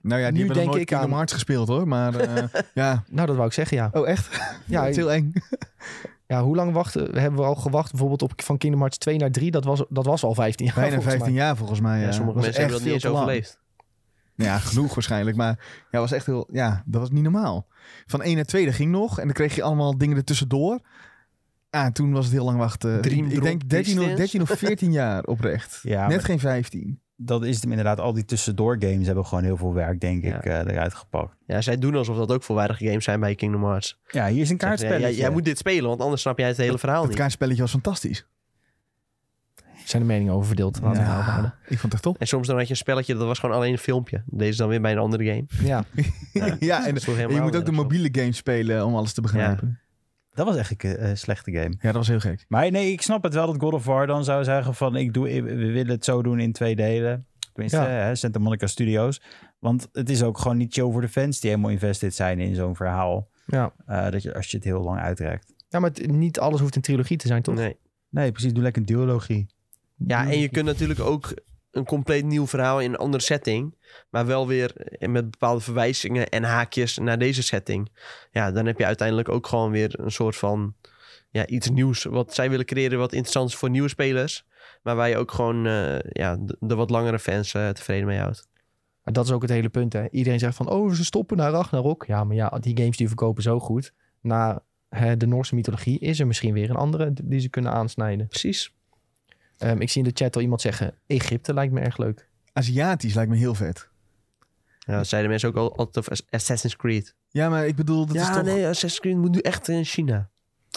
Nou 0.01 0.21
ja, 0.21 0.27
Nu 0.27 0.31
die 0.33 0.45
hebben 0.45 0.45
nog 0.47 0.55
denk 0.55 0.67
nooit 0.67 0.81
ik 0.81 0.85
Kingdom 0.87 1.09
aan- 1.09 1.15
Hearts 1.15 1.33
gespeeld 1.33 1.67
hoor. 1.67 1.87
Maar 1.87 2.15
eh, 2.15 2.43
ja. 2.73 3.03
Nou, 3.09 3.27
dat 3.27 3.35
wou 3.35 3.47
ik 3.47 3.53
zeggen, 3.53 3.77
ja. 3.77 3.89
Oh 3.93 4.07
echt? 4.07 4.29
Ja, 4.65 4.79
dat 4.81 4.89
is 4.89 4.95
heel 4.95 5.11
eng. 5.11 5.33
ja 6.27 6.43
hoe 6.43 6.55
lang 6.55 6.73
wachten, 6.73 7.17
hebben 7.19 7.39
we 7.39 7.45
al 7.45 7.55
gewacht 7.55 7.89
bijvoorbeeld 7.91 8.21
op 8.21 8.31
van 8.35 8.57
Kingdom 8.57 8.79
Hearts 8.81 8.97
2 8.97 9.17
naar 9.17 9.31
3? 9.31 9.51
Dat 9.51 9.63
was, 9.65 9.83
dat 9.89 10.05
was 10.05 10.23
al 10.23 10.33
15 10.33 10.65
jaar 10.65 10.75
Bijna 10.75 10.89
volgens 10.91 11.13
15 11.13 11.33
mij. 11.35 11.43
jaar 11.43 11.55
volgens 11.57 11.79
mij. 11.79 11.99
Ja, 11.99 12.05
Ja, 12.05 12.11
sommige 12.11 12.39
mensen 12.39 12.55
hebben 12.61 12.73
dat 12.77 12.85
niet 12.85 12.93
eens 12.93 13.03
veel 13.03 13.45
overleefd. 14.37 14.63
Ja, 14.63 14.69
genoeg 14.69 14.93
waarschijnlijk. 14.95 15.37
Maar 15.37 15.59
ja, 15.91 15.99
was 15.99 16.11
echt 16.11 16.25
heel. 16.25 16.47
Ja, 16.51 16.83
dat 16.85 17.01
was 17.01 17.09
niet 17.09 17.23
normaal. 17.23 17.67
Van 18.05 18.21
1 18.21 18.35
naar 18.35 18.45
2 18.45 18.65
dat 18.65 18.73
ging 18.73 18.91
nog. 18.91 19.19
En 19.19 19.25
dan 19.25 19.33
kreeg 19.33 19.55
je 19.55 19.63
allemaal 19.63 19.97
dingen 19.97 20.17
ertussendoor. 20.17 20.79
Ah, 21.69 21.87
toen 21.87 22.11
was 22.11 22.25
het 22.25 22.33
heel 22.33 22.45
lang 22.45 22.57
wachten. 22.57 23.01
Dream 23.01 23.25
ik, 23.25 23.41
denk 23.41 23.59
Drop 23.59 23.69
13 23.69 23.93
of, 23.99 24.05
Distance. 24.05 24.15
13 24.15 24.41
of 24.41 24.49
14 24.49 24.91
jaar 25.01 25.23
oprecht. 25.23 25.79
Ja, 25.83 26.07
Net 26.07 26.23
geen 26.23 26.39
15. 26.39 26.99
dat 27.15 27.43
is 27.45 27.53
het 27.53 27.61
hem 27.61 27.69
inderdaad. 27.71 27.99
Al 27.99 28.13
die 28.13 28.25
tussendoor 28.25 28.75
games 28.79 29.05
hebben 29.05 29.25
gewoon 29.25 29.43
heel 29.43 29.57
veel 29.57 29.73
werk, 29.73 29.99
denk 30.01 30.23
Ja. 30.23 30.35
ik, 30.37 30.45
eh, 30.45 30.59
eruit 30.59 30.93
gepakt. 30.93 31.35
Ja, 31.47 31.61
zij 31.61 31.77
doen 31.77 31.95
alsof 31.95 32.17
dat 32.17 32.31
ook 32.31 32.43
volwaardige 32.43 32.85
games 32.85 33.03
zijn 33.03 33.19
bij 33.19 33.35
Kingdom 33.35 33.63
Hearts. 33.63 33.99
Ja, 34.07 34.27
hier 34.27 34.41
is 34.41 34.49
een 34.49 34.57
kaartspelletje. 34.57 35.07
Ja, 35.07 35.13
jij 35.21 35.29
moet 35.29 35.45
dit 35.45 35.57
spelen, 35.57 35.89
want 35.89 36.01
anders 36.01 36.21
snap 36.21 36.37
jij 36.37 36.47
het 36.47 36.57
hele 36.57 36.77
verhaal 36.77 36.99
Het 37.01 37.09
niet. 37.09 37.17
kaartspelletje 37.19 37.61
was 37.61 37.71
fantastisch. 37.71 38.27
Zijn 39.85 40.01
de 40.01 40.07
meningen 40.07 40.33
over 40.33 40.47
verdeeld. 40.47 40.79
Laten 40.81 41.01
we 41.03 41.07
houden. 41.09 41.53
Ik 41.61 41.67
vond 41.79 41.81
het 41.81 41.93
echt 41.93 42.01
top. 42.03 42.17
En 42.17 42.27
soms 42.27 42.47
dan 42.47 42.55
had 42.55 42.65
je 42.65 42.71
een 42.71 42.77
spelletje, 42.77 43.15
dat 43.15 43.27
was 43.27 43.39
gewoon 43.39 43.55
alleen 43.55 43.71
een 43.71 43.77
filmpje. 43.77 44.23
Deze 44.25 44.57
dan 44.57 44.69
weer 44.69 44.81
bij 44.81 44.91
een 44.91 44.97
andere 44.97 45.25
game. 45.25 45.45
Ja, 45.63 45.83
ja, 46.59 46.85
en, 46.87 46.95
toch 46.95 47.17
je 47.17 47.39
moet 47.41 47.55
ook 47.55 47.65
de 47.65 47.71
mobiele 47.71 48.09
games 48.11 48.37
spelen 48.37 48.85
om 48.85 48.95
alles 48.95 49.13
te 49.13 49.21
begrijpen. 49.21 49.79
Dat 50.33 50.45
was 50.45 50.55
echt 50.55 50.83
een 50.83 50.97
eh, 50.97 51.15
slechte 51.15 51.51
game. 51.51 51.69
Ja, 51.69 51.77
dat 51.81 51.93
was 51.95 52.07
heel 52.07 52.19
gek. 52.19 52.45
Maar 52.47 52.71
nee, 52.71 52.91
ik 52.91 53.01
snap 53.01 53.23
het 53.23 53.33
wel 53.33 53.45
dat 53.47 53.61
God 53.61 53.73
of 53.73 53.85
War 53.85 54.07
dan 54.07 54.23
zou 54.23 54.43
zeggen 54.43 54.75
van... 54.75 54.95
Ik 54.95 55.13
doe, 55.13 55.41
we 55.41 55.55
willen 55.71 55.91
het 55.91 56.05
zo 56.05 56.21
doen 56.23 56.39
in 56.39 56.51
twee 56.51 56.75
delen. 56.75 57.25
Tenminste, 57.53 57.79
Ja. 57.79 57.87
hè, 57.87 58.15
Santa 58.15 58.39
Monica 58.39 58.67
Studios. 58.67 59.21
Want 59.59 59.87
het 59.91 60.09
is 60.09 60.23
ook 60.23 60.37
gewoon 60.37 60.57
niet 60.57 60.73
chill 60.73 60.91
voor 60.91 61.01
de 61.01 61.09
fans... 61.09 61.39
die 61.39 61.49
helemaal 61.49 61.71
invested 61.71 62.15
zijn 62.15 62.39
in 62.39 62.55
zo'n 62.55 62.75
verhaal. 62.75 63.29
ja. 63.45 63.73
Eh, 63.85 64.09
dat 64.09 64.21
je, 64.23 64.33
als 64.35 64.51
je 64.51 64.57
het 64.57 64.65
heel 64.65 64.81
lang 64.81 64.99
uitrekt. 64.99 65.53
ja 65.69 65.79
maar 65.79 65.89
het- 65.89 66.07
niet 66.11 66.39
alles 66.39 66.59
hoeft 66.59 66.75
een 66.75 66.81
trilogie 66.81 67.17
te 67.17 67.27
zijn, 67.27 67.41
toch? 67.41 67.55
Nee. 67.55 67.77
Nee, 68.09 68.31
precies. 68.31 68.53
Doe 68.53 68.63
lekker 68.63 68.81
een 68.81 68.87
duologie. 68.87 69.45
Ja, 70.07 70.29
en 70.29 70.39
je 70.39 70.49
kunt 70.49 70.65
natuurlijk 70.65 70.99
ook 70.99 71.33
een 71.71 71.85
compleet 71.85 72.25
nieuw 72.25 72.47
verhaal 72.47 72.81
in 72.81 72.89
een 72.89 72.97
andere 72.97 73.23
setting. 73.23 73.75
Maar 74.09 74.25
wel 74.25 74.47
weer 74.47 74.97
met 74.99 75.31
bepaalde 75.31 75.61
verwijzingen 75.61 76.29
en 76.29 76.43
haakjes 76.43 76.97
naar 76.97 77.17
deze 77.17 77.43
setting. 77.43 77.91
Ja, 78.31 78.51
dan 78.51 78.65
heb 78.65 78.77
je 78.77 78.85
uiteindelijk 78.85 79.29
ook 79.29 79.47
gewoon 79.47 79.71
weer 79.71 79.99
een 79.99 80.11
soort 80.11 80.35
van 80.35 80.75
ja, 81.29 81.47
iets 81.47 81.69
nieuws. 81.69 82.03
Wat 82.03 82.33
zij 82.33 82.49
willen 82.49 82.65
creëren 82.65 82.99
wat 82.99 83.13
interessant 83.13 83.49
is 83.49 83.55
voor 83.55 83.69
nieuwe 83.69 83.89
spelers. 83.89 84.45
Maar 84.83 84.95
waar 84.95 85.09
je 85.09 85.17
ook 85.17 85.31
gewoon 85.31 85.65
eh, 85.65 85.99
ja, 86.09 86.37
de, 86.37 86.57
de 86.59 86.75
wat 86.75 86.89
langere 86.89 87.19
fans 87.19 87.53
eh, 87.53 87.69
tevreden 87.69 88.07
mee 88.07 88.19
houdt. 88.19 88.47
Maar 89.03 89.13
dat 89.13 89.25
is 89.25 89.31
ook 89.31 89.41
het 89.41 89.51
hele 89.51 89.69
punt, 89.69 89.93
hè. 89.93 90.09
Iedereen 90.11 90.39
zegt 90.39 90.55
van, 90.55 90.69
oh, 90.69 90.91
ze 90.91 91.05
stoppen 91.05 91.37
naar 91.37 91.51
Ragnarok. 91.51 92.05
Ja, 92.05 92.23
maar 92.23 92.35
ja, 92.35 92.49
die 92.49 92.77
games 92.77 92.97
die 92.97 93.07
verkopen 93.07 93.43
zo 93.43 93.59
goed. 93.59 93.93
Na 94.21 94.63
hè, 94.89 95.17
de 95.17 95.25
Noorse 95.25 95.55
mythologie 95.55 95.99
is 95.99 96.19
er 96.19 96.27
misschien 96.27 96.53
weer 96.53 96.69
een 96.69 96.75
andere 96.75 97.13
die 97.23 97.39
ze 97.39 97.49
kunnen 97.49 97.71
aansnijden. 97.71 98.27
Precies. 98.27 98.74
Ehm, 99.57 99.81
ik 99.81 99.89
zie 99.89 100.03
in 100.03 100.09
de 100.09 100.23
chat 100.23 100.35
al 100.35 100.41
iemand 100.41 100.61
zeggen, 100.61 100.93
Egypte 101.07 101.53
lijkt 101.53 101.73
me 101.73 101.79
erg 101.79 101.97
leuk. 101.97 102.29
Aziatisch 102.53 103.13
lijkt 103.13 103.31
me 103.31 103.37
heel 103.37 103.55
vet. 103.55 103.89
Ja, 104.79 104.97
dat 104.97 105.07
zeiden 105.07 105.29
mensen 105.29 105.49
ook 105.49 105.55
al, 105.55 105.77
altijd 105.77 105.97
over 105.97 106.25
Assassin's 106.29 106.75
Creed. 106.75 107.15
Ja, 107.29 107.49
maar 107.49 107.67
ik 107.67 107.75
bedoel, 107.75 108.05
dat 108.05 108.15
is 108.15 108.21
ja, 108.21 108.33
toch... 108.33 108.43
nee, 108.43 108.67
Assassin's 108.67 108.99
Creed 108.99 109.15
moet 109.15 109.31
nu 109.31 109.39
echt 109.39 109.67
in 109.67 109.85
China. 109.85 110.29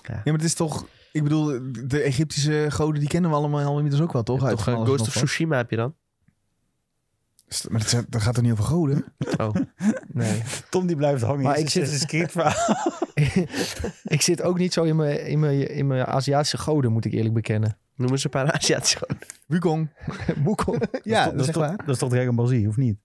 Ja, 0.07 0.21
maar 0.25 0.33
het 0.33 0.45
is 0.45 0.55
toch... 0.55 0.87
Ik 1.13 1.23
bedoel, 1.23 1.61
de 1.87 2.01
Egyptische 2.01 2.67
goden, 2.69 3.01
die 3.01 3.09
kennen 3.09 3.31
we 3.31 3.37
allemaal 3.37 3.77
inmiddels 3.77 4.03
ook 4.03 4.13
wel, 4.13 4.23
toch? 4.23 4.45
Uit 4.45 4.57
Toch 4.57 4.65
van 4.65 4.75
eh, 4.75 4.83
Ghost 4.83 5.01
of. 5.01 5.09
Tsushima 5.09 5.57
heb 5.57 5.71
je 5.71 5.77
dan? 5.77 5.95
Maar 7.69 7.91
dat, 7.91 8.05
dat 8.09 8.23
gaat 8.23 8.35
toch 8.35 8.43
niet 8.43 8.53
over 8.53 8.65
goden? 8.65 9.05
Oh, 9.37 9.55
Nee. 10.13 10.43
Tom 10.71 10.87
die 10.87 10.97
blijft 10.97 11.23
hangen 11.23 11.43
Maar 11.43 11.59
ik 11.59 11.69
zit- 11.69 11.83
Assassin's 11.83 12.11
Creed 12.11 12.31
verhaal. 12.31 12.77
ik 14.17 14.23
zit 14.23 14.43
ook 14.43 14.59
niet 14.59 14.73
zo 14.73 14.83
in 14.83 14.97
mijn, 14.97 15.27
in, 15.27 15.39
mijn, 15.41 15.71
in 15.71 15.87
mijn 15.87 16.07
Aziatische 16.07 16.59
goden, 16.59 16.93
moet 16.93 17.05
ik 17.05 17.13
eerlijk 17.13 17.35
bekennen. 17.35 17.79
Noem 17.99 18.11
eens 18.11 18.25
een 18.25 18.31
paar 18.31 18.53
Aziatische 18.53 18.99
goden. 18.99 19.19
Wukong. 19.47 19.89
Wukong. 20.45 20.83
Ja, 21.03 21.25
dat, 21.25 21.37
dat 21.39 21.47
is 21.47 21.53
toch, 21.53 21.63
waar. 21.63 21.77
dat 21.77 21.89
is 21.89 21.99
toch 21.99 22.11
Dragon 22.11 22.35
Ball 22.37 22.47
Z, 22.47 22.67
of 22.67 22.77
niet? 22.77 22.97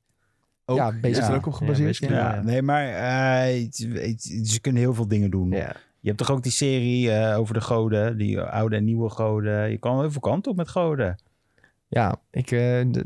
Ook, 0.65 0.77
Ja, 0.77 0.85
basically. 0.85 1.11
is 1.19 1.27
er 1.27 1.35
ook 1.35 1.45
op 1.45 1.53
gebaseerd. 1.53 1.97
Ja, 1.97 2.07
Ja, 2.07 2.13
basically. 2.15 2.37
Ja, 2.37 2.51
nee, 2.51 2.61
maar 2.61 2.87
eh, 2.87 3.67
ze 4.43 4.59
kunnen 4.61 4.81
heel 4.81 4.93
veel 4.93 5.07
dingen 5.07 5.31
doen. 5.31 5.51
Ja. 5.51 5.75
Je 5.99 6.07
hebt 6.09 6.17
toch 6.17 6.31
ook 6.31 6.43
die 6.43 6.51
serie 6.51 7.11
eh, 7.11 7.37
over 7.39 7.53
de 7.53 7.61
goden, 7.61 8.17
die 8.17 8.41
oude 8.41 8.75
en 8.75 8.83
nieuwe 8.83 9.09
goden. 9.09 9.69
Je 9.69 9.77
kan 9.77 9.99
heel 9.99 10.11
veel 10.11 10.21
kanten 10.21 10.51
op 10.51 10.57
met 10.57 10.69
goden. 10.69 11.19
Ja, 11.87 12.15
ik... 12.31 12.51
eh, 12.51 12.59
de, 12.91 13.05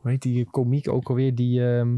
hoe 0.00 0.10
heet 0.10 0.22
die 0.22 0.44
komiek 0.50 0.88
ook 0.88 1.08
alweer? 1.08 1.34
Die, 1.34 1.66
ehm, 1.76 1.96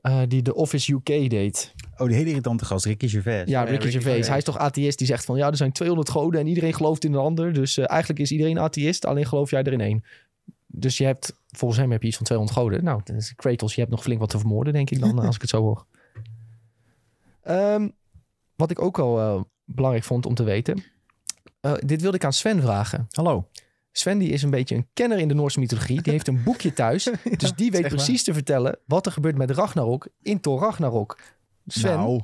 eh, 0.00 0.20
die 0.28 0.42
de 0.42 0.54
Office 0.54 0.92
UK 0.92 1.04
deed. 1.30 1.74
Oh, 1.96 2.06
die 2.06 2.16
hele 2.16 2.28
irritante 2.28 2.64
gast, 2.64 2.84
Ricky 2.84 3.08
Gervais. 3.08 3.48
Ja, 3.48 3.60
ja, 3.60 3.60
Ricky 3.60 3.70
Ricky 3.72 3.90
Gervais. 3.90 4.04
Gervais. 4.04 4.28
Hij 4.28 4.36
is 4.38 4.44
toch 4.44 4.58
atheïst? 4.58 4.98
Die 4.98 5.06
zegt 5.06 5.24
van 5.24 5.36
ja, 5.36 5.50
er 5.50 5.56
zijn 5.56 5.72
200 5.72 6.08
goden 6.10 6.40
en 6.40 6.46
iedereen 6.46 6.74
gelooft 6.74 7.04
in 7.04 7.12
een 7.12 7.18
ander. 7.20 7.52
Dus 7.52 7.78
eh, 7.78 7.90
eigenlijk 7.90 8.20
is 8.20 8.30
iedereen 8.30 8.58
atheïst, 8.58 9.04
alleen 9.06 9.26
geloof 9.26 9.50
jij 9.50 9.62
er 9.62 9.72
in 9.72 9.80
één. 9.80 10.04
Dus 10.66 10.98
je 10.98 11.04
hebt, 11.04 11.34
volgens 11.50 11.80
hem 11.80 11.90
heb 11.90 12.00
je 12.02 12.08
iets 12.08 12.16
van 12.16 12.26
200 12.26 12.58
goden. 12.58 12.84
Nou, 12.84 13.00
dat 13.04 13.16
is 13.16 13.34
Kratos, 13.34 13.74
je 13.74 13.80
hebt 13.80 13.92
nog 13.92 14.02
flink 14.02 14.20
wat 14.20 14.28
te 14.30 14.38
vermoorden, 14.38 14.72
denk 14.72 14.90
ik 14.90 15.00
dan, 15.00 15.18
als 15.26 15.34
ik 15.34 15.40
het 15.40 15.50
zo 15.50 15.60
hoor. 15.60 15.86
Ehm, 17.42 17.88
wat 18.56 18.70
ik 18.70 18.82
ook 18.82 18.96
wel 18.96 19.18
eh, 19.20 19.42
belangrijk 19.64 20.04
vond 20.04 20.26
om 20.26 20.34
te 20.34 20.42
weten. 20.42 20.82
eh, 21.60 21.72
dit 21.78 22.00
wilde 22.00 22.16
ik 22.16 22.24
aan 22.24 22.32
Sven 22.32 22.60
vragen. 22.62 23.06
Hallo. 23.10 23.48
Sven 23.92 24.18
die 24.18 24.28
is 24.30 24.42
een 24.42 24.50
beetje 24.50 24.74
een 24.74 24.86
kenner 24.94 25.18
in 25.18 25.28
de 25.28 25.34
Noorse 25.34 25.58
mythologie. 25.60 26.02
Die 26.02 26.12
heeft 26.12 26.28
een 26.28 26.42
boekje 26.42 26.72
thuis. 26.82 27.10
dus 27.36 27.52
die 27.54 27.70
weet 27.70 27.88
precies 27.88 28.22
te 28.24 28.32
vertellen 28.34 28.78
wat 28.86 29.06
er 29.06 29.12
gebeurt 29.12 29.36
met 29.36 29.50
Ragnarok 29.50 30.08
in 30.22 30.40
Thor 30.40 30.60
Ragnarok. 30.60 31.18
Sven, 31.66 31.96
Nou, 31.96 32.20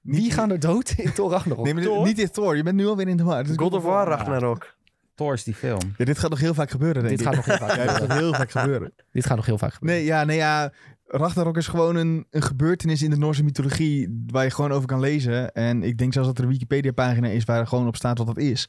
wie 0.00 0.30
gaan 0.30 0.50
er 0.50 0.60
dood 0.60 0.94
in 0.96 1.12
Thor 1.12 1.30
Ragnarok? 1.30 1.64
Nee, 1.64 1.74
maar 1.74 1.82
dit- 1.82 1.92
Thor? 1.92 2.04
niet 2.06 2.18
in 2.18 2.30
Thor. 2.30 2.56
Je 2.56 2.62
bent 2.62 2.76
nu 2.76 2.86
alweer 2.86 3.08
in 3.08 3.16
de 3.16 3.22
war. 3.24 3.40
Is 3.48 3.56
God 3.56 3.72
of 3.74 3.82
War 3.82 4.06
Ragnarok. 4.08 4.74
Thor 5.14 5.32
is 5.34 5.44
die 5.44 5.54
film. 5.54 5.94
Ja, 5.96 6.04
dit 6.04 6.18
gaat 6.18 6.30
nog 6.30 6.40
heel 6.40 6.54
vaak 6.54 6.70
gebeuren, 6.70 7.02
denk 7.02 7.18
Dit 7.18 7.20
ik. 7.20 7.26
gaat 7.26 7.36
nog 7.36 7.44
heel 7.58 7.66
vaak 7.68 7.76
Ja, 7.76 7.82
dit 7.82 7.90
gebeuren. 7.90 8.08
gaat 8.08 8.18
heel 8.20 8.32
vaak 8.34 8.50
gebeuren. 8.50 8.92
Dit 9.12 9.26
gaat 9.26 9.36
nog 9.36 9.46
heel 9.46 9.58
vaak 9.58 9.72
gebeuren. 9.74 9.98
Nee, 9.98 10.08
ja, 10.08 10.24
nee, 10.24 10.36
ja. 10.36 10.72
Ragnarok 11.06 11.56
is 11.56 11.66
gewoon 11.66 11.96
een, 11.96 12.26
een 12.30 12.42
gebeurtenis 12.42 13.02
in 13.02 13.10
de 13.10 13.16
Noorse 13.16 13.44
mythologie 13.44 14.24
waar 14.26 14.44
je 14.44 14.50
gewoon 14.50 14.72
over 14.72 14.86
kan 14.86 15.00
lezen. 15.00 15.52
En 15.52 15.82
ik 15.82 15.98
denk 15.98 16.12
zelfs 16.12 16.28
dat 16.28 16.38
er 16.38 16.44
een 16.44 16.50
Wikipedia-pagina 16.50 17.28
is 17.28 17.44
waar 17.44 17.58
er 17.58 17.66
gewoon 17.66 17.86
op 17.86 17.96
staat 17.96 18.18
wat 18.18 18.26
dat 18.26 18.38
is. 18.38 18.68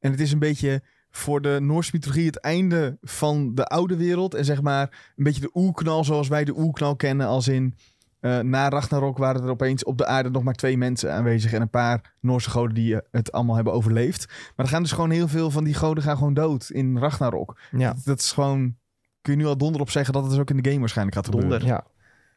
En 0.00 0.10
het 0.10 0.20
is 0.20 0.32
een 0.32 0.38
beetje 0.38 0.82
voor 1.16 1.40
de 1.40 1.58
Noorse 1.60 1.90
mythologie 1.92 2.26
het 2.26 2.40
einde 2.40 2.98
van 3.02 3.54
de 3.54 3.64
oude 3.64 3.96
wereld. 3.96 4.34
En 4.34 4.44
zeg 4.44 4.62
maar 4.62 5.12
een 5.16 5.24
beetje 5.24 5.40
de 5.40 5.50
oerknal 5.54 6.04
zoals 6.04 6.28
wij 6.28 6.44
de 6.44 6.58
oerknal 6.58 6.96
kennen. 6.96 7.26
Als 7.26 7.48
in, 7.48 7.74
eh, 8.20 8.38
na 8.38 8.68
Ragnarok 8.68 9.18
waren 9.18 9.42
er 9.42 9.50
opeens 9.50 9.84
op 9.84 9.98
de 9.98 10.06
aarde 10.06 10.30
nog 10.30 10.42
maar 10.42 10.54
twee 10.54 10.78
mensen 10.78 11.12
aanwezig. 11.12 11.52
En 11.52 11.60
een 11.60 11.70
paar 11.70 12.14
Noorse 12.20 12.50
goden 12.50 12.74
die 12.74 12.94
eh, 12.94 13.00
het 13.10 13.32
allemaal 13.32 13.54
hebben 13.54 13.72
overleefd. 13.72 14.26
Maar 14.28 14.66
er 14.66 14.72
gaan 14.72 14.82
dus 14.82 14.92
gewoon 14.92 15.10
heel 15.10 15.28
veel 15.28 15.50
van 15.50 15.64
die 15.64 15.74
goden 15.74 16.02
gaan 16.02 16.16
gewoon 16.16 16.34
dood 16.34 16.70
in 16.70 16.98
Ragnarok. 16.98 17.58
Ja, 17.70 17.94
Dat 18.04 18.18
is 18.18 18.32
gewoon... 18.32 18.76
Kun 19.20 19.32
je 19.32 19.38
nu 19.38 19.46
al 19.46 19.56
donder 19.56 19.80
op 19.80 19.90
zeggen 19.90 20.12
dat 20.12 20.22
het 20.22 20.30
dus 20.30 20.40
ook 20.40 20.50
in 20.50 20.56
de 20.62 20.68
game 20.68 20.80
waarschijnlijk 20.80 21.16
gaat 21.16 21.26
gebeuren. 21.26 21.50
Donder. 21.50 21.68
ja. 21.68 21.86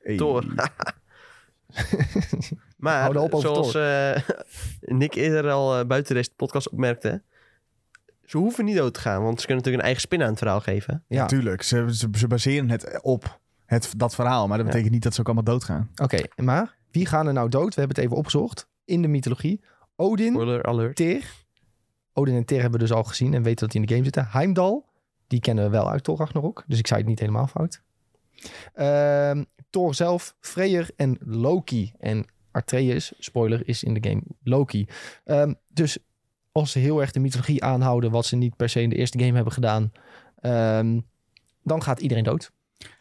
Hey. 0.01 0.17
Thor. 0.17 0.45
maar 2.77 3.11
zoals 3.29 3.75
eh, 3.75 4.17
Nick 4.79 5.13
eerder 5.13 5.51
al 5.51 5.79
eh, 5.79 5.85
buiten 5.85 6.15
deze 6.15 6.33
podcast 6.35 6.69
opmerkte... 6.69 7.21
Ze 8.27 8.37
hoeven 8.37 8.65
niet 8.65 8.75
dood 8.75 8.93
te 8.93 8.99
gaan, 8.99 9.23
want 9.23 9.39
ze 9.41 9.45
kunnen 9.45 9.55
natuurlijk 9.55 9.83
een 9.83 9.89
eigen 9.89 10.01
spin 10.01 10.21
aan 10.21 10.29
het 10.29 10.37
verhaal 10.37 10.59
geven. 10.61 11.03
ja. 11.07 11.21
Natuurlijk, 11.21 11.61
ze, 11.61 11.85
ze, 11.95 12.07
ze 12.17 12.27
baseren 12.27 12.69
het 12.69 12.99
op 13.01 13.39
het, 13.65 13.93
dat 13.97 14.15
verhaal. 14.15 14.47
Maar 14.47 14.57
dat 14.57 14.65
Ja. 14.65 14.71
betekent 14.71 14.93
niet 14.93 15.03
dat 15.03 15.13
ze 15.13 15.19
ook 15.19 15.25
allemaal 15.25 15.43
doodgaan. 15.43 15.89
Oké, 16.03 16.17
maar 16.35 16.77
wie 16.91 17.05
gaan 17.05 17.27
er 17.27 17.33
nou 17.33 17.49
dood? 17.49 17.73
We 17.73 17.79
hebben 17.79 17.95
het 17.95 18.05
even 18.05 18.17
opgezocht 18.17 18.67
in 18.85 19.01
de 19.01 19.07
mythologie. 19.07 19.61
Odin, 19.95 20.31
Spoiler 20.31 20.63
alert. 20.63 20.95
Tyr. 20.95 21.23
Odin 22.13 22.35
en 22.35 22.45
Tyr 22.45 22.61
hebben 22.61 22.79
we 22.79 22.85
dus 22.85 22.95
al 22.95 23.03
gezien 23.03 23.33
en 23.33 23.43
weten 23.43 23.59
dat 23.59 23.71
die 23.71 23.81
in 23.81 23.87
de 23.87 23.93
game 23.93 24.03
zitten. 24.05 24.27
Heimdall, 24.29 24.81
die 25.27 25.39
kennen 25.39 25.63
we 25.63 25.69
wel 25.69 25.89
uit 25.91 26.03
Thor 26.03 26.17
Ragnarok. 26.17 26.63
Dus 26.67 26.79
ik 26.79 26.87
zei 26.87 26.99
het 26.99 27.09
niet 27.09 27.19
helemaal 27.19 27.47
fout. 27.47 27.81
Ehm, 28.73 29.43
Thor 29.69 29.95
zelf, 29.95 30.35
Freyr 30.39 30.89
en 30.95 31.17
Loki. 31.19 31.93
En 31.99 32.25
Atreus, 32.51 33.13
spoiler, 33.19 33.67
is 33.67 33.83
in 33.83 33.93
de 33.93 34.09
game 34.09 34.21
Loki. 34.43 34.87
Ehm, 35.23 35.53
dus 35.67 35.97
als 36.57 36.71
ze 36.71 36.79
heel 36.79 37.01
erg 37.01 37.11
de 37.11 37.19
mythologie 37.19 37.63
aanhouden... 37.63 38.11
wat 38.11 38.25
ze 38.25 38.35
niet 38.35 38.55
per 38.55 38.69
se 38.69 38.81
in 38.81 38.89
de 38.89 38.95
eerste 38.95 39.19
game 39.19 39.33
hebben 39.33 39.53
gedaan... 39.53 39.91
ehm, 40.39 40.99
dan 41.63 41.83
gaat 41.83 41.99
iedereen 41.99 42.23
dood. 42.23 42.51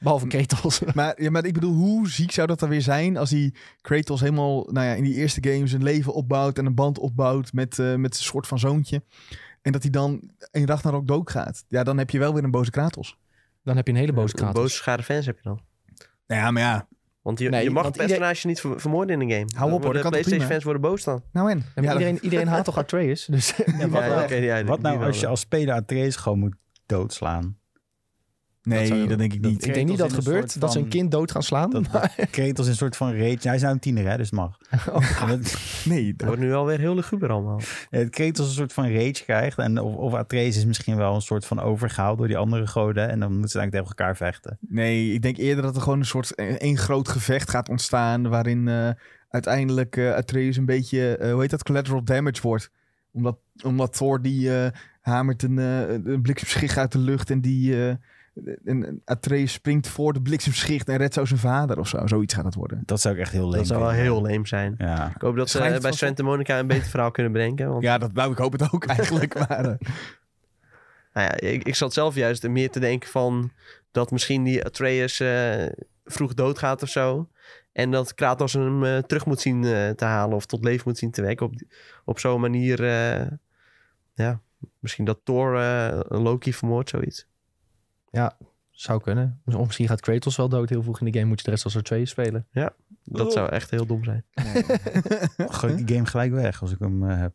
Behalve 0.01 0.27
Kratos. 0.27 0.81
Maar, 0.95 1.23
ja, 1.23 1.31
maar 1.31 1.45
ik 1.45 1.53
bedoel, 1.53 1.75
hoe 1.75 2.09
ziek 2.09 2.33
zou 2.33 2.47
dat 2.47 2.59
dan 2.59 2.69
weer 2.69 2.83
zijn 2.83 3.17
als 3.17 3.31
die 3.31 3.55
Kratos 3.81 4.21
helemaal 4.21 4.69
nou 4.71 4.87
ja, 4.87 4.93
in 4.95 5.05
die 5.05 5.15
eerste 5.15 5.51
game 5.51 5.67
zijn 5.67 5.83
leven 5.83 6.15
opbouwt 6.15 6.59
en 6.59 6.67
een 6.67 6.75
band 6.75 6.99
opbouwt 6.99 7.53
met, 7.53 7.79
eh 7.79 7.95
met 7.95 8.15
zijn 8.15 8.29
soort 8.29 8.47
van 8.47 8.59
zoontje. 8.59 9.03
En 9.63 9.73
dat 9.73 9.83
hij 9.83 9.91
dan 9.91 10.31
in 10.51 10.67
Ragnarok 10.67 11.07
dood 11.07 11.31
gaat. 11.31 11.65
Ja, 11.69 11.83
dan 11.85 11.99
heb 11.99 12.11
je 12.11 12.19
wel 12.19 12.35
weer 12.35 12.45
een 12.45 12.51
boze 12.51 12.71
Kratos. 12.71 13.19
dan 13.63 13.77
heb 13.77 13.87
je 13.87 13.93
een 13.93 13.99
hele 13.99 14.13
boze 14.13 14.35
Een 14.35 14.41
Kratos. 14.41 14.63
boze 14.63 14.75
schare 14.77 15.03
fans 15.03 15.27
heb 15.27 15.37
je 15.37 15.43
dan. 15.43 15.61
Ja, 16.27 16.51
maar 16.51 16.63
ja, 16.63 16.89
Want 17.27 17.39
je, 17.39 17.49
Nee, 17.49 17.63
je 17.63 17.71
mag 17.71 17.83
want 17.83 17.97
het 17.97 18.07
personage 18.07 18.47
niet 18.47 18.61
ver- 18.61 18.81
vermoorden 18.81 19.21
in 19.21 19.29
de 19.29 19.35
game. 19.35 19.47
Hou 19.57 19.73
op, 19.73 19.83
hoor, 19.83 19.93
dat 19.93 19.93
De 19.95 20.01
kan 20.01 20.11
PlayStation 20.11 20.47
fans 20.49 20.65
worden 20.65 20.83
boos 20.83 21.05
dan. 21.05 21.23
nou 21.33 21.51
en? 21.51 21.65
Ja, 21.75 21.83
Ja, 21.83 21.93
iedereen, 21.93 22.19
iedereen 22.23 22.47
haat 22.49 22.65
toch 22.65 22.79
Atreus? 22.85 23.25
Dus 23.25 23.53
die 23.57 23.87
wat 23.87 24.03
Ja, 24.03 24.37
ja, 24.37 24.57
die- 24.57 24.65
Wat 24.65 24.81
nou 24.81 25.05
als 25.05 25.17
je 25.17 25.23
ja. 25.23 25.29
als 25.29 25.41
speler 25.41 25.75
Atreus 25.75 26.17
gewoon 26.17 26.39
moet 26.39 26.55
doodslaan? 26.87 27.59
Nee, 28.75 28.87
zou- 28.87 29.07
dat, 29.09 29.19
denk 29.19 29.33
ik 29.33 29.43
dat- 29.43 29.51
niet. 29.51 29.67
Ik 29.67 29.75
denk 29.75 29.89
niet 29.89 29.99
dat 29.99 30.11
het 30.13 30.25
gebeurt, 30.25 30.61
dat 30.61 30.73
ze 30.73 30.79
een 30.79 30.89
kind 30.89 31.11
dood 31.11 31.31
gaan 31.31 31.43
slaan. 31.43 31.71
Dat, 31.71 31.93
maar- 31.93 32.15
in 32.33 32.55
een 32.57 32.75
soort 32.75 32.97
van 32.97 33.11
rage... 33.13 33.39
Hij 33.43 33.55
is 33.55 33.61
nou 33.63 33.75
een 33.75 33.79
tiener, 33.81 34.09
hè, 34.11 34.17
dus 34.17 34.31
het 34.31 34.39
mag. 34.39 34.57
Dat- 35.29 35.57
Nee, 35.85 36.07
Het 36.07 36.19
dat- 36.19 36.27
wordt 36.29 36.43
nu 36.43 36.53
alweer 36.55 36.79
heel 36.79 36.95
luguber 36.95 37.31
allemaal. 37.31 37.61
Ja, 37.91 37.99
dat 37.99 38.11
Kratos 38.11 38.47
een 38.49 38.55
soort 38.55 38.73
van 38.73 38.85
rage 38.93 39.23
krijgt. 39.25 39.59
En 39.59 39.79
of, 39.81 39.95
of 39.95 40.15
Atreus 40.15 40.57
is 40.57 40.65
misschien 40.65 40.97
wel 40.97 41.15
een 41.15 41.21
soort 41.21 41.45
van 41.47 41.61
overgehaald 41.61 42.19
door 42.19 42.27
die 42.27 42.37
andere 42.37 42.67
goden. 42.67 43.09
En 43.11 43.21
dan 43.21 43.33
moeten 43.33 43.51
ze 43.51 43.59
eigenlijk 43.59 43.87
tegen 43.89 44.05
elkaar 44.07 44.17
vechten. 44.31 44.59
Nee, 44.61 45.13
ik 45.13 45.23
denk 45.23 45.37
eerder 45.37 45.63
dat 45.63 45.77
er 45.77 45.83
gewoon 45.83 45.99
een 45.99 46.05
soort 46.07 46.35
één 46.35 46.79
groot 46.79 47.09
gevecht 47.09 47.51
gaat 47.51 47.69
ontstaan. 47.69 48.29
Waarin 48.29 48.69
eh, 48.69 48.89
uiteindelijk 49.29 49.97
eh 49.97 50.15
Atreus 50.15 50.57
een 50.57 50.65
beetje, 50.67 51.17
eh, 51.17 51.33
hoe 51.33 51.41
heet 51.41 51.51
dat, 51.51 51.63
collateral 51.63 52.05
damage 52.05 52.43
wordt. 52.43 52.71
Omdat, 53.13 53.37
omdat 53.63 53.97
Thor 53.97 54.23
die 54.23 54.59
eh, 54.63 54.71
hamert 55.01 55.43
een, 55.43 55.57
een 55.57 56.23
bliksemschicht 56.23 56.79
uit 56.79 56.93
de 56.93 56.99
lucht. 56.99 57.31
En 57.31 57.41
die 57.41 57.75
eh, 58.45 58.53
en 58.65 58.87
en 58.87 59.03
Atreus 59.05 59.53
springt 59.53 59.89
voor 59.89 60.13
de 60.13 60.23
bliksemschicht 60.23 60.89
en 60.89 60.97
redt 60.97 61.15
zo 61.15 61.25
zijn 61.25 61.41
vader 61.41 61.79
of 61.79 61.89
zo. 61.89 62.07
Zoiets 62.07 62.35
gaat 62.35 62.45
het 62.45 62.55
worden. 62.55 62.83
Dat 62.85 63.01
zou 63.01 63.15
ik 63.15 63.21
echt 63.21 63.33
heel 63.33 63.49
leuk 63.49 63.59
Dat 63.59 63.67
zou 63.67 63.81
wel 63.81 63.91
heel 63.91 64.23
leem 64.23 64.47
zijn. 64.47 64.75
Ja. 64.79 65.13
Ik 65.15 65.21
hoop 65.21 65.37
dat 65.37 65.51
ze 65.51 65.57
Schijnt 65.57 65.75
eh, 65.77 65.81
bij 65.81 65.91
van- 65.91 65.99
Santa 65.99 66.23
Monica 66.23 66.59
een 66.59 66.67
beter 66.67 66.89
verhaal 66.89 67.11
kunnen 67.11 67.33
bedenken. 67.33 67.69
Want 67.69 67.83
Ja, 67.83 67.99
dat, 67.99 68.13
nou, 68.13 68.33
ik 68.33 68.39
hoop 68.39 68.53
het 68.53 68.73
ook 68.73 68.85
eigenlijk. 68.87 69.35
maar, 69.49 69.65
eh, 69.65 69.89
nou 71.13 71.27
ja, 71.29 71.41
ik, 71.41 71.63
ik 71.63 71.75
zat 71.75 71.93
zelf 71.93 72.15
juist 72.15 72.49
meer 72.49 72.71
te 72.71 72.81
denken 72.81 73.09
van... 73.09 73.51
dat 73.91 74.11
misschien 74.11 74.45
die 74.45 74.65
Atreus 74.65 75.21
eh, 75.21 75.67
vroeg 76.05 76.35
doodgaat 76.35 76.83
of 76.83 76.89
zo. 76.89 77.29
En 77.73 77.91
dat 77.91 78.15
Kratos 78.15 78.53
hem 78.53 79.03
terug 79.07 79.27
moet 79.27 79.41
zien 79.41 79.63
te 79.97 80.05
halen 80.05 80.37
of 80.37 80.47
tot 80.47 80.65
leven 80.65 80.83
moet 80.87 80.99
zien 80.99 81.11
te 81.11 81.23
wekken. 81.23 81.47
Op, 81.47 81.55
op 82.05 82.19
zo'n 82.19 82.41
manier, 82.41 82.85
eh, 82.85 83.27
ja, 84.15 84.41
misschien 84.79 85.05
dat 85.05 85.19
Thor 85.25 85.57
eh, 85.61 86.01
Loki 86.09 86.53
vermoordt, 86.53 86.89
zoiets. 86.89 87.27
Zou 88.71 89.01
kunnen. 89.01 89.41
Of 89.45 89.67
misschien 89.67 89.89
gaat 89.89 90.01
Kratos 90.01 90.37
wel 90.37 90.49
dood 90.49 90.69
heel 90.69 90.83
vroeg 90.83 91.01
in 91.01 91.07
de 91.07 91.19
game. 91.19 91.29
Moet 91.29 91.39
je 91.39 91.45
de 91.45 91.51
rest 91.51 91.65
als 91.65 91.75
er 91.75 91.83
twee 91.83 92.07
spelen. 92.07 92.47
Dat 93.05 93.33
zou 93.33 93.49
echt 93.49 93.71
heel 93.71 93.87
dom 93.87 94.05
zijn. 94.05 94.25
Gooi 95.37 95.73
ik 95.73 95.87
die 95.87 95.97
game 95.97 96.09
gelijk 96.09 96.33
weg 96.33 96.61
als 96.61 96.73
ik 96.73 96.79
hem 96.79 97.11
eh, 97.11 97.19
heb. 97.19 97.33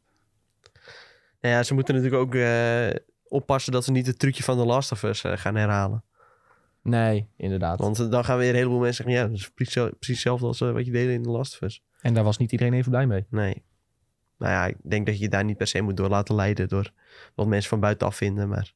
Nou 1.41 1.55
ja, 1.55 1.63
ze 1.63 1.73
moeten 1.73 1.95
natuurlijk 1.95 2.21
ook 2.21 2.36
eh, 2.36 2.89
oppassen 3.27 3.71
dat 3.71 3.84
ze 3.84 3.91
niet 3.91 4.07
het 4.07 4.19
trucje 4.19 4.43
van 4.43 4.57
The 4.57 4.65
Last 4.65 4.91
of 4.91 5.03
Us 5.03 5.23
eh, 5.23 5.38
gaan 5.38 5.55
herhalen. 5.55 6.03
Nee, 6.84 7.27
inderdaad. 7.38 7.79
Want 7.79 8.11
dan 8.11 8.25
gaan 8.25 8.38
weer 8.38 8.49
een 8.49 8.55
heleboel 8.55 8.79
mensen 8.79 9.03
zeggen... 9.03 9.23
ja, 9.23 9.29
dat 9.29 9.38
is 9.38 9.49
precies, 9.49 9.73
precies 9.73 10.07
hetzelfde 10.07 10.45
als 10.45 10.59
wat 10.59 10.86
je 10.86 10.91
deed 10.91 11.09
in 11.09 11.23
The 11.23 11.29
Last 11.29 11.53
of 11.53 11.61
Us. 11.61 11.84
En 12.01 12.13
daar 12.13 12.23
was 12.23 12.38
niet 12.38 12.51
iedereen 12.51 12.73
even 12.73 12.91
blij 12.91 13.07
mee. 13.07 13.25
Nee. 13.29 13.63
Nou 14.38 14.51
ja, 14.51 14.65
ik 14.65 14.77
denk 14.84 15.05
dat 15.05 15.15
je 15.15 15.21
je 15.21 15.29
daar 15.29 15.43
niet 15.43 15.57
per 15.57 15.67
se 15.67 15.82
moet 15.82 15.97
door 15.97 16.09
laten 16.09 16.36
leiden... 16.36 16.67
door 16.67 16.91
wat 17.36 17.47
mensen 17.47 17.69
van 17.69 17.79
buitenaf 17.79 18.15
vinden. 18.15 18.49
Maar 18.49 18.73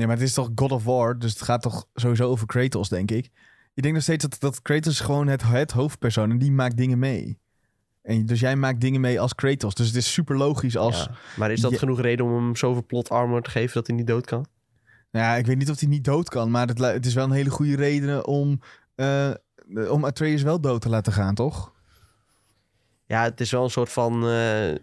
nee, 0.00 0.08
maar 0.08 0.16
het 0.18 0.26
is 0.28 0.34
toch 0.34 0.50
God 0.54 0.72
of 0.72 0.84
War. 0.84 1.18
Dus 1.18 1.32
het 1.32 1.42
gaat 1.42 1.62
toch 1.62 1.86
sowieso 1.94 2.28
over 2.28 2.46
Kratos, 2.46 2.88
denk 2.88 3.10
ik. 3.10 3.30
Ik 3.74 3.82
denk 3.82 3.94
nog 3.94 4.02
steeds 4.02 4.24
dat, 4.24 4.40
dat 4.40 4.62
Kratos 4.62 5.00
gewoon 5.00 5.26
het, 5.26 5.42
het 5.42 5.70
hoofdpersoon 5.70 6.30
en 6.30 6.38
die 6.38 6.52
maakt 6.52 6.76
dingen 6.76 6.98
mee. 6.98 7.38
En 8.02 8.26
dus 8.26 8.40
jij 8.40 8.56
maakt 8.56 8.80
dingen 8.80 9.00
mee 9.00 9.20
als 9.20 9.34
Kratos. 9.34 9.74
Dus 9.74 9.86
het 9.86 9.96
is 9.96 10.12
super 10.12 10.36
logisch 10.36 10.76
als... 10.76 10.96
Ja, 10.96 11.10
maar 11.36 11.50
is 11.50 11.60
dat 11.60 11.70
Ja. 11.70 11.78
genoeg 11.78 12.00
reden 12.00 12.26
om 12.26 12.34
hem 12.34 12.56
zoveel 12.56 12.84
plot 12.86 13.08
armor 13.08 13.42
te 13.42 13.50
geven 13.50 13.74
dat 13.74 13.86
hij 13.86 13.96
niet 13.96 14.06
dood 14.06 14.26
kan? 14.26 14.46
Nou 15.10 15.24
ja, 15.26 15.34
ik 15.36 15.46
weet 15.46 15.56
niet 15.56 15.70
of 15.70 15.80
hij 15.80 15.88
niet 15.88 16.04
dood 16.04 16.28
kan, 16.28 16.50
maar 16.50 16.68
het, 16.68 17.06
is 17.06 17.14
wel 17.14 17.24
een 17.24 17.30
hele 17.30 17.50
goede 17.50 17.76
reden 17.76 18.26
om, 18.26 18.60
eh, 18.94 19.30
om 19.90 20.04
Atreus 20.04 20.42
wel 20.42 20.60
dood 20.60 20.80
te 20.80 20.88
laten 20.88 21.12
gaan, 21.12 21.34
toch? 21.34 21.72
Ja, 23.06 23.22
het 23.22 23.40
is 23.40 23.50
wel 23.50 23.64
een 23.64 23.70
soort 23.70 23.92
van... 23.92 24.28
eh, 24.28 24.74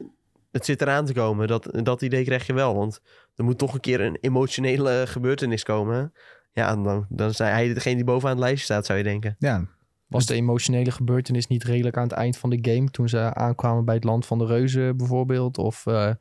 het 0.57 0.65
zit 0.65 0.81
eraan 0.81 1.05
te 1.05 1.13
komen. 1.13 1.47
Dat, 1.47 1.69
dat 1.83 2.01
idee 2.01 2.23
krijg 2.23 2.47
je 2.47 2.53
wel. 2.53 2.75
Want 2.75 3.01
er 3.35 3.43
moet 3.43 3.57
toch 3.57 3.73
een 3.73 3.79
keer 3.79 4.01
een 4.01 4.17
emotionele 4.21 5.03
gebeurtenis 5.07 5.63
komen. 5.63 6.13
Ja, 6.51 6.75
dan, 6.75 7.05
dan 7.09 7.29
is 7.29 7.37
hij 7.37 7.73
degene 7.73 7.95
die 7.95 8.03
bovenaan 8.03 8.35
het 8.35 8.45
lijstje 8.45 8.63
staat, 8.65 8.85
zou 8.85 8.97
je 8.97 9.03
denken. 9.03 9.35
Ja, 9.39 9.65
Was 10.07 10.25
de 10.25 10.33
emotionele 10.33 10.91
gebeurtenis 10.91 11.47
niet 11.47 11.63
redelijk 11.63 11.97
aan 11.97 12.03
het 12.03 12.11
eind 12.11 12.37
van 12.37 12.49
de 12.49 12.71
game? 12.71 12.89
Toen 12.91 13.09
ze 13.09 13.33
aankwamen 13.33 13.85
bij 13.85 13.95
het 13.95 14.03
land 14.03 14.25
van 14.25 14.37
de 14.37 14.45
reuzen 14.45 14.97
bijvoorbeeld? 14.97 15.57
Of 15.57 15.85
eh, 15.85 16.11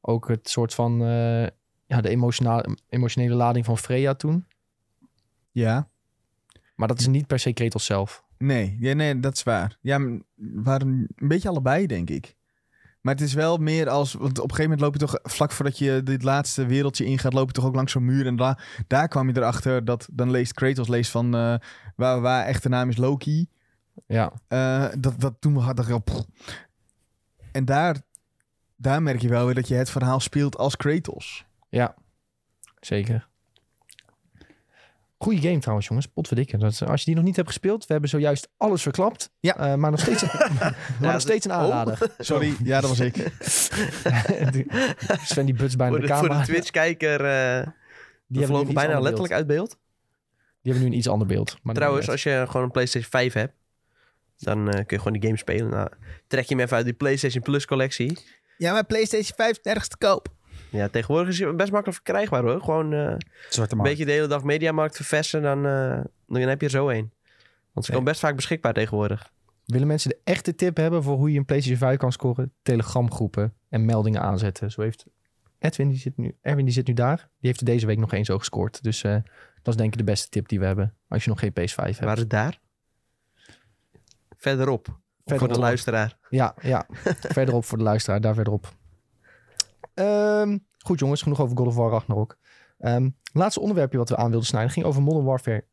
ook 0.00 0.28
het 0.28 0.48
soort 0.48 0.74
van... 0.74 1.02
eh, 1.02 1.46
ja, 1.86 2.00
de 2.00 2.08
emotionele, 2.08 2.76
emotionele 2.88 3.34
lading 3.34 3.64
van 3.64 3.78
Freya 3.78 4.14
toen? 4.14 4.46
ja. 5.52 5.90
Maar 6.74 6.88
dat 6.88 7.00
is 7.00 7.06
niet 7.06 7.26
per 7.26 7.38
se 7.38 7.52
Kratos 7.52 7.84
zelf. 7.84 8.24
Nee, 8.38 8.76
ja, 8.80 8.94
nee, 8.94 9.20
dat 9.20 9.34
is 9.34 9.42
waar. 9.42 9.78
Ja, 9.80 9.98
waren 10.36 10.88
een 10.88 11.28
beetje 11.28 11.48
allebei, 11.48 11.86
denk 11.86 12.10
ik. 12.10 12.36
Maar 13.02 13.14
het 13.14 13.22
is 13.22 13.34
wel 13.34 13.56
meer 13.56 13.88
als... 13.88 14.12
Want 14.12 14.38
op 14.38 14.50
een 14.50 14.56
gegeven 14.56 14.62
moment 14.62 14.80
loop 14.80 14.92
je 14.92 14.98
toch... 14.98 15.18
Vlak 15.22 15.52
voordat 15.52 15.78
je 15.78 16.00
dit 16.02 16.22
laatste 16.22 16.66
wereldje 16.66 17.04
ingaat... 17.04 17.32
loop 17.32 17.46
je 17.46 17.52
toch 17.52 17.64
ook 17.64 17.74
langs 17.74 17.92
zo'n 17.92 18.04
muur. 18.04 18.26
En 18.26 18.36
da, 18.36 18.58
daar 18.86 19.08
kwam 19.08 19.28
je 19.28 19.36
erachter 19.36 19.84
dat... 19.84 20.08
Dan 20.12 20.30
leest 20.30 20.52
Kratos 20.52 20.88
leest 20.88 21.10
van... 21.10 21.34
eh, 21.34 21.54
waar, 21.96 22.20
waar 22.20 22.44
echte 22.46 22.68
naam 22.68 22.88
is 22.88 22.96
Loki. 22.96 23.46
Ja, 24.06 24.32
Eh, 24.48 24.88
dat, 24.98 25.20
dat 25.20 25.34
toen 25.38 25.56
had 25.56 25.78
ik 25.78 25.90
al... 25.90 25.98
pff. 25.98 26.24
En 27.52 27.64
daar, 27.64 27.96
daar 28.76 29.02
merk 29.02 29.20
je 29.20 29.28
wel 29.28 29.44
weer 29.44 29.54
dat 29.54 29.68
je 29.68 29.74
het 29.74 29.90
verhaal 29.90 30.20
speelt 30.20 30.56
als 30.58 30.76
Kratos. 30.76 31.44
ja. 31.68 31.94
Zeker. 32.80 33.28
Goeie 35.22 35.40
game 35.40 35.58
trouwens, 35.58 35.88
jongens. 35.88 36.06
Potverdikke. 36.06 36.56
Dat, 36.58 36.82
als 36.82 37.00
je 37.00 37.06
die 37.06 37.14
nog 37.14 37.24
niet 37.24 37.36
hebt 37.36 37.48
gespeeld, 37.48 37.86
we 37.86 37.92
hebben 37.92 38.10
zojuist 38.10 38.48
alles 38.56 38.82
verklapt. 38.82 39.32
Ja. 39.40 39.56
Eh, 39.56 39.74
maar 39.74 39.90
nog 39.90 40.00
steeds, 40.00 40.22
maar 40.32 40.76
nog 41.12 41.20
steeds 41.20 41.44
een 41.44 41.52
aanrader. 41.52 41.98
Sorry, 42.18 42.54
ja, 42.64 42.80
dat 42.80 42.90
was 42.90 43.00
ik. 43.00 43.16
Sven 45.24 45.46
die 45.46 45.54
buts 45.54 45.76
bijna 45.76 45.92
Voor 45.92 46.00
de, 46.00 46.06
de, 46.06 46.14
voor 46.14 46.28
de 46.28 46.42
Twitch-kijker, 46.44 47.24
eh 47.24 47.66
die 48.26 48.46
vlogen 48.46 48.74
bijna 48.74 49.00
letterlijk 49.00 49.32
uit 49.32 49.46
beeld. 49.46 49.68
Die 50.62 50.72
hebben 50.72 50.82
nu 50.82 50.88
een 50.88 50.98
iets 50.98 51.08
ander 51.08 51.26
beeld. 51.26 51.56
Maar 51.62 51.74
Trouwens, 51.74 52.08
als 52.08 52.22
je 52.22 52.44
gewoon 52.46 52.62
een 52.62 52.70
PlayStation 52.70 53.10
5 53.10 53.32
hebt, 53.32 53.54
dan 54.38 54.68
eh, 54.68 54.74
kun 54.74 54.84
je 54.96 54.98
gewoon 54.98 55.12
die 55.12 55.22
game 55.22 55.36
spelen. 55.36 55.70
Nou, 55.70 55.88
trek 56.26 56.44
je 56.44 56.54
hem 56.54 56.64
even 56.64 56.76
uit 56.76 56.84
die 56.84 56.94
PlayStation 56.94 57.42
Plus 57.42 57.66
collectie. 57.66 58.18
Ja, 58.56 58.72
maar 58.72 58.84
PlayStation 58.84 59.36
5 59.36 59.50
is 59.50 59.58
nergens 59.62 59.88
te 59.88 59.96
koop. 59.96 60.28
Ja, 60.72 60.88
tegenwoordig 60.88 61.28
is 61.28 61.38
hij 61.38 61.54
best 61.54 61.72
makkelijk 61.72 62.02
verkrijgbaar 62.04 62.42
hoor. 62.42 62.60
Gewoon 62.60 62.92
eh, 62.92 63.14
een 63.50 63.82
beetje 63.82 64.04
de 64.04 64.12
hele 64.12 64.26
dag 64.26 64.44
Mediamarkt 64.44 64.96
verversen, 64.96 65.42
dan, 65.42 65.66
eh, 65.66 66.00
dan 66.26 66.40
heb 66.40 66.60
je 66.60 66.66
er 66.66 66.72
zo 66.72 66.88
een. 66.88 67.12
Want 67.72 67.86
ze 67.86 67.92
komen 67.92 68.06
best 68.06 68.20
vaak 68.20 68.36
beschikbaar 68.36 68.72
tegenwoordig. 68.72 69.32
Willen 69.64 69.86
mensen 69.86 70.10
de 70.10 70.18
echte 70.24 70.54
tip 70.54 70.76
hebben 70.76 71.02
voor 71.02 71.16
hoe 71.16 71.32
je 71.32 71.38
een 71.38 71.44
PlayStation 71.44 71.88
5 71.88 71.98
kan 71.98 72.12
scoren? 72.12 72.52
Telegramgroepen 72.62 73.54
en 73.68 73.84
meldingen 73.84 74.20
aanzetten. 74.20 74.70
Zo 74.70 74.80
heeft 74.82 75.06
Edwin, 75.58 75.88
die 75.88 75.98
zit 75.98 76.16
nu, 76.16 76.36
Erwin, 76.40 76.64
die 76.64 76.74
zit 76.74 76.86
nu 76.86 76.94
daar. 76.94 77.16
Die 77.16 77.26
heeft 77.48 77.60
er 77.60 77.66
deze 77.66 77.86
week 77.86 77.98
nog 77.98 78.12
één 78.12 78.24
zo 78.24 78.38
gescoord. 78.38 78.82
Dus 78.82 79.02
eh, 79.02 79.16
dat 79.62 79.74
is 79.74 79.76
denk 79.76 79.92
ik 79.92 79.98
de 79.98 80.04
beste 80.04 80.28
tip 80.28 80.48
die 80.48 80.58
we 80.58 80.66
hebben. 80.66 80.94
Als 81.08 81.24
je 81.24 81.30
nog 81.30 81.38
geen 81.38 81.50
PS5 81.50 81.74
hebt. 81.74 81.98
Waar 81.98 82.14
is 82.14 82.20
het 82.20 82.30
daar? 82.30 82.60
Verderop. 84.36 84.86
Voor 84.86 84.98
de 85.24 85.38
Verderop. 85.38 85.62
luisteraar. 85.62 86.16
Ja, 86.28 86.54
ja. 86.62 86.86
verderop 87.36 87.64
voor 87.64 87.78
de 87.78 87.84
luisteraar, 87.84 88.20
daar 88.20 88.34
verderop. 88.34 88.72
Ehm, 89.94 90.58
goed 90.78 90.98
jongens, 90.98 91.22
genoeg 91.22 91.40
over 91.40 91.56
God 91.56 91.66
of 91.66 91.76
War 91.76 91.90
Ragnarok. 91.90 92.38
Ehm 92.78 93.08
laatste 93.32 93.60
onderwerpje 93.60 93.98
wat 93.98 94.08
we 94.08 94.16
aan 94.16 94.30
wilden 94.30 94.46
snijden 94.46 94.70
ging 94.70 94.86
over 94.86 95.02
Modern 95.02 95.24
Warfare 95.24 95.64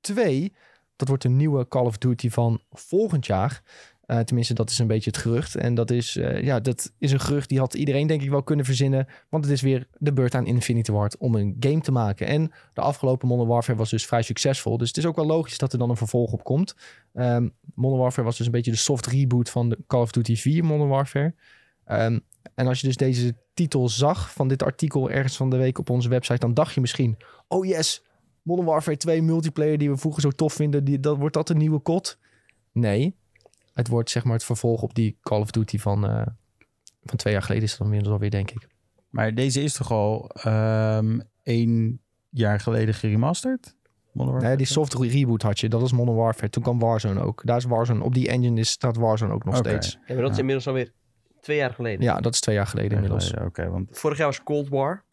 2. 0.00 0.52
Dat 0.96 1.08
wordt 1.08 1.24
een 1.24 1.36
nieuwe 1.36 1.68
Call 1.68 1.84
of 1.84 1.98
Duty 1.98 2.30
van 2.30 2.60
volgend 2.70 3.26
jaar. 3.26 3.62
Eh, 4.06 4.18
tenminste, 4.18 4.54
dat 4.54 4.70
is 4.70 4.78
een 4.78 4.86
beetje 4.86 5.10
het 5.10 5.18
gerucht. 5.18 5.56
En 5.56 5.74
dat 5.74 5.90
is, 5.90 6.16
eh, 6.16 6.42
ja, 6.42 6.60
dat 6.60 6.92
is 6.98 7.12
een 7.12 7.20
gerucht 7.20 7.48
die 7.48 7.58
had 7.58 7.74
iedereen 7.74 8.06
denk 8.06 8.22
ik 8.22 8.30
wel 8.30 8.42
kunnen 8.42 8.64
verzinnen. 8.64 9.06
Want 9.28 9.44
het 9.44 9.52
is 9.52 9.60
weer 9.60 9.86
de 9.98 10.12
beurt 10.12 10.34
aan 10.34 10.46
Infinity 10.46 10.90
Ward 10.90 11.16
om 11.16 11.34
een 11.34 11.56
game 11.60 11.80
te 11.80 11.92
maken. 11.92 12.26
En 12.26 12.52
de 12.72 12.80
afgelopen 12.80 13.28
Modern 13.28 13.48
Warfare 13.48 13.78
was 13.78 13.90
dus 13.90 14.06
vrij 14.06 14.22
succesvol. 14.22 14.78
Dus 14.78 14.88
het 14.88 14.96
is 14.96 15.06
ook 15.06 15.16
wel 15.16 15.26
logisch 15.26 15.58
dat 15.58 15.72
er 15.72 15.78
dan 15.78 15.90
een 15.90 15.96
vervolg 15.96 16.32
op 16.32 16.44
komt. 16.44 16.74
Ehm, 17.12 17.48
Modern 17.74 18.00
Warfare 18.00 18.26
was 18.26 18.36
dus 18.36 18.46
een 18.46 18.52
beetje 18.52 18.70
de 18.70 18.76
soft 18.76 19.06
reboot 19.06 19.50
van 19.50 19.68
de 19.68 19.78
Call 19.86 20.00
of 20.00 20.10
Duty 20.10 20.36
4 20.36 20.64
Modern 20.64 20.88
Warfare. 20.88 21.34
Ehm, 21.86 22.18
en 22.54 22.66
als 22.66 22.80
je 22.80 22.86
dus 22.86 22.96
deze 22.96 23.34
titel 23.54 23.88
zag 23.88 24.32
van 24.32 24.48
dit 24.48 24.62
artikel 24.62 25.10
ergens 25.10 25.36
van 25.36 25.50
de 25.50 25.56
week 25.56 25.78
op 25.78 25.90
onze 25.90 26.08
website, 26.08 26.38
dan 26.38 26.54
dacht 26.54 26.74
je 26.74 26.80
misschien: 26.80 27.16
oh 27.48 27.66
yes, 27.66 28.04
Modern 28.42 28.66
Warfare 28.68 28.96
2 28.96 29.22
multiplayer 29.22 29.78
die 29.78 29.90
we 29.90 29.96
vroeger 29.96 30.22
zo 30.22 30.30
tof 30.30 30.52
vinden, 30.52 30.84
die, 30.84 31.00
dat, 31.00 31.16
wordt 31.16 31.34
dat 31.34 31.48
een 31.48 31.56
nieuwe 31.58 31.78
kot? 31.78 32.18
Nee, 32.72 33.16
het 33.74 33.88
wordt 33.88 34.10
zeg 34.10 34.24
maar 34.24 34.32
het 34.34 34.44
vervolg 34.44 34.82
op 34.82 34.94
die 34.94 35.18
Call 35.20 35.40
of 35.40 35.50
Duty 35.50 35.78
van, 35.78 36.06
eh, 36.06 36.26
van 37.04 37.16
twee 37.16 37.32
jaar 37.32 37.42
geleden 37.42 37.64
is 37.64 37.70
dat 37.70 37.78
dan 37.78 37.86
inmiddels 37.86 38.14
alweer, 38.14 38.30
denk 38.30 38.50
ik. 38.50 38.68
Maar 39.10 39.34
deze 39.34 39.62
is 39.62 39.72
toch 39.72 39.90
al 39.90 40.28
ehm 40.28 41.20
één 41.42 42.00
jaar 42.30 42.60
geleden 42.60 42.94
geremasterd? 42.94 43.74
Nee, 44.12 44.38
die 44.40 44.54
2? 44.54 44.64
soft 44.64 44.94
reboot 44.94 45.42
had 45.42 45.60
je, 45.60 45.68
dat 45.68 45.80
was 45.80 45.92
Modern 45.92 46.16
Warfare. 46.16 46.48
Toen 46.50 46.62
kwam 46.62 46.78
Warzone 46.78 47.20
ook. 47.20 47.42
Daar 47.44 47.56
is 47.56 47.64
Warzone, 47.64 48.02
op 48.04 48.14
die 48.14 48.28
engine 48.28 48.60
is, 48.60 48.70
staat 48.70 48.96
Warzone 48.96 49.32
ook 49.32 49.44
nog 49.44 49.58
Oké. 49.58 49.68
steeds. 49.68 49.92
Ja, 49.92 49.98
maar 50.14 50.16
dat 50.16 50.30
is 50.30 50.34
Ja. 50.34 50.40
inmiddels 50.40 50.66
alweer 50.66 50.92
twee 51.46 51.56
jaar 51.56 51.74
geleden. 51.74 52.02
Ja, 52.02 52.20
dat 52.20 52.34
is 52.34 52.40
twee 52.40 52.54
jaar 52.54 52.66
geleden 52.66 52.92
inmiddels. 52.92 53.34
Oké, 53.34 53.70
want 53.70 53.88
Vorig 53.98 54.18
jaar 54.18 54.26
was 54.26 54.42
Cold 54.42 54.68
War. 54.68 55.04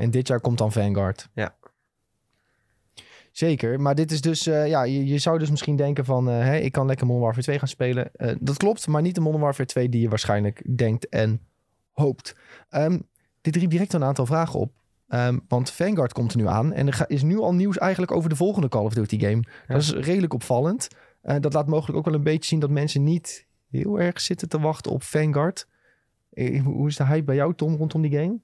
En 0.00 0.10
dit 0.10 0.28
jaar 0.28 0.40
komt 0.40 0.58
dan 0.58 0.72
Vanguard. 0.72 1.28
Ja. 1.34 1.54
Zeker, 3.32 3.80
maar 3.80 3.94
dit 3.94 4.10
is 4.10 4.20
dus, 4.20 4.46
eh, 4.46 4.66
ja, 4.66 4.82
je, 4.82 5.06
je 5.06 5.18
zou 5.18 5.38
dus 5.38 5.50
misschien 5.50 5.76
denken 5.76 6.04
van, 6.04 6.28
eh, 6.28 6.38
hè, 6.38 6.56
ik 6.56 6.72
kan 6.72 6.86
lekker 6.86 7.06
Modern 7.06 7.24
Warfare 7.24 7.44
2 7.44 7.58
gaan 7.58 7.68
spelen. 7.68 8.10
Eh, 8.14 8.34
dat 8.40 8.56
klopt, 8.56 8.86
maar 8.86 9.02
niet 9.02 9.14
de 9.14 9.20
Modern 9.20 9.42
Warfare 9.42 9.68
2 9.68 9.88
die 9.88 10.00
je 10.00 10.08
waarschijnlijk 10.08 10.76
denkt 10.76 11.08
en 11.08 11.40
hoopt. 11.92 12.36
Ehm, 12.68 12.98
dit 13.40 13.56
riep 13.56 13.70
direct 13.70 13.92
een 13.92 14.04
aantal 14.04 14.26
vragen 14.26 14.60
op. 14.60 14.72
Ehm, 15.08 15.38
want 15.48 15.70
Vanguard 15.70 16.12
komt 16.12 16.32
er 16.32 16.38
nu 16.38 16.46
aan 16.46 16.72
en 16.72 16.86
er 16.86 17.04
is 17.06 17.22
nu 17.22 17.38
al 17.38 17.54
nieuws 17.54 17.78
eigenlijk 17.78 18.12
over 18.12 18.28
de 18.28 18.36
volgende 18.36 18.68
Call 18.68 18.84
of 18.84 18.94
Duty 18.94 19.18
game. 19.18 19.42
Ja. 19.68 19.74
Dat 19.74 19.82
is 19.82 19.92
redelijk 19.92 20.34
opvallend. 20.34 20.88
Dat 21.40 21.52
laat 21.52 21.66
mogelijk 21.66 21.98
ook 21.98 22.04
wel 22.04 22.14
een 22.14 22.22
beetje 22.22 22.48
zien 22.48 22.60
dat 22.60 22.70
mensen 22.70 23.04
niet 23.04 23.46
heel 23.70 24.00
erg 24.00 24.20
zitten 24.20 24.48
te 24.48 24.60
wachten 24.60 24.92
op 24.92 25.02
Vanguard. 25.02 25.68
Eh, 26.32 26.62
hoe 26.62 26.88
is 26.88 26.96
de 26.96 27.06
hype 27.06 27.24
bij 27.24 27.34
jou, 27.34 27.54
Tom, 27.54 27.76
rondom 27.76 28.02
die 28.02 28.18
game? 28.18 28.38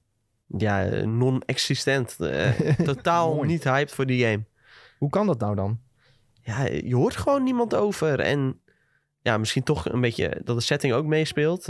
Ja, 0.57 0.85
eh, 0.85 1.05
non-existent. 1.05 2.19
Eh, 2.19 2.69
totaal 2.93 3.43
niet 3.43 3.63
hyped 3.63 3.91
voor 3.91 4.05
die 4.05 4.25
game. 4.25 4.45
Hoe 4.97 5.09
kan 5.09 5.27
dat 5.27 5.39
nou 5.39 5.55
dan? 5.55 5.79
Ja, 6.41 6.65
je 6.65 6.95
hoort 6.95 7.15
gewoon 7.15 7.43
niemand 7.43 7.75
over. 7.75 8.19
En 8.19 8.59
ja, 9.21 9.37
misschien 9.37 9.63
toch 9.63 9.89
een 9.89 10.01
beetje 10.01 10.41
dat 10.43 10.55
de 10.55 10.63
setting 10.63 10.93
ook 10.93 11.05
meespeelt. 11.05 11.67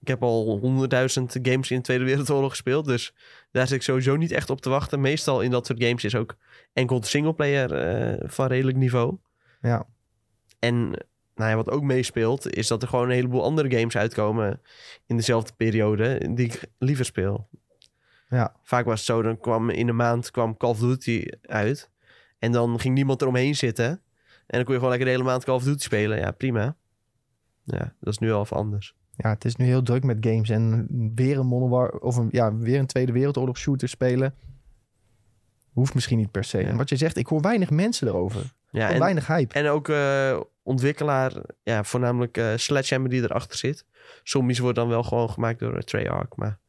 Ik 0.00 0.08
heb 0.08 0.22
al 0.22 0.58
honderdduizend 0.58 1.38
games 1.42 1.70
in 1.70 1.76
de 1.76 1.82
Tweede 1.82 2.04
Wereldoorlog 2.04 2.50
gespeeld. 2.50 2.84
Dus 2.84 3.14
daar 3.50 3.66
zit 3.66 3.76
ik 3.76 3.82
sowieso 3.82 4.16
niet 4.16 4.30
echt 4.30 4.50
op 4.50 4.60
te 4.60 4.68
wachten. 4.68 5.00
Meestal 5.00 5.40
in 5.40 5.50
dat 5.50 5.66
soort 5.66 5.82
games 5.82 6.04
is 6.04 6.14
ook 6.14 6.36
enkel 6.72 7.00
de 7.00 7.06
singleplayer 7.06 8.30
van 8.30 8.46
redelijk 8.46 8.76
niveau. 8.76 9.16
Ja. 9.60 9.86
En 10.58 11.06
nou 11.34 11.50
ja, 11.50 11.56
wat 11.56 11.70
ook 11.70 11.82
meespeelt, 11.82 12.54
is 12.54 12.66
dat 12.66 12.82
er 12.82 12.88
gewoon 12.88 13.04
een 13.04 13.14
heleboel 13.14 13.42
andere 13.42 13.78
games 13.78 13.96
uitkomen 13.96 14.60
in 15.06 15.16
dezelfde 15.16 15.52
periode 15.56 16.34
die 16.34 16.46
ik 16.46 16.64
liever 16.78 17.04
speel. 17.04 17.48
Ja. 18.28 18.56
Vaak 18.62 18.84
was 18.84 18.94
het 18.94 19.04
zo, 19.04 19.22
dan 19.22 19.38
kwam 19.38 19.70
in 19.70 19.88
een 19.88 19.96
maand 19.96 20.30
kwam 20.30 20.56
Call 20.56 20.70
of 20.70 20.78
Duty 20.78 21.26
uit. 21.42 21.90
En 22.38 22.52
dan 22.52 22.80
ging 22.80 22.94
niemand 22.94 23.22
eromheen 23.22 23.56
zitten. 23.56 23.86
En 23.86 24.00
dan 24.46 24.64
kon 24.64 24.72
je 24.72 24.80
gewoon 24.80 24.88
lekker 24.88 25.06
de 25.06 25.14
hele 25.14 25.24
maand 25.24 25.44
Call 25.44 25.54
of 25.54 25.62
Duty 25.62 25.82
spelen. 25.82 26.18
Ja, 26.18 26.30
prima. 26.30 26.76
Ja, 27.64 27.94
dat 28.00 28.12
is 28.12 28.18
nu 28.18 28.32
al 28.32 28.48
anders. 28.48 28.94
Ja, 29.16 29.30
het 29.30 29.44
is 29.44 29.56
nu 29.56 29.64
heel 29.64 29.82
druk 29.82 30.04
met 30.04 30.16
games. 30.20 30.50
En 30.50 30.86
weer 31.14 31.38
een 31.38 31.46
Modern 31.46 31.70
War, 31.70 31.90
of 31.90 32.16
een, 32.16 32.28
ja, 32.30 32.56
weer 32.56 32.78
een 32.78 32.86
Tweede 32.86 33.12
Wereldoorlog 33.12 33.58
shooter 33.58 33.88
spelen. 33.88 34.34
Hoeft 35.72 35.94
misschien 35.94 36.18
niet 36.18 36.30
per 36.30 36.44
se. 36.44 36.58
Ja. 36.58 36.68
En 36.68 36.76
wat 36.76 36.88
je 36.88 36.96
zegt, 36.96 37.16
ik 37.16 37.26
hoor 37.26 37.40
weinig 37.40 37.70
mensen 37.70 38.08
erover. 38.08 38.52
Ja, 38.70 38.90
en, 38.90 38.98
weinig 38.98 39.26
hype. 39.26 39.54
en 39.54 39.68
ook 39.68 39.88
eh, 39.88 40.40
ontwikkelaar, 40.62 41.32
ja, 41.62 41.84
voornamelijk 41.84 42.36
eh, 42.36 42.52
Sledgehammer 42.56 43.10
die 43.10 43.22
erachter 43.22 43.58
zit. 43.58 43.84
Zombies 44.22 44.58
wordt 44.58 44.76
dan 44.76 44.88
wel 44.88 45.02
gewoon 45.02 45.30
gemaakt 45.30 45.58
door 45.58 45.74
uh, 45.74 45.80
Treyarch, 45.80 46.36
maar... 46.36 46.60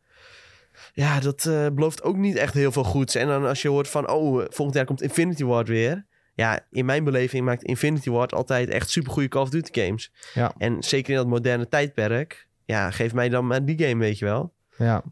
Ja, 0.94 1.20
dat 1.20 1.46
eh, 1.46 1.68
belooft 1.74 2.04
ook 2.04 2.18
niet 2.18 2.36
echt 2.36 2.54
heel 2.54 2.72
veel 2.72 2.84
goeds. 2.84 3.16
En 3.16 3.28
dan 3.28 3.46
als 3.46 3.62
je 3.62 3.68
hoort 3.68 3.88
van, 3.88 4.10
oh, 4.10 4.42
eh, 4.42 4.48
volgend 4.50 4.76
jaar 4.78 4.86
komt 4.86 5.02
Infinity 5.02 5.44
Ward 5.44 5.68
weer. 5.68 6.06
Ja, 6.36 6.60
in 6.70 6.86
mijn 6.86 7.04
beleving 7.04 7.46
maakt 7.46 7.64
Infinity 7.64 8.10
Ward 8.10 8.34
altijd 8.34 8.70
echt 8.70 8.90
supergoeie 8.90 9.28
Call 9.28 9.42
of 9.42 9.50
Duty 9.50 9.82
games. 9.82 10.12
Ja. 10.34 10.54
En 10.58 10.84
zeker 10.84 11.10
in 11.12 11.18
dat 11.18 11.28
moderne 11.28 11.68
tijdperk. 11.68 12.48
Ja, 12.66 12.92
geef 12.92 13.14
mij 13.14 13.30
dan 13.30 13.48
maar 13.48 13.66
die 13.66 13.84
game, 13.84 14.00
weet 14.00 14.20
je 14.20 14.26
wel. 14.26 14.54
Ja. 14.78 15.04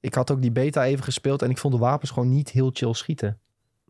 Ik 0.00 0.14
had 0.14 0.30
ook 0.30 0.42
die 0.42 0.52
beta 0.52 0.84
even 0.84 1.04
gespeeld 1.04 1.42
en 1.42 1.50
ik 1.50 1.58
vond 1.58 1.74
de 1.74 1.80
wapens 1.80 2.10
gewoon 2.10 2.30
niet 2.30 2.50
heel 2.50 2.70
chill 2.72 2.92
schieten. 2.92 3.38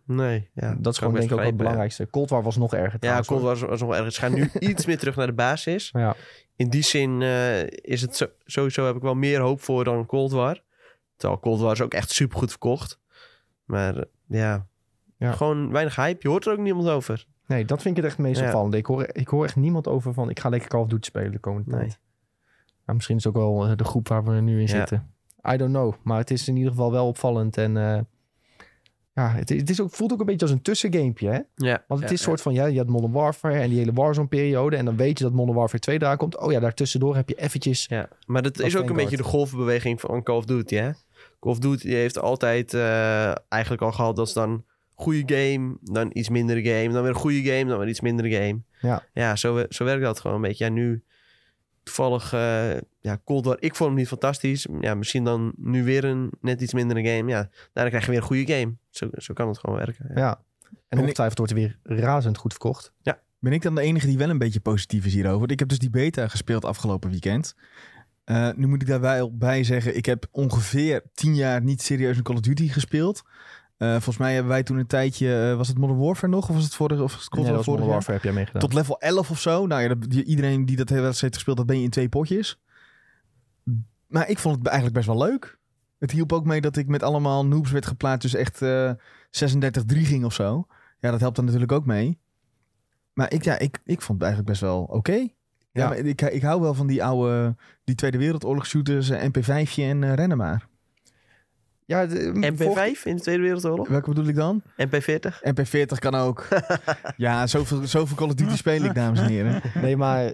Nee, 0.06 0.48
ja. 0.54 0.76
dat 0.78 0.92
is 0.92 0.98
gewoon 0.98 1.14
denk 1.14 1.24
ik 1.26 1.30
ook 1.32 1.36
wel 1.38 1.46
het 1.46 1.56
ja. 1.56 1.62
belangrijkste. 1.62 2.08
Cold 2.10 2.30
War 2.30 2.42
was 2.42 2.56
nog 2.56 2.74
erger 2.74 2.92
Ja, 2.92 2.98
trouwens, 2.98 3.28
Cold 3.28 3.40
hoor. 3.40 3.50
War 3.50 3.58
was, 3.60 3.68
was 3.68 3.80
nog 3.80 3.94
ergens. 3.94 4.18
Ga 4.18 4.28
nu 4.28 4.50
iets 4.70 4.86
meer 4.86 4.98
terug 4.98 5.16
naar 5.16 5.26
de 5.26 5.32
basis. 5.32 5.90
Ja. 5.92 6.16
In 6.56 6.68
die 6.70 6.82
zin 6.82 7.22
eh, 7.22 7.62
is 7.66 8.00
het 8.00 8.16
zo, 8.16 8.26
sowieso 8.44 8.86
heb 8.86 8.96
ik 8.96 9.02
wel 9.02 9.14
meer 9.14 9.40
hoop 9.40 9.60
voor 9.60 9.84
dan 9.84 10.06
Cold 10.06 10.32
War. 10.32 10.62
Terwijl 11.16 11.40
Cold 11.40 11.60
War 11.60 11.72
is 11.72 11.80
ook 11.80 11.94
echt 11.94 12.10
super 12.10 12.38
goed 12.38 12.50
verkocht. 12.50 13.00
Maar 13.64 13.96
eh, 13.96 14.02
ja, 14.26 14.66
Ja. 15.18 15.32
gewoon 15.32 15.70
weinig 15.72 15.96
hype. 15.96 16.18
Je 16.22 16.28
hoort 16.28 16.46
er 16.46 16.52
ook 16.52 16.58
niemand 16.58 16.88
over. 16.88 17.26
Nee, 17.46 17.64
dat 17.64 17.82
vind 17.82 17.96
ik 17.96 18.02
het 18.02 18.12
echt 18.12 18.16
het 18.20 18.26
meest 18.26 18.40
Ja. 18.40 18.46
opvallende. 18.46 18.76
Ik 18.76 18.86
hoor, 18.86 19.06
ik 19.12 19.28
hoor 19.28 19.44
echt 19.44 19.56
niemand 19.56 19.88
over 19.88 20.14
van, 20.14 20.30
ik 20.30 20.40
ga 20.40 20.48
lekker 20.48 20.68
Call 20.68 20.80
of 20.80 20.88
Duty 20.88 21.06
spelen 21.08 21.32
de 21.32 21.38
komende 21.38 21.70
Nee. 21.70 21.78
tijd. 21.80 21.98
Nou, 22.84 22.96
misschien 22.96 23.16
is 23.16 23.24
het 23.24 23.36
ook 23.36 23.42
wel 23.42 23.66
eh, 23.66 23.76
de 23.76 23.84
groep 23.84 24.08
waar 24.08 24.24
we 24.24 24.32
nu 24.40 24.54
in 24.60 24.60
Ja. 24.60 24.66
zitten. 24.66 25.10
I 25.52 25.56
don't 25.56 25.70
know. 25.72 25.94
Maar 26.02 26.18
het 26.18 26.30
is 26.30 26.48
in 26.48 26.56
ieder 26.56 26.70
geval 26.70 26.90
wel 26.92 27.06
opvallend. 27.08 27.56
En 27.56 27.76
eh, 27.76 28.00
ja, 29.14 29.30
het, 29.30 29.50
is- 29.50 29.60
het 29.60 29.70
is 29.70 29.80
ook, 29.80 29.90
voelt 29.90 30.12
ook 30.12 30.20
een 30.20 30.26
beetje 30.26 30.46
als 30.46 30.50
een 30.50 30.62
tussengamepje, 30.62 31.28
hè? 31.28 31.38
Ja, 31.54 31.84
Want 31.88 32.00
het 32.00 32.00
ja, 32.00 32.04
is 32.04 32.10
een 32.10 32.18
soort 32.18 32.40
van, 32.40 32.52
ja, 32.54 32.66
je 32.66 32.78
had 32.78 32.86
Modern 32.88 33.12
Warfare 33.12 33.58
en 33.58 33.68
die 33.68 33.78
hele 33.78 33.92
Warzone-periode. 33.92 34.76
En 34.76 34.84
dan 34.84 34.96
weet 34.96 35.18
je 35.18 35.24
dat 35.24 35.32
Modern 35.32 35.56
Warfare 35.56 35.78
2 35.78 35.98
daar 35.98 36.16
komt. 36.16 36.38
Oh 36.38 36.52
ja, 36.52 36.60
daartussendoor 36.60 37.16
heb 37.16 37.28
je 37.28 37.34
eventjes... 37.34 37.86
Ja, 37.88 38.08
maar 38.26 38.42
dat, 38.42 38.60
is 38.60 38.76
ook 38.76 38.88
een 38.90 38.96
beetje 38.96 39.16
de 39.16 39.22
golfbeweging 39.22 40.00
van 40.00 40.22
Call 40.22 40.36
of 40.36 40.44
Duty, 40.44 40.74
hè? 40.74 40.90
Call 41.40 41.52
of 41.52 41.58
Duty 41.58 41.88
heeft 41.88 42.18
altijd 42.18 42.74
eh, 42.74 43.32
eigenlijk 43.48 43.82
al 43.82 43.92
gehad 43.92 44.16
dat 44.16 44.28
ze 44.28 44.34
dan 44.34 44.64
goede 44.94 45.34
game, 45.34 45.76
dan 45.82 46.10
iets 46.12 46.28
mindere 46.28 46.62
game, 46.62 46.92
dan 46.92 47.02
weer 47.02 47.10
een 47.10 47.16
goede 47.18 47.42
game, 47.42 47.64
dan 47.64 47.78
weer 47.78 47.88
iets 47.88 48.00
mindere 48.00 48.30
game. 48.30 48.60
Ja. 48.80 49.02
Ja, 49.12 49.36
zo, 49.36 49.64
zo 49.68 49.84
werkt 49.84 50.02
dat 50.02 50.20
gewoon 50.20 50.36
een 50.36 50.42
beetje. 50.42 50.64
Ja, 50.64 50.70
nu 50.70 51.02
toevallig, 51.84 52.32
eh 52.32 52.76
ja, 53.00 53.18
Cold 53.24 53.44
War, 53.44 53.56
ik 53.58 53.74
vond 53.74 53.88
hem 53.88 53.98
niet 53.98 54.08
fantastisch. 54.08 54.66
Ja, 54.80 54.94
misschien 54.94 55.24
dan 55.24 55.52
nu 55.56 55.84
weer 55.84 56.04
een 56.04 56.30
net 56.40 56.60
iets 56.60 56.72
mindere 56.72 57.08
game. 57.08 57.30
Ja, 57.30 57.48
daarna 57.72 57.90
krijg 57.90 58.04
je 58.04 58.10
weer 58.10 58.20
een 58.20 58.26
goede 58.26 58.52
game. 58.52 58.74
Zo, 58.90 59.08
zo 59.12 59.34
kan 59.34 59.48
het 59.48 59.58
gewoon 59.58 59.76
werken. 59.76 60.10
Ja. 60.14 60.20
Ja. 60.20 60.40
En 60.88 60.98
ongetwijfeld 60.98 61.38
wordt 61.38 61.52
er 61.52 61.58
weer 61.58 61.78
razend 62.02 62.36
goed 62.36 62.52
verkocht. 62.52 62.92
Ben 63.44 63.52
ik 63.52 63.62
dan 63.62 63.74
de 63.74 63.80
enige 63.80 64.06
die 64.06 64.18
wel 64.18 64.30
een 64.30 64.38
beetje 64.38 64.60
positief 64.60 65.06
is 65.06 65.14
hierover? 65.14 65.38
Want 65.38 65.50
Ik 65.50 65.58
heb 65.58 65.68
dus 65.68 65.78
die 65.78 65.90
beta 65.90 66.28
gespeeld 66.28 66.64
afgelopen 66.64 67.10
weekend. 67.10 67.54
Eh, 68.24 68.50
nu 68.56 68.66
moet 68.66 68.82
ik 68.82 68.88
daar 68.88 69.00
wel 69.00 69.36
bij 69.36 69.64
zeggen, 69.64 69.96
ik 69.96 70.06
heb 70.06 70.26
ongeveer 70.30 71.02
tien 71.14 71.34
jaar 71.34 71.62
niet 71.62 71.82
serieus 71.82 72.16
een 72.16 72.22
Call 72.22 72.34
of 72.34 72.40
Duty 72.40 72.68
gespeeld. 72.68 73.22
Eh, 73.76 73.90
volgens 73.90 74.16
mij 74.16 74.32
hebben 74.32 74.50
wij 74.52 74.62
toen 74.62 74.76
een 74.78 74.86
tijdje, 74.86 75.48
eh, 75.50 75.56
was 75.56 75.68
het 75.68 75.78
Modern 75.78 75.98
Warfare 75.98 76.28
nog? 76.32 76.48
Of 76.48 76.54
was 76.54 76.64
het 76.64 76.74
vorige, 76.74 77.02
of 77.02 77.12
was 77.12 77.24
het 77.24 77.32
Nee, 77.32 77.40
War 77.44 77.48
dat 77.54 77.56
was 77.58 77.66
Modern 77.66 77.84
jaar? 77.86 77.94
Warfare 77.96 78.14
heb 78.16 78.24
jij 78.24 78.32
meegedaan. 78.32 78.60
Tot 78.62 78.72
level 78.72 78.98
11 79.00 79.30
of 79.30 79.40
zo. 79.40 79.66
Nou 79.66 79.82
ja, 79.82 79.88
dat, 79.88 80.10
die- 80.10 80.24
iedereen 80.24 80.64
die 80.66 80.76
dat 80.76 80.88
hele 80.88 81.00
wedstrijd 81.02 81.34
heeft 81.34 81.34
gespeeld, 81.34 81.56
dat 81.56 81.66
ben 81.66 81.76
je 81.78 81.84
in 81.84 81.90
twee 81.90 82.08
potjes. 82.08 82.60
Maar 84.06 84.28
ik 84.28 84.38
vond 84.38 84.56
het 84.56 84.66
eigenlijk 84.66 84.96
best 84.96 85.06
wel 85.08 85.18
leuk. 85.26 85.58
Het 85.98 86.10
hielp 86.10 86.32
ook 86.32 86.44
mee 86.44 86.60
dat 86.60 86.76
ik 86.76 86.86
met 86.88 87.02
allemaal 87.02 87.46
noobs 87.46 87.70
werd 87.70 87.86
geplaatst. 87.86 88.22
Dus 88.22 88.34
echt 88.40 88.62
eh 88.62 88.90
36-3 89.30 90.06
ging 90.06 90.24
of 90.24 90.32
zo. 90.34 90.66
Ja, 91.00 91.10
dat 91.10 91.20
helpt 91.20 91.36
dan 91.36 91.44
natuurlijk 91.44 91.72
ook 91.72 91.86
mee. 91.86 92.18
Maar 93.12 93.32
ik, 93.32 93.44
ja, 93.44 93.58
ik, 93.58 93.78
ik 93.84 94.00
vond 94.02 94.18
het 94.18 94.28
eigenlijk 94.28 94.50
best 94.50 94.60
wel 94.60 94.82
oké. 94.82 95.12
Ja, 95.12 95.28
Ja. 95.72 95.88
maar 95.88 95.96
ik, 95.98 96.22
ik 96.22 96.42
hou 96.42 96.60
wel 96.60 96.74
van 96.74 96.86
die 96.86 97.04
oude, 97.04 97.56
die 97.84 97.94
Tweede 97.94 98.18
Wereldoorlog 98.18 98.66
shooters, 98.66 99.10
eh, 99.10 99.22
MP5'je 99.28 99.82
en 99.82 100.14
rennen 100.14 100.36
maar. 100.36 100.66
Ja, 101.86 102.06
de, 102.06 102.52
vorige- 102.56 102.96
MP5 102.96 103.02
in 103.04 103.16
de 103.16 103.22
Tweede 103.22 103.42
Wereldoorlog? 103.42 103.88
Welke 103.88 104.08
bedoel 104.08 104.26
ik 104.26 104.34
dan? 104.34 104.62
MP40? 104.62 105.52
MP40 105.54 105.98
kan 105.98 106.14
ook. 106.14 106.48
ja, 107.16 107.46
zoveel, 107.46 107.86
zoveel 107.86 108.16
Call 108.16 108.26
of 108.28 108.34
Duty 108.34 108.56
speel 108.56 108.82
ik, 108.84 108.94
dames 108.94 109.20
en 109.20 109.26
heren. 109.28 109.62
Nee, 109.82 109.96
maar 109.96 110.32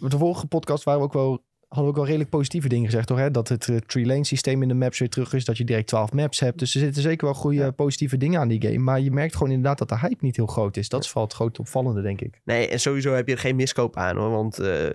de 0.00 0.18
vorige 0.18 0.46
podcast 0.46 0.84
waren 0.84 1.00
we 1.00 1.06
ook 1.06 1.12
wel, 1.12 1.44
hadden 1.68 1.84
we 1.84 1.90
ook 1.90 1.96
wel 1.96 2.04
redelijk 2.04 2.30
positieve 2.30 2.68
dingen 2.68 2.84
gezegd, 2.84 3.06
toch? 3.06 3.18
Hè? 3.18 3.30
Dat 3.30 3.48
het 3.48 3.68
eh, 3.68 3.76
tree 3.76 4.06
lane 4.06 4.24
systeem 4.24 4.62
in 4.62 4.68
de 4.68 4.74
maps 4.74 4.98
weer 4.98 5.08
terug 5.08 5.32
is, 5.32 5.44
dat 5.44 5.56
je 5.58 5.64
direct 5.64 5.86
12 5.86 6.12
maps 6.12 6.40
hebt. 6.40 6.58
Dus 6.58 6.74
er 6.74 6.80
zitten 6.80 7.02
zeker 7.02 7.24
wel 7.26 7.34
goede 7.34 7.72
positieve 7.72 8.16
dingen 8.16 8.40
aan 8.40 8.48
die 8.48 8.62
game. 8.62 8.78
Maar 8.78 9.00
je 9.00 9.10
merkt 9.10 9.32
gewoon 9.36 9.52
inderdaad 9.52 9.78
dat 9.78 9.88
de 9.88 9.98
hype 9.98 10.24
niet 10.24 10.36
heel 10.36 10.46
groot 10.46 10.76
is. 10.76 10.88
Dat 10.88 11.00
is 11.02 11.06
vooral 11.08 11.24
het 11.24 11.34
grote 11.34 11.60
opvallende, 11.60 12.02
denk 12.02 12.20
ik. 12.20 12.40
Nee, 12.44 12.68
en 12.68 12.80
sowieso 12.80 13.12
heb 13.14 13.26
je 13.26 13.32
er 13.32 13.38
geen 13.40 13.56
miskoop 13.56 13.96
aan 13.96 14.16
hoor. 14.16 14.30
Want 14.30 14.58
eh, 14.58 14.90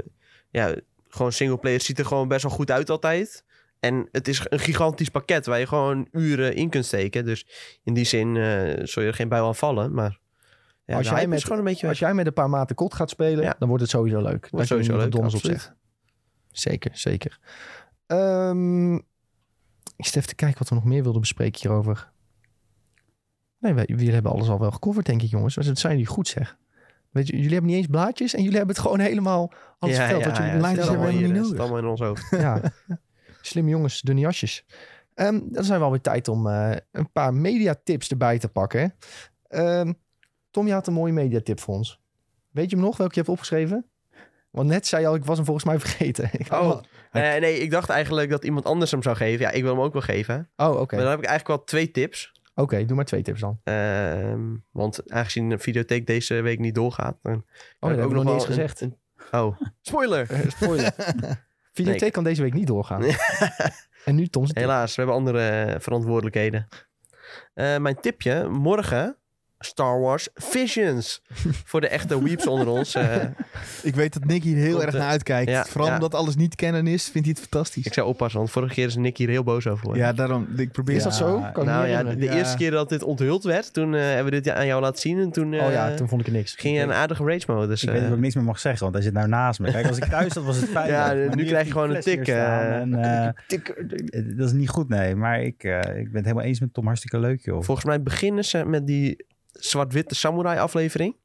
ja, 0.51 0.76
gewoon 1.09 1.32
singleplayer 1.32 1.82
ziet 1.82 1.99
er 1.99 2.05
gewoon 2.05 2.28
best 2.28 2.43
wel 2.43 2.51
goed 2.51 2.72
uit 2.72 2.89
altijd. 2.89 3.43
En 3.86 4.07
het 4.11 4.27
is 4.27 4.45
een 4.49 4.59
gigantisch 4.59 5.09
pakket 5.09 5.45
waar 5.45 5.59
je 5.59 5.67
gewoon 5.67 6.07
uren 6.11 6.55
in 6.55 6.69
kunt 6.69 6.86
steken. 6.86 7.25
Dus 7.25 7.47
in 7.83 7.93
die 7.93 8.05
zin 8.05 8.36
eh 8.38 8.86
zul 8.86 9.01
je 9.03 9.07
er 9.09 9.13
geen 9.15 9.29
bij 9.29 9.41
aan 9.41 9.55
vallen. 9.55 9.93
Maar 9.93 10.19
ja, 10.86 10.95
Als 10.97 11.09
jij 11.09 11.27
met- 11.27 11.49
een 11.49 11.63
beetje 11.63 11.88
Als 11.88 11.99
jij 11.99 12.13
met 12.13 12.25
een 12.27 12.33
paar 12.33 12.49
maten 12.49 12.75
kot 12.75 12.93
gaat 12.93 13.09
spelen, 13.09 13.43
Ja. 13.43 13.55
dan 13.59 13.67
wordt 13.67 13.83
het 13.83 13.91
sowieso 13.91 14.21
leuk. 14.21 14.47
Wordt 14.51 14.67
je 14.67 14.73
sowieso 14.73 14.97
leuk, 14.97 15.11
doms 15.11 15.33
op 15.33 15.39
zeggen. 15.41 15.75
Zeker, 16.51 16.91
zeker. 16.93 17.39
Ehm, 18.07 18.95
ik 18.95 20.05
zit 20.05 20.15
even 20.15 20.27
te 20.27 20.36
kijken 20.36 20.59
wat 20.59 20.69
we 20.69 20.75
nog 20.75 20.83
meer 20.83 21.03
wilden 21.03 21.21
bespreken 21.21 21.59
hierover. 21.61 22.11
Nee, 23.59 23.73
wij, 23.73 23.83
jullie 23.88 24.11
hebben 24.13 24.31
alles 24.31 24.47
al 24.49 24.59
wel 24.59 24.71
gecoverd, 24.71 25.05
denk 25.05 25.21
ik, 25.21 25.29
jongens. 25.29 25.55
Dat 25.55 25.77
zijn 25.79 25.93
jullie 25.93 26.07
goed, 26.07 26.27
zeg. 26.27 26.57
Weet 27.09 27.27
je, 27.27 27.33
jullie 27.36 27.51
hebben 27.51 27.69
niet 27.69 27.77
eens 27.79 27.88
blaadjes 27.88 28.33
en 28.33 28.41
jullie 28.43 28.57
hebben 28.57 28.75
het 28.75 28.83
gewoon 28.86 28.99
helemaal 28.99 29.51
alles 29.79 29.95
verteld. 29.95 30.25
wat 30.25 30.38
jullie 30.38 30.59
lijntjes 30.59 30.88
hebben 30.88 31.07
we 31.07 31.13
niet 31.13 31.33
nodig. 31.33 31.59
allemaal 31.59 31.77
in 31.77 31.86
ons 31.86 31.99
hoofd. 31.99 32.27
Ja. 32.29 32.61
Slimme 33.46 33.70
jongens, 33.70 34.02
dunne 34.02 34.22
jasjes. 34.22 34.66
Ehm, 35.14 35.39
dan 35.46 35.64
zijn 35.64 35.80
we 35.80 35.86
alweer 35.86 36.02
tijd 36.02 36.28
om 36.28 36.48
eh, 36.48 36.72
een 36.91 37.12
paar 37.12 37.34
mediatips 37.34 38.10
erbij 38.10 38.39
te 38.39 38.48
pakken. 38.50 38.96
Ehm, 39.48 39.93
Tom, 40.52 40.68
je 40.68 40.74
had 40.74 40.88
een 40.88 40.93
mooie 40.93 41.14
mediatip 41.14 41.60
voor 41.60 41.76
ons. 41.76 42.00
Weet 42.52 42.70
je 42.70 42.76
hem 42.76 42.86
nog, 42.86 42.98
welke 42.98 43.14
je 43.14 43.20
hebt 43.20 43.32
opgeschreven? 43.32 43.86
Want 44.50 44.68
net 44.70 44.88
zei 44.88 45.02
je 45.02 45.08
al, 45.08 45.16
ik 45.16 45.26
was 45.26 45.36
hem 45.36 45.46
volgens 45.46 45.66
mij 45.66 45.80
vergeten. 45.88 46.30
Ik 46.32 46.52
Oh, 46.54 46.82
eh, 47.12 47.22
nee, 47.22 47.58
ik 47.60 47.72
dacht 47.72 47.89
eigenlijk 47.89 48.30
dat 48.30 48.43
iemand 48.43 48.66
anders 48.66 48.91
hem 48.91 49.04
zou 49.04 49.16
geven. 49.16 49.39
Ja, 49.46 49.52
ik 49.52 49.62
wil 49.64 49.72
hem 49.74 49.82
ook 49.84 49.93
wel 49.93 50.02
geven. 50.02 50.50
oh 50.56 50.80
oké. 50.80 50.96
Maar 50.96 51.04
dan 51.04 51.14
heb 51.14 51.24
ik 51.24 51.26
eigenlijk 51.30 51.48
wel 51.58 51.64
twee 51.64 51.91
tips. 51.91 52.32
Oké, 52.56 52.86
doe 52.86 52.96
maar 52.96 53.06
twee 53.06 53.22
tips 53.22 53.39
dan. 53.39 53.60
Ehm, 53.64 54.56
want 54.72 55.12
aangezien 55.12 55.50
de 55.50 55.58
videotheek 55.60 56.08
deze 56.08 56.34
week 56.41 56.60
niet 56.60 56.76
doorgaat... 56.76 57.18
Dan 57.22 57.34
Oh, 57.34 57.89
dat 57.89 57.89
hebben 57.89 58.08
we 58.08 58.14
nog 58.14 58.24
niet 58.24 58.34
eens 58.34 58.46
gezegd. 58.46 58.88
oh, 59.32 59.60
spoiler! 59.82 60.32
Eh, 60.32 60.50
Spoiler. 60.50 60.93
Videotheek 61.76 62.01
Nee. 62.01 62.11
kan 62.11 62.23
deze 62.23 62.41
week 62.41 62.53
niet 62.53 62.67
doorgaan. 62.67 63.03
en 64.05 64.15
nu 64.15 64.28
Tom's. 64.28 64.51
Helaas, 64.53 64.95
we 64.95 65.01
hebben 65.01 65.19
andere 65.19 65.49
eh, 65.49 65.80
verantwoordelijkheden. 65.80 66.67
Eh, 67.53 67.78
mijn 67.78 67.99
tipje, 67.99 68.47
morgen 68.47 69.17
Star 69.66 69.99
Wars 69.99 70.28
Visions. 70.34 71.22
Voor 71.72 71.82
de 71.82 71.88
echte 71.88 72.24
weeps 72.24 72.47
onder 72.47 72.68
ons. 72.68 72.95
eh, 72.95 73.16
Ik 73.84 73.95
weet 73.95 74.13
dat 74.13 74.24
Nick 74.26 74.43
hier 74.43 74.55
heel 74.57 74.82
erg 74.84 74.93
eh, 74.93 74.99
naar 74.99 75.09
uitkijkt. 75.09 75.49
ja, 75.49 75.63
Vooral 75.66 75.88
ja. 75.88 75.93
omdat 75.93 76.16
alles 76.16 76.36
niet 76.36 76.55
kennen 76.55 76.88
is, 76.88 77.03
vindt 77.03 77.28
hij 77.28 77.38
het 77.39 77.47
fantastisch. 77.49 77.86
ik 77.86 77.93
zou 77.93 78.07
oppassen, 78.07 78.39
want 78.39 78.51
vorige 78.51 78.74
keer 78.74 78.86
is 78.88 78.95
Nick 78.95 79.18
hier 79.18 79.30
heel 79.30 79.43
boos 79.43 79.68
over. 79.68 79.95
Ja, 79.95 80.13
daarom. 80.13 80.47
Ik 80.57 80.72
probeer 80.72 80.95
Is 80.95 81.03
dat 81.03 81.11
Ja, 81.11 81.18
zo? 81.18 81.45
Kan 81.53 81.66
nou 81.66 81.88
ja, 81.88 82.03
de 82.03 82.24
Ja. 82.24 82.34
eerste 82.34 82.57
keer 82.57 82.72
dat 82.72 82.89
dit 82.89 83.03
onthuld 83.03 83.43
werd, 83.43 83.74
toen 83.74 83.95
eh, 83.95 84.01
hebben 84.01 84.34
we 84.34 84.41
dit 84.41 84.53
aan 84.53 84.66
jou 84.66 84.82
laten 84.82 84.99
zien. 85.01 85.20
En 85.20 85.32
toen, 85.32 85.53
eh, 85.53 85.66
oh 85.66 85.72
ja, 85.72 85.93
toen 85.93 86.07
vond 86.07 86.22
ik 86.22 86.28
er 86.28 86.34
niks. 86.34 86.53
ging 86.57 86.76
je 86.76 86.82
een 86.82 86.93
aardige 86.93 87.24
rage 87.24 87.43
mode. 87.47 87.68
Dus, 87.68 87.84
Ik 87.84 87.89
weet 87.89 88.01
dat 88.01 88.11
ik 88.11 88.18
niks 88.20 88.36
meer 88.36 88.43
mag 88.43 88.59
zeggen, 88.59 88.82
want 88.82 88.93
hij 88.93 89.03
zit 89.03 89.13
nou 89.13 89.28
naast 89.28 89.59
me. 89.59 89.72
Kijk, 89.72 89.88
als 89.88 89.97
ik 89.97 90.03
thuis 90.05 90.34
zat 90.34 90.43
was 90.43 90.55
het 90.57 90.70
fijn. 90.70 90.89
Ja, 90.89 91.13
nu 91.36 91.45
krijg 91.45 91.66
je 91.66 91.72
gewoon 91.72 91.95
een 91.95 92.01
tik, 92.01 92.28
en, 92.28 92.91
dat 94.38 94.47
is 94.47 94.53
niet 94.53 94.70
goed, 94.70 94.89
nee. 94.89 95.16
Maar 95.16 95.41
ik, 95.41 95.63
eh, 95.63 95.78
ik 95.78 95.84
ben 95.84 96.16
het 96.16 96.24
helemaal 96.26 96.43
eens 96.43 96.59
met 96.59 96.74
Tom. 96.74 96.86
Hartstikke 96.86 97.20
leuk, 97.20 97.41
joh. 97.45 97.63
volgens 97.63 97.86
mij 97.86 98.01
beginnen 98.01 98.45
ze 98.45 98.66
met 98.66 98.88
die 98.88 99.26
zwart-witte 99.60 100.16
samurai 100.16 100.60
aflevering. 100.60 101.16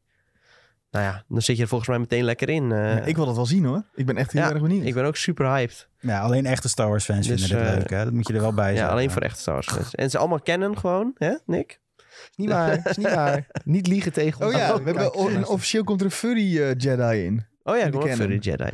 Nou 0.90 1.04
ja, 1.04 1.24
dan 1.28 1.42
zit 1.42 1.56
je 1.56 1.62
er 1.62 1.68
volgens 1.68 1.88
mij 1.90 1.98
meteen 1.98 2.24
lekker 2.24 2.48
in. 2.48 2.72
eh. 2.72 2.78
Ja, 2.96 3.00
ik 3.04 3.16
wil 3.16 3.26
dat 3.26 3.36
wel 3.36 3.46
zien 3.46 3.64
hoor. 3.64 3.82
Ik 3.94 4.06
ben 4.06 4.16
echt 4.16 4.32
heel 4.32 4.42
Ja, 4.42 4.50
erg 4.50 4.62
benieuwd. 4.62 4.86
ik 4.86 4.94
ben 4.94 5.04
ook 5.04 5.16
super 5.16 5.46
hyped. 5.46 5.88
Ja, 6.00 6.20
alleen 6.20 6.46
echte 6.46 6.68
Star 6.68 6.88
Wars 6.88 7.04
fans 7.04 7.26
Dus, 7.26 7.40
vinden 7.44 7.58
dit 7.58 7.66
eh, 7.74 7.78
leuk, 7.78 7.90
hè. 7.90 8.04
Dat 8.04 8.12
moet 8.12 8.28
je 8.28 8.34
er 8.34 8.40
wel 8.40 8.52
bij 8.54 8.70
Ja, 8.72 8.76
zijn. 8.78 8.90
alleen 8.90 9.10
voor 9.10 9.22
echte 9.22 9.40
Star 9.40 9.54
Wars 9.54 9.66
fans. 9.66 9.94
En 9.94 10.10
ze 10.10 10.18
allemaal 10.18 10.40
kennen 10.40 10.78
gewoon, 10.78 11.12
hè, 11.18 11.34
Nick? 11.46 11.80
Is 11.96 12.36
niet 12.36 12.48
waar, 12.48 12.80
is 12.88 12.96
niet 12.96 13.14
waar. 13.14 13.46
Niet 13.64 13.86
liegen 13.86 14.12
tegen 14.12 14.44
ons. 14.46 14.54
Oh 14.54 14.60
ja, 14.60 14.82
we 14.82 14.84
hebben, 14.84 15.48
officieel 15.48 15.84
komt 15.84 16.00
er 16.00 16.06
een 16.06 16.12
furry 16.12 16.60
eh, 16.62 16.74
Jedi 16.76 17.24
in. 17.24 17.46
Oh 17.62 17.76
ja, 17.76 17.88
kennen 17.88 18.16
Furry 18.16 18.38
Jedi. 18.38 18.70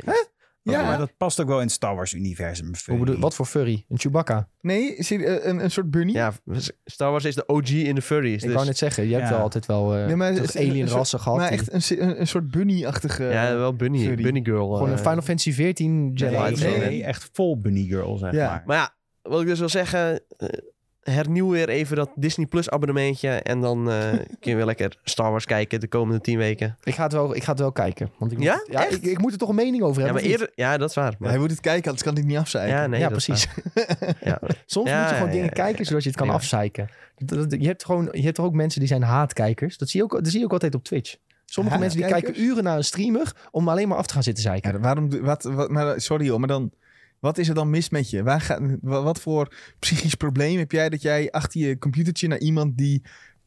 Ja, 0.71 0.83
maar 0.83 0.97
dat 0.97 1.17
past 1.17 1.41
ook 1.41 1.47
wel 1.47 1.57
in 1.57 1.63
het 1.63 1.71
Star 1.71 1.95
Wars 1.95 2.13
universum. 2.13 2.71
Hoe 2.85 2.97
bedoel- 2.97 3.19
wat 3.19 3.35
voor 3.35 3.45
furry? 3.45 3.85
Een 3.89 3.99
Chewbacca? 3.99 4.49
nee, 4.61 4.95
is 4.95 5.11
eh, 5.11 5.45
een, 5.45 5.63
een 5.63 5.71
soort 5.71 5.91
bunny. 5.91 6.11
Ja, 6.13 6.33
Star 6.85 7.11
Wars 7.11 7.25
is 7.25 7.35
de 7.35 7.45
OG 7.47 7.69
in 7.69 7.95
de 7.95 8.01
furries. 8.01 8.33
Ik 8.41 8.41
Dus, 8.43 8.53
wou 8.53 8.65
net 8.65 8.77
zeggen, 8.77 9.07
je 9.07 9.13
hebt 9.13 9.23
Ja. 9.27 9.29
wel 9.33 9.39
altijd 9.41 9.65
wel 9.65 9.95
eh 9.95 10.05
Nee, 10.05 10.15
maar 10.15 10.33
het 10.33 10.57
alien 10.57 10.81
een 10.81 10.87
rassen 10.87 11.19
gehad. 11.19 11.37
maar 11.37 11.49
die- 11.49 11.57
echt 11.71 11.91
een, 11.91 12.01
een, 12.09 12.19
een 12.19 12.27
soort 12.27 12.51
bunny-achtige... 12.51 13.23
ja, 13.23 13.55
wel 13.55 13.75
Bunny, 13.75 13.99
Furry. 13.99 14.23
Bunny 14.23 14.41
Girl. 14.43 14.71
gewoon 14.73 14.89
een 14.89 14.97
eh. 14.97 15.03
Final 15.03 15.21
Fantasy 15.21 15.51
14 15.53 16.11
Jedi. 16.13 16.31
Nee, 16.31 16.41
Lightsaber. 16.41 16.71
nee, 16.77 16.87
Nee. 16.87 16.97
nee, 16.97 17.03
echt 17.07 17.29
vol 17.33 17.59
Bunny 17.59 17.85
Girl, 17.87 18.17
zeg 18.17 18.31
Ja. 18.33 18.49
maar. 18.49 18.63
Maar 18.65 18.77
ja, 18.77 18.95
wat 19.21 19.41
ik 19.41 19.47
dus 19.47 19.59
wil 19.59 19.69
zeggen... 19.69 20.21
hernieuw 21.11 21.49
weer 21.49 21.69
even 21.69 21.95
dat 21.95 22.09
Disney 22.15 22.45
Plus 22.45 22.69
abonnementje. 22.69 23.29
En 23.29 23.61
dan 23.61 23.91
eh, 23.91 24.09
kun 24.39 24.51
je 24.51 24.55
weer 24.55 24.65
lekker 24.65 24.97
Star 25.03 25.31
Wars 25.31 25.45
kijken 25.45 25.79
de 25.79 25.87
komende 25.87 26.21
tien 26.21 26.37
weken. 26.37 26.77
Ik, 26.83 26.95
ga 26.95 27.03
het 27.03 27.11
wel, 27.13 27.35
ik 27.35 27.43
ga 27.43 27.51
het 27.51 27.59
wel 27.59 27.71
kijken. 27.71 28.11
Want 28.17 28.31
ik 28.31 28.37
moet, 28.37 28.47
Ja? 28.47 28.63
ja 28.69 28.87
ik, 28.87 29.01
ik 29.01 29.19
moet 29.19 29.31
er 29.31 29.37
toch 29.37 29.49
een 29.49 29.55
mening 29.55 29.83
over 29.83 29.99
Ja, 30.01 30.05
hebben. 30.05 30.23
maar 30.23 30.31
of 30.31 30.39
niet? 30.39 30.49
eerder... 30.49 30.65
Ja, 30.65 30.77
dat 30.77 30.89
is 30.89 30.95
waar. 30.95 31.15
Maar, 31.19 31.29
Hij 31.29 31.39
moet 31.39 31.49
het 31.51 31.59
kijken, 31.59 31.83
anders 31.85 32.03
kan 32.03 32.13
hij 32.13 32.21
het 32.21 32.31
niet 32.31 32.39
afzeiken. 32.41 32.75
ja, 32.77 32.87
nee, 32.87 32.99
ja, 32.99 33.09
precies. 33.09 33.47
Ja. 34.21 34.39
Soms 34.65 34.89
Ja, 34.89 34.99
moet 34.99 35.09
je 35.09 35.13
gewoon 35.15 35.27
ja, 35.27 35.33
dingen 35.33 35.49
ja, 35.53 35.53
ja. 35.55 35.63
kijken 35.63 35.85
zodat 35.85 36.03
je 36.03 36.09
het 36.09 36.17
kan 36.17 36.27
Ja. 36.27 36.33
afzeiken. 36.33 36.89
Je 37.49 37.67
hebt, 37.67 37.85
gewoon, 37.85 38.07
je 38.11 38.21
hebt 38.23 38.35
toch 38.35 38.45
ook 38.45 38.53
mensen 38.53 38.79
die 38.79 38.89
zijn 38.89 39.03
haatkijkers. 39.03 39.77
Dat 39.77 39.89
zie 39.89 39.99
je 39.99 40.05
ook, 40.05 40.11
dat 40.23 40.27
zie 40.31 40.39
je 40.39 40.45
ook 40.45 40.51
altijd 40.51 40.75
op 40.75 40.83
Twitch. 40.83 41.15
Sommige 41.45 41.77
mensen 41.77 41.99
die 41.99 42.07
kijken 42.09 42.41
uren 42.41 42.63
naar 42.63 42.77
een 42.77 42.83
streamer 42.83 43.35
om 43.51 43.69
alleen 43.69 43.87
maar 43.87 43.97
af 43.97 44.07
te 44.07 44.13
gaan 44.13 44.23
zitten 44.23 44.43
zeiken. 44.43 44.71
Ja, 44.73 44.79
waarom, 44.79 45.21
wat, 45.21 45.43
wat, 45.43 45.69
maar, 45.69 46.01
sorry 46.01 46.29
hoor, 46.29 46.39
maar 46.39 46.47
dan... 46.47 46.71
Wat 47.19 47.37
is 47.37 47.47
er 47.49 47.55
dan 47.55 47.69
mis 47.69 47.89
met 47.89 48.09
je? 48.09 48.23
Waar 48.23 48.41
gaat, 48.41 48.59
wa- 48.81 49.01
wat 49.03 49.19
voor 49.19 49.53
psychisch 49.79 50.15
probleem 50.15 50.57
heb 50.57 50.71
jij 50.71 50.89
dat 50.89 51.01
jij 51.01 51.31
achter 51.31 51.59
je 51.61 51.77
computertje 51.77 52.27
naar 52.27 52.39
iemand 52.39 52.77
die 52.77 53.01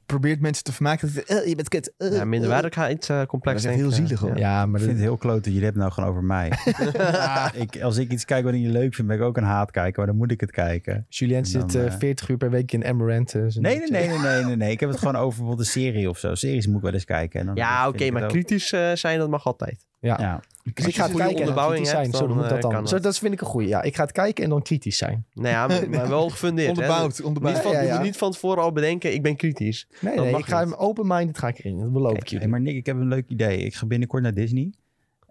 probeert 0.06 0.40
mensen 0.40 0.64
te 0.64 0.72
vermaken... 0.72 1.14
Dat, 1.14 1.24
eh, 1.24 1.46
je 1.48 1.54
bent 1.54 1.68
kut. 1.68 1.92
eh, 1.96 2.12
Ja, 2.12 2.20
eh. 2.20 2.24
minderwaardigheidscomplex. 2.26 3.62
Dat 3.62 3.72
is 3.72 3.78
heel 3.78 3.90
zielig, 3.90 4.20
hoor. 4.20 4.38
Ja, 4.38 4.56
maar 4.56 4.64
Ik 4.66 4.72
dat- 4.72 4.80
vind 4.82 4.92
het 4.92 5.00
heel 5.00 5.16
kloot 5.16 5.36
dat 5.36 5.44
jullie 5.44 5.62
hebben 5.62 5.80
nou 5.82 5.92
gewoon 5.94 6.10
over 6.10 6.24
mij. 6.24 6.52
Ja, 6.92 7.52
ik, 7.54 7.80
als 7.82 7.96
ik 7.96 8.10
iets 8.12 8.24
kijk 8.24 8.44
wat 8.44 8.54
ik 8.54 8.60
niet 8.60 8.70
leuk 8.70 8.94
vind, 8.94 9.08
ben 9.08 9.16
ik 9.16 9.22
ook 9.22 9.36
een 9.36 9.42
haatkijker. 9.44 9.96
Maar 9.98 10.06
dan 10.06 10.16
moet 10.16 10.30
ik 10.30 10.40
het 10.40 10.50
kijken. 10.50 11.06
Julien 11.08 11.36
En 11.36 11.44
zit 11.46 11.72
dan, 11.72 11.80
eh, 11.80 11.86
eh, 11.92 11.98
40 11.98 12.28
uur 12.28 12.36
per 12.36 12.50
week 12.50 12.72
in 12.72 12.84
Amaranth. 12.86 13.30
zijn- 13.30 13.52
Nee, 13.60 13.78
nee, 13.78 13.90
nee, 13.90 14.08
nee, 14.08 14.18
nee, 14.18 14.44
nee, 14.44 14.56
nee. 14.56 14.70
Ik 14.70 14.80
heb 14.80 14.88
het 14.88 14.98
gewoon 14.98 15.16
over 15.16 15.28
bijvoorbeeld 15.38 15.58
een 15.66 15.72
serie 15.72 16.08
of 16.08 16.18
zo. 16.18 16.34
Series 16.34 16.66
moet 16.66 16.76
ik 16.76 16.82
wel 16.82 16.92
eens 16.92 17.04
kijken. 17.04 17.40
En 17.40 17.46
dan 17.46 17.54
Ja, 17.54 17.88
oké, 17.88 18.10
maar 18.10 18.26
kritisch 18.26 18.68
zijn, 18.94 19.18
dat 19.18 19.28
mag 19.30 19.46
altijd. 19.46 19.86
Ja. 20.00 20.16
Ja, 20.20 20.40
Dus 20.74 20.86
ik 20.86 20.94
ga 20.94 21.02
het 21.02 21.10
goede 21.10 21.26
kijken 21.26 21.26
en 21.26 21.26
dan 21.26 21.36
onderbouwing 21.38 21.82
kritisch 21.82 21.90
zijn. 21.90 22.04
hebt, 22.04 22.16
Zo 22.16 22.26
dan, 22.26 22.36
moet 22.36 22.48
dat 22.48 22.64
eh, 22.64 22.70
dan. 22.70 22.88
Zo, 22.88 22.98
dat. 22.98 23.18
vind 23.18 23.32
ik 23.32 23.40
een 23.40 23.46
goeie. 23.46 23.68
Ja, 23.68 23.82
ik 23.82 23.96
ga 23.96 24.02
het 24.02 24.12
kijken 24.12 24.44
en 24.44 24.50
dan 24.50 24.62
kritisch 24.62 24.96
zijn. 24.98 25.26
Nou 25.32 25.48
ja, 25.48 25.66
maar, 25.66 25.90
maar 25.90 26.08
wel 26.08 26.28
gefundeerd. 26.28 26.66
hè. 26.76 26.82
Onderbouwd, 26.82 27.22
onderbouwd. 27.22 27.54
Niet 27.54 27.62
van, 27.62 27.72
Ja, 27.72 27.80
ja. 27.80 27.86
Je 27.86 27.94
moet 27.94 28.02
niet 28.02 28.16
van 28.16 28.30
tevoren 28.30 28.62
al 28.62 28.72
bedenken, 28.72 29.12
ik 29.14 29.22
ben 29.22 29.36
kritisch. 29.36 29.88
Nee, 30.00 30.36
ik 30.36 30.44
ga 30.46 30.58
hem 30.58 30.74
open-minded 30.74 31.38
ga 31.38 31.48
ik 31.48 31.58
erin. 31.58 31.78
Dat 31.78 31.92
beloof 31.92 32.12
ik 32.12 32.18
Hey, 32.18 32.28
jullie. 32.30 32.48
maar 32.48 32.60
Nick, 32.60 32.76
ik 32.76 32.86
heb 32.86 32.96
een 32.96 33.08
leuk 33.08 33.28
idee. 33.28 33.58
Ik 33.58 33.74
ga 33.74 33.86
binnenkort 33.86 34.22
naar 34.22 34.34
Disney. 34.34 34.72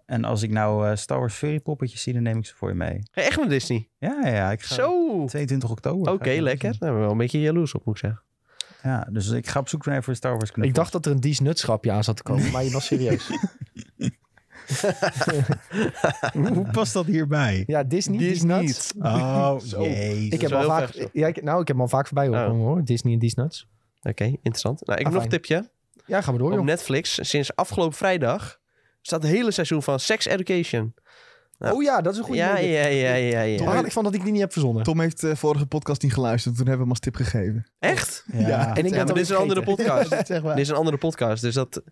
En 0.06 0.24
als 0.24 0.42
ik 0.42 0.50
nou 0.50 0.88
eh, 0.88 0.96
Star 0.96 1.18
Wars 1.18 1.34
furry 1.34 1.60
poppetjes 1.60 2.02
zie, 2.02 2.12
dan 2.12 2.22
neem 2.22 2.38
ik 2.38 2.46
ze 2.46 2.54
voor 2.54 2.68
je 2.68 2.74
mee. 2.74 3.00
Ga 3.10 3.20
je 3.20 3.26
echt 3.26 3.38
naar 3.38 3.48
Disney? 3.48 3.88
Ja, 3.98 4.18
ja, 4.24 4.28
ja. 4.34 4.50
Ik 4.50 4.62
ga 4.62 4.74
Zo! 4.74 4.90
Oké, 5.16 5.26
22 5.26 5.70
oktober. 5.70 6.18
naar 6.26 6.36
lekker. 6.42 6.70
Daar 6.70 6.78
ben 6.78 6.90
ik 6.92 6.98
wel 6.98 7.10
een 7.10 7.16
beetje 7.16 7.40
jaloers 7.40 7.74
op, 7.74 7.84
moet 7.84 7.94
ik 7.94 8.00
zeggen. 8.00 8.22
Ja, 8.82 9.08
dus 9.10 9.28
ik 9.30 9.46
ga 9.46 9.60
op 9.60 9.68
zoek 9.68 9.86
naar 9.86 10.02
voor 10.04 10.14
Star 10.14 10.30
Wars 10.30 10.50
knuffels. 10.50 10.68
Ik 10.68 10.74
dacht 10.74 10.92
dat 10.92 11.06
er 11.06 11.12
een 11.12 11.20
Dies 11.20 11.40
Nutschapje 11.40 11.92
aan 11.92 12.04
zat 12.04 12.16
te 12.16 12.22
komen, 12.22 12.50
maar 12.50 12.64
je 12.64 12.70
was 12.70 12.84
serieus. 12.86 13.30
hoe, 16.32 16.48
hoe 16.54 16.70
past 16.70 16.92
dat 16.92 17.06
hierbij? 17.06 17.64
Ja, 17.66 17.82
Disney, 17.84 18.18
Dies 18.18 18.42
Nuts. 18.42 18.92
Oh, 18.98 19.58
Zo. 19.70 19.82
jezus. 19.82 20.28
Ik 20.28 20.40
heb 20.40 20.52
al 20.52 20.62
vaak, 20.64 20.88
ver, 20.94 21.08
ja, 21.12 21.26
ik, 21.26 21.42
nou, 21.42 21.60
ik 21.60 21.66
heb 21.68 21.76
hem 21.76 21.80
al 21.80 21.88
vaak 21.90 22.06
voorbij 22.06 22.26
horen 22.26 22.50
Oh. 22.50 22.56
hoor. 22.58 22.84
Disney 22.84 23.12
en 23.12 23.18
Dies 23.18 23.34
Nuts. 23.34 23.68
Oké, 24.02 24.24
interessant. 24.24 24.86
Nou, 24.86 24.98
ik 24.98 25.04
heb 25.04 25.06
Ah, 25.06 25.12
nog 25.12 25.22
een 25.22 25.28
tipje. 25.28 25.70
Ja, 26.06 26.20
gaan 26.20 26.32
we 26.34 26.38
door 26.40 26.50
Op 26.50 26.56
joh. 26.56 26.64
Netflix, 26.64 27.18
sinds 27.22 27.56
afgelopen 27.56 27.96
vrijdag, 27.96 28.58
staat 29.02 29.22
het 29.22 29.32
hele 29.32 29.50
seizoen 29.50 29.82
van 29.82 30.00
Sex 30.00 30.26
Education. 30.26 30.94
Ja. 31.58 31.72
Oh 31.72 31.82
ja, 31.82 32.00
dat 32.00 32.12
is 32.12 32.18
een 32.18 32.24
goede 32.24 32.40
Ja, 32.40 32.58
idee. 32.58 32.70
ja, 32.70 32.86
ja, 32.86 33.14
ja, 33.14 33.40
ja. 33.40 33.64
Waar 33.64 33.74
had 33.74 33.84
ik 33.86 33.92
van 33.92 34.04
dat 34.04 34.14
ik 34.14 34.22
die 34.22 34.32
niet 34.32 34.40
heb 34.40 34.52
verzonnen? 34.52 34.82
Tom 34.82 35.00
heeft 35.00 35.20
de 35.20 35.36
vorige 35.36 35.66
podcast 35.66 36.02
niet 36.02 36.12
geluisterd. 36.12 36.56
Toen 36.56 36.66
hebben 36.66 36.86
we 36.86 36.92
hem 36.94 37.00
als 37.00 37.00
tip 37.00 37.14
gegeven. 37.30 37.66
Echt? 37.78 38.24
Ja. 38.32 38.38
Ja. 38.48 38.68
En 38.76 38.84
ik 38.84 38.90
Ja, 38.90 38.96
ben 38.96 39.04
maar 39.06 39.14
dit 39.14 39.22
is 39.22 39.28
een 39.28 39.36
andere 39.36 39.62
podcast. 39.62 40.08
zeg 40.26 40.42
maar. 40.42 40.54
Dit 40.54 40.64
is 40.64 40.70
een 40.70 40.76
andere 40.76 40.96
podcast, 40.96 41.42
dus 41.42 41.54
dat 41.54 41.82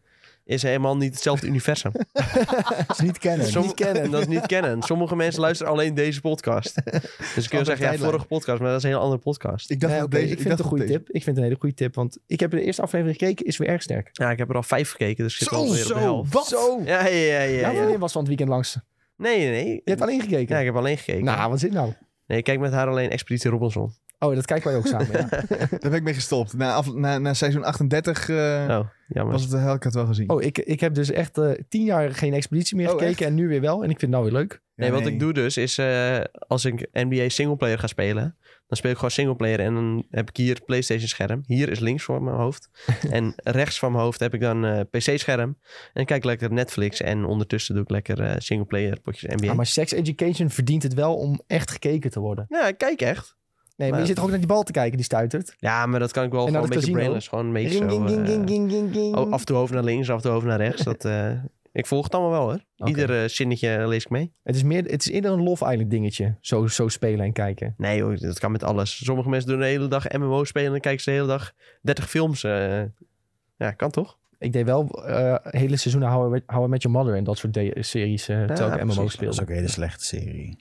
is 0.49 0.63
helemaal 0.63 0.97
niet 0.97 1.13
hetzelfde 1.15 1.47
universum. 1.53 1.93
Dat 1.93 2.91
is 2.91 2.99
niet 2.99 3.19
kennen. 3.29 3.47
Som- 3.47 3.63
niet 3.63 3.75
kennen. 3.75 4.11
Dat 4.11 4.21
is 4.21 4.27
niet 4.27 4.47
kennen. 4.47 4.83
Sommige 4.83 5.17
mensen 5.17 5.41
luisteren 5.41 5.73
alleen 5.73 5.95
deze 5.95 6.21
podcast. 6.21 6.75
Dus 7.35 7.45
ik 7.45 7.51
kun 7.51 7.59
je 7.59 7.65
zeggen, 7.65 7.93
ja, 7.93 7.99
vorige 7.99 8.27
podcast, 8.27 8.61
maar 8.61 8.69
dat 8.69 8.79
is 8.79 8.83
een 8.85 8.89
heel 8.91 9.01
andere 9.01 9.21
podcast. 9.21 9.71
Ik 9.71 9.81
dacht 9.81 9.93
Nee, 9.99 10.09
deze, 10.09 10.33
ik 10.33 10.39
vind 10.39 10.49
het 10.49 10.59
een 10.59 10.65
goede 10.65 10.85
tip. 10.85 11.01
Ik 11.11 11.23
vind 11.23 11.25
het 11.27 11.37
een 11.37 11.43
hele 11.43 11.57
goede 11.61 11.75
tip, 11.75 11.95
want 11.95 12.19
ik 12.27 12.41
heb 12.41 12.51
de 12.51 12.63
eerste 12.63 12.83
aflevering 12.83 13.19
gekeken, 13.19 13.47
is 13.47 13.57
weer 13.57 13.69
erg 13.69 13.83
sterk. 13.83 14.09
Ja, 14.13 14.31
ik 14.31 14.39
heb 14.39 14.49
er 14.49 14.55
al 14.57 14.63
vijf 14.63 14.91
gekeken, 14.91 15.25
dus 15.25 15.33
ik 15.33 15.39
zit 15.39 15.49
Zo, 15.49 15.55
al 15.55 15.63
weer 15.63 15.71
op 15.73 15.79
de 15.79 15.85
zo. 15.95 15.99
helft. 15.99 16.33
Wat? 16.33 16.47
Zo! 16.47 16.81
Ja, 16.85 17.07
ja, 17.07 17.17
ja, 17.17 17.41
ja. 17.41 17.71
Ja. 17.71 17.75
vriendin 17.77 17.99
was 17.99 18.13
van 18.13 18.21
het 18.21 18.29
weekend 18.29 18.49
langs. 18.49 18.79
Nee, 19.17 19.39
nee, 19.39 19.51
nee. 19.65 19.73
Je 19.75 19.81
hebt 19.85 20.01
alleen 20.01 20.21
gekeken? 20.21 20.55
Ja, 20.55 20.61
ik 20.61 20.67
heb 20.67 20.77
alleen 20.77 20.99
gekeken. 20.99 21.25
nou, 21.25 21.51
wat 21.51 21.61
zit 21.61 21.73
nou? 21.73 21.93
Nee, 22.27 22.39
ik 22.39 22.45
kijk 22.45 22.59
met 22.61 22.73
haar 22.73 22.89
alleen 22.89 23.11
Expeditie 23.11 23.51
Robinson. 23.51 23.93
Oh, 24.19 24.35
dat 24.35 24.45
kijken 24.45 24.69
wij 24.69 24.77
ook 24.77 24.87
samen, 24.87 25.13
ja. 25.13 25.29
Daar 25.71 25.79
ben 25.81 25.93
ik 25.93 26.03
mee 26.03 26.15
gestopt. 26.15 26.57
Na, 26.57 26.75
af, 26.75 26.95
na, 26.95 27.19
na 27.19 27.35
seizoen 27.35 27.65
38 27.65 28.29
eh, 28.29 28.37
Oh, 28.69 28.87
jammer. 29.09 29.33
was 29.33 29.43
het, 29.43 29.53
had 29.53 29.77
ik 29.77 29.83
het 29.83 29.95
wel 29.95 30.07
gezien. 30.07 30.31
Oh, 30.31 30.43
ik, 30.43 30.59
ik 30.59 30.81
heb 30.81 30.95
dus 30.95 31.11
echt 31.11 31.39
eh, 31.39 31.51
tien 31.69 31.85
jaar 31.85 32.15
geen 32.15 32.35
expeditie 32.35 32.77
meer 32.77 32.87
Oh, 32.87 32.99
gekeken 32.99 33.27
en 33.27 33.35
nu 33.35 33.49
weer 33.49 33.61
wel. 33.61 33.77
En 33.85 33.91
ik 33.91 33.99
vind 33.99 34.01
het 34.01 34.11
nou 34.11 34.25
weer 34.25 34.33
leuk. 34.33 34.61
Nee, 34.75 34.93
wat 34.93 35.07
ik 35.07 35.21
doe 35.21 35.33
dus 35.33 35.57
is, 35.57 35.79
eh, 35.79 36.21
als 36.33 36.65
ik 36.65 36.89
NBA 36.93 37.29
singleplayer 37.29 37.79
ga 37.79 37.87
spelen, 37.87 38.37
dan 38.67 38.77
speel 38.77 38.91
ik 38.91 38.97
gewoon 38.97 39.11
singleplayer 39.11 39.61
en 39.61 39.75
dan 39.75 40.07
heb 40.11 40.29
ik 40.29 40.37
hier 40.37 40.55
het 40.55 40.65
PlayStation 40.65 41.09
scherm. 41.09 41.43
Hier 41.47 41.69
is 41.69 41.79
links 41.79 42.03
voor 42.03 42.23
mijn 42.23 42.37
hoofd. 42.37 42.71
en 43.11 43.33
rechts 43.37 43.79
van 43.79 43.93
mijn 43.93 44.05
hoofd 44.05 44.21
heb 44.21 44.35
ik 44.35 44.41
dan 44.41 44.65
eh 44.65 44.81
PC 44.91 45.19
scherm. 45.19 45.41
En 45.61 45.91
dan 45.93 46.05
kijk 46.05 46.19
ik 46.19 46.25
lekker 46.25 46.53
Netflix 46.53 47.01
en 47.01 47.25
ondertussen 47.25 47.75
doe 47.75 47.83
ik 47.83 47.91
lekker 47.91 48.21
eh, 48.21 48.35
singleplayer 48.39 49.01
potjes 49.01 49.35
NBA. 49.35 49.47
Ja, 49.47 49.55
maar 49.55 49.67
Sex 49.67 49.93
Education 49.93 50.51
verdient 50.51 50.83
het 50.83 50.95
wel 50.95 51.17
om 51.17 51.41
echt 51.47 51.71
gekeken 51.71 52.11
te 52.11 52.21
worden. 52.21 52.47
Ja, 52.49 52.67
ik 52.67 52.79
kijk 52.79 53.01
echt. 53.01 53.37
Nee, 53.79 53.89
maar 53.91 53.99
Maar- 53.99 53.99
je 54.01 54.07
zit 54.07 54.15
toch 54.17 54.25
ook 54.25 54.31
naar 54.31 54.39
die 54.39 54.49
bal 54.49 54.63
te 54.63 54.73
kijken 54.73 54.97
die 54.97 55.05
stuitert? 55.05 55.55
Ja, 55.59 55.87
maar 55.87 56.01
dat 56.01 56.13
kan 56.13 56.25
ik 56.25 56.31
wel 56.31 56.47
En 56.47 56.53
naar 56.53 56.63
gewoon 56.63 56.71
een 56.77 56.77
het 56.77 56.87
beetje 56.87 57.01
brainless. 57.01 57.29
Gewoon 57.29 57.47
een 57.47 57.53
beetje 57.53 57.79
Ring, 57.79 57.91
zo... 57.91 57.97
ding, 57.97 58.07
ding, 58.09 58.21
eh, 58.21 58.27
ding, 58.27 58.47
ding, 58.47 58.71
ding, 58.71 58.93
ding. 58.93 59.17
oh, 59.17 59.33
af 59.33 59.41
en 59.41 59.47
toe 59.47 59.57
hoofd 59.57 59.73
naar 59.73 59.85
links, 59.85 60.11
af 60.11 60.17
en 60.17 60.23
toe 60.23 60.31
hoofd 60.33 60.47
naar 60.47 60.59
rechts. 60.61 60.83
Dat, 60.91 61.05
eh, 61.05 61.31
ik 61.73 61.87
volg 61.87 62.05
het 62.05 62.15
allemaal 62.15 62.33
wel 62.33 62.49
hoor. 62.77 62.89
Ieder 62.89 63.23
eh, 63.23 63.29
zinnetje 63.29 63.89
lees 63.89 64.05
ik 64.05 64.11
mee. 64.11 64.33
Het 64.43 64.55
is, 64.57 64.63
meer, 64.63 64.83
het 64.85 65.01
is 65.07 65.11
eerder 65.11 65.31
een 65.31 65.43
Love 65.43 65.73
Island 65.73 65.91
dingetje. 65.91 66.37
Zo, 66.41 66.67
zo 66.67 66.89
spelen 66.89 67.25
en 67.25 67.33
kijken. 67.33 67.75
Nee 67.77 68.03
hoor, 68.03 68.17
dat 68.19 68.39
kan 68.39 68.53
met 68.53 68.63
alles. 68.63 69.05
Sommige 69.05 69.29
mensen 69.29 69.51
doen 69.51 69.59
de 69.61 69.67
hele 69.67 69.89
dag 69.89 70.09
MMO 70.13 70.45
spelen 70.45 70.67
en 70.67 70.73
dan 70.73 70.81
kijken 70.81 71.03
ze 71.03 71.11
de 71.11 71.17
hele 71.17 71.29
dag 71.29 71.53
30 71.83 72.09
films. 72.11 72.45
eh. 72.45 72.83
ja, 73.57 73.71
kan 73.77 73.91
toch? 73.91 74.19
Ik 74.39 74.53
deed 74.53 74.65
wel 74.65 74.89
eh, 75.07 75.35
hele 75.43 75.77
seizoenen 75.77 76.11
How 76.13 76.27
I, 76.27 76.69
Met- 76.69 76.83
Your 76.83 76.99
Mother 76.99 77.15
en 77.17 77.25
dat 77.25 77.39
soort 77.39 77.59
series 77.81 78.29
eh 78.29 78.45
terwijl 78.45 78.69
ik 78.73 78.85
MMO 78.85 78.85
precies. 78.85 78.97
Dat 79.03 79.11
speelde. 79.13 79.35
is 79.35 79.41
ook 79.41 79.49
een 79.49 79.55
hele 79.55 79.69
slechte 79.69 80.05
serie. 80.05 80.59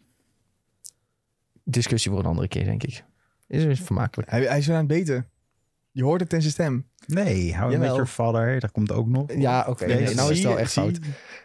Discussie 1.69 2.11
voor 2.11 2.19
een 2.19 2.25
andere 2.25 2.47
keer, 2.47 2.63
denk 2.63 2.83
ik. 2.83 3.03
Is 3.47 3.63
is 3.63 3.81
vermakelijk. 3.81 4.29
Hij, 4.29 4.41
hij 4.41 4.57
is 4.57 4.65
weer 4.65 4.75
aan 4.75 4.87
het 4.87 4.97
beter. 4.97 5.27
Je 5.91 6.03
hoort 6.03 6.21
het 6.21 6.33
in 6.33 6.41
zijn 6.41 6.53
stem. 6.53 6.87
Nee, 7.05 7.57
How 7.57 7.71
I 7.73 7.77
Met. 7.77 7.87
Your 7.87 8.05
Father, 8.05 8.59
dat 8.59 8.71
komt 8.71 8.91
ook 8.91 9.07
nog. 9.07 9.33
Ja, 9.37 9.65
oké. 9.67 9.85
Nee, 9.85 10.01
nee, 10.01 10.15
nou 10.15 10.31
is 10.31 10.37
het 10.37 10.47
wel 10.47 10.59
echt 10.59 10.71
fout. 10.71 10.99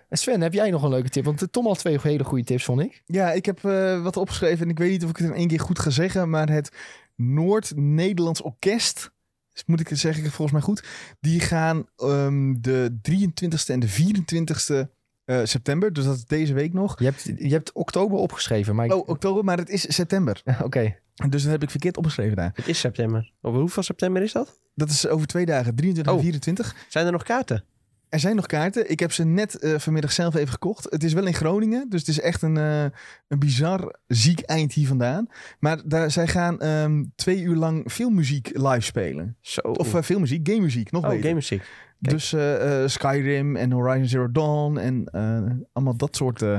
En 0.08 0.18
Sven, 0.18 0.40
heb 0.40 0.52
jij 0.52 0.70
nog 0.70 0.82
een 0.82 0.90
leuke 0.90 1.08
tip? 1.08 1.24
Want 1.24 1.42
eh, 1.42 1.48
Tom 1.48 1.66
had 1.66 1.78
twee 1.78 1.98
hele 2.02 2.24
goede 2.24 2.44
tips, 2.44 2.64
vond 2.64 2.80
ik. 2.80 3.02
Ja, 3.04 3.32
ik 3.32 3.46
heb 3.46 3.64
eh, 3.64 4.02
wat 4.02 4.16
opgeschreven 4.16 4.64
en 4.64 4.70
ik 4.70 4.78
weet 4.78 4.90
niet 4.90 5.04
of 5.04 5.10
ik 5.10 5.16
het 5.16 5.26
in 5.26 5.34
één 5.34 5.48
keer 5.48 5.60
goed 5.60 5.78
ga 5.78 5.90
zeggen, 5.90 6.30
maar 6.30 6.50
het 6.50 6.72
Noord-Nederlands 7.16 8.42
Orkest, 8.42 9.10
dus 9.52 9.64
moet 9.66 9.80
ik 9.80 9.88
het 9.88 9.98
zeggen, 9.98 10.22
volgens 10.22 10.52
mij 10.52 10.60
goed, 10.60 10.84
die 11.20 11.40
gaan 11.40 11.86
ehm, 11.96 12.54
de 12.60 12.98
23ste 13.10 13.66
en 13.66 13.80
de 13.80 13.88
24ste 13.88 14.90
eh, 15.24 15.40
september, 15.44 15.92
dus 15.92 16.04
dat 16.04 16.16
is 16.16 16.24
deze 16.24 16.52
week 16.54 16.72
nog. 16.72 16.98
Je 16.98 17.04
hebt, 17.04 17.22
je 17.38 17.48
hebt 17.48 17.72
oktober 17.72 18.18
opgeschreven, 18.18 18.74
maar... 18.74 18.84
ik- 18.86 18.92
Oh, 18.94 19.08
oktober, 19.08 19.44
maar 19.44 19.56
het 19.58 19.68
is 19.68 19.94
september. 19.94 20.42
Oké. 20.64 20.96
Dus 21.28 21.42
dat 21.42 21.52
heb 21.52 21.62
ik 21.62 21.70
verkeerd 21.70 21.96
opgeschreven 21.96 22.36
daar. 22.36 22.50
Het 22.54 22.68
is 22.68 22.78
september. 22.78 23.32
Op 23.40 23.54
hoeveel 23.54 23.82
september 23.82 24.22
is 24.22 24.32
dat? 24.32 24.60
Dat 24.74 24.88
is 24.90 25.06
over 25.08 25.26
twee 25.26 25.46
dagen, 25.46 25.74
23 25.74 26.12
Oh. 26.12 26.18
en 26.18 26.24
24. 26.24 26.76
Zijn 26.88 27.06
er 27.06 27.12
nog 27.12 27.22
kaarten? 27.22 27.64
Er 28.12 28.20
zijn 28.20 28.36
nog 28.36 28.46
kaarten. 28.46 28.90
Ik 28.90 29.00
heb 29.00 29.12
ze 29.12 29.24
net 29.24 29.58
eh, 29.58 29.78
vanmiddag 29.78 30.12
zelf 30.12 30.34
even 30.34 30.52
gekocht. 30.52 30.86
Het 30.90 31.04
is 31.04 31.12
wel 31.12 31.26
in 31.26 31.34
Groningen, 31.34 31.86
dus 31.88 32.00
het 32.00 32.08
is 32.08 32.20
echt 32.20 32.42
een, 32.42 32.56
eh, 32.56 32.84
een 33.28 33.38
bizar 33.38 33.96
ziek 34.06 34.40
eind 34.40 34.72
hier 34.72 34.86
vandaan. 34.86 35.26
Maar 35.58 35.80
daar, 35.84 36.10
zij 36.10 36.26
gaan 36.26 36.60
ehm, 36.60 37.04
twee 37.14 37.42
uur 37.42 37.56
lang 37.56 37.90
filmmuziek 37.90 38.50
live 38.52 38.80
spelen. 38.80 39.36
Zo. 39.40 39.60
Of 39.60 39.94
uh, 39.94 40.02
filmmuziek, 40.02 40.48
game 40.48 40.60
muziek, 40.60 40.90
nog 40.90 41.02
oh, 41.02 41.08
beter. 41.08 41.22
game 41.22 41.34
muziek. 41.34 41.62
Dus 41.98 42.32
eh, 42.32 42.82
eh, 42.82 42.88
Skyrim 42.88 43.56
en 43.56 43.72
Horizon 43.72 44.06
Zero 44.06 44.30
Dawn 44.32 44.76
en 44.78 45.04
eh, 45.04 45.66
allemaal 45.72 45.96
dat 45.96 46.16
soort 46.16 46.42
eh, 46.42 46.58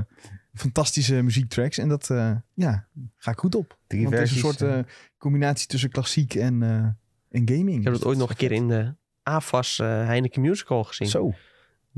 fantastische 0.53 1.21
muziektracks. 1.21 1.77
En 1.77 1.87
dat 1.87 2.09
eh, 2.09 2.31
ja, 2.53 2.87
ga 3.17 3.31
ik 3.31 3.39
goed 3.39 3.55
op. 3.55 3.77
Drie 3.87 4.03
Want 4.03 4.15
het 4.15 4.23
is 4.23 4.31
een 4.31 4.37
soort 4.37 4.61
eh, 4.61 4.79
combinatie 5.17 5.67
tussen 5.67 5.89
klassiek 5.89 6.35
en, 6.35 6.63
eh, 6.63 7.39
en 7.39 7.49
gaming. 7.49 7.77
Ik 7.77 7.83
heb 7.83 7.83
Dus 7.83 7.97
het 7.97 8.05
ooit 8.05 8.17
nog 8.17 8.29
een 8.29 8.35
keer 8.35 8.51
in 8.51 8.67
de 8.67 8.95
AFAS 9.24 9.80
eh, 9.80 9.88
Heineken 9.88 10.41
Musical 10.41 10.84
gezien. 10.84 11.07
Zo, 11.07 11.34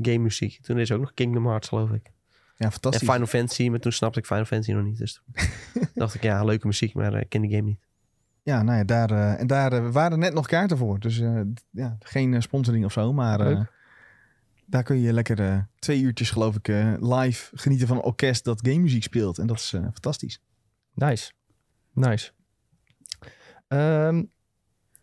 Game 0.02 0.18
muziek. 0.18 0.60
Toen 0.62 0.78
is 0.78 0.92
ook 0.92 1.00
nog 1.00 1.14
Kingdom 1.14 1.46
Hearts, 1.46 1.68
geloof 1.68 1.90
ik. 1.90 2.10
ja, 2.56 2.64
En 2.64 2.72
fantastisch. 2.72 3.08
Final 3.10 3.26
Fantasy, 3.26 3.68
maar 3.68 3.78
toen 3.78 3.92
snapte 3.92 4.18
ik 4.18 4.26
Final 4.26 4.44
Fantasy 4.44 4.72
nog 4.72 4.84
niet. 4.84 4.98
Dus 4.98 5.22
dacht 5.94 6.14
ik, 6.14 6.22
ja, 6.22 6.44
leuke 6.44 6.66
muziek, 6.66 6.94
maar 6.94 7.12
eh, 7.14 7.20
ik 7.20 7.28
ken 7.28 7.40
die 7.40 7.50
game 7.50 7.62
niet. 7.62 7.80
Ja, 8.42 8.62
nou 8.62 8.78
ja, 8.78 8.84
daar, 8.84 9.10
eh, 9.10 9.40
en 9.40 9.46
daar 9.46 9.72
eh, 9.72 9.90
waren 9.90 10.18
net 10.18 10.34
nog 10.34 10.46
kaarten 10.46 10.76
voor. 10.78 10.98
Dus 10.98 11.20
eh, 11.20 11.40
ja, 11.70 11.96
geen 12.00 12.34
eh, 12.34 12.40
sponsoring 12.40 12.84
of 12.84 12.92
zo, 12.92 13.12
maar 13.12 13.40
eh, 13.40 13.60
daar 14.66 14.82
kun 14.82 14.96
je 15.00 15.12
lekker 15.12 15.40
eh, 15.40 15.58
twee 15.78 16.00
uurtjes, 16.00 16.30
geloof 16.30 16.56
ik, 16.56 16.68
eh, 16.68 16.94
live 16.98 17.56
genieten 17.56 17.86
van 17.86 17.96
een 17.96 18.02
orkest 18.02 18.44
dat 18.44 18.60
game 18.66 18.78
muziek 18.78 19.02
speelt. 19.02 19.38
En 19.38 19.46
dat 19.46 19.56
is 19.56 19.72
eh, 19.72 19.80
fantastisch. 19.82 20.40
Nice. 20.94 21.32
Nice. 21.92 22.30
Ehm 23.68 24.22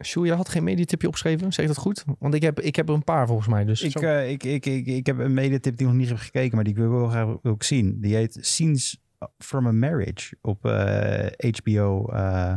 Sjoe, 0.04 0.26
je 0.26 0.34
had 0.34 0.50
geen 0.50 0.64
mediatipje 0.64 1.08
opgeschreven, 1.08 1.54
zeg 1.54 1.66
ik 1.66 1.72
dat 1.74 1.82
goed? 1.82 2.04
Want 2.20 2.34
ik 2.34 2.42
heb, 2.42 2.60
ik 2.60 2.76
heb 2.76 2.88
er 2.90 2.94
een 2.96 3.04
paar 3.04 3.28
volgens 3.28 3.48
mij. 3.48 3.66
Dus 3.66 3.82
Ik, 3.82 3.96
eh, 3.96 4.30
ik, 4.32 4.44
ik, 4.44 4.66
ik, 4.66 4.86
ik 4.86 5.06
heb 5.06 5.18
een 5.20 5.34
medetip 5.34 5.78
die 5.78 5.86
ik 5.88 5.92
nog 5.94 6.02
niet 6.02 6.10
heb 6.10 6.18
gekeken, 6.18 6.56
maar 6.56 6.64
die 6.64 6.74
ik 6.74 6.80
wil 6.80 6.90
wel 6.90 7.08
graag 7.08 7.36
ook 7.44 7.64
zien. 7.64 7.98
Die 8.02 8.16
heet 8.16 8.38
Scenes 8.42 9.02
from 9.38 9.68
a 9.68 9.72
Marriage 9.72 10.36
op 10.42 10.66
eh, 10.66 11.52
HBO, 11.58 12.06
eh 12.08 12.56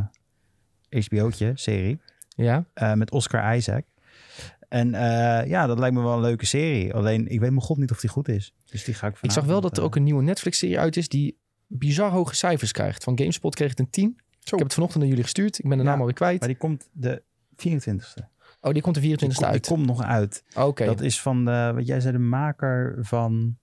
HBO'tje, 0.89 1.51
serie. 1.55 1.99
ja, 2.35 2.65
met 2.95 3.11
Oscar 3.11 3.55
Isaac. 3.55 3.85
En 4.69 4.89
ja, 5.47 5.67
dat 5.67 5.79
lijkt 5.79 5.95
me 5.95 6.01
wel 6.01 6.13
een 6.13 6.21
leuke 6.21 6.45
serie. 6.45 6.93
Alleen, 6.93 7.27
ik 7.27 7.39
weet 7.39 7.49
mijn 7.49 7.61
god 7.61 7.77
niet 7.77 7.91
of 7.91 7.99
die 7.99 8.09
goed 8.09 8.27
is. 8.27 8.53
Dus 8.65 8.83
die 8.83 8.93
ga 8.93 9.07
ik 9.07 9.17
ik 9.21 9.31
zag 9.31 9.45
wel 9.45 9.61
dat 9.61 9.77
er 9.77 9.83
ook 9.83 9.95
een 9.95 10.03
nieuwe 10.03 10.23
Netflix-serie 10.23 10.79
uit 10.79 10.97
is 10.97 11.09
die 11.09 11.37
bizar 11.67 12.11
hoge 12.11 12.35
cijfers 12.35 12.71
krijgt. 12.71 13.03
Van 13.03 13.17
GameSpot 13.17 13.55
kreeg 13.55 13.69
het 13.69 13.79
een 13.79 13.89
10. 13.89 14.17
Ik 14.43 14.49
heb 14.49 14.59
het 14.59 14.73
vanochtend 14.73 15.03
aan 15.03 15.09
jullie 15.09 15.23
gestuurd. 15.23 15.59
Ik 15.59 15.69
ben 15.69 15.77
de 15.77 15.83
Ja, 15.83 15.89
naam 15.89 15.99
alweer 15.99 16.15
kwijt. 16.15 16.39
Maar 16.39 16.47
die 16.47 16.57
komt 16.57 16.89
de 16.91 17.23
24e. 17.65 18.23
Oh, 18.61 18.73
die 18.73 18.81
komt 18.81 18.95
de 18.95 19.01
24e 19.01 19.03
Die, 19.03 19.17
komt, 19.17 19.37
die 19.37 19.45
uit. 19.45 19.67
komt 19.67 19.85
nog 19.85 20.01
uit. 20.03 20.43
Oké, 20.55 20.85
Dat 20.85 21.01
is 21.01 21.21
van, 21.21 21.45
de, 21.45 21.71
wat 21.75 21.87
jij 21.87 21.99
zei, 21.99 22.13
de 22.13 22.19
maker 22.19 22.97
van 23.01 23.57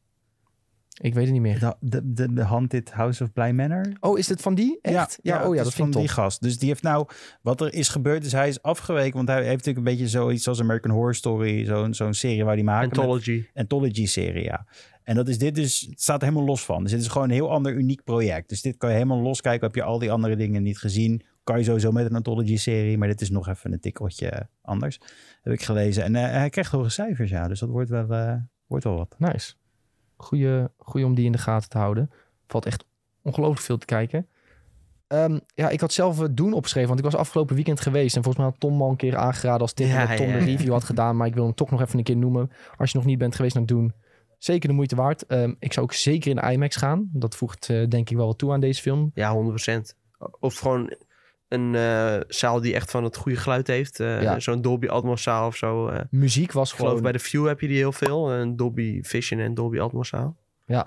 ik 1.01 1.15
weet 1.15 1.25
het 1.25 1.33
niet 1.33 1.43
meer. 1.43 1.59
de, 1.59 1.75
de, 1.81 2.13
de, 2.13 2.33
de 2.33 2.43
Haunted 2.43 2.93
House 2.93 3.23
of 3.23 3.33
Bly 3.33 3.51
Manor. 3.51 3.93
Oh, 4.01 4.19
is 4.19 4.29
het 4.29 4.41
van 4.41 4.55
die? 4.55 4.79
Echt? 4.83 5.19
Ja, 5.23 5.37
oh 5.37 5.43
het 5.45 5.53
ja, 5.53 5.59
is 5.59 5.65
dat 5.65 5.75
van 5.75 5.83
vind 5.85 5.95
ik 5.95 6.01
die 6.01 6.11
gast. 6.11 6.43
Dus 6.43 6.59
die 6.59 6.69
heeft 6.69 6.83
nou, 6.83 7.07
wat 7.43 7.61
er 7.61 7.73
is 7.75 7.89
gebeurd, 7.89 8.25
is 8.25 8.33
hij 8.33 8.49
is 8.49 8.63
afgeweken. 8.63 9.17
Want 9.17 9.29
hij 9.29 9.37
heeft 9.37 9.51
natuurlijk 9.51 9.77
een 9.77 9.93
beetje 9.93 10.09
zoiets 10.09 10.49
als 10.49 10.61
American 10.61 10.93
Horror 10.93 11.15
Story, 11.15 11.65
zo'n 11.65 11.95
zo'n 11.95 12.15
serie 12.15 12.45
waar 12.45 12.55
die 12.55 12.65
maken. 12.65 12.89
met- 12.89 12.99
Anthology. 12.99 13.47
Anthology-serie, 13.55 14.45
ja. 14.45 14.67
En 15.03 15.15
dat 15.15 15.29
is 15.29 15.39
dit 15.39 15.55
dus, 15.55 15.81
het 15.91 16.01
staat 16.03 16.21
er 16.23 16.29
helemaal 16.29 16.47
los 16.49 16.65
van. 16.65 16.83
Dus 16.83 16.93
dit 16.93 17.01
is 17.01 17.07
gewoon 17.09 17.29
een 17.29 17.35
heel 17.35 17.51
ander 17.51 17.73
uniek 17.75 18.05
project. 18.05 18.49
Dus 18.49 18.63
dit 18.63 18.77
kan 18.77 18.89
je 18.89 18.95
helemaal 18.95 19.21
los 19.21 19.41
kijken. 19.41 19.67
Heb 19.67 19.75
je 19.75 19.83
al 19.83 19.99
die 19.99 20.11
andere 20.13 20.37
dingen 20.37 20.63
niet 20.63 20.79
gezien? 20.79 21.23
Kan 21.45 21.59
je 21.59 21.65
sowieso 21.65 21.93
met 21.93 22.07
een 22.07 22.17
Anthology-serie, 22.17 22.99
maar 22.99 23.09
dit 23.09 23.21
is 23.21 23.31
nog 23.31 23.49
even 23.49 23.73
een 23.73 23.81
tikkeltje 23.81 24.49
anders. 24.63 25.01
Heb 25.43 25.53
ik 25.53 25.63
gelezen. 25.63 26.05
En 26.05 26.17
eh, 26.17 26.31
hij 26.31 26.51
krijgt 26.51 26.73
hoge 26.73 26.89
cijfers, 26.89 27.31
ja. 27.31 27.49
Dus 27.49 27.61
dat 27.61 27.69
wordt 27.69 27.91
wel, 27.91 28.11
eh, 28.11 28.35
wordt 28.67 28.85
wel 28.85 28.97
wat. 28.97 29.15
Nice. 29.19 29.55
Goeie, 30.17 30.65
goeie 30.77 31.07
om 31.07 31.15
die 31.15 31.25
in 31.25 31.33
de 31.33 31.39
gaten 31.39 31.69
te 31.69 31.79
houden. 31.79 32.11
Valt 32.47 32.67
echt 32.67 32.85
ongelooflijk 33.23 33.61
veel 33.61 33.79
te 33.79 33.87
kijken. 33.87 34.29
Ehm, 35.07 35.39
ja, 35.55 35.69
ik 35.69 35.81
had 35.81 35.93
zelf 35.93 36.19
het 36.19 36.37
doen 36.37 36.53
opgeschreven, 36.53 36.89
want 36.89 37.01
ik 37.01 37.11
was 37.11 37.21
afgelopen 37.21 37.55
weekend 37.55 37.81
geweest. 37.81 38.17
En 38.17 38.23
volgens 38.23 38.45
mij 38.45 38.53
had 38.53 38.61
Tom 38.61 38.83
al 38.83 38.91
een 38.91 38.97
keer 38.97 39.17
aangeraden 39.17 39.61
als 39.61 39.73
tip 39.73 39.87
Ja, 39.87 40.07
dat 40.07 40.17
Tom 40.17 40.27
ja, 40.27 40.39
de 40.39 40.45
review 40.45 40.73
had 40.73 40.85
gedaan. 40.85 41.17
Maar 41.17 41.27
ik 41.27 41.35
wil 41.35 41.45
hem 41.45 41.55
toch 41.55 41.71
nog 41.71 41.81
even 41.81 41.99
een 41.99 42.05
keer 42.05 42.17
noemen. 42.17 42.51
Als 42.77 42.91
je 42.91 42.99
nog 42.99 43.07
niet 43.07 43.19
bent 43.19 43.35
geweest 43.35 43.55
naar 43.55 43.67
doen, 43.67 43.93
zeker 44.39 44.69
de 44.69 44.75
moeite 44.75 44.97
waard. 44.97 45.27
Ehm, 45.27 45.55
ik 45.59 45.73
zou 45.73 45.87
ook 45.87 45.93
zeker 45.93 46.31
in 46.31 46.37
de 46.37 46.53
IMAX 46.53 46.77
gaan. 46.77 47.11
Dat 47.13 47.37
voegt 47.37 47.71
eh, 47.71 47.89
denk 47.89 48.11
ik 48.11 48.17
wel 48.17 48.27
wat 48.27 48.39
toe 48.39 48.53
aan 48.53 48.61
deze 48.61 48.83
film. 48.83 49.11
Ja, 49.15 49.35
100%. 49.35 49.95
Of 50.41 50.59
gewoon 50.59 50.95
een 51.55 51.75
eh, 51.75 52.21
zaal 52.29 52.61
die 52.61 52.75
echt 52.75 52.91
van 52.91 53.05
het 53.05 53.17
goede 53.17 53.39
geluid 53.39 53.67
heeft. 53.67 54.01
Eh, 54.01 54.23
Ja. 54.23 54.41
Zo'n 54.41 54.63
Dolby 54.63 54.89
Atmos 54.89 55.23
zaal 55.23 55.47
of 55.47 55.57
zo. 55.57 55.89
Eh, 55.89 56.01
Muziek 56.11 56.53
was 56.53 56.71
ik 56.71 56.77
geloof 56.77 56.89
gewoon... 56.91 57.03
bij 57.03 57.13
de 57.13 57.19
View 57.19 57.47
heb 57.47 57.61
je 57.61 57.69
die 57.69 57.77
heel 57.77 57.93
veel. 57.93 58.33
Een 58.33 58.57
Dolby 58.57 59.03
Vision 59.03 59.41
en 59.41 59.55
Dolby 59.55 59.81
Atmos 59.81 60.09
zaal. 60.09 60.37
Ja, 60.67 60.87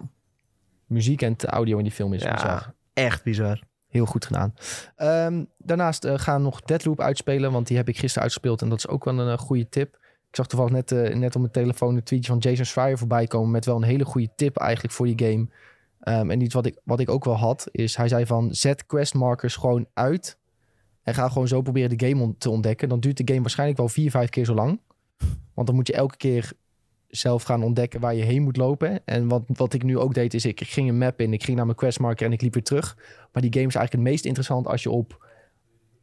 muziek 0.85 1.21
en 1.21 1.35
audio 1.45 1.77
in 1.77 1.83
die 1.83 1.91
film 1.93 2.13
is 2.13 2.23
bizar. 2.23 2.73
Echt 2.93 3.23
bizar. 3.23 3.59
Heel 3.87 4.05
goed 4.05 4.25
gedaan. 4.25 4.53
Ehm, 4.95 5.43
daarnaast 5.57 6.07
gaan 6.07 6.37
we 6.37 6.43
nog 6.43 6.61
Deadloop 6.61 7.01
uitspelen, 7.01 7.51
want 7.51 7.67
die 7.67 7.77
heb 7.77 7.87
ik 7.87 7.97
gisteren 7.97 8.23
uitgespeeld. 8.23 8.61
En 8.61 8.69
dat 8.69 8.77
is 8.77 8.87
ook 8.87 9.05
wel 9.05 9.19
een 9.19 9.37
goede 9.37 9.69
tip. 9.69 9.95
Ik 10.29 10.35
zag 10.35 10.47
toevallig 10.47 10.73
net, 10.73 11.15
net 11.15 11.35
op 11.35 11.41
mijn 11.41 11.53
telefoon 11.53 11.95
een 11.95 12.03
tweetje 12.03 12.31
van 12.31 12.37
Jason 12.37 12.65
Schreier 12.65 12.97
voorbij 12.97 13.27
komen... 13.27 13.51
met 13.51 13.65
wel 13.65 13.75
een 13.75 13.83
hele 13.83 14.05
goede 14.05 14.29
tip 14.35 14.57
eigenlijk 14.57 14.93
voor 14.93 15.05
die 15.05 15.27
game. 15.27 15.47
Ehm, 15.99 16.31
en 16.31 16.41
iets 16.41 16.53
wat 16.53 16.65
ik, 16.65 16.79
wat 16.83 16.99
ik 16.99 17.09
ook 17.09 17.25
wel 17.25 17.37
had, 17.37 17.67
is 17.71 17.95
hij 17.95 18.07
zei 18.07 18.25
van... 18.25 18.53
zet 18.53 18.85
questmarkers 18.85 19.55
gewoon 19.55 19.87
uit 19.93 20.37
en 21.07 21.13
ga 21.13 21.27
gewoon 21.29 21.47
zo 21.47 21.61
proberen 21.61 21.97
de 21.97 22.07
game 22.07 22.23
on- 22.23 22.35
te 22.37 22.49
ontdekken. 22.49 22.89
Dan 22.89 22.99
duurt 22.99 23.17
de 23.17 23.23
game 23.25 23.41
waarschijnlijk 23.41 23.77
wel 23.79 23.87
vier, 23.89 24.11
vijf 24.11 24.29
keer 24.29 24.45
zo 24.45 24.53
lang. 24.53 24.79
Want 25.53 25.67
dan 25.67 25.75
moet 25.75 25.87
je 25.87 25.93
elke 25.93 26.17
keer 26.17 26.51
zelf 27.07 27.43
gaan 27.43 27.63
ontdekken 27.63 27.99
waar 27.99 28.15
je 28.15 28.23
heen 28.23 28.41
moet 28.41 28.57
lopen. 28.57 29.05
En 29.05 29.27
wat, 29.27 29.43
wat 29.47 29.73
ik 29.73 29.83
nu 29.83 29.97
ook 29.97 30.13
deed, 30.13 30.33
is 30.33 30.45
ik 30.45 30.61
ging 30.63 30.89
een 30.89 30.97
map 30.97 31.19
in, 31.21 31.33
ik 31.33 31.43
ging 31.43 31.57
naar 31.57 31.65
mijn 31.65 31.77
questmarker 31.77 32.25
en 32.25 32.31
ik 32.31 32.41
liep 32.41 32.53
weer 32.53 32.63
terug. 32.63 32.95
Maar 33.31 33.41
die 33.41 33.53
game 33.53 33.67
is 33.67 33.75
eigenlijk 33.75 33.91
het 33.91 34.01
meest 34.13 34.25
interessant 34.25 34.67
als 34.67 34.83
je 34.83 34.89
op 34.89 35.25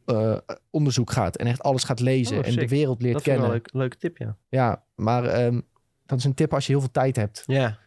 eh, 0.05 0.37
onderzoek 0.69 1.11
gaat 1.11 1.35
en 1.37 1.47
echt 1.47 1.61
alles 1.61 1.83
gaat 1.83 1.99
lezen 1.99 2.37
Oh, 2.37 2.47
en 2.47 2.55
de 2.55 2.67
wereld 2.67 3.01
leert 3.01 3.13
Dat 3.13 3.23
vind 3.23 3.35
ik 3.35 3.41
wel 3.41 3.51
kennen. 3.51 3.69
een 3.71 3.71
leuk, 3.73 3.73
leuke 3.73 3.97
tip, 3.97 4.17
ja. 4.17 4.37
Ja, 4.49 4.83
maar 4.95 5.23
ehm, 5.25 5.61
dat 6.05 6.17
is 6.17 6.23
een 6.23 6.33
tip 6.33 6.53
als 6.53 6.65
je 6.65 6.71
heel 6.71 6.81
veel 6.81 6.91
tijd 6.91 7.15
hebt. 7.15 7.43
Ja, 7.45 7.77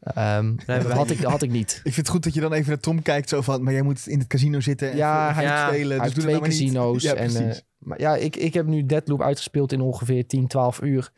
Ehm, 0.00 0.54
hebben 0.66 0.88
dat 0.88 0.92
had 0.96 1.10
ik, 1.10 1.20
dat 1.20 1.30
had 1.30 1.42
ik 1.42 1.50
niet. 1.50 1.70
Ik 1.84 1.92
vind 1.92 1.96
het 1.96 2.08
goed 2.08 2.22
dat 2.24 2.34
je 2.34 2.40
dan 2.40 2.52
even 2.52 2.68
naar 2.68 2.78
Tom 2.80 3.02
kijkt. 3.02 3.28
Zo 3.28 3.40
van, 3.40 3.62
maar 3.62 3.72
jij 3.72 3.82
moet 3.82 4.06
in 4.06 4.18
het 4.18 4.28
casino 4.28 4.60
zitten 4.60 4.90
en 4.90 4.96
Ja, 4.96 5.32
hij- 5.34 5.44
ja, 5.44 5.68
spelen. 5.68 6.02
Dus 6.02 6.12
doe 6.14 6.22
twee 6.22 6.34
nou 6.34 6.46
casino's. 6.46 7.02
Ja, 7.02 7.14
en, 7.14 7.32
precies. 7.32 7.56
eh, 7.58 7.62
maar 7.78 8.00
ja, 8.00 8.16
ik, 8.16 8.36
ik 8.36 8.54
heb 8.54 8.66
nu 8.66 8.86
Deadloop 8.86 9.22
uitgespeeld 9.22 9.72
in 9.72 9.80
ongeveer 9.80 10.26
10, 10.26 10.46
12 10.46 10.80
uur. 10.82 11.12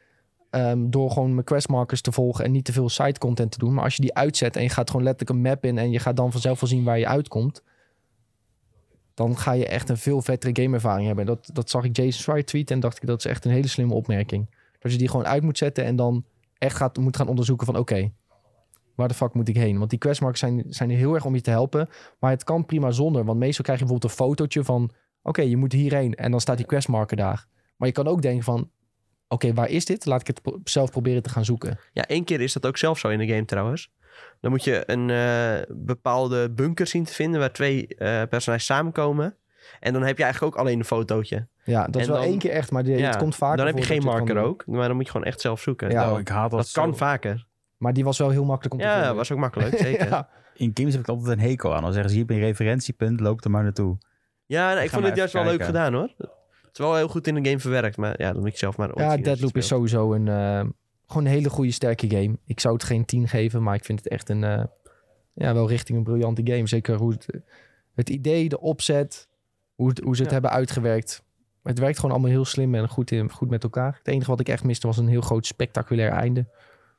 ehm, 0.50 0.90
door 0.90 1.10
gewoon 1.10 1.32
mijn 1.34 1.44
questmarkers 1.44 2.00
te 2.00 2.12
volgen 2.12 2.44
en 2.44 2.50
niet 2.52 2.64
te 2.64 2.72
veel 2.72 2.88
side 2.88 3.18
content 3.18 3.50
te 3.50 3.58
doen. 3.58 3.74
Maar 3.74 3.84
als 3.84 3.94
je 3.96 4.02
die 4.02 4.14
uitzet 4.14 4.56
en 4.56 4.62
je 4.62 4.68
gaat 4.68 4.90
gewoon 4.90 5.04
letterlijk 5.04 5.38
een 5.38 5.44
map 5.50 5.64
in 5.64 5.78
en 5.78 5.90
je 5.90 5.98
gaat 5.98 6.16
dan 6.16 6.32
vanzelf 6.32 6.60
wel 6.60 6.68
zien 6.68 6.84
waar 6.84 6.98
je 6.98 7.06
uitkomt. 7.06 7.62
Dan 9.14 9.38
ga 9.38 9.52
je 9.52 9.66
echt 9.66 9.88
een 9.88 9.96
veel 9.98 10.22
vettere 10.22 10.62
gameervaring 10.62 11.06
hebben. 11.06 11.26
Dat, 11.26 11.50
dat 11.52 11.70
zag 11.70 11.84
ik 11.84 11.96
Jason 11.96 12.12
Schreier 12.22 12.44
tweeten 12.44 12.74
en 12.74 12.80
dacht 12.80 12.96
ik 13.02 13.08
dat 13.08 13.18
is 13.18 13.24
echt 13.30 13.44
een 13.44 13.50
hele 13.50 13.68
slimme 13.68 13.94
opmerking. 13.94 14.46
Dat 14.78 14.92
je 14.92 14.98
die 14.98 15.08
gewoon 15.08 15.26
uit 15.26 15.42
moet 15.42 15.58
zetten 15.58 15.84
en 15.84 15.96
dan 15.96 16.24
echt 16.58 16.76
gaat, 16.76 16.96
moet 16.96 17.16
gaan 17.16 17.28
onderzoeken 17.28 17.66
van 17.66 17.76
oké, 17.76 18.10
waar 18.98 19.08
de 19.08 19.14
fuck 19.14 19.32
moet 19.34 19.48
ik 19.48 19.56
heen? 19.56 19.78
Want 19.78 19.90
die 19.90 19.98
questmarkers 19.98 20.40
zijn, 20.40 20.64
zijn 20.68 20.90
er 20.90 20.96
heel 20.96 21.14
erg 21.14 21.24
om 21.24 21.34
je 21.34 21.40
te 21.40 21.50
helpen. 21.50 21.88
Maar 22.18 22.30
het 22.30 22.44
kan 22.44 22.66
prima 22.66 22.90
zonder. 22.90 23.24
Want 23.24 23.38
meestal 23.38 23.64
krijg 23.64 23.78
je 23.78 23.84
bijvoorbeeld 23.84 24.18
een 24.18 24.26
fotootje 24.26 24.64
van 24.64 24.90
oké, 25.22 25.42
je 25.42 25.56
moet 25.56 25.72
hierheen 25.72 26.14
en 26.14 26.30
dan 26.30 26.40
staat 26.40 26.56
die 26.56 26.66
questmarker 26.66 27.16
daar. 27.16 27.46
Maar 27.76 27.88
je 27.88 27.94
kan 27.94 28.06
ook 28.06 28.22
denken 28.22 28.44
van, 28.44 28.70
oké, 29.28 29.52
waar 29.54 29.68
is 29.68 29.84
dit? 29.84 30.06
Laat 30.06 30.20
ik 30.20 30.26
het 30.26 30.42
pro- 30.42 30.60
zelf 30.64 30.90
proberen 30.90 31.22
te 31.22 31.28
gaan 31.30 31.44
zoeken. 31.44 31.78
Ja, 31.92 32.06
één 32.06 32.24
keer 32.24 32.40
is 32.40 32.52
dat 32.52 32.66
ook 32.66 32.76
zelf 32.76 32.98
zo 32.98 33.08
in 33.08 33.18
de 33.18 33.26
game 33.26 33.44
trouwens. 33.44 33.90
Dan 34.40 34.50
moet 34.50 34.64
je 34.64 34.82
een 34.86 35.10
eh, 35.10 35.76
bepaalde 35.76 36.50
bunker 36.50 36.86
zien 36.86 37.04
te 37.04 37.12
vinden 37.14 37.40
waar 37.40 37.52
twee 37.52 37.86
eh, 37.86 38.22
personages 38.28 38.64
samenkomen. 38.66 39.36
En 39.80 39.92
dan 39.92 40.02
heb 40.02 40.16
je 40.18 40.22
eigenlijk 40.22 40.54
ook 40.54 40.60
alleen 40.60 40.78
een 40.78 40.84
fotootje. 40.84 41.46
Ja, 41.64 41.86
dat 41.86 42.00
is 42.00 42.06
wel 42.08 42.16
dan- 42.16 42.24
één 42.26 42.38
keer 42.38 42.50
echt, 42.50 42.70
maar 42.70 42.86
Ja, 42.86 43.06
het 43.06 43.16
komt 43.16 43.36
vaker 43.36 43.56
Dan 43.56 43.66
heb 43.66 43.78
je 43.78 43.82
geen 43.84 44.02
marker 44.02 44.34
kan 44.34 44.44
ook, 44.44 44.66
maar 44.66 44.86
dan 44.86 44.96
moet 44.96 45.04
je 45.04 45.10
gewoon 45.10 45.26
echt 45.26 45.40
zelf 45.40 45.60
zoeken. 45.60 45.90
Ja, 45.90 46.04
dat 46.04 46.12
Oh, 46.12 46.18
ik 46.20 46.28
haat 46.28 46.50
dat 46.50 46.60
dat 46.60 46.70
kan 46.70 46.96
vaker. 46.96 47.46
Maar 47.78 47.92
die 47.92 48.04
was 48.04 48.18
wel 48.18 48.30
heel 48.30 48.44
makkelijk 48.44 48.74
om 48.74 48.80
te 48.80 48.84
Ja, 48.86 48.90
vinden. 48.92 49.08
dat 49.08 49.16
was 49.18 49.32
ook 49.32 49.38
makkelijk, 49.38 49.78
zeker. 49.88 50.04
ja, 50.04 50.10
ja. 50.16 50.28
In 50.54 50.70
games 50.74 50.92
heb 50.92 51.02
ik 51.02 51.08
altijd 51.08 51.38
een 51.38 51.44
hekel 51.44 51.74
aan. 51.74 51.82
Dan 51.82 51.92
zeggen 51.92 52.10
ze, 52.10 52.16
hier 52.16 52.26
heb 52.26 52.36
je 52.36 52.42
een 52.42 52.48
referentiepunt, 52.48 53.20
loop 53.20 53.44
er 53.44 53.50
maar 53.50 53.62
naartoe. 53.62 53.96
nou, 54.46 54.78
ik 54.80 54.90
vond 54.90 55.00
maar 55.00 55.10
het 55.10 55.18
juist 55.18 55.32
wel 55.32 55.44
leuk 55.44 55.62
gedaan 55.64 55.94
hoor. 55.94 56.10
Het 56.18 56.72
is 56.72 56.78
wel 56.78 56.96
heel 56.96 57.08
goed 57.08 57.26
in 57.26 57.34
de 57.34 57.44
game 57.48 57.60
verwerkt, 57.60 57.96
maar 57.96 58.20
ja, 58.22 58.32
dan 58.32 58.42
moet 58.42 58.52
je 58.52 58.58
zelf 58.58 58.76
maar 58.76 58.98
ja 58.98 59.16
Deadloop 59.16 59.56
is 59.56 59.66
sowieso 59.66 60.12
een, 60.12 60.28
eh, 60.28 60.60
gewoon 61.06 61.24
een 61.24 61.30
hele 61.32 61.50
goede, 61.50 61.70
sterke 61.70 62.10
game. 62.10 62.38
Ik 62.44 62.60
zou 62.60 62.74
het 62.74 62.84
geen 62.84 63.04
10 63.04 63.28
geven, 63.28 63.62
maar 63.62 63.74
ik 63.74 63.84
vind 63.84 63.98
het 63.98 64.08
echt 64.08 64.28
een, 64.28 64.44
eh, 64.44 64.64
ja, 65.34 65.54
wel 65.54 65.68
richting 65.68 65.98
een 65.98 66.04
briljante 66.04 66.40
game. 66.44 66.66
Zeker 66.66 66.96
hoe 66.96 67.12
het, 67.12 67.26
het 67.94 68.10
idee, 68.10 68.48
de 68.48 68.60
opzet, 68.60 69.28
hoe, 69.74 69.88
het, 69.88 69.98
hoe 69.98 70.14
ze 70.16 70.20
het 70.22 70.30
Ja. 70.30 70.38
hebben 70.38 70.56
uitgewerkt. 70.58 71.22
Het 71.62 71.78
werkt 71.78 71.96
gewoon 71.96 72.10
allemaal 72.10 72.30
heel 72.30 72.44
slim 72.44 72.74
en 72.74 72.88
goed, 72.88 73.10
in, 73.10 73.30
goed 73.30 73.50
met 73.50 73.62
elkaar. 73.62 73.94
Het 73.98 74.08
enige 74.08 74.30
wat 74.30 74.40
ik 74.40 74.48
echt 74.48 74.64
miste 74.64 74.86
was 74.86 74.96
een 74.96 75.08
heel 75.08 75.20
groot 75.20 75.46
spectaculair 75.46 76.10
einde. 76.10 76.46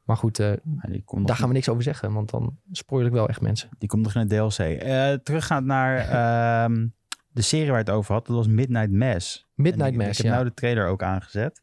Maar 0.09 0.17
goed, 0.17 0.39
eh, 0.39 0.47
Ja, 0.51 0.57
nog, 1.05 1.23
daar 1.25 1.35
gaan 1.35 1.47
we 1.47 1.53
niks 1.53 1.69
over 1.69 1.83
zeggen, 1.83 2.13
want 2.13 2.29
dan 2.29 2.57
spoil 2.71 3.05
ik 3.05 3.11
wel 3.11 3.27
echt 3.29 3.41
mensen. 3.41 3.69
die 3.77 3.89
komt 3.89 4.03
nog 4.03 4.15
in 4.15 4.19
het 4.21 4.29
DLC. 4.29 4.57
Eh 4.81 5.13
teruggaand 5.13 5.65
naar 5.65 5.97
ehm, 6.65 6.87
de 7.31 7.41
serie 7.41 7.69
waar 7.69 7.77
het 7.79 7.89
over 7.89 8.13
had. 8.13 8.25
Dat 8.25 8.35
was 8.35 8.47
Midnight 8.47 8.91
Mass. 8.91 9.47
Midnight 9.55 9.87
En 9.93 9.99
ik, 9.99 10.05
Mass, 10.05 10.09
Ik 10.09 10.17
heb 10.17 10.25
ja. 10.25 10.31
nou 10.31 10.43
de 10.45 10.53
trailer 10.53 10.87
ook 10.87 11.03
aangezet. 11.03 11.61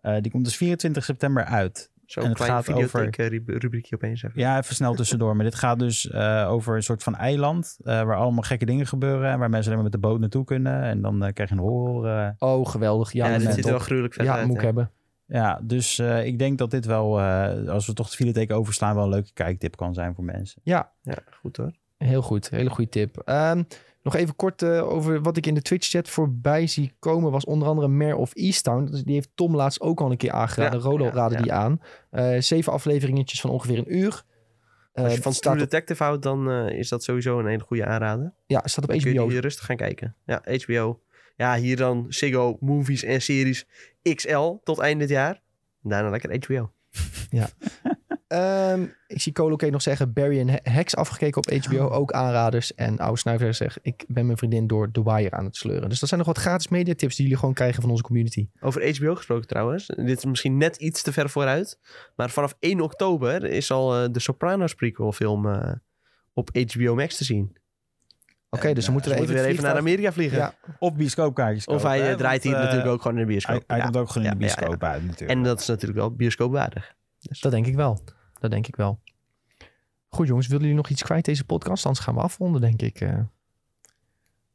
Eh, 0.00 0.16
die 0.20 0.30
komt 0.30 0.44
dus 0.44 0.56
24 0.56 1.04
september 1.04 1.44
uit. 1.44 1.90
Zo'n 2.06 2.24
En 2.24 2.32
klein 2.34 2.50
gaat 2.50 2.72
over- 2.72 3.10
rubriekje 3.46 3.94
opeens 3.94 4.22
even. 4.22 4.40
Ja, 4.40 4.58
even 4.58 4.74
snel 4.74 4.94
tussendoor. 4.94 5.36
Maar 5.36 5.44
dit 5.44 5.54
gaat 5.54 5.78
dus 5.78 6.10
eh, 6.10 6.46
over 6.50 6.76
een 6.76 6.82
soort 6.82 7.02
van 7.02 7.16
eiland. 7.16 7.76
eh, 7.84 8.02
waar 8.02 8.16
allemaal 8.16 8.42
gekke 8.42 8.64
dingen 8.64 8.86
gebeuren. 8.86 9.30
En 9.30 9.38
waar 9.38 9.50
mensen 9.50 9.72
alleen 9.72 9.82
maar 9.82 9.90
met 9.92 10.00
de 10.02 10.08
boot 10.08 10.20
naartoe 10.20 10.44
kunnen. 10.44 10.82
En 10.82 11.00
dan 11.02 11.18
krijg 11.32 11.48
je 11.48 11.54
een 11.54 11.60
horror. 11.60 12.06
eh. 12.08 12.28
Oh, 12.38 12.66
geweldig. 12.66 13.12
Ja, 13.12 13.26
Ja, 13.26 13.32
dat 13.32 13.40
dit 13.40 13.54
ziet 13.54 13.64
er 13.64 13.70
wel 13.70 13.78
gruwelijk 13.80 14.14
vet 14.14 14.26
Ja, 14.26 14.34
uit. 14.36 14.46
moet 14.46 14.54
ik 14.54 14.60
hè. 14.60 14.66
hebben. 14.66 14.90
Ja, 15.26 15.60
dus 15.62 15.98
eh, 15.98 16.26
ik 16.26 16.38
denk 16.38 16.58
dat 16.58 16.70
dit 16.70 16.86
wel, 16.86 17.20
eh, 17.20 17.68
als 17.68 17.86
we 17.86 17.92
toch 17.92 18.10
de 18.10 18.16
videotheek 18.16 18.52
overslaan, 18.52 18.94
wel 18.94 19.04
een 19.04 19.10
leuke 19.10 19.32
kijktip 19.32 19.76
kan 19.76 19.94
zijn 19.94 20.14
voor 20.14 20.24
mensen. 20.24 20.60
Ja, 20.64 20.92
Ja, 21.02 21.18
goed 21.40 21.56
hoor. 21.56 21.72
Heel 21.96 22.22
goed, 22.22 22.50
hele 22.50 22.70
goede 22.70 22.90
tip. 22.90 23.18
Ehm, 23.18 23.62
nog 24.02 24.14
even 24.14 24.36
kort 24.36 24.62
eh, 24.62 24.88
over 24.88 25.22
wat 25.22 25.36
ik 25.36 25.46
in 25.46 25.54
de 25.54 25.62
Twitch-chat 25.62 26.08
voorbij 26.08 26.66
zie 26.66 26.96
komen, 26.98 27.30
was 27.30 27.44
onder 27.44 27.68
andere 27.68 27.88
Mare 27.88 28.16
of 28.16 28.34
Easttown. 28.34 29.02
Die 29.04 29.14
heeft 29.14 29.30
Tom 29.34 29.56
laatst 29.56 29.80
ook 29.80 30.00
al 30.00 30.10
een 30.10 30.16
keer 30.16 30.32
aangeraden. 30.32 30.78
Ja, 30.78 30.84
Rolo 30.84 31.04
ja, 31.04 31.10
raadde 31.10 31.36
ja. 31.36 31.42
die 31.42 31.52
aan. 31.52 31.80
Eh, 32.10 32.40
zeven 32.40 32.72
afleveringetjes 32.72 33.40
van 33.40 33.50
ongeveer 33.50 33.78
een 33.78 33.96
uur. 33.96 34.24
Eh, 34.92 35.04
Als 35.04 35.14
je 35.14 35.22
van 35.22 35.32
True 35.32 35.52
op, 35.52 35.58
Detective 35.58 36.02
houdt, 36.02 36.22
dan 36.22 36.50
eh, 36.50 36.78
is 36.78 36.88
dat 36.88 37.04
sowieso 37.04 37.38
een 37.38 37.46
hele 37.46 37.62
goede 37.62 37.86
aanrader. 37.86 38.32
ja, 38.46 38.60
staat 38.64 38.84
op 38.84 38.90
Dan 38.90 39.00
kun 39.00 39.12
je 39.12 39.20
HBO. 39.20 39.38
rustig 39.40 39.64
gaan 39.64 39.76
kijken. 39.76 40.16
Ja, 40.24 40.42
HBO. 40.44 41.00
Ja, 41.36 41.56
hier 41.56 41.76
dan 41.76 42.06
Ziggo, 42.08 42.56
movies 42.60 43.02
en 43.02 43.22
series 43.22 43.66
XL 44.14 44.50
tot 44.62 44.78
eind 44.78 45.00
dit 45.00 45.08
jaar. 45.08 45.42
Daarna 45.82 46.10
lekker 46.10 46.44
HBO. 46.44 46.72
Ehm, 48.28 48.86
ik 49.06 49.20
zie 49.20 49.32
Colo 49.32 49.56
K 49.56 49.70
nog 49.70 49.82
zeggen, 49.82 50.12
Barry 50.12 50.38
en 50.40 50.48
He- 50.48 50.58
Hex 50.62 50.96
afgekeken 50.96 51.36
op 51.36 51.50
HBO, 51.64 51.88
ook 51.88 52.12
aanraders. 52.12 52.74
En 52.74 52.98
oude 52.98 53.18
snuiver 53.18 53.54
zegt, 53.54 53.78
ik 53.82 54.04
ben 54.08 54.26
mijn 54.26 54.38
vriendin 54.38 54.66
door 54.66 54.90
The 54.90 55.02
Wire 55.04 55.30
aan 55.30 55.44
het 55.44 55.56
sleuren. 55.56 55.88
Dus 55.88 56.00
dat 56.00 56.08
zijn 56.08 56.20
nog 56.20 56.28
wat 56.34 56.38
gratis 56.38 56.68
mediatips 56.68 57.14
die 57.14 57.24
jullie 57.24 57.38
gewoon 57.38 57.54
krijgen 57.54 57.80
van 57.82 57.90
onze 57.90 58.02
community. 58.02 58.48
Over 58.60 58.96
HBO 58.98 59.14
gesproken 59.14 59.46
trouwens. 59.46 59.86
Dit 59.86 60.18
is 60.18 60.24
misschien 60.24 60.56
net 60.56 60.76
iets 60.76 61.02
te 61.02 61.12
ver 61.12 61.30
vooruit. 61.30 61.78
Maar 62.16 62.30
vanaf 62.30 62.56
1 62.58 62.80
oktober 62.80 63.44
is 63.44 63.70
al 63.70 63.94
eh, 64.02 64.08
de 64.12 64.20
Sopranos 64.20 64.74
prequel 64.74 65.12
film 65.12 65.46
eh, 65.48 65.72
op 66.32 66.50
HBO 66.72 66.94
Max 66.94 67.16
te 67.16 67.24
zien. 67.24 67.56
Oké, 68.54 68.72
dus 68.72 68.74
moeten 68.74 68.74
Dus 68.74 68.86
we 68.86 68.92
moeten 68.92 69.10
even, 69.12 69.26
we 69.26 69.32
het 69.32 69.42
weer 69.42 69.50
even 69.52 69.64
naar 69.64 69.76
Amerika 69.76 70.12
vliegen. 70.12 70.38
Ja, 70.38 70.54
Of 70.78 70.94
bioscoopkaartjes 70.94 71.66
Of 71.66 71.82
hij 71.82 72.00
hè, 72.00 72.10
eh, 72.10 72.16
draait 72.16 72.42
hier 72.42 72.52
want, 72.52 72.64
eh, 72.64 72.70
natuurlijk 72.70 72.94
ook 72.96 73.02
gewoon 73.02 73.18
in 73.18 73.26
de 73.26 73.32
Hij, 73.32 73.40
bioscoop. 73.42 73.68
hij 73.68 73.76
Ja. 73.78 73.82
komt 73.84 73.96
ook 73.96 74.08
gewoon 74.10 74.26
in 74.28 74.38
de 74.38 74.44
Ja, 74.44 74.50
ja, 74.50 74.54
ja. 74.54 74.60
bioscoop 74.66 74.82
uit 74.88 75.02
natuurlijk. 75.04 75.30
En 75.38 75.42
dat 75.44 75.60
is 75.60 75.66
natuurlijk 75.66 75.98
wel 75.98 76.10
bioscoopwaardig. 76.10 76.94
Dat 77.40 77.50
denk 77.52 77.66
ik 77.66 77.74
wel. 77.74 78.00
Dat 78.38 78.50
denk 78.50 78.66
ik 78.66 78.76
wel. 78.76 78.98
Goed 80.08 80.26
jongens, 80.26 80.46
willen 80.46 80.62
jullie 80.62 80.76
nog 80.76 80.88
iets 80.88 81.02
kwijt 81.02 81.24
deze 81.24 81.44
podcast? 81.44 81.86
Anders 81.86 82.04
gaan 82.04 82.14
we 82.14 82.20
afronden, 82.20 82.60
denk 82.60 82.82
ik. 82.82 83.00
eh. 83.00 83.18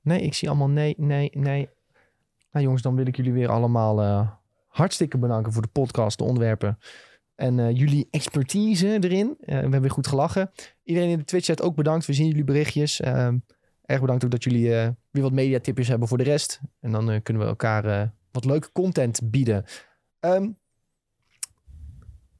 Nee, 0.01 0.21
ik 0.21 0.34
zie 0.34 0.47
allemaal 0.49 0.69
nee, 0.69 0.93
nee, 0.97 1.30
nee. 1.34 1.69
Nou 2.51 2.63
jongens, 2.65 2.81
dan 2.81 2.95
wil 2.95 3.07
ik 3.07 3.15
jullie 3.15 3.34
weer 3.34 3.49
allemaal 3.49 4.01
eh, 4.01 4.30
hartstikke 4.67 5.17
bedanken 5.17 5.53
voor 5.53 5.61
de 5.61 5.67
podcast, 5.67 6.17
de 6.17 6.23
onderwerpen. 6.23 6.80
En 7.35 7.59
eh, 7.59 7.71
jullie 7.77 8.07
expertise 8.11 8.97
erin. 8.99 9.35
We 9.39 9.53
hebben 9.53 9.81
weer 9.81 9.91
goed 9.91 10.07
gelachen. 10.07 10.51
Iedereen 10.84 11.09
in 11.09 11.17
de 11.17 11.23
Twitch-chat 11.23 11.61
ook 11.61 11.76
bedankt. 11.76 12.05
We 12.05 12.13
zien 12.13 12.27
jullie 12.27 12.43
berichtjes. 12.43 12.99
Erg 13.90 14.02
bedankt 14.02 14.24
ook 14.24 14.32
dat 14.32 14.44
jullie 14.44 14.76
eh, 14.76 14.90
weer 15.11 15.24
wat 15.24 15.32
mediatipjes 15.32 15.88
hebben 15.88 16.07
voor 16.07 16.18
de 16.18 16.24
rest. 16.24 16.61
En 16.80 16.91
dan 16.91 17.11
eh, 17.11 17.22
kunnen 17.24 17.44
we 17.44 17.49
elkaar 17.49 17.86
eh, 17.86 18.07
wat 18.32 18.45
leuke 18.45 18.72
content 18.72 19.20
bieden. 19.24 19.66
Ehm, 20.20 20.49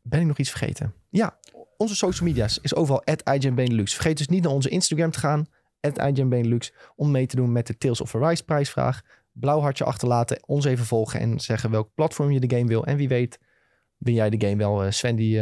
ben 0.02 0.20
ik 0.20 0.26
nog 0.26 0.38
iets 0.38 0.50
vergeten? 0.50 0.94
Ja, 1.10 1.40
onze 1.78 1.96
social 1.96 2.28
media's 2.28 2.60
is 2.62 2.76
overal 2.76 3.04
at 3.04 3.24
Benelux. 3.56 3.94
Vergeet 3.94 4.18
dus 4.18 4.28
niet 4.28 4.44
naar 4.44 4.52
onze 4.52 4.70
Instagram 4.70 5.12
te 5.12 5.20
gaan, 5.20 5.48
at 5.82 6.14
Benelux, 6.30 6.74
om 6.96 7.12
mee 7.12 7.26
te 7.26 7.36
doen 7.36 7.52
met 7.52 7.68
de 7.68 7.78
Tales 7.78 8.02
of 8.02 8.16
Arise 8.16 8.44
prijsvraag. 8.44 9.02
Blauw 9.32 9.60
hartje 9.60 9.84
achterlaten, 9.84 10.44
ons 10.46 10.66
even 10.66 10.86
volgen 10.86 11.20
en 11.20 11.40
zeggen 11.40 11.72
welk 11.72 11.94
platform 11.94 12.32
je 12.32 12.40
de 12.40 12.56
game 12.56 12.68
wil. 12.68 12.86
En 12.86 12.98
wie 12.98 13.08
weet, 13.08 13.40
win 13.98 14.14
jij 14.14 14.30
de 14.30 14.48
game 14.48 14.58
wel. 14.58 14.92
Sven 14.92 15.16
die 15.16 15.40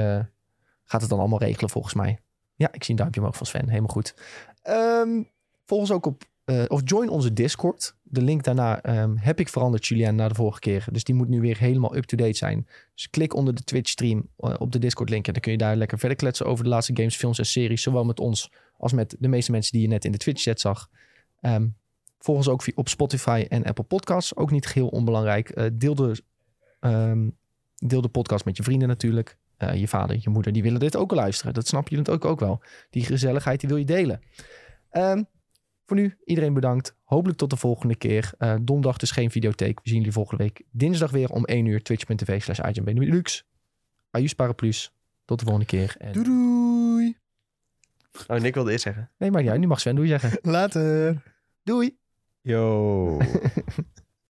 gaat 0.83 1.01
het 1.01 1.09
dan 1.09 1.19
allemaal 1.19 1.39
regelen 1.39 1.69
volgens 1.69 1.93
mij. 1.93 2.19
Ja, 2.55 2.71
ik 2.71 2.83
zie 2.83 2.91
een 2.91 2.99
duimpje 2.99 3.19
omhoog 3.19 3.37
van 3.37 3.45
Sven, 3.45 3.69
helemaal 3.69 3.89
goed. 3.89 4.15
Ehm 4.61 5.21
volg 5.67 5.81
ons 5.81 5.91
ook 5.91 6.05
op, 6.05 6.23
eh, 6.45 6.63
of 6.67 6.81
join 6.83 7.09
onze 7.09 7.33
Discord. 7.33 7.95
De 8.03 8.21
link 8.21 8.43
daarna 8.43 8.81
ehm, 8.81 9.15
heb 9.15 9.39
ik 9.39 9.49
veranderd, 9.49 9.85
Julian, 9.85 10.15
na 10.15 10.27
de 10.27 10.35
vorige 10.35 10.59
keer. 10.59 10.87
Dus 10.91 11.03
die 11.03 11.15
moet 11.15 11.27
nu 11.27 11.41
weer 11.41 11.57
helemaal 11.57 11.95
up-to-date 11.95 12.37
zijn. 12.37 12.67
Dus 12.93 13.09
klik 13.09 13.33
onder 13.33 13.55
de 13.55 13.63
Twitch 13.63 13.89
stream 13.89 14.27
eh, 14.37 14.53
op 14.57 14.71
de 14.71 14.79
Discord 14.79 15.09
link. 15.09 15.27
En 15.27 15.33
dan 15.33 15.41
kun 15.41 15.51
je 15.51 15.57
daar 15.57 15.75
lekker 15.75 15.99
verder 15.99 16.17
kletsen 16.17 16.45
over 16.45 16.63
de 16.63 16.69
laatste 16.69 16.95
games, 16.95 17.15
films 17.15 17.39
en 17.39 17.45
series. 17.45 17.81
Zowel 17.81 18.05
met 18.05 18.19
ons 18.19 18.51
als 18.77 18.93
met 18.93 19.15
de 19.19 19.27
meeste 19.27 19.51
mensen 19.51 19.71
die 19.71 19.81
je 19.81 19.87
net 19.87 20.05
in 20.05 20.11
de 20.11 20.17
Twitch 20.17 20.41
chat 20.41 20.59
zag. 20.59 20.89
Ehm, 21.41 21.67
Volg 22.19 22.37
ons 22.37 22.47
ook 22.47 22.63
op 22.75 22.89
Spotify 22.89 23.45
en 23.49 23.63
Apple 23.63 23.83
Podcasts. 23.83 24.35
Ook 24.35 24.51
niet 24.51 24.65
geheel 24.65 24.87
onbelangrijk. 24.87 25.49
Eh, 25.49 25.65
deel, 25.73 25.95
de, 25.95 26.23
ehm, 26.79 27.29
deel 27.75 28.01
de 28.01 28.07
podcast 28.07 28.45
met 28.45 28.57
je 28.57 28.63
vrienden 28.63 28.87
natuurlijk. 28.87 29.37
Je 29.73 29.87
vader, 29.87 30.17
je 30.19 30.29
moeder, 30.29 30.51
die 30.51 30.63
willen 30.63 30.79
dit 30.79 30.95
ook 30.95 31.11
luisteren. 31.11 31.53
Dat 31.53 31.67
snap 31.67 31.87
je 31.87 32.05
ook, 32.05 32.25
ook 32.25 32.39
wel. 32.39 32.61
Die 32.89 33.03
gezelligheid, 33.03 33.59
die 33.59 33.69
wil 33.69 33.77
je 33.77 33.85
delen. 33.85 34.21
Ehm, 34.89 35.23
voor 35.87 35.97
nu, 35.97 36.17
iedereen 36.23 36.53
bedankt. 36.53 36.95
Hopelijk 37.03 37.37
tot 37.37 37.49
de 37.49 37.55
volgende 37.55 37.95
keer. 37.95 38.31
Eh, 38.37 38.55
donderdag 38.61 38.97
dus 38.97 39.11
geen 39.11 39.31
videotheek. 39.31 39.79
We 39.83 39.89
zien 39.89 39.97
jullie 39.97 40.13
volgende 40.13 40.43
week 40.43 40.63
dinsdag 40.71 41.11
weer 41.11 41.29
om 41.29 41.45
1 41.45 41.65
uur. 41.65 41.83
Twitch.tv 41.83 42.41
slash 42.41 42.59
Deluxe. 42.71 43.43
Ajus 44.11 44.33
Paraplus. 44.33 44.93
Tot 45.25 45.39
de 45.39 45.45
volgende 45.45 45.69
keer. 45.69 45.95
En... 45.97 46.13
Doei 46.13 46.25
doei. 46.25 47.17
Oh, 48.27 48.37
Nick 48.37 48.53
wilde 48.53 48.71
eerst 48.71 48.83
zeggen. 48.83 49.11
Nee, 49.17 49.31
maar 49.31 49.43
ja, 49.43 49.55
nu 49.55 49.67
mag 49.67 49.79
Sven 49.79 49.95
doei 49.95 50.07
zeggen. 50.07 50.39
Later. 50.41 51.23
Doei! 51.63 51.97
Yo. 52.41 53.17